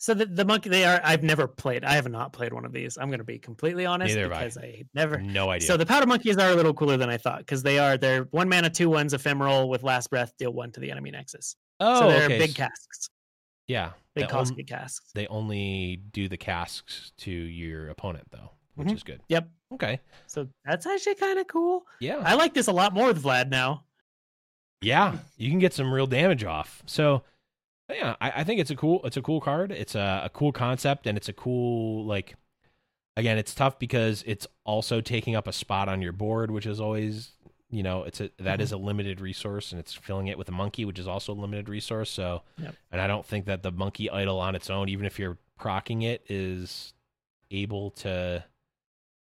So 0.00 0.14
the, 0.14 0.26
the 0.26 0.44
monkey 0.44 0.68
they 0.70 0.84
are 0.84 1.00
I've 1.02 1.24
never 1.24 1.48
played. 1.48 1.84
I 1.84 1.94
have 1.94 2.08
not 2.08 2.32
played 2.32 2.52
one 2.52 2.64
of 2.64 2.72
these. 2.72 2.96
I'm 2.96 3.10
gonna 3.10 3.24
be 3.24 3.38
completely 3.38 3.84
honest 3.84 4.14
Neither 4.14 4.22
have 4.28 4.32
I. 4.32 4.38
because 4.44 4.56
I 4.56 4.84
never 4.94 5.20
No 5.20 5.50
idea. 5.50 5.66
So 5.66 5.76
the 5.76 5.84
powder 5.84 6.06
monkeys 6.06 6.38
are 6.38 6.50
a 6.50 6.54
little 6.54 6.72
cooler 6.72 6.96
than 6.96 7.10
I 7.10 7.16
thought 7.18 7.40
because 7.40 7.64
they 7.64 7.80
are 7.80 7.98
they're 7.98 8.22
one 8.30 8.48
mana, 8.48 8.70
two 8.70 8.88
ones, 8.88 9.12
ephemeral 9.12 9.68
with 9.68 9.82
last 9.82 10.08
breath, 10.08 10.32
deal 10.38 10.52
one 10.52 10.70
to 10.72 10.80
the 10.80 10.90
enemy 10.92 11.10
nexus. 11.10 11.56
Oh, 11.80 12.00
so 12.00 12.08
they're 12.08 12.24
okay. 12.26 12.38
big 12.38 12.54
casks, 12.54 13.10
yeah, 13.66 13.92
big 14.14 14.28
They 14.28 14.34
on- 14.34 14.54
casks. 14.66 15.10
they 15.14 15.26
only 15.28 15.96
do 16.12 16.28
the 16.28 16.36
casks 16.36 17.12
to 17.18 17.30
your 17.30 17.88
opponent 17.88 18.28
though, 18.30 18.50
which 18.74 18.88
Mhm. 18.88 18.94
is 18.94 19.02
good. 19.02 19.20
Yep. 19.28 19.48
Okay. 19.74 20.00
So 20.26 20.48
that's 20.64 20.86
actually 20.86 21.16
kind 21.16 21.38
of 21.38 21.46
cool. 21.46 21.86
Yeah. 22.00 22.22
I 22.24 22.34
like 22.34 22.54
this 22.54 22.68
a 22.68 22.72
lot 22.72 22.94
more 22.94 23.08
with 23.08 23.22
Vlad 23.22 23.48
now. 23.50 23.84
yeah. 24.80 25.18
You 25.36 25.50
can 25.50 25.58
get 25.58 25.74
some 25.74 25.92
real 25.92 26.06
damage 26.06 26.44
off. 26.44 26.82
So 26.86 27.22
yeah, 27.90 28.16
I, 28.20 28.30
I 28.36 28.44
think 28.44 28.60
it's 28.60 28.70
a 28.70 28.76
cool 28.76 29.00
it's 29.04 29.16
a 29.16 29.22
cool 29.22 29.40
card. 29.40 29.72
It's 29.72 29.94
a, 29.94 30.22
a 30.24 30.30
cool 30.30 30.52
concept 30.52 31.06
and 31.06 31.16
it's 31.18 31.28
a 31.28 31.32
cool 31.32 32.04
like 32.06 32.36
again, 33.16 33.36
it's 33.38 33.54
tough 33.54 33.78
because 33.78 34.22
it's 34.26 34.46
also 34.64 35.00
taking 35.00 35.34
up 35.34 35.46
a 35.48 35.52
spot 35.52 35.88
on 35.88 36.00
your 36.00 36.12
board, 36.12 36.50
which 36.50 36.66
is 36.66 36.80
always 36.80 37.32
you 37.70 37.82
know, 37.82 38.04
it's 38.04 38.20
a 38.20 38.30
that 38.38 38.60
is 38.60 38.72
a 38.72 38.76
limited 38.78 39.20
resource 39.20 39.72
and 39.72 39.78
it's 39.78 39.92
filling 39.94 40.26
it 40.28 40.38
with 40.38 40.48
a 40.48 40.52
monkey, 40.52 40.84
which 40.84 40.98
is 40.98 41.06
also 41.06 41.32
a 41.32 41.38
limited 41.38 41.68
resource. 41.68 42.10
So 42.10 42.42
Yep. 42.58 42.74
and 42.92 43.00
I 43.00 43.06
don't 43.06 43.26
think 43.26 43.44
that 43.46 43.62
the 43.62 43.70
monkey 43.70 44.08
idol 44.10 44.38
on 44.40 44.54
its 44.54 44.70
own, 44.70 44.88
even 44.88 45.04
if 45.06 45.18
you're 45.18 45.36
procking 45.58 46.02
it, 46.02 46.24
is 46.28 46.94
able 47.50 47.90
to 47.90 48.44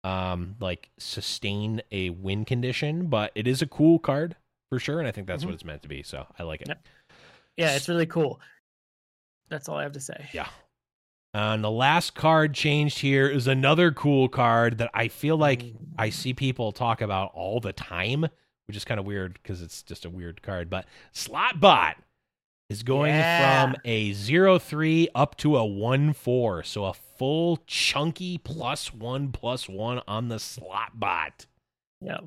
um 0.04 0.54
like 0.60 0.90
sustain 0.98 1.82
a 1.90 2.10
win 2.10 2.44
condition, 2.44 3.06
but 3.08 3.32
it 3.34 3.46
is 3.48 3.60
a 3.62 3.66
cool 3.66 3.98
card 3.98 4.36
for 4.70 4.78
sure, 4.78 4.98
and 5.00 5.08
I 5.08 5.10
think 5.10 5.26
that's 5.26 5.42
Mhm. 5.42 5.46
what 5.46 5.54
it's 5.54 5.64
meant 5.64 5.82
to 5.82 5.88
be. 5.88 6.02
So 6.02 6.26
I 6.38 6.44
like 6.44 6.60
it. 6.62 6.68
Yep. 6.68 6.86
Yeah, 7.56 7.74
it's 7.74 7.88
really 7.88 8.06
cool. 8.06 8.40
That's 9.48 9.68
all 9.68 9.76
I 9.78 9.82
have 9.82 9.92
to 9.92 10.00
say. 10.00 10.28
Yeah. 10.32 10.48
And 11.34 11.62
the 11.62 11.70
last 11.70 12.14
card 12.14 12.54
changed 12.54 13.00
here 13.00 13.28
is 13.28 13.46
another 13.46 13.92
cool 13.92 14.28
card 14.28 14.78
that 14.78 14.90
I 14.94 15.08
feel 15.08 15.36
like 15.36 15.62
Mm. 15.62 15.74
I 15.98 16.10
see 16.10 16.32
people 16.32 16.72
talk 16.72 17.00
about 17.00 17.32
all 17.34 17.60
the 17.60 17.72
time, 17.72 18.26
which 18.66 18.76
is 18.76 18.84
kind 18.84 18.98
of 18.98 19.06
weird 19.06 19.34
because 19.34 19.60
it's 19.62 19.82
just 19.82 20.04
a 20.04 20.10
weird 20.10 20.42
card. 20.42 20.70
But 20.70 20.86
Slotbot 21.12 21.94
is 22.70 22.82
going 22.82 23.14
Yeah. 23.14 23.62
from 23.72 23.76
a 23.84 24.12
zero 24.12 24.58
three 24.58 25.08
up 25.14 25.36
to 25.38 25.56
a 25.56 25.64
1 25.64 26.12
4. 26.12 26.62
So 26.62 26.84
a 26.86 26.94
full 26.94 27.58
chunky 27.66 28.38
plus 28.38 28.92
one 28.94 29.30
plus 29.32 29.68
one 29.68 30.00
on 30.08 30.28
the 30.28 30.36
Slotbot. 30.36 31.46
Yeah. 32.00 32.20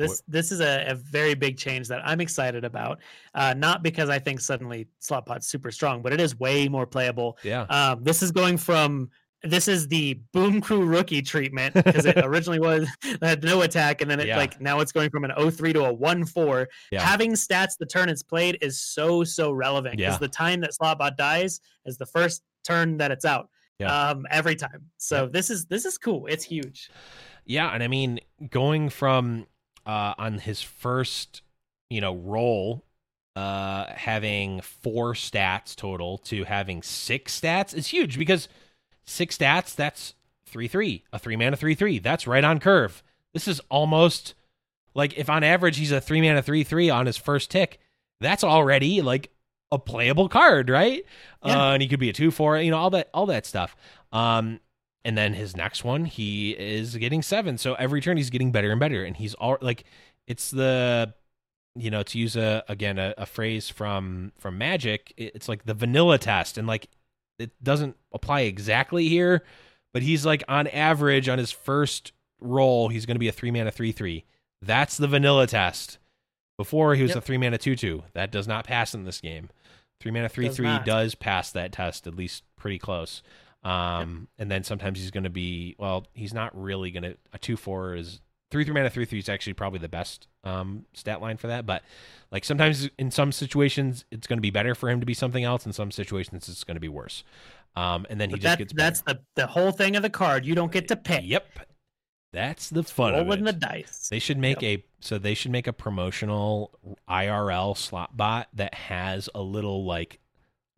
This 0.00 0.22
this 0.28 0.52
is 0.52 0.60
a, 0.60 0.86
a 0.88 0.94
very 0.94 1.34
big 1.34 1.56
change 1.58 1.88
that 1.88 2.00
I'm 2.04 2.20
excited 2.20 2.64
about. 2.64 3.00
Uh, 3.34 3.54
not 3.56 3.82
because 3.82 4.08
I 4.08 4.18
think 4.18 4.40
suddenly 4.40 4.88
Slotbot's 5.00 5.46
super 5.46 5.70
strong, 5.70 6.02
but 6.02 6.12
it 6.12 6.20
is 6.20 6.38
way 6.38 6.68
more 6.68 6.86
playable. 6.86 7.38
Yeah. 7.42 7.62
Um, 7.62 8.02
this 8.02 8.22
is 8.22 8.32
going 8.32 8.56
from 8.56 9.10
this 9.42 9.68
is 9.68 9.88
the 9.88 10.20
Boom 10.34 10.60
Crew 10.60 10.84
rookie 10.84 11.22
treatment 11.22 11.72
because 11.74 12.04
it 12.04 12.18
originally 12.24 12.60
was 12.60 12.86
had 13.22 13.42
no 13.42 13.62
attack, 13.62 14.02
and 14.02 14.10
then 14.10 14.20
it 14.20 14.26
Yeah. 14.26 14.36
like 14.36 14.60
now 14.60 14.80
it's 14.80 14.92
going 14.92 15.08
from 15.10 15.24
an 15.24 15.30
0-3 15.38 15.72
to 15.74 15.84
a 15.86 15.96
1-4. 15.96 16.66
Yeah. 16.92 17.00
Having 17.00 17.32
stats 17.32 17.78
the 17.78 17.86
turn 17.86 18.08
it's 18.10 18.22
played 18.22 18.58
is 18.60 18.80
so 18.82 19.24
so 19.24 19.50
relevant 19.50 19.96
because 19.96 20.14
Yeah. 20.14 20.18
the 20.18 20.28
time 20.28 20.60
that 20.60 20.72
Slotbot 20.78 21.16
dies 21.16 21.60
is 21.86 21.96
the 21.96 22.06
first 22.06 22.42
turn 22.66 22.98
that 22.98 23.10
it's 23.10 23.24
out. 23.24 23.48
Yeah. 23.78 24.10
Um, 24.10 24.26
every 24.30 24.56
time. 24.56 24.90
So 24.98 25.26
this 25.26 25.48
is 25.48 25.64
this 25.64 25.86
is 25.86 25.96
cool. 25.96 26.26
It's 26.26 26.44
huge. 26.44 26.90
Yeah, 27.46 27.70
and 27.72 27.82
I 27.82 27.88
mean 27.88 28.20
going 28.50 28.90
from 28.90 29.46
uh 29.90 30.14
on 30.18 30.38
his 30.38 30.62
first, 30.62 31.42
you 31.88 32.00
know, 32.00 32.14
roll 32.14 32.84
uh 33.36 33.86
having 33.94 34.60
four 34.60 35.14
stats 35.14 35.74
total 35.74 36.18
to 36.18 36.44
having 36.44 36.82
six 36.82 37.40
stats 37.40 37.74
is 37.74 37.88
huge 37.88 38.18
because 38.18 38.48
six 39.04 39.36
stats 39.38 39.74
that's 39.74 40.14
3-3, 40.52 41.02
a 41.12 41.18
3 41.18 41.36
man 41.36 41.52
mana 41.52 41.56
3-3. 41.56 42.02
That's 42.02 42.26
right 42.26 42.44
on 42.44 42.58
curve. 42.58 43.02
This 43.32 43.46
is 43.46 43.60
almost 43.68 44.34
like 44.94 45.16
if 45.16 45.30
on 45.30 45.44
average 45.44 45.76
he's 45.76 45.92
a 45.92 46.00
3 46.00 46.20
man 46.20 46.34
mana 46.34 46.42
3-3 46.42 46.94
on 46.94 47.06
his 47.06 47.16
first 47.16 47.50
tick, 47.50 47.78
that's 48.20 48.44
already 48.44 49.00
like 49.02 49.30
a 49.72 49.78
playable 49.78 50.28
card, 50.28 50.68
right? 50.68 51.04
Yeah. 51.44 51.68
Uh, 51.68 51.72
and 51.72 51.82
he 51.82 51.88
could 51.88 52.00
be 52.00 52.10
a 52.10 52.12
2-4, 52.12 52.64
you 52.64 52.70
know, 52.70 52.78
all 52.78 52.90
that 52.90 53.10
all 53.14 53.26
that 53.26 53.46
stuff. 53.46 53.76
Um 54.12 54.60
and 55.04 55.16
then 55.16 55.34
his 55.34 55.56
next 55.56 55.84
one, 55.84 56.04
he 56.04 56.50
is 56.52 56.96
getting 56.96 57.22
seven. 57.22 57.56
So 57.58 57.74
every 57.74 58.00
turn 58.00 58.16
he's 58.16 58.30
getting 58.30 58.52
better 58.52 58.70
and 58.70 58.80
better. 58.80 59.04
And 59.04 59.16
he's 59.16 59.34
all 59.34 59.56
like, 59.60 59.84
it's 60.26 60.50
the, 60.50 61.14
you 61.74 61.90
know, 61.90 62.02
to 62.02 62.18
use 62.18 62.36
a 62.36 62.64
again 62.68 62.98
a, 62.98 63.14
a 63.16 63.26
phrase 63.26 63.68
from 63.68 64.32
from 64.38 64.58
Magic, 64.58 65.12
it's 65.16 65.48
like 65.48 65.64
the 65.64 65.74
vanilla 65.74 66.18
test, 66.18 66.58
and 66.58 66.66
like 66.66 66.88
it 67.38 67.50
doesn't 67.62 67.96
apply 68.12 68.40
exactly 68.42 69.08
here, 69.08 69.44
but 69.94 70.02
he's 70.02 70.26
like 70.26 70.42
on 70.48 70.66
average 70.66 71.28
on 71.28 71.38
his 71.38 71.50
first 71.50 72.12
roll, 72.40 72.88
he's 72.88 73.06
going 73.06 73.14
to 73.14 73.20
be 73.20 73.28
a 73.28 73.32
three 73.32 73.50
mana 73.50 73.70
three 73.70 73.92
three. 73.92 74.24
That's 74.62 74.96
the 74.98 75.08
vanilla 75.08 75.46
test. 75.46 75.98
Before 76.58 76.94
he 76.94 77.02
was 77.02 77.10
Yep. 77.12 77.18
a 77.18 77.20
three 77.22 77.38
mana 77.38 77.56
two 77.56 77.74
two. 77.76 78.02
That 78.12 78.30
does 78.30 78.46
not 78.46 78.66
pass 78.66 78.92
in 78.94 79.04
this 79.04 79.20
game. 79.22 79.48
Three 80.00 80.10
mana 80.10 80.28
three 80.28 80.48
Does 80.48 80.56
three 80.56 80.66
not. 80.66 80.84
does 80.84 81.14
pass 81.14 81.50
that 81.52 81.72
test 81.72 82.06
at 82.06 82.14
least 82.14 82.42
pretty 82.56 82.78
close. 82.78 83.22
Um, 83.62 84.28
and 84.38 84.50
then 84.50 84.64
sometimes 84.64 84.98
he's 84.98 85.10
going 85.10 85.24
to 85.24 85.30
be 85.30 85.76
well, 85.78 86.06
he's 86.14 86.32
not 86.32 86.50
really 86.60 86.90
going 86.90 87.02
to 87.02 87.16
a 87.32 87.38
two 87.38 87.56
four 87.56 87.94
is 87.94 88.20
three 88.50 88.64
three 88.64 88.72
mana 88.74 88.90
three 88.90 89.04
three 89.04 89.18
is 89.18 89.28
actually 89.28 89.52
probably 89.52 89.78
the 89.78 89.88
best 89.88 90.26
um 90.44 90.86
stat 90.94 91.20
line 91.20 91.36
for 91.36 91.46
that. 91.48 91.66
But 91.66 91.82
like 92.32 92.44
sometimes 92.44 92.88
in 92.98 93.10
some 93.10 93.32
situations 93.32 94.04
it's 94.10 94.26
going 94.26 94.38
to 94.38 94.42
be 94.42 94.50
better 94.50 94.74
for 94.74 94.88
him 94.88 95.00
to 95.00 95.06
be 95.06 95.14
something 95.14 95.44
else. 95.44 95.66
In 95.66 95.72
some 95.72 95.90
situations 95.90 96.48
it's 96.48 96.64
going 96.64 96.76
to 96.76 96.80
be 96.80 96.88
worse. 96.88 97.22
Um, 97.76 98.06
and 98.10 98.20
then 98.20 98.30
he 98.30 98.36
But 98.36 98.40
just 98.40 98.52
that, 98.52 98.58
gets 98.58 98.72
better. 98.72 98.86
that's 98.86 99.00
the 99.02 99.20
the 99.36 99.46
whole 99.46 99.72
thing 99.72 99.94
of 99.94 100.02
the 100.02 100.10
card. 100.10 100.44
You 100.46 100.54
don't 100.54 100.72
get 100.72 100.88
to 100.88 100.96
pick. 100.96 101.22
Yep, 101.24 101.60
that's 102.32 102.70
the 102.70 102.82
fun 102.82 103.14
of 103.14 103.26
Rolling 103.26 103.40
it. 103.40 103.44
the 103.44 103.52
dice. 103.52 104.08
They 104.10 104.18
should 104.18 104.38
make 104.38 104.62
a 104.62 104.82
so 105.00 105.18
they 105.18 105.34
should 105.34 105.50
make 105.52 105.66
a 105.66 105.72
promotional 105.72 106.72
IRL 107.08 107.76
slot 107.76 108.16
bot 108.16 108.48
that 108.54 108.74
has 108.74 109.28
a 109.34 109.42
little 109.42 109.84
like 109.84 110.18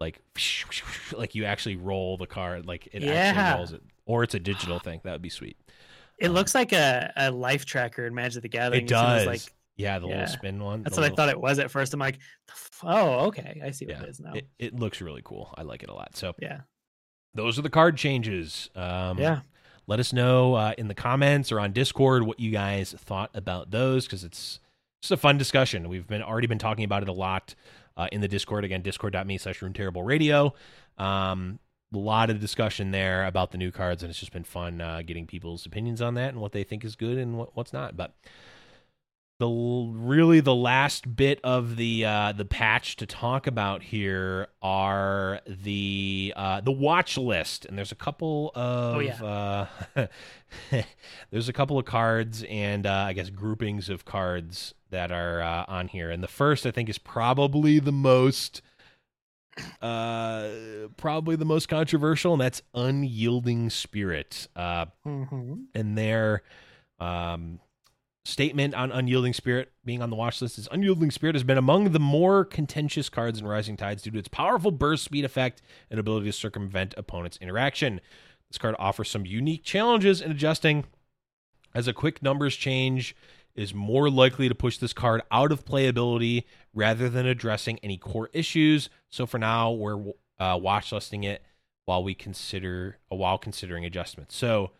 like 0.03 0.21
like 1.17 1.35
you 1.35 1.45
actually 1.45 1.77
roll 1.77 2.17
the 2.17 2.27
card 2.27 2.67
like 2.67 2.89
it 2.93 3.03
Yeah. 3.03 3.13
actually 3.13 3.59
rolls 3.59 3.73
it 3.73 3.83
or 4.07 4.23
it's 4.25 4.35
a 4.35 4.41
digital 4.41 4.79
thing 4.79 5.01
that 5.05 5.13
would 5.13 5.23
be 5.23 5.29
sweet. 5.31 5.57
It 6.19 6.29
looks 6.31 6.55
like 6.55 6.73
a, 6.73 7.13
a 7.17 7.31
life 7.31 7.65
tracker 7.65 8.07
in 8.07 8.15
Magic 8.15 8.43
the 8.43 8.49
Gathering. 8.49 8.83
It 8.85 8.89
does. 8.89 9.27
Like 9.27 9.41
yeah, 9.77 9.99
the 9.99 10.07
yeah. 10.09 10.21
little 10.21 10.33
spin 10.33 10.63
one. 10.63 10.83
that's 10.83 10.97
what 10.97 11.11
I 11.11 11.15
thought 11.15 11.29
it 11.31 11.41
was 11.41 11.59
at 11.59 11.71
first. 11.71 11.95
I'm 11.95 12.01
like, 12.01 12.19
oh, 12.85 13.27
okay, 13.29 13.61
I 13.65 13.71
see 13.71 13.87
what 13.87 13.97
Yeah, 13.97 14.03
it 14.03 14.09
is 14.11 14.21
now. 14.21 14.33
it, 14.35 14.47
it 14.59 14.75
looks 14.79 15.01
really 15.01 15.23
cool. 15.25 15.53
I 15.57 15.63
like 15.63 15.83
it 15.83 15.89
a 15.89 15.95
lot. 15.95 16.15
So 16.17 16.35
yeah, 16.41 16.61
those 17.35 17.59
are 17.59 17.63
the 17.63 17.71
card 17.71 17.97
changes. 17.97 18.69
Um, 18.77 19.19
yeah. 19.19 19.41
let 19.87 19.99
us 19.99 20.13
know 20.13 20.55
uh, 20.55 20.75
in 20.79 20.89
the 20.89 20.95
comments 20.95 21.51
or 21.51 21.59
on 21.59 21.73
discord 21.73 22.23
what 22.25 22.39
you 22.39 22.51
guys 22.51 22.95
thought 22.99 23.31
about 23.35 23.71
those 23.71 24.05
because 24.07 24.23
it's 24.25 24.61
just 25.03 25.11
a 25.11 25.17
fun 25.17 25.37
discussion. 25.37 25.89
We've 25.89 26.07
been 26.07 26.23
already 26.23 26.47
been 26.47 26.59
talking 26.59 26.85
about 26.85 27.03
it 27.03 27.09
a 27.09 27.13
lot 27.13 27.55
uh, 27.97 28.09
in 28.13 28.21
the 28.21 28.29
discord. 28.29 28.65
Again 28.65 28.83
discord.me 28.83 29.37
slash 29.39 29.61
Rune 29.61 29.73
Terrible 29.73 30.05
Radio. 30.05 30.55
Um, 30.97 31.59
a 31.93 31.99
lot 31.99 32.31
of 32.31 32.41
discussion 32.41 32.93
there 32.93 33.27
about 33.27 33.51
the 33.51 33.59
new 33.59 33.71
cards 33.71 34.03
and 34.03 34.09
it's 34.09 34.19
just 34.19 34.33
been 34.33 34.45
fun 34.45 34.81
uh, 34.81 35.03
getting 35.05 35.27
people's 35.27 35.67
opinions 35.67 36.01
on 36.01 36.15
that 36.15 36.31
and 36.31 36.41
what 36.41 36.53
they 36.53 36.65
think 36.65 36.85
is 36.85 36.97
good 36.97 37.19
and 37.19 37.37
what, 37.37 37.55
what's 37.55 37.73
not. 37.73 37.97
But 37.97 38.15
the 39.41 39.49
really 39.49 40.39
the 40.39 40.55
last 40.55 41.17
bit 41.17 41.41
of 41.43 41.75
the 41.77 42.05
uh, 42.05 42.33
the 42.33 42.45
patch 42.45 42.95
to 42.97 43.07
talk 43.07 43.49
about 43.49 43.83
here 43.83 44.47
are 44.63 45.41
the 45.47 46.33
uh, 46.37 46.61
the 46.61 46.71
watch 46.71 47.19
list, 47.19 47.65
and 47.65 47.77
there's 47.77 47.91
a 47.91 47.97
couple 47.97 48.53
of 48.55 48.97
oh, 48.97 49.01
yeah. 49.01 49.67
uh, 49.97 50.07
there's 51.33 51.49
a 51.49 51.53
couple 51.53 51.77
of 51.77 51.85
cards 51.85 52.45
and 52.49 52.87
uh, 52.87 53.07
I 53.09 53.15
guess 53.15 53.31
groupings 53.31 53.89
of 53.89 54.05
cards 54.05 54.75
that 54.93 55.11
are 55.11 55.43
uh, 55.43 55.65
on 55.67 55.89
here, 55.89 56.11
and 56.11 56.23
the 56.23 56.29
first 56.29 56.65
I 56.65 56.71
think 56.71 56.89
is 56.89 56.99
probably 56.99 57.81
the 57.81 57.93
most 57.93 58.63
uh 59.83 60.49
probably 60.97 61.37
the 61.37 61.45
most 61.45 61.69
controversial 61.69 62.33
and 62.33 62.41
that's 62.41 62.63
unyielding 62.73 63.69
spirit 63.69 64.49
uh 64.57 64.87
Mm-hmm. 65.07 65.55
and 65.75 65.99
their 65.99 66.43
um, 66.99 67.61
statement 68.25 68.75
on 68.75 68.93
Unyielding 68.93 69.33
Spirit 69.33 69.73
being 69.85 70.01
on 70.01 70.09
the 70.09 70.15
watch 70.17 70.41
list 70.41 70.57
is 70.57 70.69
Unyielding 70.71 71.11
Spirit 71.11 71.35
has 71.35 71.43
been 71.43 71.59
among 71.59 71.91
the 71.91 71.99
more 71.99 72.45
contentious 72.45 73.09
cards 73.09 73.41
in 73.41 73.47
Rising 73.47 73.77
Tides 73.77 74.03
due 74.05 74.13
to 74.13 74.19
its 74.19 74.29
powerful 74.29 74.71
burst 74.71 75.05
speed 75.05 75.25
effect 75.25 75.61
and 75.91 75.99
ability 75.99 76.27
to 76.27 76.33
circumvent 76.33 76.95
opponents' 76.97 77.39
interaction. 77.43 78.01
This 78.49 78.59
card 78.59 78.77
offers 78.79 79.11
some 79.11 79.27
unique 79.27 79.65
challenges 79.65 80.21
in 80.21 80.31
adjusting, 80.31 80.85
as 81.75 81.89
a 81.89 81.93
quick 81.93 82.23
numbers 82.23 82.55
change 82.55 83.17
is 83.55 83.75
more 83.75 84.09
likely 84.09 84.49
to 84.49 84.55
push 84.55 84.79
this 84.79 84.93
card 84.93 85.23
out 85.31 85.53
of 85.53 85.65
playability 85.65 86.45
rather 86.75 87.09
than 87.09 87.27
addressing 87.27 87.79
any 87.83 87.97
core 87.97 88.31
issues. 88.33 88.89
So 89.11 89.27
for 89.27 89.39
now, 89.39 89.73
we're 89.73 90.13
uh, 90.39 90.59
watch 90.61 90.93
listing 90.93 91.25
it 91.25 91.43
while 91.85 92.03
we 92.03 92.15
consider 92.15 92.99
uh, 93.11 93.17
while 93.17 93.39
considering 93.39 93.85
adjustments. 93.85 94.37
So 94.37 94.71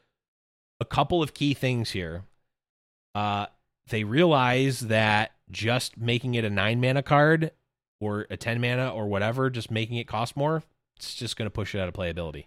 a 0.81 0.85
couple 0.85 1.23
of 1.23 1.35
key 1.35 1.55
things 1.55 1.91
here. 1.91 2.25
Uh, 3.15 3.47
they 3.89 4.05
realize 4.05 4.81
that 4.81 5.33
just 5.51 5.99
making 5.99 6.35
it 6.35 6.45
a 6.45 6.51
nine 6.51 6.81
mana 6.81 7.03
card 7.03 7.51
or 8.01 8.27
a 8.31 8.37
10 8.37 8.61
mana 8.61 8.89
or 8.89 9.07
whatever, 9.07 9.51
just 9.51 9.71
making 9.71 9.97
it 9.97 10.09
cost 10.09 10.37
more, 10.37 10.63
it's 10.97 11.15
just 11.15 11.37
going 11.37 11.47
to 11.47 11.51
push 11.51 11.75
it 11.75 11.81
out 11.81 11.89
of 11.89 11.95
playability. 11.95 12.47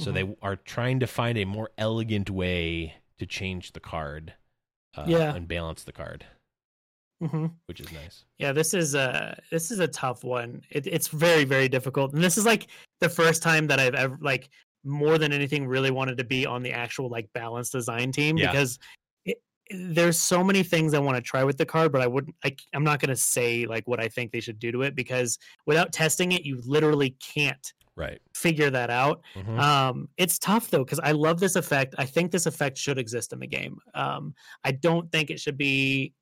So 0.00 0.12
they 0.12 0.36
are 0.42 0.54
trying 0.54 1.00
to 1.00 1.08
find 1.08 1.36
a 1.36 1.44
more 1.44 1.70
elegant 1.76 2.30
way 2.30 2.94
to 3.18 3.26
change 3.26 3.72
the 3.72 3.80
card 3.80 4.34
uh, 4.98 5.04
Yeah. 5.06 5.34
and 5.34 5.46
balance 5.48 5.84
the 5.84 5.92
card, 5.92 6.24
Mm-hmm. 7.22 7.46
which 7.66 7.80
is 7.80 7.90
nice. 7.92 8.24
Yeah, 8.38 8.52
this 8.52 8.74
is 8.74 8.94
a 8.94 9.36
this 9.50 9.70
is 9.72 9.80
a 9.80 9.88
tough 9.88 10.22
one. 10.22 10.62
It, 10.70 10.86
it's 10.86 11.08
very 11.08 11.44
very 11.44 11.68
difficult, 11.68 12.12
and 12.12 12.22
this 12.22 12.38
is 12.38 12.46
like 12.46 12.68
the 13.00 13.08
first 13.08 13.42
time 13.42 13.66
that 13.68 13.80
I've 13.80 13.94
ever 13.96 14.16
like 14.20 14.50
more 14.84 15.18
than 15.18 15.32
anything 15.32 15.66
really 15.66 15.90
wanted 15.90 16.16
to 16.18 16.24
be 16.24 16.46
on 16.46 16.62
the 16.62 16.72
actual 16.72 17.08
like 17.08 17.28
balance 17.32 17.70
design 17.70 18.12
team 18.12 18.36
Yeah. 18.38 18.46
because 18.52 18.78
it, 19.24 19.42
there's 19.70 20.16
so 20.16 20.44
many 20.44 20.62
things 20.62 20.94
I 20.94 21.00
want 21.00 21.16
to 21.16 21.20
try 21.22 21.42
with 21.42 21.58
the 21.58 21.66
card, 21.66 21.90
but 21.90 22.00
I 22.00 22.06
wouldn't. 22.06 22.36
I, 22.44 22.54
I'm 22.72 22.84
not 22.84 23.00
going 23.00 23.08
to 23.10 23.16
say 23.16 23.66
like 23.66 23.88
what 23.88 23.98
I 24.00 24.06
think 24.08 24.30
they 24.30 24.40
should 24.40 24.60
do 24.60 24.70
to 24.70 24.82
it 24.82 24.94
because 24.94 25.38
without 25.66 25.92
testing 25.92 26.30
it, 26.32 26.44
you 26.44 26.60
literally 26.64 27.16
can't 27.20 27.72
Right. 27.98 28.20
figure 28.34 28.70
that 28.70 28.90
out. 28.90 29.22
Mhm. 29.34 29.58
Um, 29.58 30.08
it's 30.16 30.38
tough 30.38 30.70
though 30.70 30.84
because 30.84 31.00
I 31.00 31.12
love 31.12 31.40
this 31.40 31.56
effect. 31.56 31.94
I 31.98 32.04
think 32.06 32.30
this 32.30 32.46
effect 32.46 32.78
should 32.78 32.98
exist 32.98 33.32
in 33.32 33.40
the 33.40 33.46
game. 33.48 33.78
Um, 33.94 34.34
I 34.64 34.70
don't 34.72 35.10
think 35.10 35.30
it 35.30 35.40
should 35.40 35.58
be 35.58 36.14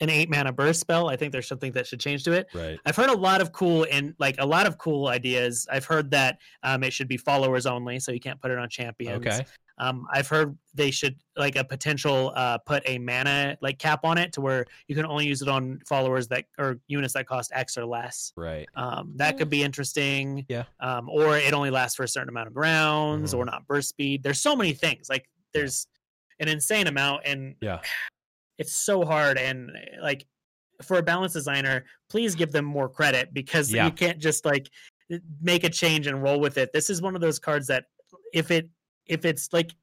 an 0.00 0.10
eight 0.10 0.28
mana 0.28 0.52
burst 0.52 0.80
spell. 0.80 1.08
I 1.08 1.16
think 1.16 1.32
there's 1.32 1.46
something 1.46 1.72
that 1.72 1.86
should 1.86 2.00
change 2.00 2.24
to 2.24 2.32
it. 2.32 2.46
right. 2.54 2.78
I've 2.84 2.96
heard 2.96 3.10
a 3.10 3.16
lot 3.16 3.40
of 3.40 3.52
cool 3.52 3.86
and 3.90 4.14
like 4.18 4.36
a 4.38 4.46
lot 4.46 4.66
of 4.66 4.76
cool 4.78 5.06
ideas. 5.08 5.66
I've 5.70 5.84
heard 5.84 6.10
that 6.12 6.38
um, 6.62 6.82
it 6.82 6.92
should 6.92 7.08
be 7.08 7.16
followers 7.16 7.64
only, 7.66 8.00
so 8.00 8.10
you 8.12 8.20
can't 8.20 8.40
put 8.40 8.50
it 8.50 8.58
on 8.58 8.68
champions. 8.68 9.24
Okay. 9.26 9.44
Um, 9.78 10.06
I've 10.12 10.28
heard 10.28 10.56
they 10.74 10.90
should 10.90 11.16
like 11.36 11.56
a 11.56 11.64
potential 11.64 12.32
uh, 12.36 12.58
put 12.58 12.82
a 12.86 12.98
mana 12.98 13.58
like 13.60 13.78
cap 13.78 14.00
on 14.04 14.18
it 14.18 14.32
to 14.34 14.40
where 14.40 14.66
you 14.86 14.94
can 14.94 15.04
only 15.04 15.26
use 15.26 15.42
it 15.42 15.48
on 15.48 15.80
followers 15.86 16.28
that 16.28 16.44
or 16.58 16.78
units 16.86 17.14
that 17.14 17.26
cost 17.26 17.50
X 17.54 17.76
or 17.76 17.84
less. 17.84 18.32
Right. 18.36 18.68
Um, 18.76 19.12
that 19.16 19.36
could 19.36 19.50
be 19.50 19.62
interesting. 19.64 20.46
Yeah. 20.48 20.64
Um, 20.80 21.08
or 21.08 21.36
it 21.38 21.52
only 21.52 21.70
lasts 21.70 21.96
for 21.96 22.04
a 22.04 22.08
certain 22.08 22.28
amount 22.28 22.46
of 22.48 22.56
rounds, 22.56 23.34
Mhm. 23.34 23.38
or 23.38 23.44
not 23.44 23.66
burst 23.66 23.88
speed. 23.88 24.22
There's 24.22 24.40
so 24.40 24.54
many 24.54 24.72
things. 24.74 25.08
Like 25.08 25.28
there's 25.52 25.86
an 26.40 26.48
insane 26.48 26.86
amount, 26.86 27.22
and 27.24 27.56
Yeah. 27.60 27.80
it's 28.58 28.72
so 28.74 29.04
hard. 29.04 29.38
And 29.38 29.70
eh, 29.76 30.00
like 30.00 30.26
for 30.82 30.98
a 30.98 31.02
balance 31.02 31.32
designer, 31.32 31.84
please 32.08 32.34
give 32.36 32.52
them 32.52 32.64
more 32.64 32.88
credit 32.88 33.34
because 33.34 33.72
Yeah. 33.72 33.86
you 33.86 33.92
can't 33.92 34.18
just 34.20 34.44
like 34.44 34.68
eh, 35.10 35.18
make 35.42 35.64
a 35.64 35.70
change 35.70 36.06
and 36.06 36.22
roll 36.22 36.38
with 36.38 36.58
it. 36.58 36.72
This 36.72 36.90
is 36.90 37.02
one 37.02 37.16
of 37.16 37.20
those 37.20 37.40
cards 37.40 37.66
that 37.66 37.86
if 38.32 38.50
it 38.52 38.68
if 39.06 39.24
it's 39.24 39.52
like 39.52 39.74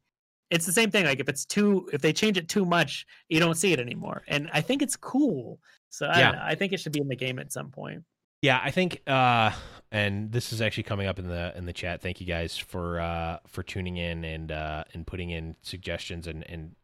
it's 0.50 0.66
the 0.66 0.74
same 0.74 0.92
thing. 0.92 1.06
Like 1.06 1.20
if 1.20 1.30
it's 1.30 1.46
too 1.46 1.90
if 1.94 2.02
they 2.02 2.12
change 2.14 2.38
it 2.38 2.50
too 2.50 2.66
much, 2.66 3.06
you 3.30 3.40
don't 3.40 3.56
see 3.56 3.72
it 3.74 3.80
anymore. 3.80 4.24
And 4.28 4.50
I 4.54 4.62
think 4.62 4.82
it's 4.82 4.96
cool. 4.98 5.60
So 5.90 6.08
I, 6.08 6.20
Yeah. 6.20 6.32
don't 6.32 6.36
know, 6.40 6.46
I 6.46 6.56
think 6.56 6.74
it 6.74 6.80
should 6.80 6.92
be 6.94 7.00
in 7.02 7.08
the 7.08 7.16
game 7.16 7.40
at 7.40 7.52
some 7.54 7.70
point. 7.72 8.04
Yeah, 8.42 8.60
I 8.64 8.72
think 8.72 9.02
uh 9.08 9.52
and 9.92 10.32
this 10.32 10.52
is 10.54 10.62
actually 10.62 10.84
coming 10.84 11.08
up 11.08 11.20
in 11.20 11.28
the 11.28 11.54
in 11.56 11.66
the 11.66 11.74
chat. 11.74 12.02
Thank 12.02 12.20
you 12.20 12.28
guys 12.28 12.58
for 12.58 13.00
uh 13.00 13.38
for 13.48 13.64
tuning 13.64 13.98
in 13.98 14.26
and 14.26 14.52
uh 14.52 14.84
and 14.94 15.06
putting 15.08 15.30
in 15.30 15.56
suggestions 15.62 16.28
and 16.28 16.44
and 16.50 16.76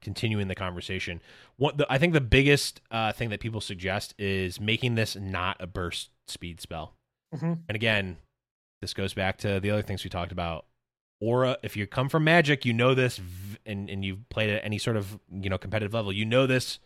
continuing 0.00 0.46
the 0.46 0.54
conversation. 0.54 1.20
What 1.56 1.78
the, 1.78 1.86
I 1.92 1.98
think 1.98 2.12
the 2.12 2.20
biggest 2.20 2.80
uh 2.92 3.10
thing 3.12 3.30
that 3.30 3.40
people 3.40 3.60
suggest 3.60 4.14
is 4.18 4.60
making 4.60 4.94
this 4.94 5.16
not 5.16 5.56
a 5.60 5.66
burst 5.66 6.10
speed 6.28 6.60
spell. 6.60 6.94
Mhm. 7.34 7.62
And 7.68 7.74
again, 7.74 8.18
this 8.80 8.94
goes 8.94 9.12
back 9.12 9.38
to 9.38 9.58
the 9.58 9.70
other 9.72 9.82
things 9.82 10.04
we 10.04 10.10
talked 10.10 10.30
about. 10.30 10.66
Aura, 11.20 11.58
if 11.62 11.76
you 11.76 11.86
come 11.86 12.08
from 12.08 12.24
Magic, 12.24 12.64
you 12.64 12.72
know 12.72 12.94
this 12.94 13.20
and 13.66 13.88
and 13.90 14.04
you've 14.04 14.28
played 14.28 14.50
at 14.50 14.64
any 14.64 14.78
sort 14.78 14.96
of, 14.96 15.18
you 15.30 15.50
know, 15.50 15.58
competitive 15.58 15.92
level. 15.94 16.12
You 16.12 16.24
know 16.24 16.46
this 16.46 16.78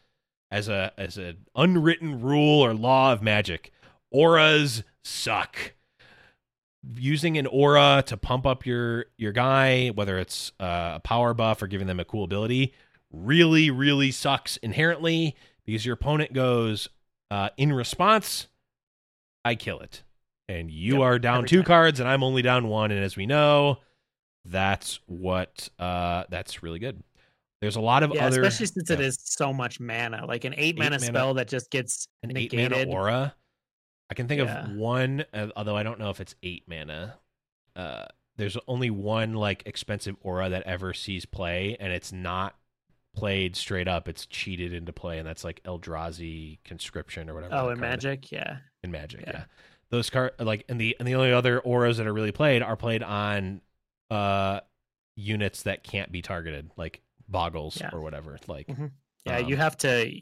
as 0.50 0.68
a 0.68 0.92
as 0.98 1.16
an 1.18 1.38
unwritten 1.54 2.20
rule 2.20 2.60
or 2.64 2.74
law 2.74 3.12
of 3.12 3.22
Magic 3.22 3.72
auras 4.10 4.82
suck 5.02 5.72
using 6.96 7.38
an 7.38 7.46
aura 7.46 8.02
to 8.06 8.16
pump 8.16 8.44
up 8.46 8.66
your 8.66 9.06
your 9.16 9.32
guy 9.32 9.88
whether 9.88 10.18
it's 10.18 10.52
uh, 10.60 10.92
a 10.96 11.00
power 11.00 11.32
buff 11.32 11.62
or 11.62 11.66
giving 11.66 11.86
them 11.86 12.00
a 12.00 12.04
cool 12.04 12.24
ability 12.24 12.74
really 13.12 13.70
really 13.70 14.10
sucks 14.10 14.56
inherently 14.58 15.36
because 15.64 15.86
your 15.86 15.94
opponent 15.94 16.32
goes 16.32 16.88
uh, 17.30 17.48
in 17.56 17.72
response 17.72 18.48
i 19.44 19.54
kill 19.54 19.78
it 19.80 20.02
and 20.48 20.70
you 20.70 20.94
Yep, 20.94 21.02
are 21.02 21.18
down 21.18 21.46
two 21.46 21.58
time. 21.58 21.64
cards 21.66 22.00
and 22.00 22.08
i'm 22.08 22.22
only 22.24 22.42
down 22.42 22.66
one 22.68 22.90
and 22.90 23.02
as 23.02 23.16
we 23.16 23.26
know 23.26 23.78
that's 24.44 24.98
what 25.06 25.68
uh 25.78 26.24
that's 26.30 26.62
really 26.62 26.78
good 26.78 27.02
there's 27.60 27.76
a 27.76 27.80
lot 27.80 28.02
of 28.02 28.12
Yeah, 28.12 28.26
other 28.26 28.42
especially 28.42 28.66
since 28.66 28.90
it 28.90 28.98
yeah. 28.98 29.06
is 29.06 29.18
so 29.22 29.52
much 29.52 29.78
mana, 29.78 30.26
like 30.26 30.44
an 30.44 30.52
eight, 30.54 30.58
Eight 30.74 30.78
mana, 30.78 30.90
mana- 30.96 31.06
spell 31.06 31.34
that 31.34 31.46
just 31.46 31.70
gets 31.70 32.08
an 32.24 32.36
eight 32.36 32.52
mana 32.52 32.82
aura. 32.88 33.36
I 34.10 34.14
can 34.14 34.26
think 34.26 34.40
Yeah. 34.42 34.64
of 34.64 34.72
one, 34.72 35.24
uh, 35.32 35.46
although 35.54 35.76
I 35.76 35.84
don't 35.84 36.00
know 36.00 36.10
if 36.10 36.20
it's 36.20 36.34
eight 36.42 36.64
mana. 36.66 37.18
Uh, 37.76 38.06
there's 38.36 38.56
only 38.66 38.90
one 38.90 39.34
like 39.34 39.62
expensive 39.64 40.16
aura 40.22 40.48
that 40.48 40.64
ever 40.64 40.92
sees 40.92 41.24
play, 41.24 41.76
and 41.78 41.92
it's 41.92 42.12
not 42.12 42.56
played 43.14 43.54
straight 43.54 43.86
up. 43.86 44.08
It's 44.08 44.26
cheated 44.26 44.72
into 44.72 44.92
play, 44.92 45.18
and 45.20 45.28
that's 45.28 45.44
like 45.44 45.62
Eldrazi 45.62 46.58
conscription 46.64 47.30
or 47.30 47.34
whatever. 47.34 47.54
Oh, 47.54 47.68
in 47.68 47.78
Magic, 47.78 48.32
yeah. 48.32 48.56
In 48.82 48.90
Magic, 48.90 49.20
yeah. 49.20 49.30
Yeah. 49.34 49.44
Those 49.90 50.10
card 50.10 50.32
like 50.40 50.64
and 50.68 50.80
the 50.80 50.96
and 50.98 51.06
the 51.06 51.14
only 51.14 51.32
other 51.32 51.60
auras 51.60 51.98
that 51.98 52.08
are 52.08 52.12
really 52.12 52.32
played 52.32 52.60
are 52.60 52.76
played 52.76 53.04
on 53.04 53.60
uh 54.12 54.60
units 55.16 55.62
that 55.64 55.82
can't 55.84 56.10
be 56.12 56.22
targeted, 56.22 56.70
like 56.76 57.02
boggles 57.28 57.78
Yeah. 57.80 57.90
or 57.92 58.00
whatever. 58.00 58.38
Like 58.46 58.66
Mhm. 58.68 58.90
Yeah, 59.26 59.38
um, 59.38 59.48
you 59.48 59.56
have 59.56 59.76
to. 59.78 60.20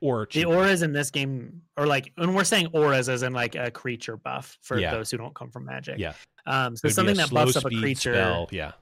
or 0.00 0.26
The 0.32 0.44
auras 0.46 0.82
in 0.82 0.92
this 0.92 1.12
game, 1.12 1.62
or 1.76 1.86
like 1.86 2.12
and 2.16 2.34
we're 2.34 2.42
saying 2.44 2.66
auras, 2.72 3.08
as 3.08 3.22
in 3.22 3.32
like 3.32 3.54
a 3.54 3.70
creature 3.70 4.16
buff 4.16 4.58
for 4.60 4.76
Yeah. 4.78 4.90
those 4.90 5.10
who 5.12 5.16
don't 5.16 5.34
come 5.34 5.50
from 5.50 5.64
Magic. 5.64 5.96
Yeah. 5.98 6.14
Um, 6.44 6.74
so 6.76 6.88
something 6.88 7.16
that 7.18 7.30
buffs 7.30 7.54
up 7.56 7.64
a 7.64 7.70
creature. 7.70 8.12
spell, 8.14 8.48
Yeah. 8.50 8.72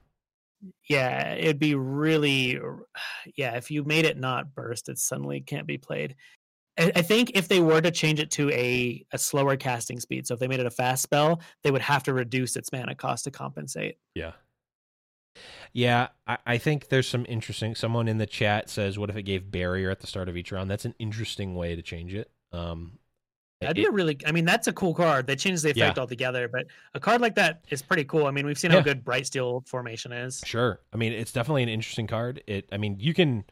Yeah, 0.89 1.33
it'd 1.33 1.59
be 1.59 1.75
really. 1.75 2.59
Yeah, 3.35 3.55
if 3.55 3.69
you 3.69 3.83
made 3.83 4.05
it 4.05 4.17
not 4.17 4.55
burst, 4.55 4.89
it 4.89 4.97
suddenly 4.97 5.41
can't 5.41 5.67
be 5.67 5.77
played. 5.77 6.15
I 6.79 7.03
think 7.03 7.31
if 7.35 7.47
they 7.47 7.59
were 7.59 7.79
to 7.81 7.91
change 7.91 8.19
it 8.19 8.31
to 8.31 8.49
a 8.49 9.05
a 9.11 9.17
slower 9.19 9.55
casting 9.57 9.99
speed, 9.99 10.25
so 10.25 10.33
if 10.33 10.39
they 10.39 10.47
made 10.47 10.59
it 10.59 10.65
a 10.65 10.71
fast 10.71 11.03
spell, 11.03 11.41
they 11.63 11.69
would 11.69 11.81
have 11.83 12.01
to 12.03 12.13
reduce 12.13 12.55
its 12.55 12.71
mana 12.71 12.95
cost 12.95 13.25
to 13.25 13.31
compensate. 13.31 13.97
Yeah. 14.15 14.31
Yeah, 15.73 16.09
I, 16.27 16.37
I 16.45 16.57
think 16.57 16.89
there's 16.89 17.07
some 17.07 17.25
interesting. 17.29 17.75
Someone 17.75 18.07
in 18.07 18.17
the 18.17 18.25
chat 18.25 18.69
says, 18.69 18.99
"What 18.99 19.09
if 19.09 19.15
it 19.15 19.23
gave 19.23 19.49
barrier 19.51 19.89
at 19.89 19.99
the 19.99 20.07
start 20.07 20.27
of 20.29 20.35
each 20.37 20.51
round?" 20.51 20.69
That's 20.69 20.85
an 20.85 20.95
interesting 20.99 21.55
way 21.55 21.75
to 21.75 21.81
change 21.81 22.13
it. 22.13 22.29
Um, 22.51 22.99
That'd 23.61 23.77
it- 23.77 23.81
be 23.81 23.85
a 23.87 23.91
really. 23.91 24.17
I 24.25 24.31
mean, 24.31 24.43
that's 24.45 24.67
a 24.67 24.73
cool 24.73 24.93
card. 24.93 25.27
They 25.27 25.35
changed 25.35 25.63
the 25.63 25.69
effect 25.69 25.97
altogether, 25.99 26.47
but 26.47 26.65
a 26.93 26.99
card 26.99 27.21
like 27.21 27.35
that 27.35 27.63
is 27.69 27.81
pretty 27.81 28.03
cool. 28.03 28.25
I 28.25 28.31
mean, 28.31 28.45
we've 28.45 28.57
seen 28.59 28.71
Yeah. 28.71 28.77
how 28.77 28.83
good 28.83 29.03
Bright 29.05 29.27
Steel 29.27 29.63
formation 29.67 30.11
is. 30.11 30.41
Sure. 30.45 30.79
I 30.91 30.97
mean, 30.97 31.13
it's 31.13 31.31
definitely 31.31 31.63
an 31.63 31.69
interesting 31.69 32.07
card. 32.07 32.43
It. 32.47 32.67
I 32.71 32.77
mean, 32.77 32.97
you 32.99 33.13
can 33.13 33.45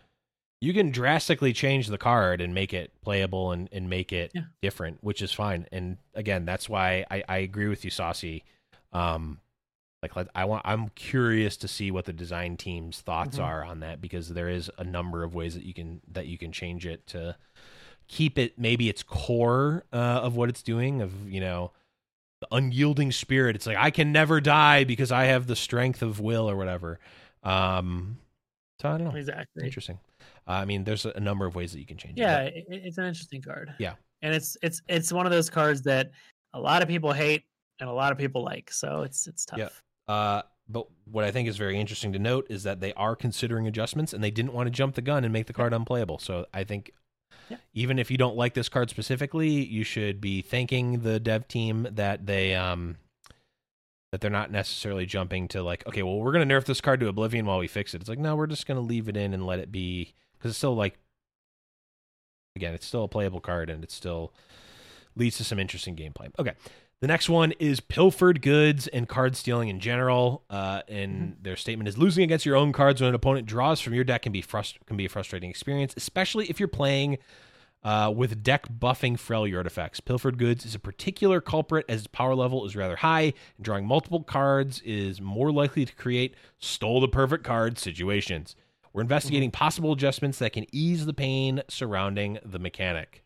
you 0.61 0.73
can 0.73 0.91
drastically 0.91 1.53
change 1.53 1.87
the 1.87 1.97
card 1.97 2.41
and 2.41 2.53
make 2.53 2.73
it 2.73 2.91
playable 3.01 3.51
and 3.53 3.69
and 3.71 3.89
make 3.89 4.11
it 4.11 4.31
Yeah. 4.35 4.41
different, 4.61 5.01
which 5.01 5.21
is 5.21 5.31
fine. 5.31 5.67
And 5.71 5.97
again, 6.13 6.43
that's 6.43 6.67
why 6.67 7.05
I 7.09 7.23
I 7.29 7.37
agree 7.37 7.67
with 7.69 7.85
you, 7.85 7.91
Saucy. 7.91 8.43
Um, 8.91 9.39
like 10.01 10.13
I 10.33 10.45
want 10.45 10.61
I'm 10.65 10.89
curious 10.89 11.57
to 11.57 11.67
see 11.67 11.91
what 11.91 12.05
the 12.05 12.13
design 12.13 12.57
team's 12.57 13.01
thoughts 13.01 13.37
Mhm. 13.37 13.43
are 13.43 13.63
on 13.63 13.81
that 13.81 13.99
because 14.01 14.29
there 14.29 14.49
is 14.49 14.71
a 14.77 14.83
number 14.83 15.23
of 15.23 15.33
ways 15.35 15.53
that 15.55 15.63
you 15.63 15.73
can 15.73 16.01
that 16.11 16.27
you 16.27 16.37
can 16.37 16.51
change 16.51 16.85
it 16.85 17.05
to 17.07 17.35
keep 18.07 18.37
it 18.39 18.57
maybe 18.57 18.89
its 18.89 19.03
core 19.03 19.83
uh, 19.93 19.95
of 19.97 20.35
what 20.35 20.49
it's 20.49 20.63
doing 20.63 21.01
of 21.01 21.27
you 21.29 21.39
know 21.41 21.71
the 22.41 22.47
unyielding 22.51 23.11
spirit 23.11 23.55
it's 23.55 23.67
like 23.67 23.77
i 23.77 23.91
can 23.91 24.11
never 24.11 24.39
die 24.41 24.83
because 24.83 25.11
i 25.11 25.25
have 25.25 25.45
the 25.45 25.55
strength 25.55 26.01
of 26.01 26.19
will 26.19 26.49
or 26.49 26.55
whatever 26.55 26.97
um 27.43 28.17
so 28.81 28.89
i 28.89 28.97
don't 28.97 29.11
know 29.11 29.15
Exactly. 29.19 29.63
interesting 29.65 29.99
uh, 30.47 30.51
i 30.53 30.65
mean 30.65 30.85
there's 30.85 31.05
a 31.05 31.19
number 31.19 31.45
of 31.45 31.53
ways 31.55 31.71
that 31.73 31.79
you 31.79 31.85
can 31.85 31.97
change 31.97 32.17
Yeah, 32.17 32.39
it 32.43 32.53
it, 32.69 32.81
it's 32.85 32.97
an 32.97 33.05
interesting 33.05 33.41
card. 33.41 33.73
Yeah. 33.77 33.93
and 34.23 34.33
it's 34.33 34.57
it's 34.63 34.81
it's 34.87 35.11
one 35.13 35.25
of 35.27 35.31
those 35.31 35.49
cards 35.49 35.81
that 35.83 36.09
a 36.53 36.59
lot 36.59 36.81
of 36.81 36.87
people 36.87 37.11
hate 37.13 37.43
and 37.79 37.89
a 37.89 37.93
lot 37.93 38.11
of 38.11 38.17
people 38.17 38.43
like. 38.43 38.71
So 38.71 39.03
it's 39.03 39.27
it's 39.27 39.45
tough. 39.45 39.59
Yeah. 39.59 39.69
But, 40.09 40.13
uh 40.13 40.41
but 40.67 40.85
what 41.05 41.23
i 41.23 41.31
think 41.31 41.47
is 41.47 41.57
very 41.57 41.79
interesting 41.79 42.13
to 42.13 42.19
note 42.19 42.45
is 42.49 42.63
that 42.63 42.79
they 42.79 42.93
are 42.93 43.15
considering 43.15 43.67
adjustments 43.67 44.13
and 44.13 44.23
they 44.23 44.31
didn't 44.31 44.53
want 44.53 44.67
to 44.67 44.71
jump 44.71 44.95
the 44.95 45.01
gun 45.01 45.23
and 45.23 45.31
make 45.33 45.45
the 45.47 45.53
card 45.53 45.73
unplayable. 45.73 46.19
So 46.19 46.45
i 46.53 46.63
think 46.63 46.91
Yeah. 47.49 47.57
even 47.73 47.97
if 47.99 48.11
you 48.11 48.17
don't 48.17 48.35
like 48.35 48.53
this 48.53 48.69
card 48.69 48.89
specifically 48.89 49.49
you 49.49 49.83
should 49.83 50.19
be 50.21 50.41
thanking 50.41 50.99
the 51.01 51.19
dev 51.19 51.47
team 51.47 51.87
that 51.91 52.25
they 52.25 52.53
um 52.55 52.97
that 54.11 54.21
they're 54.21 54.31
not 54.31 54.51
necessarily 54.51 55.05
jumping 55.05 55.47
to 55.49 55.61
like 55.63 55.85
okay 55.87 56.03
well 56.03 56.19
we're 56.19 56.31
going 56.31 56.47
to 56.47 56.53
nerf 56.55 56.65
this 56.65 56.81
card 56.81 56.99
to 56.99 57.07
oblivion 57.07 57.45
while 57.45 57.59
we 57.59 57.67
fix 57.67 57.93
it. 57.93 58.01
It's 58.01 58.09
like 58.09 58.19
no 58.19 58.35
we're 58.35 58.47
just 58.47 58.65
going 58.67 58.77
to 58.79 58.85
leave 58.85 59.07
it 59.09 59.15
in 59.17 59.33
and 59.33 59.45
let 59.45 59.59
it 59.59 59.71
be 59.71 60.13
because 60.37 60.49
it's 60.51 60.57
still 60.57 60.75
like 60.75 60.97
again 62.55 62.73
it's 62.73 62.85
still 62.85 63.03
a 63.03 63.07
playable 63.07 63.39
card 63.39 63.69
and 63.69 63.83
it 63.83 63.91
still 63.91 64.33
leads 65.15 65.37
to 65.37 65.43
some 65.43 65.59
interesting 65.59 65.95
gameplay. 65.95 66.29
Okay 66.39 66.53
the 67.01 67.07
next 67.07 67.29
one 67.29 67.53
is 67.59 67.79
pilfered 67.79 68.41
goods 68.41 68.87
and 68.87 69.07
card 69.07 69.35
stealing 69.35 69.69
in 69.69 69.79
general. 69.79 70.43
Uh, 70.49 70.81
and 70.87 71.37
their 71.41 71.55
statement 71.55 71.87
is 71.87 71.97
losing 71.97 72.23
against 72.23 72.45
your 72.45 72.55
own 72.55 72.73
cards 72.73 72.99
when 72.99 73.09
an 73.09 73.15
opponent 73.15 73.47
draws 73.47 73.79
from 73.79 73.93
your 73.93 74.03
deck 74.03 74.23
can 74.23 74.31
be 74.31 74.41
frust- 74.41 74.85
can 74.85 74.97
be 74.97 75.05
a 75.05 75.09
frustrating 75.09 75.49
experience, 75.49 75.93
especially 75.95 76.49
if 76.49 76.59
you're 76.59 76.67
playing 76.67 77.17
uh, 77.83 78.11
with 78.13 78.43
deck 78.43 78.67
buffing 78.67 79.13
Freljord 79.13 79.57
artifacts. 79.57 80.01
Pilfered 80.01 80.37
goods 80.37 80.65
is 80.65 80.75
a 80.75 80.79
particular 80.79 81.39
culprit 81.39 81.85
as 81.87 81.99
its 81.99 82.07
power 82.07 82.35
level 82.35 82.65
is 82.65 82.75
rather 82.75 82.97
high, 82.97 83.33
and 83.55 83.63
drawing 83.63 83.85
multiple 83.85 84.23
cards 84.23 84.81
is 84.81 85.21
more 85.21 85.51
likely 85.51 85.85
to 85.85 85.95
create 85.95 86.35
stole 86.57 86.99
the 86.99 87.07
perfect 87.07 87.45
card 87.45 87.77
situations. 87.77 88.55
We're 88.91 89.03
investigating 89.03 89.51
possible 89.51 89.93
adjustments 89.93 90.39
that 90.39 90.51
can 90.51 90.65
ease 90.71 91.05
the 91.05 91.13
pain 91.13 91.61
surrounding 91.69 92.39
the 92.43 92.59
mechanic. 92.59 93.23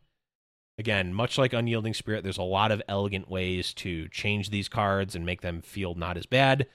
Again, 0.77 1.13
much 1.13 1.37
like 1.37 1.53
Unyielding 1.53 1.93
Spirit, 1.93 2.23
there's 2.23 2.37
a 2.37 2.43
lot 2.43 2.71
of 2.71 2.81
elegant 2.87 3.29
ways 3.29 3.73
to 3.75 4.07
change 4.09 4.49
these 4.49 4.67
cards 4.67 5.15
and 5.15 5.25
make 5.25 5.41
them 5.41 5.61
feel 5.61 5.93
not 5.93 6.17
as 6.17 6.25
bad. 6.25 6.67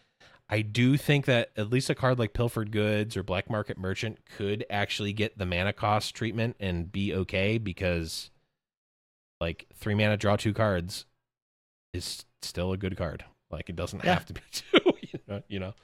I 0.48 0.62
do 0.62 0.96
think 0.96 1.26
that 1.26 1.50
at 1.56 1.68
least 1.70 1.90
a 1.90 1.94
card 1.94 2.18
like 2.18 2.32
Pilfered 2.32 2.70
Goods 2.70 3.16
or 3.16 3.22
Black 3.22 3.50
Market 3.50 3.76
Merchant 3.76 4.18
could 4.36 4.64
actually 4.70 5.12
get 5.12 5.36
the 5.36 5.44
mana 5.44 5.72
cost 5.72 6.14
treatment 6.14 6.56
and 6.60 6.90
be 6.90 7.12
okay 7.12 7.58
because, 7.58 8.30
like, 9.40 9.66
three 9.74 9.94
mana, 9.94 10.16
draw 10.16 10.36
two 10.36 10.54
cards 10.54 11.04
is 11.92 12.24
still 12.40 12.72
a 12.72 12.78
good 12.78 12.96
card. 12.96 13.24
Like, 13.50 13.68
it 13.68 13.76
doesn't 13.76 14.04
Yeah. 14.04 14.14
have 14.14 14.26
to 14.26 14.32
be 14.32 14.40
two, 14.52 14.92
you 15.02 15.18
know? 15.26 15.42
You 15.48 15.58
know? 15.58 15.74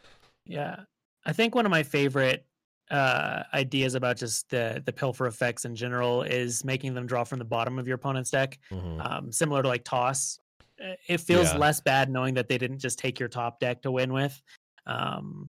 Yeah. 0.47 0.85
I 1.27 1.32
think 1.32 1.55
one 1.55 1.66
of 1.66 1.70
my 1.70 1.82
favorite 1.82 2.47
uh 2.90 3.43
ideas 3.55 3.94
about 3.94 4.16
just 4.16 4.48
the 4.51 4.82
the 4.85 4.93
pilfer 4.93 5.27
effects 5.27 5.65
in 5.65 5.74
general 5.74 6.23
is 6.23 6.65
making 6.65 6.93
them 6.94 7.06
draw 7.06 7.24
from 7.24 7.39
the 7.39 7.44
bottom 7.44 7.78
of 7.78 7.86
your 7.86 7.94
opponent's 7.97 8.31
deck 8.31 8.59
Mhm. 8.70 9.05
um 9.11 9.32
similar 9.32 9.62
to 9.62 9.69
like 9.69 9.85
toss 9.85 10.39
Uh, 10.85 10.94
it 11.09 11.19
feels 11.20 11.52
Yeah. 11.52 11.59
less 11.59 11.81
bad 11.81 12.11
knowing 12.11 12.35
that 12.35 12.48
they 12.48 12.59
didn't 12.59 12.78
just 12.81 12.98
take 12.98 13.19
your 13.20 13.28
top 13.28 13.59
deck 13.61 13.81
to 13.82 13.90
win 13.93 14.12
with 14.12 14.40
um 14.86 15.48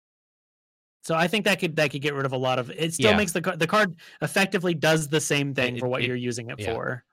so 1.05 1.15
i 1.15 1.29
think 1.29 1.45
that 1.45 1.61
could 1.61 1.77
that 1.77 1.91
could 1.93 2.03
get 2.03 2.15
rid 2.15 2.27
of 2.27 2.33
a 2.33 2.37
lot 2.39 2.59
of 2.59 2.71
it 2.71 2.95
still 2.95 3.11
Yeah. 3.13 3.17
makes 3.17 3.33
the 3.33 3.41
card 3.43 3.59
the 3.61 3.67
card 3.67 3.95
effectively 4.23 4.75
does 4.75 5.07
the 5.09 5.21
same 5.21 5.55
thing 5.55 5.77
It- 5.77 5.81
for 5.81 5.89
what 5.89 6.03
it- 6.03 6.07
you're 6.09 6.17
using 6.17 6.51
it 6.51 6.59
yeah. 6.59 6.73
for 6.75 7.05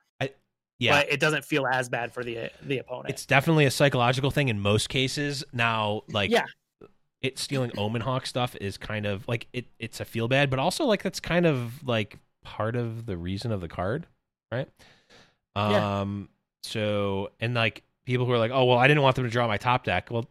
Yeah. 0.80 0.92
but 1.00 1.12
it 1.12 1.18
doesn't 1.20 1.44
feel 1.44 1.66
as 1.66 1.88
bad 1.88 2.12
for 2.12 2.22
the 2.24 2.50
the 2.62 2.78
opponent 2.78 3.10
It's 3.10 3.26
definitely 3.26 3.66
a 3.66 3.70
psychological 3.70 4.30
thing 4.30 4.48
in 4.48 4.60
most 4.60 4.88
cases. 4.88 5.42
Now, 5.52 6.02
like, 6.08 6.30
Yeah. 6.30 6.44
It 7.22 7.38
stealing 7.38 7.72
Omen 7.76 8.02
Hawk 8.02 8.26
stuff 8.26 8.56
is 8.60 8.76
kind 8.76 9.06
of 9.06 9.26
like 9.26 9.46
it. 9.52 9.66
It's 9.78 10.00
a 10.00 10.04
feel 10.04 10.28
bad, 10.28 10.50
but 10.50 10.58
also 10.58 10.84
like 10.84 11.02
that's 11.02 11.20
kind 11.20 11.46
of 11.46 11.86
like 11.86 12.18
part 12.44 12.76
of 12.76 13.06
the 13.06 13.16
reason 13.16 13.52
of 13.52 13.60
the 13.60 13.68
card, 13.68 14.06
right? 14.52 14.68
Yeah. 15.56 16.00
Um. 16.00 16.28
So 16.62 17.30
and 17.40 17.54
like 17.54 17.82
people 18.06 18.26
who 18.26 18.32
are 18.32 18.38
like, 18.38 18.52
oh 18.52 18.64
well, 18.64 18.78
I 18.78 18.86
didn't 18.88 19.02
want 19.02 19.16
them 19.16 19.24
to 19.24 19.30
draw 19.30 19.46
my 19.48 19.56
top 19.56 19.84
deck. 19.84 20.08
Well, 20.10 20.28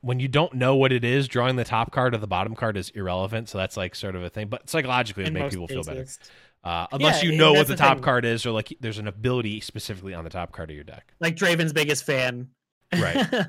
when 0.00 0.20
you 0.20 0.28
don't 0.28 0.54
know 0.54 0.76
what 0.76 0.92
it 0.92 1.04
is, 1.04 1.28
drawing 1.28 1.56
the 1.56 1.64
top 1.64 1.90
card 1.90 2.14
or 2.14 2.18
the 2.18 2.26
bottom 2.26 2.54
card 2.54 2.76
is 2.76 2.90
irrelevant. 2.90 3.48
So 3.48 3.58
that's 3.58 3.76
like 3.76 3.94
sort 3.94 4.14
of 4.14 4.22
a 4.22 4.30
thing, 4.30 4.48
but 4.48 4.68
psychologically 4.68 5.24
it 5.24 5.28
in 5.28 5.34
make 5.34 5.44
most 5.44 5.52
people 5.52 5.68
feel 5.68 5.82
better. 5.82 6.06
Uh, 6.64 6.86
unless 6.92 7.22
Yeah, 7.22 7.30
you 7.30 7.38
know 7.38 7.52
what 7.52 7.66
the 7.66 7.74
the 7.74 7.78
top 7.78 7.98
thing. 7.98 8.04
card 8.04 8.24
is, 8.24 8.44
or 8.44 8.50
like 8.50 8.76
there's 8.80 8.98
an 8.98 9.08
ability 9.08 9.60
specifically 9.60 10.14
on 10.14 10.24
the 10.24 10.30
top 10.30 10.52
card 10.52 10.70
of 10.70 10.74
your 10.74 10.84
deck. 10.84 11.14
like 11.20 11.36
Draven's 11.36 11.72
biggest 11.72 12.04
fan. 12.04 12.48
Right. 12.92 13.26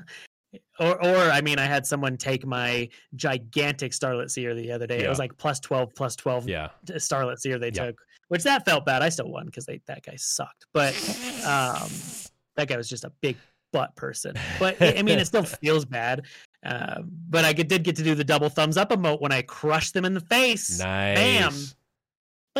or 0.78 1.04
or 1.04 1.16
I 1.30 1.40
mean 1.40 1.58
I 1.58 1.66
had 1.66 1.86
someone 1.86 2.16
take 2.16 2.44
my 2.46 2.88
gigantic 3.14 3.92
Starlit 3.92 4.30
Seer 4.30 4.54
the 4.54 4.72
other 4.72 4.86
day. 4.86 5.04
It 5.04 5.08
was 5.08 5.18
like 5.18 5.36
plus 5.36 5.60
12 5.60 5.94
plus 5.94 6.16
12 6.16 6.48
Yeah. 6.48 6.68
Starlit 6.98 7.38
Seer 7.40 7.58
they 7.58 7.70
Yeah. 7.72 7.86
took, 7.86 8.00
which 8.28 8.42
that 8.44 8.64
felt 8.64 8.84
bad. 8.84 9.02
I 9.02 9.08
still 9.10 9.30
won 9.30 9.46
because 9.46 9.66
they 9.66 9.80
that 9.86 10.02
guy 10.02 10.14
sucked. 10.16 10.66
But 10.72 10.94
um 11.46 11.88
that 12.56 12.66
guy 12.68 12.76
was 12.76 12.88
just 12.88 13.04
a 13.04 13.12
big 13.20 13.36
butt 13.72 13.94
person. 13.94 14.34
But 14.58 14.80
I 14.82 15.02
mean 15.02 15.18
it 15.18 15.26
still 15.26 15.44
feels 15.62 15.84
bad. 15.84 16.26
Uh, 16.66 17.00
but 17.30 17.44
I 17.44 17.52
did 17.54 17.84
get 17.84 17.96
to 17.96 18.02
do 18.02 18.14
the 18.14 18.24
double 18.24 18.48
thumbs 18.50 18.76
up 18.76 18.90
emote 18.90 19.20
when 19.22 19.32
I 19.32 19.40
crushed 19.42 19.94
them 19.94 20.04
in 20.04 20.12
the 20.12 20.20
face. 20.20 20.78
Nice. 20.78 21.74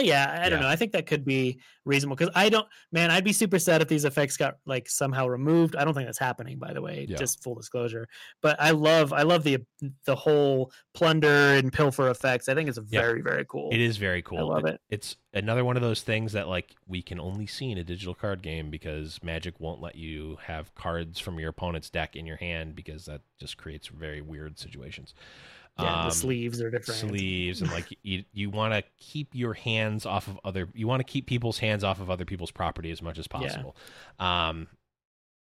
But 0.00 0.06
yeah, 0.06 0.40
I 0.42 0.48
don't 0.48 0.60
Yeah. 0.60 0.64
know. 0.66 0.70
I 0.72 0.76
think 0.76 0.92
that 0.92 1.04
could 1.04 1.26
be 1.26 1.60
reasonable 1.84 2.16
because 2.16 2.32
I 2.34 2.48
don't, 2.48 2.66
man, 2.90 3.10
I'd 3.10 3.22
be 3.24 3.34
super 3.34 3.58
sad 3.58 3.82
if 3.82 3.88
these 3.88 4.06
effects 4.06 4.38
got 4.38 4.56
like 4.64 4.88
somehow 4.88 5.26
removed. 5.26 5.76
I 5.76 5.84
don't 5.84 5.92
think 5.92 6.06
that's 6.08 6.18
happening, 6.18 6.58
by 6.58 6.72
the 6.72 6.80
way. 6.80 7.04
Yeah. 7.06 7.18
Just 7.18 7.42
full 7.42 7.54
disclosure. 7.54 8.08
But 8.40 8.56
I 8.58 8.70
love, 8.70 9.12
I 9.12 9.22
love 9.22 9.44
the 9.44 9.58
the 10.06 10.16
whole 10.16 10.72
plunder 10.94 11.28
and 11.28 11.70
pilfer 11.70 12.08
effects. 12.08 12.48
I 12.48 12.54
think 12.54 12.70
it's 12.70 12.78
Yeah. 12.88 13.02
very, 13.02 13.20
very 13.20 13.44
cool. 13.46 13.68
It 13.72 13.80
is 13.80 13.98
very 13.98 14.22
cool. 14.22 14.38
I 14.38 14.42
love 14.42 14.64
it. 14.64 14.80
It's 14.88 15.16
another 15.34 15.64
one 15.66 15.76
of 15.76 15.82
those 15.82 16.00
things 16.02 16.32
that 16.32 16.48
like 16.48 16.74
we 16.86 17.02
can 17.02 17.20
only 17.20 17.46
see 17.46 17.70
in 17.70 17.76
a 17.76 17.84
digital 17.84 18.14
card 18.14 18.40
game 18.42 18.70
because 18.70 19.22
Magic 19.22 19.60
won't 19.60 19.82
let 19.82 19.96
you 19.96 20.38
have 20.44 20.74
cards 20.74 21.20
from 21.20 21.38
your 21.38 21.50
opponent's 21.50 21.90
deck 21.90 22.16
in 22.16 22.24
your 22.24 22.36
hand 22.38 22.74
because 22.74 23.04
that 23.04 23.20
just 23.38 23.58
creates 23.58 23.88
very 23.88 24.22
weird 24.22 24.58
situations. 24.58 25.12
Yeah, 25.78 26.00
Um, 26.02 26.08
the 26.08 26.14
sleeves 26.14 26.60
are 26.60 26.70
different. 26.70 27.00
sleeves 27.00 27.62
and 27.62 27.70
like 27.70 27.86
you 28.02 28.24
you 28.32 28.50
want 28.50 28.74
to 28.74 28.82
keep 28.98 29.28
your 29.34 29.54
hands 29.54 30.04
off 30.04 30.28
of 30.28 30.38
other 30.44 30.68
you 30.74 30.86
want 30.86 31.00
to 31.00 31.04
keep 31.04 31.26
people's 31.26 31.58
hands 31.58 31.84
off 31.84 32.00
of 32.00 32.10
other 32.10 32.24
people's 32.24 32.50
property 32.50 32.90
as 32.90 33.00
much 33.00 33.18
as 33.18 33.26
possible. 33.26 33.74
Um 34.18 34.66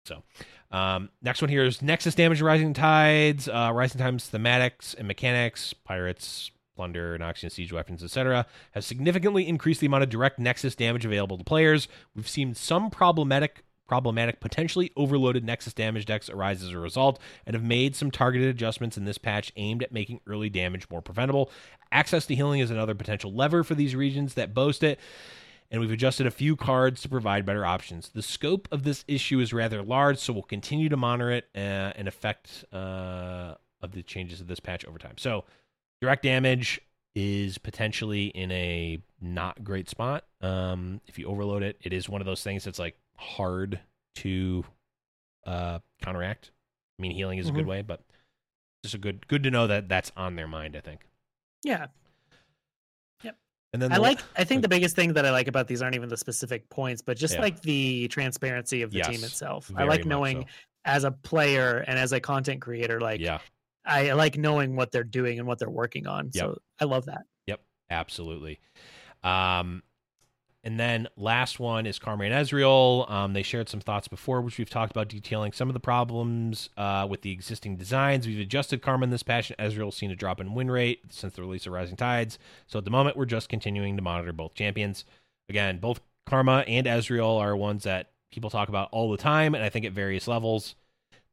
so 0.06 0.24
um 0.72 1.10
next 1.22 1.42
one 1.42 1.50
here 1.50 1.64
is 1.64 1.82
nexus 1.82 2.16
damage 2.16 2.42
rising 2.42 2.74
tides 2.74 3.48
uh 3.48 3.72
rising 3.74 4.00
times 4.00 4.30
thematics 4.32 4.96
and 4.98 5.08
mechanics 5.08 5.74
pirates 5.74 6.50
plunder 6.76 7.14
and 7.14 7.24
noxian 7.24 7.52
siege 7.52 7.72
weapons 7.72 8.04
etc 8.04 8.46
have 8.72 8.84
significantly 8.84 9.48
increased 9.48 9.80
the 9.80 9.86
amount 9.86 10.02
of 10.04 10.10
direct 10.10 10.40
nexus 10.40 10.74
damage 10.76 11.06
available 11.06 11.38
to 11.38 11.44
players. 11.44 11.88
We've 12.16 12.28
seen 12.28 12.56
some 12.56 12.90
problematic 12.90 13.64
problematic, 13.92 14.40
potentially 14.40 14.90
overloaded 14.96 15.44
Nexus 15.44 15.74
damage 15.74 16.06
decks 16.06 16.30
arise 16.30 16.64
as 16.64 16.70
a 16.70 16.80
result, 16.80 17.20
and 17.46 17.54
have 17.54 17.64
made 17.64 17.94
some 17.94 18.10
targeted 18.10 18.48
adjustments 18.48 18.96
in 18.96 19.04
this 19.04 19.18
patch 19.18 19.52
aimed 19.58 19.84
at 19.84 19.92
making 19.92 20.22
early 20.28 20.50
damage 20.50 20.90
more 20.90 21.02
preventable. 21.02 21.52
Access 21.92 22.26
to 22.28 22.36
healing 22.36 22.62
is 22.62 22.72
another 22.72 22.96
potential 22.96 23.34
lever 23.34 23.66
for 23.66 23.76
these 23.76 23.94
regions 23.94 24.36
that 24.36 24.54
boast 24.54 24.82
it 24.82 24.98
and 25.70 25.82
we've 25.82 25.92
adjusted 25.92 26.26
a 26.26 26.32
few 26.32 26.56
cards 26.56 27.02
to 27.02 27.10
provide 27.10 27.46
better 27.46 27.66
options. 27.66 28.10
The 28.10 28.22
scope 28.22 28.70
of 28.72 28.84
this 28.84 29.04
issue 29.10 29.40
is 29.40 29.52
rather 29.52 29.82
large, 29.82 30.20
so 30.20 30.32
we'll 30.32 30.44
continue 30.44 30.88
to 30.88 30.98
monitor 30.98 31.32
it 31.32 31.50
uh, 31.54 31.92
and 31.96 32.08
effect 32.08 32.64
uh, 32.72 33.56
of 33.82 33.92
the 33.92 34.04
changes 34.04 34.40
of 34.40 34.48
this 34.48 34.60
patch 34.62 34.86
over 34.86 34.98
time. 34.98 35.18
So, 35.18 35.44
direct 36.02 36.24
damage 36.24 36.82
is 37.14 37.58
potentially 37.58 38.28
in 38.28 38.52
a 38.52 39.02
not 39.22 39.64
great 39.64 39.90
spot. 39.90 40.26
Um, 40.42 41.02
if 41.08 41.20
you 41.20 41.28
overload 41.28 41.64
it, 41.64 41.78
it 41.82 41.94
is 41.94 42.08
one 42.08 42.22
of 42.22 42.26
those 42.26 42.44
things 42.44 42.64
that's 42.64 42.80
like 42.80 42.98
hard 43.22 43.80
to 44.16 44.64
uh, 45.46 45.80
counteract. 46.02 46.52
I 46.98 47.02
mean, 47.02 47.12
healing 47.12 47.40
is 47.40 47.50
a 47.50 47.52
good 47.52 47.66
Mhm. 47.66 47.70
way, 47.70 47.82
but 47.82 48.02
just 48.84 48.96
a 48.96 48.98
good 48.98 49.28
good 49.28 49.44
to 49.44 49.52
know 49.52 49.68
that 49.68 49.88
that's 49.90 50.12
on 50.18 50.36
their 50.36 50.48
mind. 50.48 50.76
I 50.76 50.82
think. 50.82 51.08
Yeah, 51.64 51.88
Yep. 53.24 53.38
And 53.74 53.82
then 53.82 53.92
I 53.92 53.96
the- 53.96 54.02
like. 54.02 54.20
I 54.36 54.44
think 54.44 54.62
the 54.64 54.68
biggest 54.70 54.96
thing 54.96 55.14
that 55.14 55.26
I 55.26 55.32
like 55.32 55.48
about 55.48 55.68
these 55.68 55.82
aren't 55.82 55.96
even 55.96 56.10
the 56.10 56.18
specific 56.18 56.68
points, 56.70 57.02
but 57.02 57.18
just 57.18 57.36
Yeah. 57.36 57.42
like 57.42 57.62
the 57.62 58.08
transparency 58.10 58.82
of 58.82 58.92
the 58.92 59.02
team 59.02 59.24
itself. 59.24 59.72
I 59.76 59.84
like 59.84 60.06
knowing 60.06 60.42
so. 60.42 60.48
as 60.86 61.04
a 61.04 61.12
player 61.12 61.78
and 61.88 61.98
as 62.00 62.12
a 62.12 62.20
content 62.20 62.62
creator, 62.62 63.00
like 63.00 63.20
yeah, 63.22 63.40
I 63.86 64.14
like 64.14 64.38
knowing 64.38 64.76
what 64.76 64.92
they're 64.92 65.04
doing 65.04 65.38
and 65.40 65.48
what 65.48 65.60
they're 65.60 65.70
working 65.70 66.08
on. 66.08 66.26
Yep. 66.34 66.44
So 66.44 66.58
I 66.80 66.86
love 66.86 67.06
that. 67.06 67.22
Yep, 67.48 67.62
absolutely. 67.90 68.60
Um, 69.24 69.84
and 70.64 70.80
then 70.80 71.08
last 71.18 71.60
one 71.60 71.88
is 71.88 71.98
Karma 71.98 72.26
and 72.26 72.34
Ezreal. 72.34 73.10
Um, 73.10 73.34
they 73.34 73.42
shared 73.42 73.68
some 73.68 73.80
thoughts 73.80 74.08
before, 74.08 74.42
which 74.42 74.60
we've 74.60 74.70
talked 74.70 74.92
about, 74.92 75.08
detailing 75.08 75.54
some 75.54 75.70
of 75.70 75.74
the 75.74 75.80
problems 75.80 76.70
uh, 76.78 77.08
with 77.10 77.24
the 77.24 77.32
existing 77.32 77.78
designs. 77.78 78.28
We've 78.28 78.40
adjusted 78.40 78.82
Karma 78.82 79.06
in 79.06 79.10
this 79.10 79.24
patch. 79.24 79.52
and 79.52 79.58
Ezreal's 79.58 79.98
seen 79.98 80.12
a 80.12 80.16
drop 80.16 80.40
in 80.40 80.54
win 80.54 80.70
rate 80.70 81.02
since 81.10 81.34
the 81.34 81.42
release 81.42 81.66
of 81.66 81.74
Rising 81.74 81.98
Tides. 81.98 82.38
So 82.68 82.78
at 82.78 82.86
the 82.86 82.92
moment, 82.92 83.18
we're 83.18 83.26
just 83.26 83.50
continuing 83.50 83.96
to 83.96 84.04
monitor 84.04 84.32
both 84.34 84.54
champions. 84.54 85.04
Again, 85.50 85.80
both 85.80 86.00
Karma 86.28 86.64
and 86.68 86.86
Ezreal 86.86 87.40
are 87.40 87.56
ones 87.56 87.84
that 87.84 88.12
people 88.32 88.52
talk 88.52 88.70
about 88.70 88.90
all 88.92 89.10
the 89.10 89.18
time, 89.18 89.56
and 89.56 89.64
I 89.64 89.70
think 89.70 89.86
at 89.86 89.94
various 89.94 90.28
levels. 90.28 90.76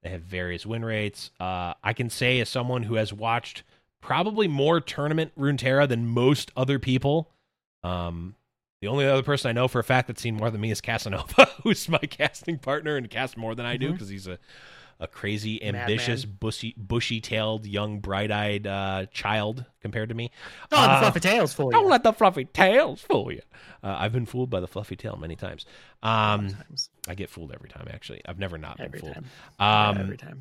They 0.03 0.11
have 0.11 0.23
various 0.23 0.65
win 0.65 0.85
rates. 0.85 1.33
Uh, 1.39 1.75
I 1.83 1.93
can 1.93 2.09
say, 2.09 2.41
as 2.41 2.49
someone 2.49 2.85
who 2.85 2.95
has 2.95 3.13
watched 3.13 3.63
probably 4.01 4.49
more 4.49 4.81
tournament 4.81 5.33
Runeterra 5.39 5.89
than 5.89 6.07
most 6.07 6.51
other 6.57 6.79
people. 6.79 7.31
Um, 7.83 8.35
the 8.81 8.89
only 8.89 9.07
other 9.07 9.23
person 9.23 9.49
I 9.49 9.53
know 9.53 9.69
for 9.69 9.79
a 9.79 9.85
fact 9.85 10.07
that's 10.09 10.23
seen 10.23 10.37
more 10.37 10.51
than 10.51 10.61
me 10.61 10.71
is 10.71 10.81
Casanova, 10.81 11.47
who's 11.63 11.89
my 11.89 11.99
casting 11.99 12.59
partner 12.59 12.97
and 12.97 13.09
casts 13.11 13.37
more 13.37 13.55
than 13.55 13.67
I 13.67 13.77
do 13.77 13.93
because 13.93 14.09
he's 14.09 14.27
a, 14.27 14.39
a 15.01 15.07
crazy, 15.07 15.59
Madman. 15.63 15.83
ambitious, 15.83 16.25
bushy, 16.25 16.75
bushy-tailed, 16.77 17.67
young, 17.67 18.01
bright-eyed 18.01 18.67
uh, 18.67 19.07
child 19.13 19.65
compared 19.81 20.09
to 20.09 20.15
me. 20.15 20.31
Oh, 20.73 20.77
the 20.83 20.89
Uh, 20.91 21.01
fluffy 21.01 21.21
tails 21.21 21.53
for 21.55 21.71
Don't 21.73 21.89
let 21.89 22.03
the 22.03 22.13
fluffy 22.13 22.45
tails 22.47 23.01
fool 23.01 23.33
you. 23.33 23.43
Uh, 23.83 23.97
I've 23.99 24.13
been 24.13 24.27
fooled 24.27 24.51
by 24.51 24.61
the 24.61 24.67
fluffy 24.69 24.97
tail 24.97 25.17
many 25.17 25.37
times. 25.37 25.67
Um, 26.03 26.49
Sometimes. 26.51 26.91
I 27.09 27.15
get 27.15 27.31
fooled 27.31 27.53
every 27.53 27.69
time. 27.69 27.87
Actually, 27.93 28.23
I've 28.27 28.39
never 28.39 28.59
not 28.59 28.81
every 28.81 29.01
been 29.01 29.13
fooled. 29.13 29.25
time. 29.59 29.95
Um, 29.97 29.99
every 29.99 30.17
time. 30.17 30.41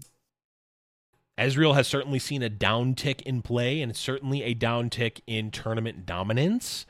Ezreal 1.37 1.75
has 1.75 1.87
certainly 1.87 2.17
seen 2.17 2.41
a 2.41 2.49
downtick 2.49 3.21
in 3.21 3.43
play 3.43 3.81
and 3.81 3.95
certainly 3.95 4.41
a 4.43 4.55
downtick 4.55 5.21
in 5.27 5.51
tournament 5.51 6.05
dominance. 6.05 6.87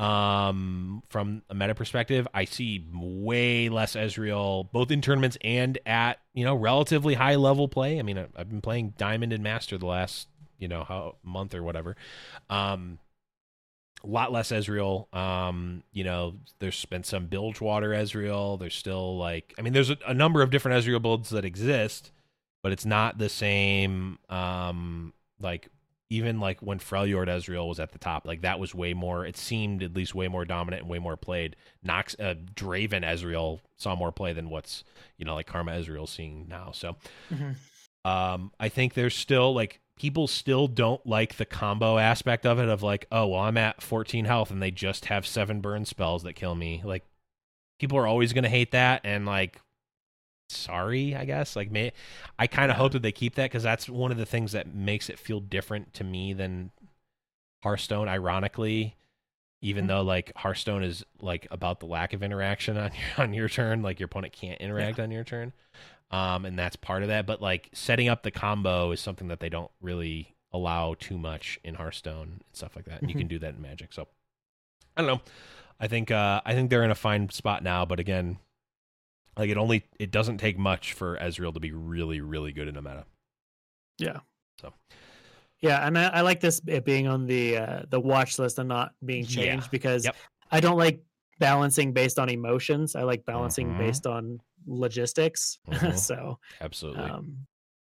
Um, 0.00 1.02
from 1.10 1.42
a 1.50 1.54
meta 1.54 1.74
perspective, 1.74 2.26
I 2.32 2.46
see 2.46 2.86
way 2.90 3.68
less 3.68 3.94
Ezreal 3.96 4.70
both 4.72 4.90
in 4.90 5.02
tournaments 5.02 5.36
and 5.42 5.78
at 5.84 6.20
you 6.32 6.44
know 6.44 6.54
relatively 6.54 7.14
high 7.14 7.34
level 7.34 7.68
play. 7.68 7.98
I 7.98 8.02
mean, 8.02 8.16
I- 8.18 8.28
I've 8.34 8.48
been 8.48 8.62
playing 8.62 8.94
Diamond 8.96 9.34
and 9.34 9.44
Master 9.44 9.76
the 9.76 9.86
last 9.86 10.28
you 10.58 10.68
know 10.68 10.84
how 10.84 11.16
month 11.22 11.54
or 11.54 11.62
whatever. 11.62 11.96
Um, 12.48 12.98
a 14.02 14.06
lot 14.06 14.32
less 14.32 14.50
Ezreal. 14.50 15.14
Um, 15.14 15.82
you 15.92 16.04
know, 16.04 16.36
there's 16.58 16.84
been 16.86 17.04
some 17.04 17.26
Bilgewater 17.26 17.90
Ezreal. 17.90 18.58
There's 18.58 18.74
still 18.74 19.18
like, 19.18 19.54
I 19.58 19.62
mean, 19.62 19.74
there's 19.74 19.90
a, 19.90 19.98
a 20.06 20.14
number 20.14 20.40
of 20.40 20.48
different 20.50 20.82
Ezreal 20.82 21.02
builds 21.02 21.28
that 21.30 21.44
exist, 21.44 22.10
but 22.62 22.72
it's 22.72 22.86
not 22.86 23.18
the 23.18 23.28
same. 23.28 24.18
Um, 24.30 25.12
like 25.38 25.68
even 26.10 26.40
like 26.40 26.60
when 26.60 26.78
Freljord 26.80 27.28
Ezreal 27.28 27.68
was 27.68 27.78
at 27.80 27.92
the 27.92 27.98
top, 27.98 28.26
like 28.26 28.42
that 28.42 28.58
was 28.58 28.74
way 28.74 28.92
more. 28.94 29.24
It 29.24 29.36
seemed 29.36 29.82
at 29.82 29.94
least 29.94 30.14
way 30.14 30.26
more 30.28 30.44
dominant 30.44 30.82
and 30.82 30.90
way 30.90 30.98
more 30.98 31.16
played. 31.16 31.54
Nox, 31.84 32.16
uh, 32.18 32.34
Draven 32.54 33.04
Ezreal 33.04 33.60
saw 33.76 33.94
more 33.94 34.10
play 34.12 34.32
than 34.32 34.50
what's 34.50 34.82
you 35.16 35.24
know 35.24 35.34
like 35.36 35.46
Karma 35.46 35.72
Ezreal 35.72 36.08
seeing 36.08 36.46
now. 36.48 36.72
So 36.72 36.96
Mhm. 37.32 37.54
um, 38.04 38.52
I 38.58 38.68
think 38.68 38.94
there's 38.94 39.14
still 39.14 39.54
like 39.54 39.80
people 39.96 40.26
still 40.26 40.66
don't 40.66 41.04
like 41.06 41.36
the 41.36 41.44
combo 41.44 41.98
aspect 41.98 42.44
of 42.46 42.58
it 42.58 42.68
of 42.68 42.82
like, 42.82 43.06
oh 43.12 43.28
well, 43.28 43.40
I'm 43.42 43.56
at 43.58 43.82
14 43.82 44.24
health 44.24 44.50
and 44.50 44.60
they 44.62 44.70
just 44.70 45.04
have 45.06 45.26
seven 45.26 45.60
burn 45.60 45.84
spells 45.84 46.22
that 46.24 46.32
kill 46.32 46.54
me. 46.54 46.82
Like 46.84 47.04
people 47.78 47.96
are 47.98 48.06
always 48.06 48.32
gonna 48.32 48.48
hate 48.48 48.72
that 48.72 49.02
and 49.04 49.26
like 49.26 49.60
sorry, 50.50 51.14
I 51.14 51.24
guess. 51.24 51.56
Like 51.56 51.70
may 51.70 51.92
I 52.38 52.46
kind 52.46 52.70
of 52.70 52.76
hope 52.76 52.92
that 52.92 53.02
they 53.02 53.12
keep 53.12 53.34
that 53.36 53.44
because 53.44 53.62
that's 53.62 53.88
one 53.88 54.10
of 54.12 54.18
the 54.18 54.26
things 54.26 54.52
that 54.52 54.74
makes 54.74 55.08
it 55.08 55.18
feel 55.18 55.40
different 55.40 55.94
to 55.94 56.04
me 56.04 56.32
than 56.32 56.70
Hearthstone, 57.62 58.08
ironically. 58.08 58.96
Even 59.62 59.84
Mhm. 59.84 59.88
though 59.88 60.02
like 60.02 60.32
Hearthstone 60.36 60.82
is 60.82 61.04
like 61.20 61.46
about 61.50 61.80
the 61.80 61.86
lack 61.86 62.12
of 62.14 62.22
interaction 62.22 62.76
on 62.78 62.90
your 62.94 63.24
on 63.24 63.34
your 63.34 63.48
turn, 63.48 63.82
like 63.82 64.00
your 64.00 64.06
opponent 64.06 64.32
can't 64.32 64.60
interact 64.60 64.98
on 64.98 65.10
your 65.10 65.24
turn 65.24 65.52
um, 66.10 66.44
and 66.46 66.58
that's 66.58 66.76
part 66.76 67.02
of 67.02 67.08
that. 67.08 67.26
But 67.26 67.40
like 67.42 67.68
setting 67.72 68.08
up 68.08 68.22
the 68.22 68.30
combo 68.30 68.90
is 68.90 69.00
something 69.00 69.28
that 69.28 69.40
they 69.40 69.48
don't 69.50 69.70
really 69.80 70.34
allow 70.52 70.94
too 70.98 71.16
much 71.18 71.60
in 71.62 71.74
Hearthstone 71.76 72.22
and 72.22 72.44
stuff 72.52 72.74
like 72.74 72.86
that. 72.86 73.00
And 73.02 73.10
you 73.10 73.14
can 73.16 73.28
do 73.28 73.38
that 73.38 73.54
in 73.54 73.62
Magic. 73.62 73.92
So 73.92 74.08
I 74.96 75.02
don't 75.02 75.06
know. 75.08 75.20
I 75.78 75.86
think 75.86 76.10
uh, 76.10 76.40
I 76.44 76.54
think 76.54 76.70
they're 76.70 76.82
in 76.82 76.90
a 76.90 76.94
fine 76.96 77.28
spot 77.28 77.62
now. 77.62 77.84
But 77.84 78.00
again, 78.00 78.38
like 79.40 79.50
it 79.50 79.56
only 79.56 79.84
it 79.98 80.10
doesn't 80.10 80.38
take 80.38 80.58
much 80.58 80.92
for 80.92 81.16
Ezreal 81.18 81.52
to 81.54 81.60
be 81.60 81.72
really 81.72 82.20
really 82.20 82.52
good 82.52 82.68
in 82.68 82.76
a 82.76 82.82
meta. 82.82 83.04
Yeah, 83.98 84.20
So. 84.60 84.72
Yeah, 85.60 85.86
and 85.86 85.98
I, 85.98 86.04
I 86.08 86.20
like 86.22 86.40
this 86.40 86.60
it 86.66 86.84
being 86.84 87.06
on 87.08 87.26
the 87.26 87.56
uh, 87.58 87.82
the 87.88 88.00
watch 88.00 88.38
list 88.38 88.58
and 88.58 88.68
not 88.68 88.92
being 89.04 89.24
Yeah. 89.24 89.28
changed 89.44 89.70
because 89.70 90.04
Yep. 90.04 90.16
I 90.50 90.60
don't 90.60 90.78
like 90.78 91.02
balancing 91.38 91.92
based 91.92 92.18
on 92.18 92.28
emotions. 92.28 92.94
I 92.96 93.02
like 93.02 93.24
balancing 93.26 93.68
Mhm. 93.74 93.78
based 93.78 94.06
on 94.06 94.40
logistics. 94.66 95.58
Mhm. 95.68 95.98
so, 95.98 96.38
Absolutely. 96.60 97.02
um, 97.04 97.46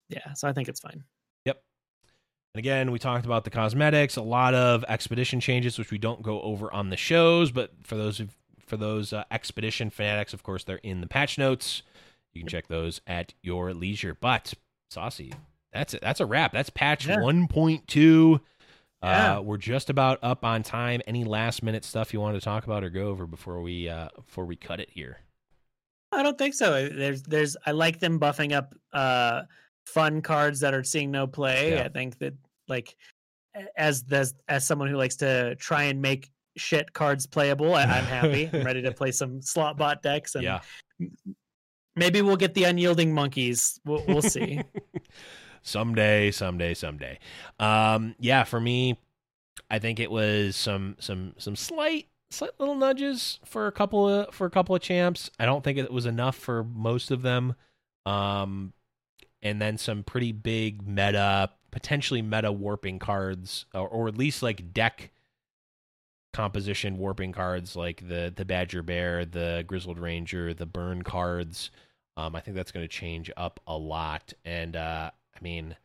yeah, 0.09 0.33
so 0.33 0.47
I 0.47 0.53
think 0.53 0.69
it's 0.69 0.79
fine. 0.81 1.03
Yep. 1.45 1.63
And 2.55 2.59
again, 2.59 2.91
we 2.91 2.99
talked 2.99 3.25
about 3.25 3.43
the 3.43 3.49
cosmetics, 3.49 4.15
a 4.17 4.21
lot 4.21 4.53
of 4.53 4.83
expedition 4.87 5.39
changes, 5.39 5.77
which 5.79 5.91
we 5.91 5.97
don't 5.97 6.21
go 6.21 6.41
over 6.41 6.71
on 6.71 6.89
the 6.89 6.97
shows. 6.97 7.51
But 7.51 7.71
for 7.83 7.95
those 7.95 8.19
of, 8.19 8.35
for 8.65 8.77
those 8.77 9.13
uh, 9.13 9.23
expedition 9.31 9.89
fanatics, 9.89 10.33
of 10.33 10.43
course, 10.43 10.63
they're 10.63 10.77
in 10.77 11.01
the 11.01 11.07
patch 11.07 11.37
notes. 11.37 11.83
You 12.33 12.41
can 12.41 12.49
check 12.49 12.67
those 12.67 13.01
at 13.05 13.33
your 13.41 13.73
leisure. 13.73 14.17
But 14.19 14.53
saucy, 14.89 15.33
that's 15.71 15.93
it. 15.93 16.01
That's 16.01 16.19
a 16.19 16.25
wrap. 16.25 16.51
That's 16.53 16.69
patch 16.69 17.07
Yeah. 17.07 17.19
one 17.21 17.47
point 17.47 17.87
two. 17.87 18.41
Yeah. 19.03 19.37
Uh, 19.37 19.41
we're 19.41 19.57
just 19.57 19.89
about 19.89 20.19
up 20.23 20.45
on 20.45 20.63
time. 20.63 21.01
Any 21.05 21.25
last 21.25 21.61
minute 21.61 21.83
stuff 21.83 22.13
you 22.13 22.21
want 22.21 22.35
to 22.35 22.41
talk 22.41 22.63
about 22.63 22.83
or 22.83 22.89
go 22.89 23.07
over 23.09 23.27
before 23.27 23.61
we 23.61 23.89
uh, 23.89 24.07
before 24.15 24.45
we 24.45 24.55
cut 24.55 24.79
it 24.79 24.89
here? 24.89 25.17
I 26.11 26.23
don't 26.23 26.37
think 26.37 26.53
so. 26.53 26.87
There's 26.87 27.21
there's 27.23 27.57
I 27.65 27.71
like 27.71 27.99
them 27.99 28.19
buffing 28.19 28.53
up 28.53 28.73
uh 28.93 29.41
fun 29.85 30.21
cards 30.21 30.61
that 30.61 30.73
are 30.73 30.83
seeing 30.83 31.11
no 31.11 31.27
play. 31.27 31.73
Yeah. 31.73 31.83
I 31.83 31.89
think 31.89 32.17
that 32.19 32.33
like 32.67 32.95
as 33.75 34.05
as 34.09 34.33
as 34.47 34.65
someone 34.65 34.87
who 34.87 34.95
likes 34.95 35.17
to 35.17 35.55
try 35.55 35.83
and 35.83 36.01
make 36.01 36.29
shit 36.55 36.93
cards 36.93 37.25
playable, 37.25 37.73
I, 37.73 37.83
I'm 37.83 38.05
happy. 38.05 38.49
I'm 38.51 38.63
ready 38.63 38.81
to 38.81 38.91
play 38.93 39.11
some 39.11 39.41
slot 39.41 39.77
bot 39.77 40.01
decks 40.01 40.35
and 40.35 40.43
yeah. 40.43 40.59
maybe 41.95 42.21
we'll 42.21 42.37
get 42.37 42.53
the 42.53 42.63
unyielding 42.63 43.13
monkeys. 43.13 43.79
We'll, 43.85 44.03
we'll 44.07 44.21
see. 44.21 44.61
someday, 45.61 46.31
someday, 46.31 46.73
someday. 46.73 47.19
Um, 47.59 48.15
yeah, 48.19 48.43
for 48.43 48.59
me, 48.59 48.99
I 49.69 49.79
think 49.79 49.99
it 49.99 50.11
was 50.11 50.55
some 50.55 50.95
some 50.99 51.33
some 51.37 51.55
slight 51.55 52.07
slight 52.29 52.51
little 52.59 52.75
nudges 52.75 53.39
for 53.45 53.67
a 53.67 53.71
couple 53.71 54.07
of 54.07 54.33
for 54.33 54.45
a 54.45 54.49
couple 54.49 54.75
of 54.75 54.81
champs. 54.81 55.29
I 55.39 55.45
don't 55.45 55.63
think 55.63 55.77
it 55.77 55.91
was 55.91 56.05
enough 56.05 56.35
for 56.35 56.63
most 56.63 57.11
of 57.11 57.21
them. 57.21 57.55
Um, 58.05 58.73
and 59.41 59.61
then 59.61 59.77
some 59.77 60.03
pretty 60.03 60.31
big 60.31 60.87
meta, 60.87 61.49
potentially 61.71 62.21
meta 62.21 62.51
warping 62.51 62.99
cards, 62.99 63.65
or, 63.73 63.87
or 63.87 64.07
at 64.07 64.17
least 64.17 64.41
like 64.41 64.73
deck 64.73 65.11
composition 66.33 66.97
warping 66.97 67.31
cards, 67.31 67.75
like 67.75 68.07
the 68.07 68.33
the 68.35 68.45
Badger 68.45 68.81
Bear, 68.83 69.23
the 69.25 69.63
Grizzled 69.67 69.99
Ranger, 69.99 70.53
the 70.53 70.65
Burn 70.65 71.03
cards. 71.03 71.71
Um, 72.17 72.35
I 72.35 72.41
think 72.41 72.55
that's 72.55 72.71
going 72.71 72.83
to 72.83 72.87
change 72.91 73.31
up 73.37 73.59
a 73.65 73.77
lot, 73.77 74.33
and 74.45 74.75
uh, 74.75 75.09
I 75.35 75.39
mean, 75.41 75.75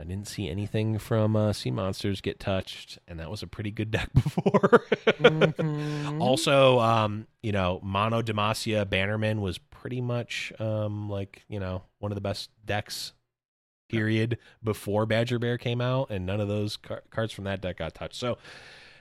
I 0.00 0.04
didn't 0.04 0.28
see 0.28 0.48
anything 0.48 0.98
from 0.98 1.36
uh, 1.36 1.52
Sea 1.52 1.70
Monsters 1.70 2.20
get 2.20 2.40
touched, 2.40 2.98
and 3.06 3.18
that 3.20 3.30
was 3.30 3.42
a 3.42 3.46
pretty 3.46 3.70
good 3.70 3.90
deck 3.90 4.08
before. 4.14 4.84
Mhm. 5.06 6.20
Also, 6.20 6.78
um, 6.78 7.26
you 7.42 7.52
know, 7.52 7.80
Mono 7.82 8.22
Demacia 8.22 8.88
Bannerman 8.88 9.40
was 9.40 9.58
pretty 9.58 10.00
much 10.00 10.52
um, 10.58 11.08
like 11.10 11.44
you 11.48 11.60
know 11.60 11.82
one 11.98 12.12
of 12.12 12.16
the 12.16 12.22
best 12.22 12.50
decks. 12.64 13.12
Period 13.90 14.36
before 14.62 15.06
Badger 15.06 15.38
Bear 15.38 15.56
came 15.56 15.80
out, 15.80 16.10
and 16.10 16.26
none 16.26 16.42
of 16.42 16.48
those 16.48 16.76
car- 16.76 17.04
cards 17.10 17.32
from 17.32 17.44
that 17.44 17.62
deck 17.62 17.78
got 17.78 17.94
touched. 17.94 18.16
So 18.16 18.36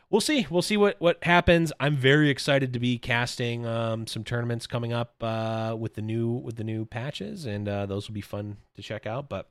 we'll 0.10 0.22
see. 0.22 0.48
We'll 0.50 0.62
see 0.62 0.78
what 0.78 0.96
what 1.00 1.24
happens. 1.24 1.72
I'm 1.80 1.96
very 1.96 2.30
excited 2.30 2.74
to 2.74 2.80
be 2.80 2.98
casting 2.98 3.66
um, 3.66 4.08
some 4.08 4.24
tournaments 4.24 4.68
coming 4.68 4.94
up 4.94 5.16
uh, 5.22 5.76
with 5.78 5.96
the 5.96 6.02
new 6.02 6.30
with 6.30 6.56
the 6.56 6.64
new 6.64 6.86
patches, 6.86 7.46
and 7.46 7.68
uh, 7.68 7.86
those 7.86 8.08
will 8.08 8.16
be 8.16 8.22
fun 8.22 8.58
to 8.76 8.82
check 8.82 9.06
out. 9.06 9.30
But 9.30 9.50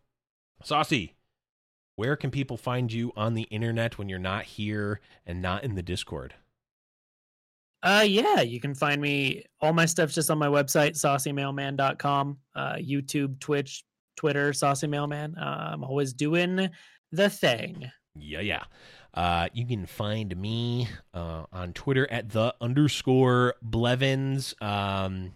Saucy, 0.62 1.14
where 1.96 2.16
can 2.16 2.30
people 2.30 2.56
find 2.56 2.92
you 2.92 3.12
on 3.16 3.34
the 3.34 3.44
internet 3.44 3.98
when 3.98 4.08
you're 4.08 4.18
not 4.18 4.44
here 4.44 5.00
and 5.26 5.42
not 5.42 5.64
in 5.64 5.74
the 5.74 5.82
Discord? 5.82 6.34
Uh, 7.82 8.04
yeah, 8.06 8.40
you 8.40 8.58
can 8.58 8.74
find 8.74 9.00
me. 9.00 9.44
All 9.60 9.72
my 9.72 9.86
stuff's 9.86 10.14
just 10.14 10.30
on 10.30 10.38
my 10.38 10.48
website, 10.48 10.92
saucymailman.com, 10.92 12.38
uh, 12.54 12.74
YouTube, 12.74 13.38
Twitch, 13.38 13.84
Twitter, 14.16 14.52
Saucy 14.52 14.86
Mailman. 14.86 15.36
Uh, 15.36 15.70
I'm 15.72 15.84
always 15.84 16.12
doing 16.12 16.68
the 17.12 17.30
thing. 17.30 17.90
Yeah, 18.18 18.40
yeah. 18.40 18.64
Uh, 19.16 19.48
you 19.54 19.64
can 19.64 19.86
find 19.86 20.36
me 20.36 20.88
uh, 21.14 21.44
on 21.50 21.72
Twitter 21.72 22.06
at 22.10 22.28
the 22.28 22.54
underscore 22.60 23.54
Blevins. 23.62 24.54
Um, 24.60 25.32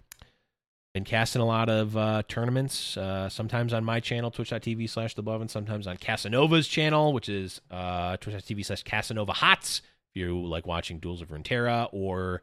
been 0.92 1.04
casting 1.04 1.40
a 1.40 1.46
lot 1.46 1.70
of 1.70 1.96
uh, 1.96 2.22
tournaments, 2.28 2.96
uh, 2.96 3.28
sometimes 3.28 3.72
on 3.72 3.84
my 3.84 4.00
channel, 4.00 4.30
twitch.tv 4.30 4.90
slash 4.90 5.14
the 5.14 5.22
Blevins, 5.22 5.52
sometimes 5.52 5.86
on 5.86 5.96
Casanova's 5.96 6.68
channel, 6.68 7.12
which 7.12 7.28
is 7.28 7.60
uh, 7.70 8.16
twitch.tv 8.18 8.64
slash 8.66 8.82
Casanova 8.82 9.32
Hots. 9.32 9.82
If 10.12 10.20
you 10.20 10.44
like 10.44 10.66
watching 10.66 10.98
Duels 10.98 11.22
of 11.22 11.28
Runeterra 11.28 11.88
or 11.92 12.42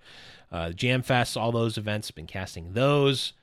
Jam 0.73 1.01
Fest, 1.01 1.35
all 1.35 1.51
those 1.51 1.77
events, 1.77 2.09
been 2.09 2.25
casting 2.25 2.73
those. 2.73 3.33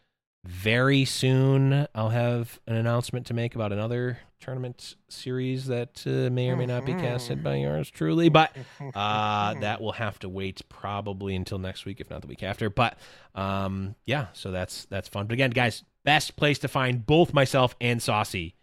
Very 0.45 1.07
soon, 1.07 1.87
I'll 1.95 2.11
have 2.11 2.61
an 2.67 2.77
announcement 2.77 3.27
to 3.27 3.35
make 3.35 3.55
about 3.55 3.73
another 3.73 4.19
tournament 4.41 4.97
series 5.09 5.67
that 5.69 6.03
uh, 6.07 6.31
may 6.31 6.51
or 6.51 6.57
may 6.57 6.67
not 6.67 6.85
be 6.85 6.93
casted 6.93 7.43
by 7.43 7.55
yours 7.57 7.89
truly, 7.91 8.29
but 8.29 8.55
uh, 8.95 9.55
that 9.55 9.81
will 9.81 9.93
have 9.93 10.19
to 10.19 10.29
wait 10.29 10.61
probably 10.69 11.35
until 11.35 11.59
next 11.59 11.87
week, 11.87 11.99
if 11.99 12.11
not 12.11 12.21
the 12.21 12.27
week 12.27 12.43
after. 12.43 12.69
But 12.69 12.99
um, 13.35 13.95
yeah, 14.05 14.27
so 14.35 14.51
that's 14.51 14.85
that's 14.87 15.09
fun. 15.09 15.27
But 15.27 15.33
again, 15.33 15.51
guys, 15.51 15.83
best 16.05 16.37
place 16.37 16.59
to 16.59 16.69
find 16.69 17.07
both 17.07 17.33
myself 17.33 17.75
and 17.81 18.03
Saucy, 18.03 18.55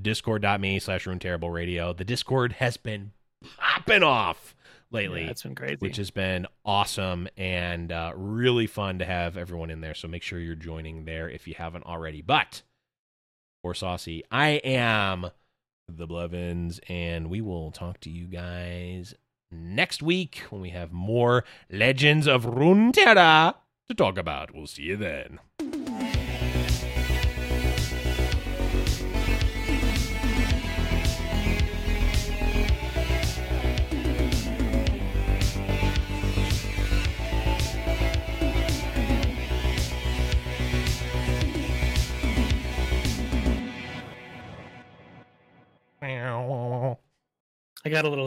discord.me 0.00 0.78
slash 0.78 1.06
Rune 1.06 1.18
Terrible 1.18 1.50
Radio. 1.50 1.94
The 1.94 2.04
Discord 2.04 2.52
has 2.54 2.76
been 2.76 3.12
popping 3.56 4.02
off 4.02 4.54
lately 4.90 5.24
Yeah, 5.24 5.30
it's 5.30 5.42
been 5.42 5.54
crazy. 5.54 5.76
which 5.78 5.96
has 5.96 6.10
been 6.10 6.46
awesome 6.64 7.28
and 7.36 7.92
uh, 7.92 8.12
really 8.14 8.66
fun 8.66 8.98
to 8.98 9.04
have 9.04 9.36
everyone 9.36 9.70
in 9.70 9.80
there. 9.80 9.94
So 9.94 10.08
make 10.08 10.22
sure 10.22 10.38
you're 10.38 10.54
joining 10.54 11.04
there 11.04 11.28
if 11.28 11.46
you 11.46 11.54
haven't 11.56 11.84
already. 11.86 12.22
But 12.22 12.62
for 13.62 13.74
Saucy, 13.74 14.24
I 14.30 14.60
am 14.64 15.30
the 15.88 16.06
Blevins, 16.06 16.80
and 16.88 17.28
we 17.28 17.40
will 17.40 17.70
talk 17.72 18.00
to 18.00 18.10
you 18.10 18.26
guys 18.26 19.14
next 19.50 20.02
week 20.02 20.42
when 20.50 20.60
we 20.60 20.70
have 20.70 20.92
more 20.92 21.44
Legends 21.70 22.26
of 22.28 22.44
Runeterra 22.44 23.54
to 23.88 23.94
talk 23.94 24.16
about. 24.16 24.54
We'll 24.54 24.66
see 24.68 24.82
you 24.84 24.96
then. 24.96 25.40
I 47.84 47.88
got 47.88 48.04
a 48.04 48.08
little 48.08 48.18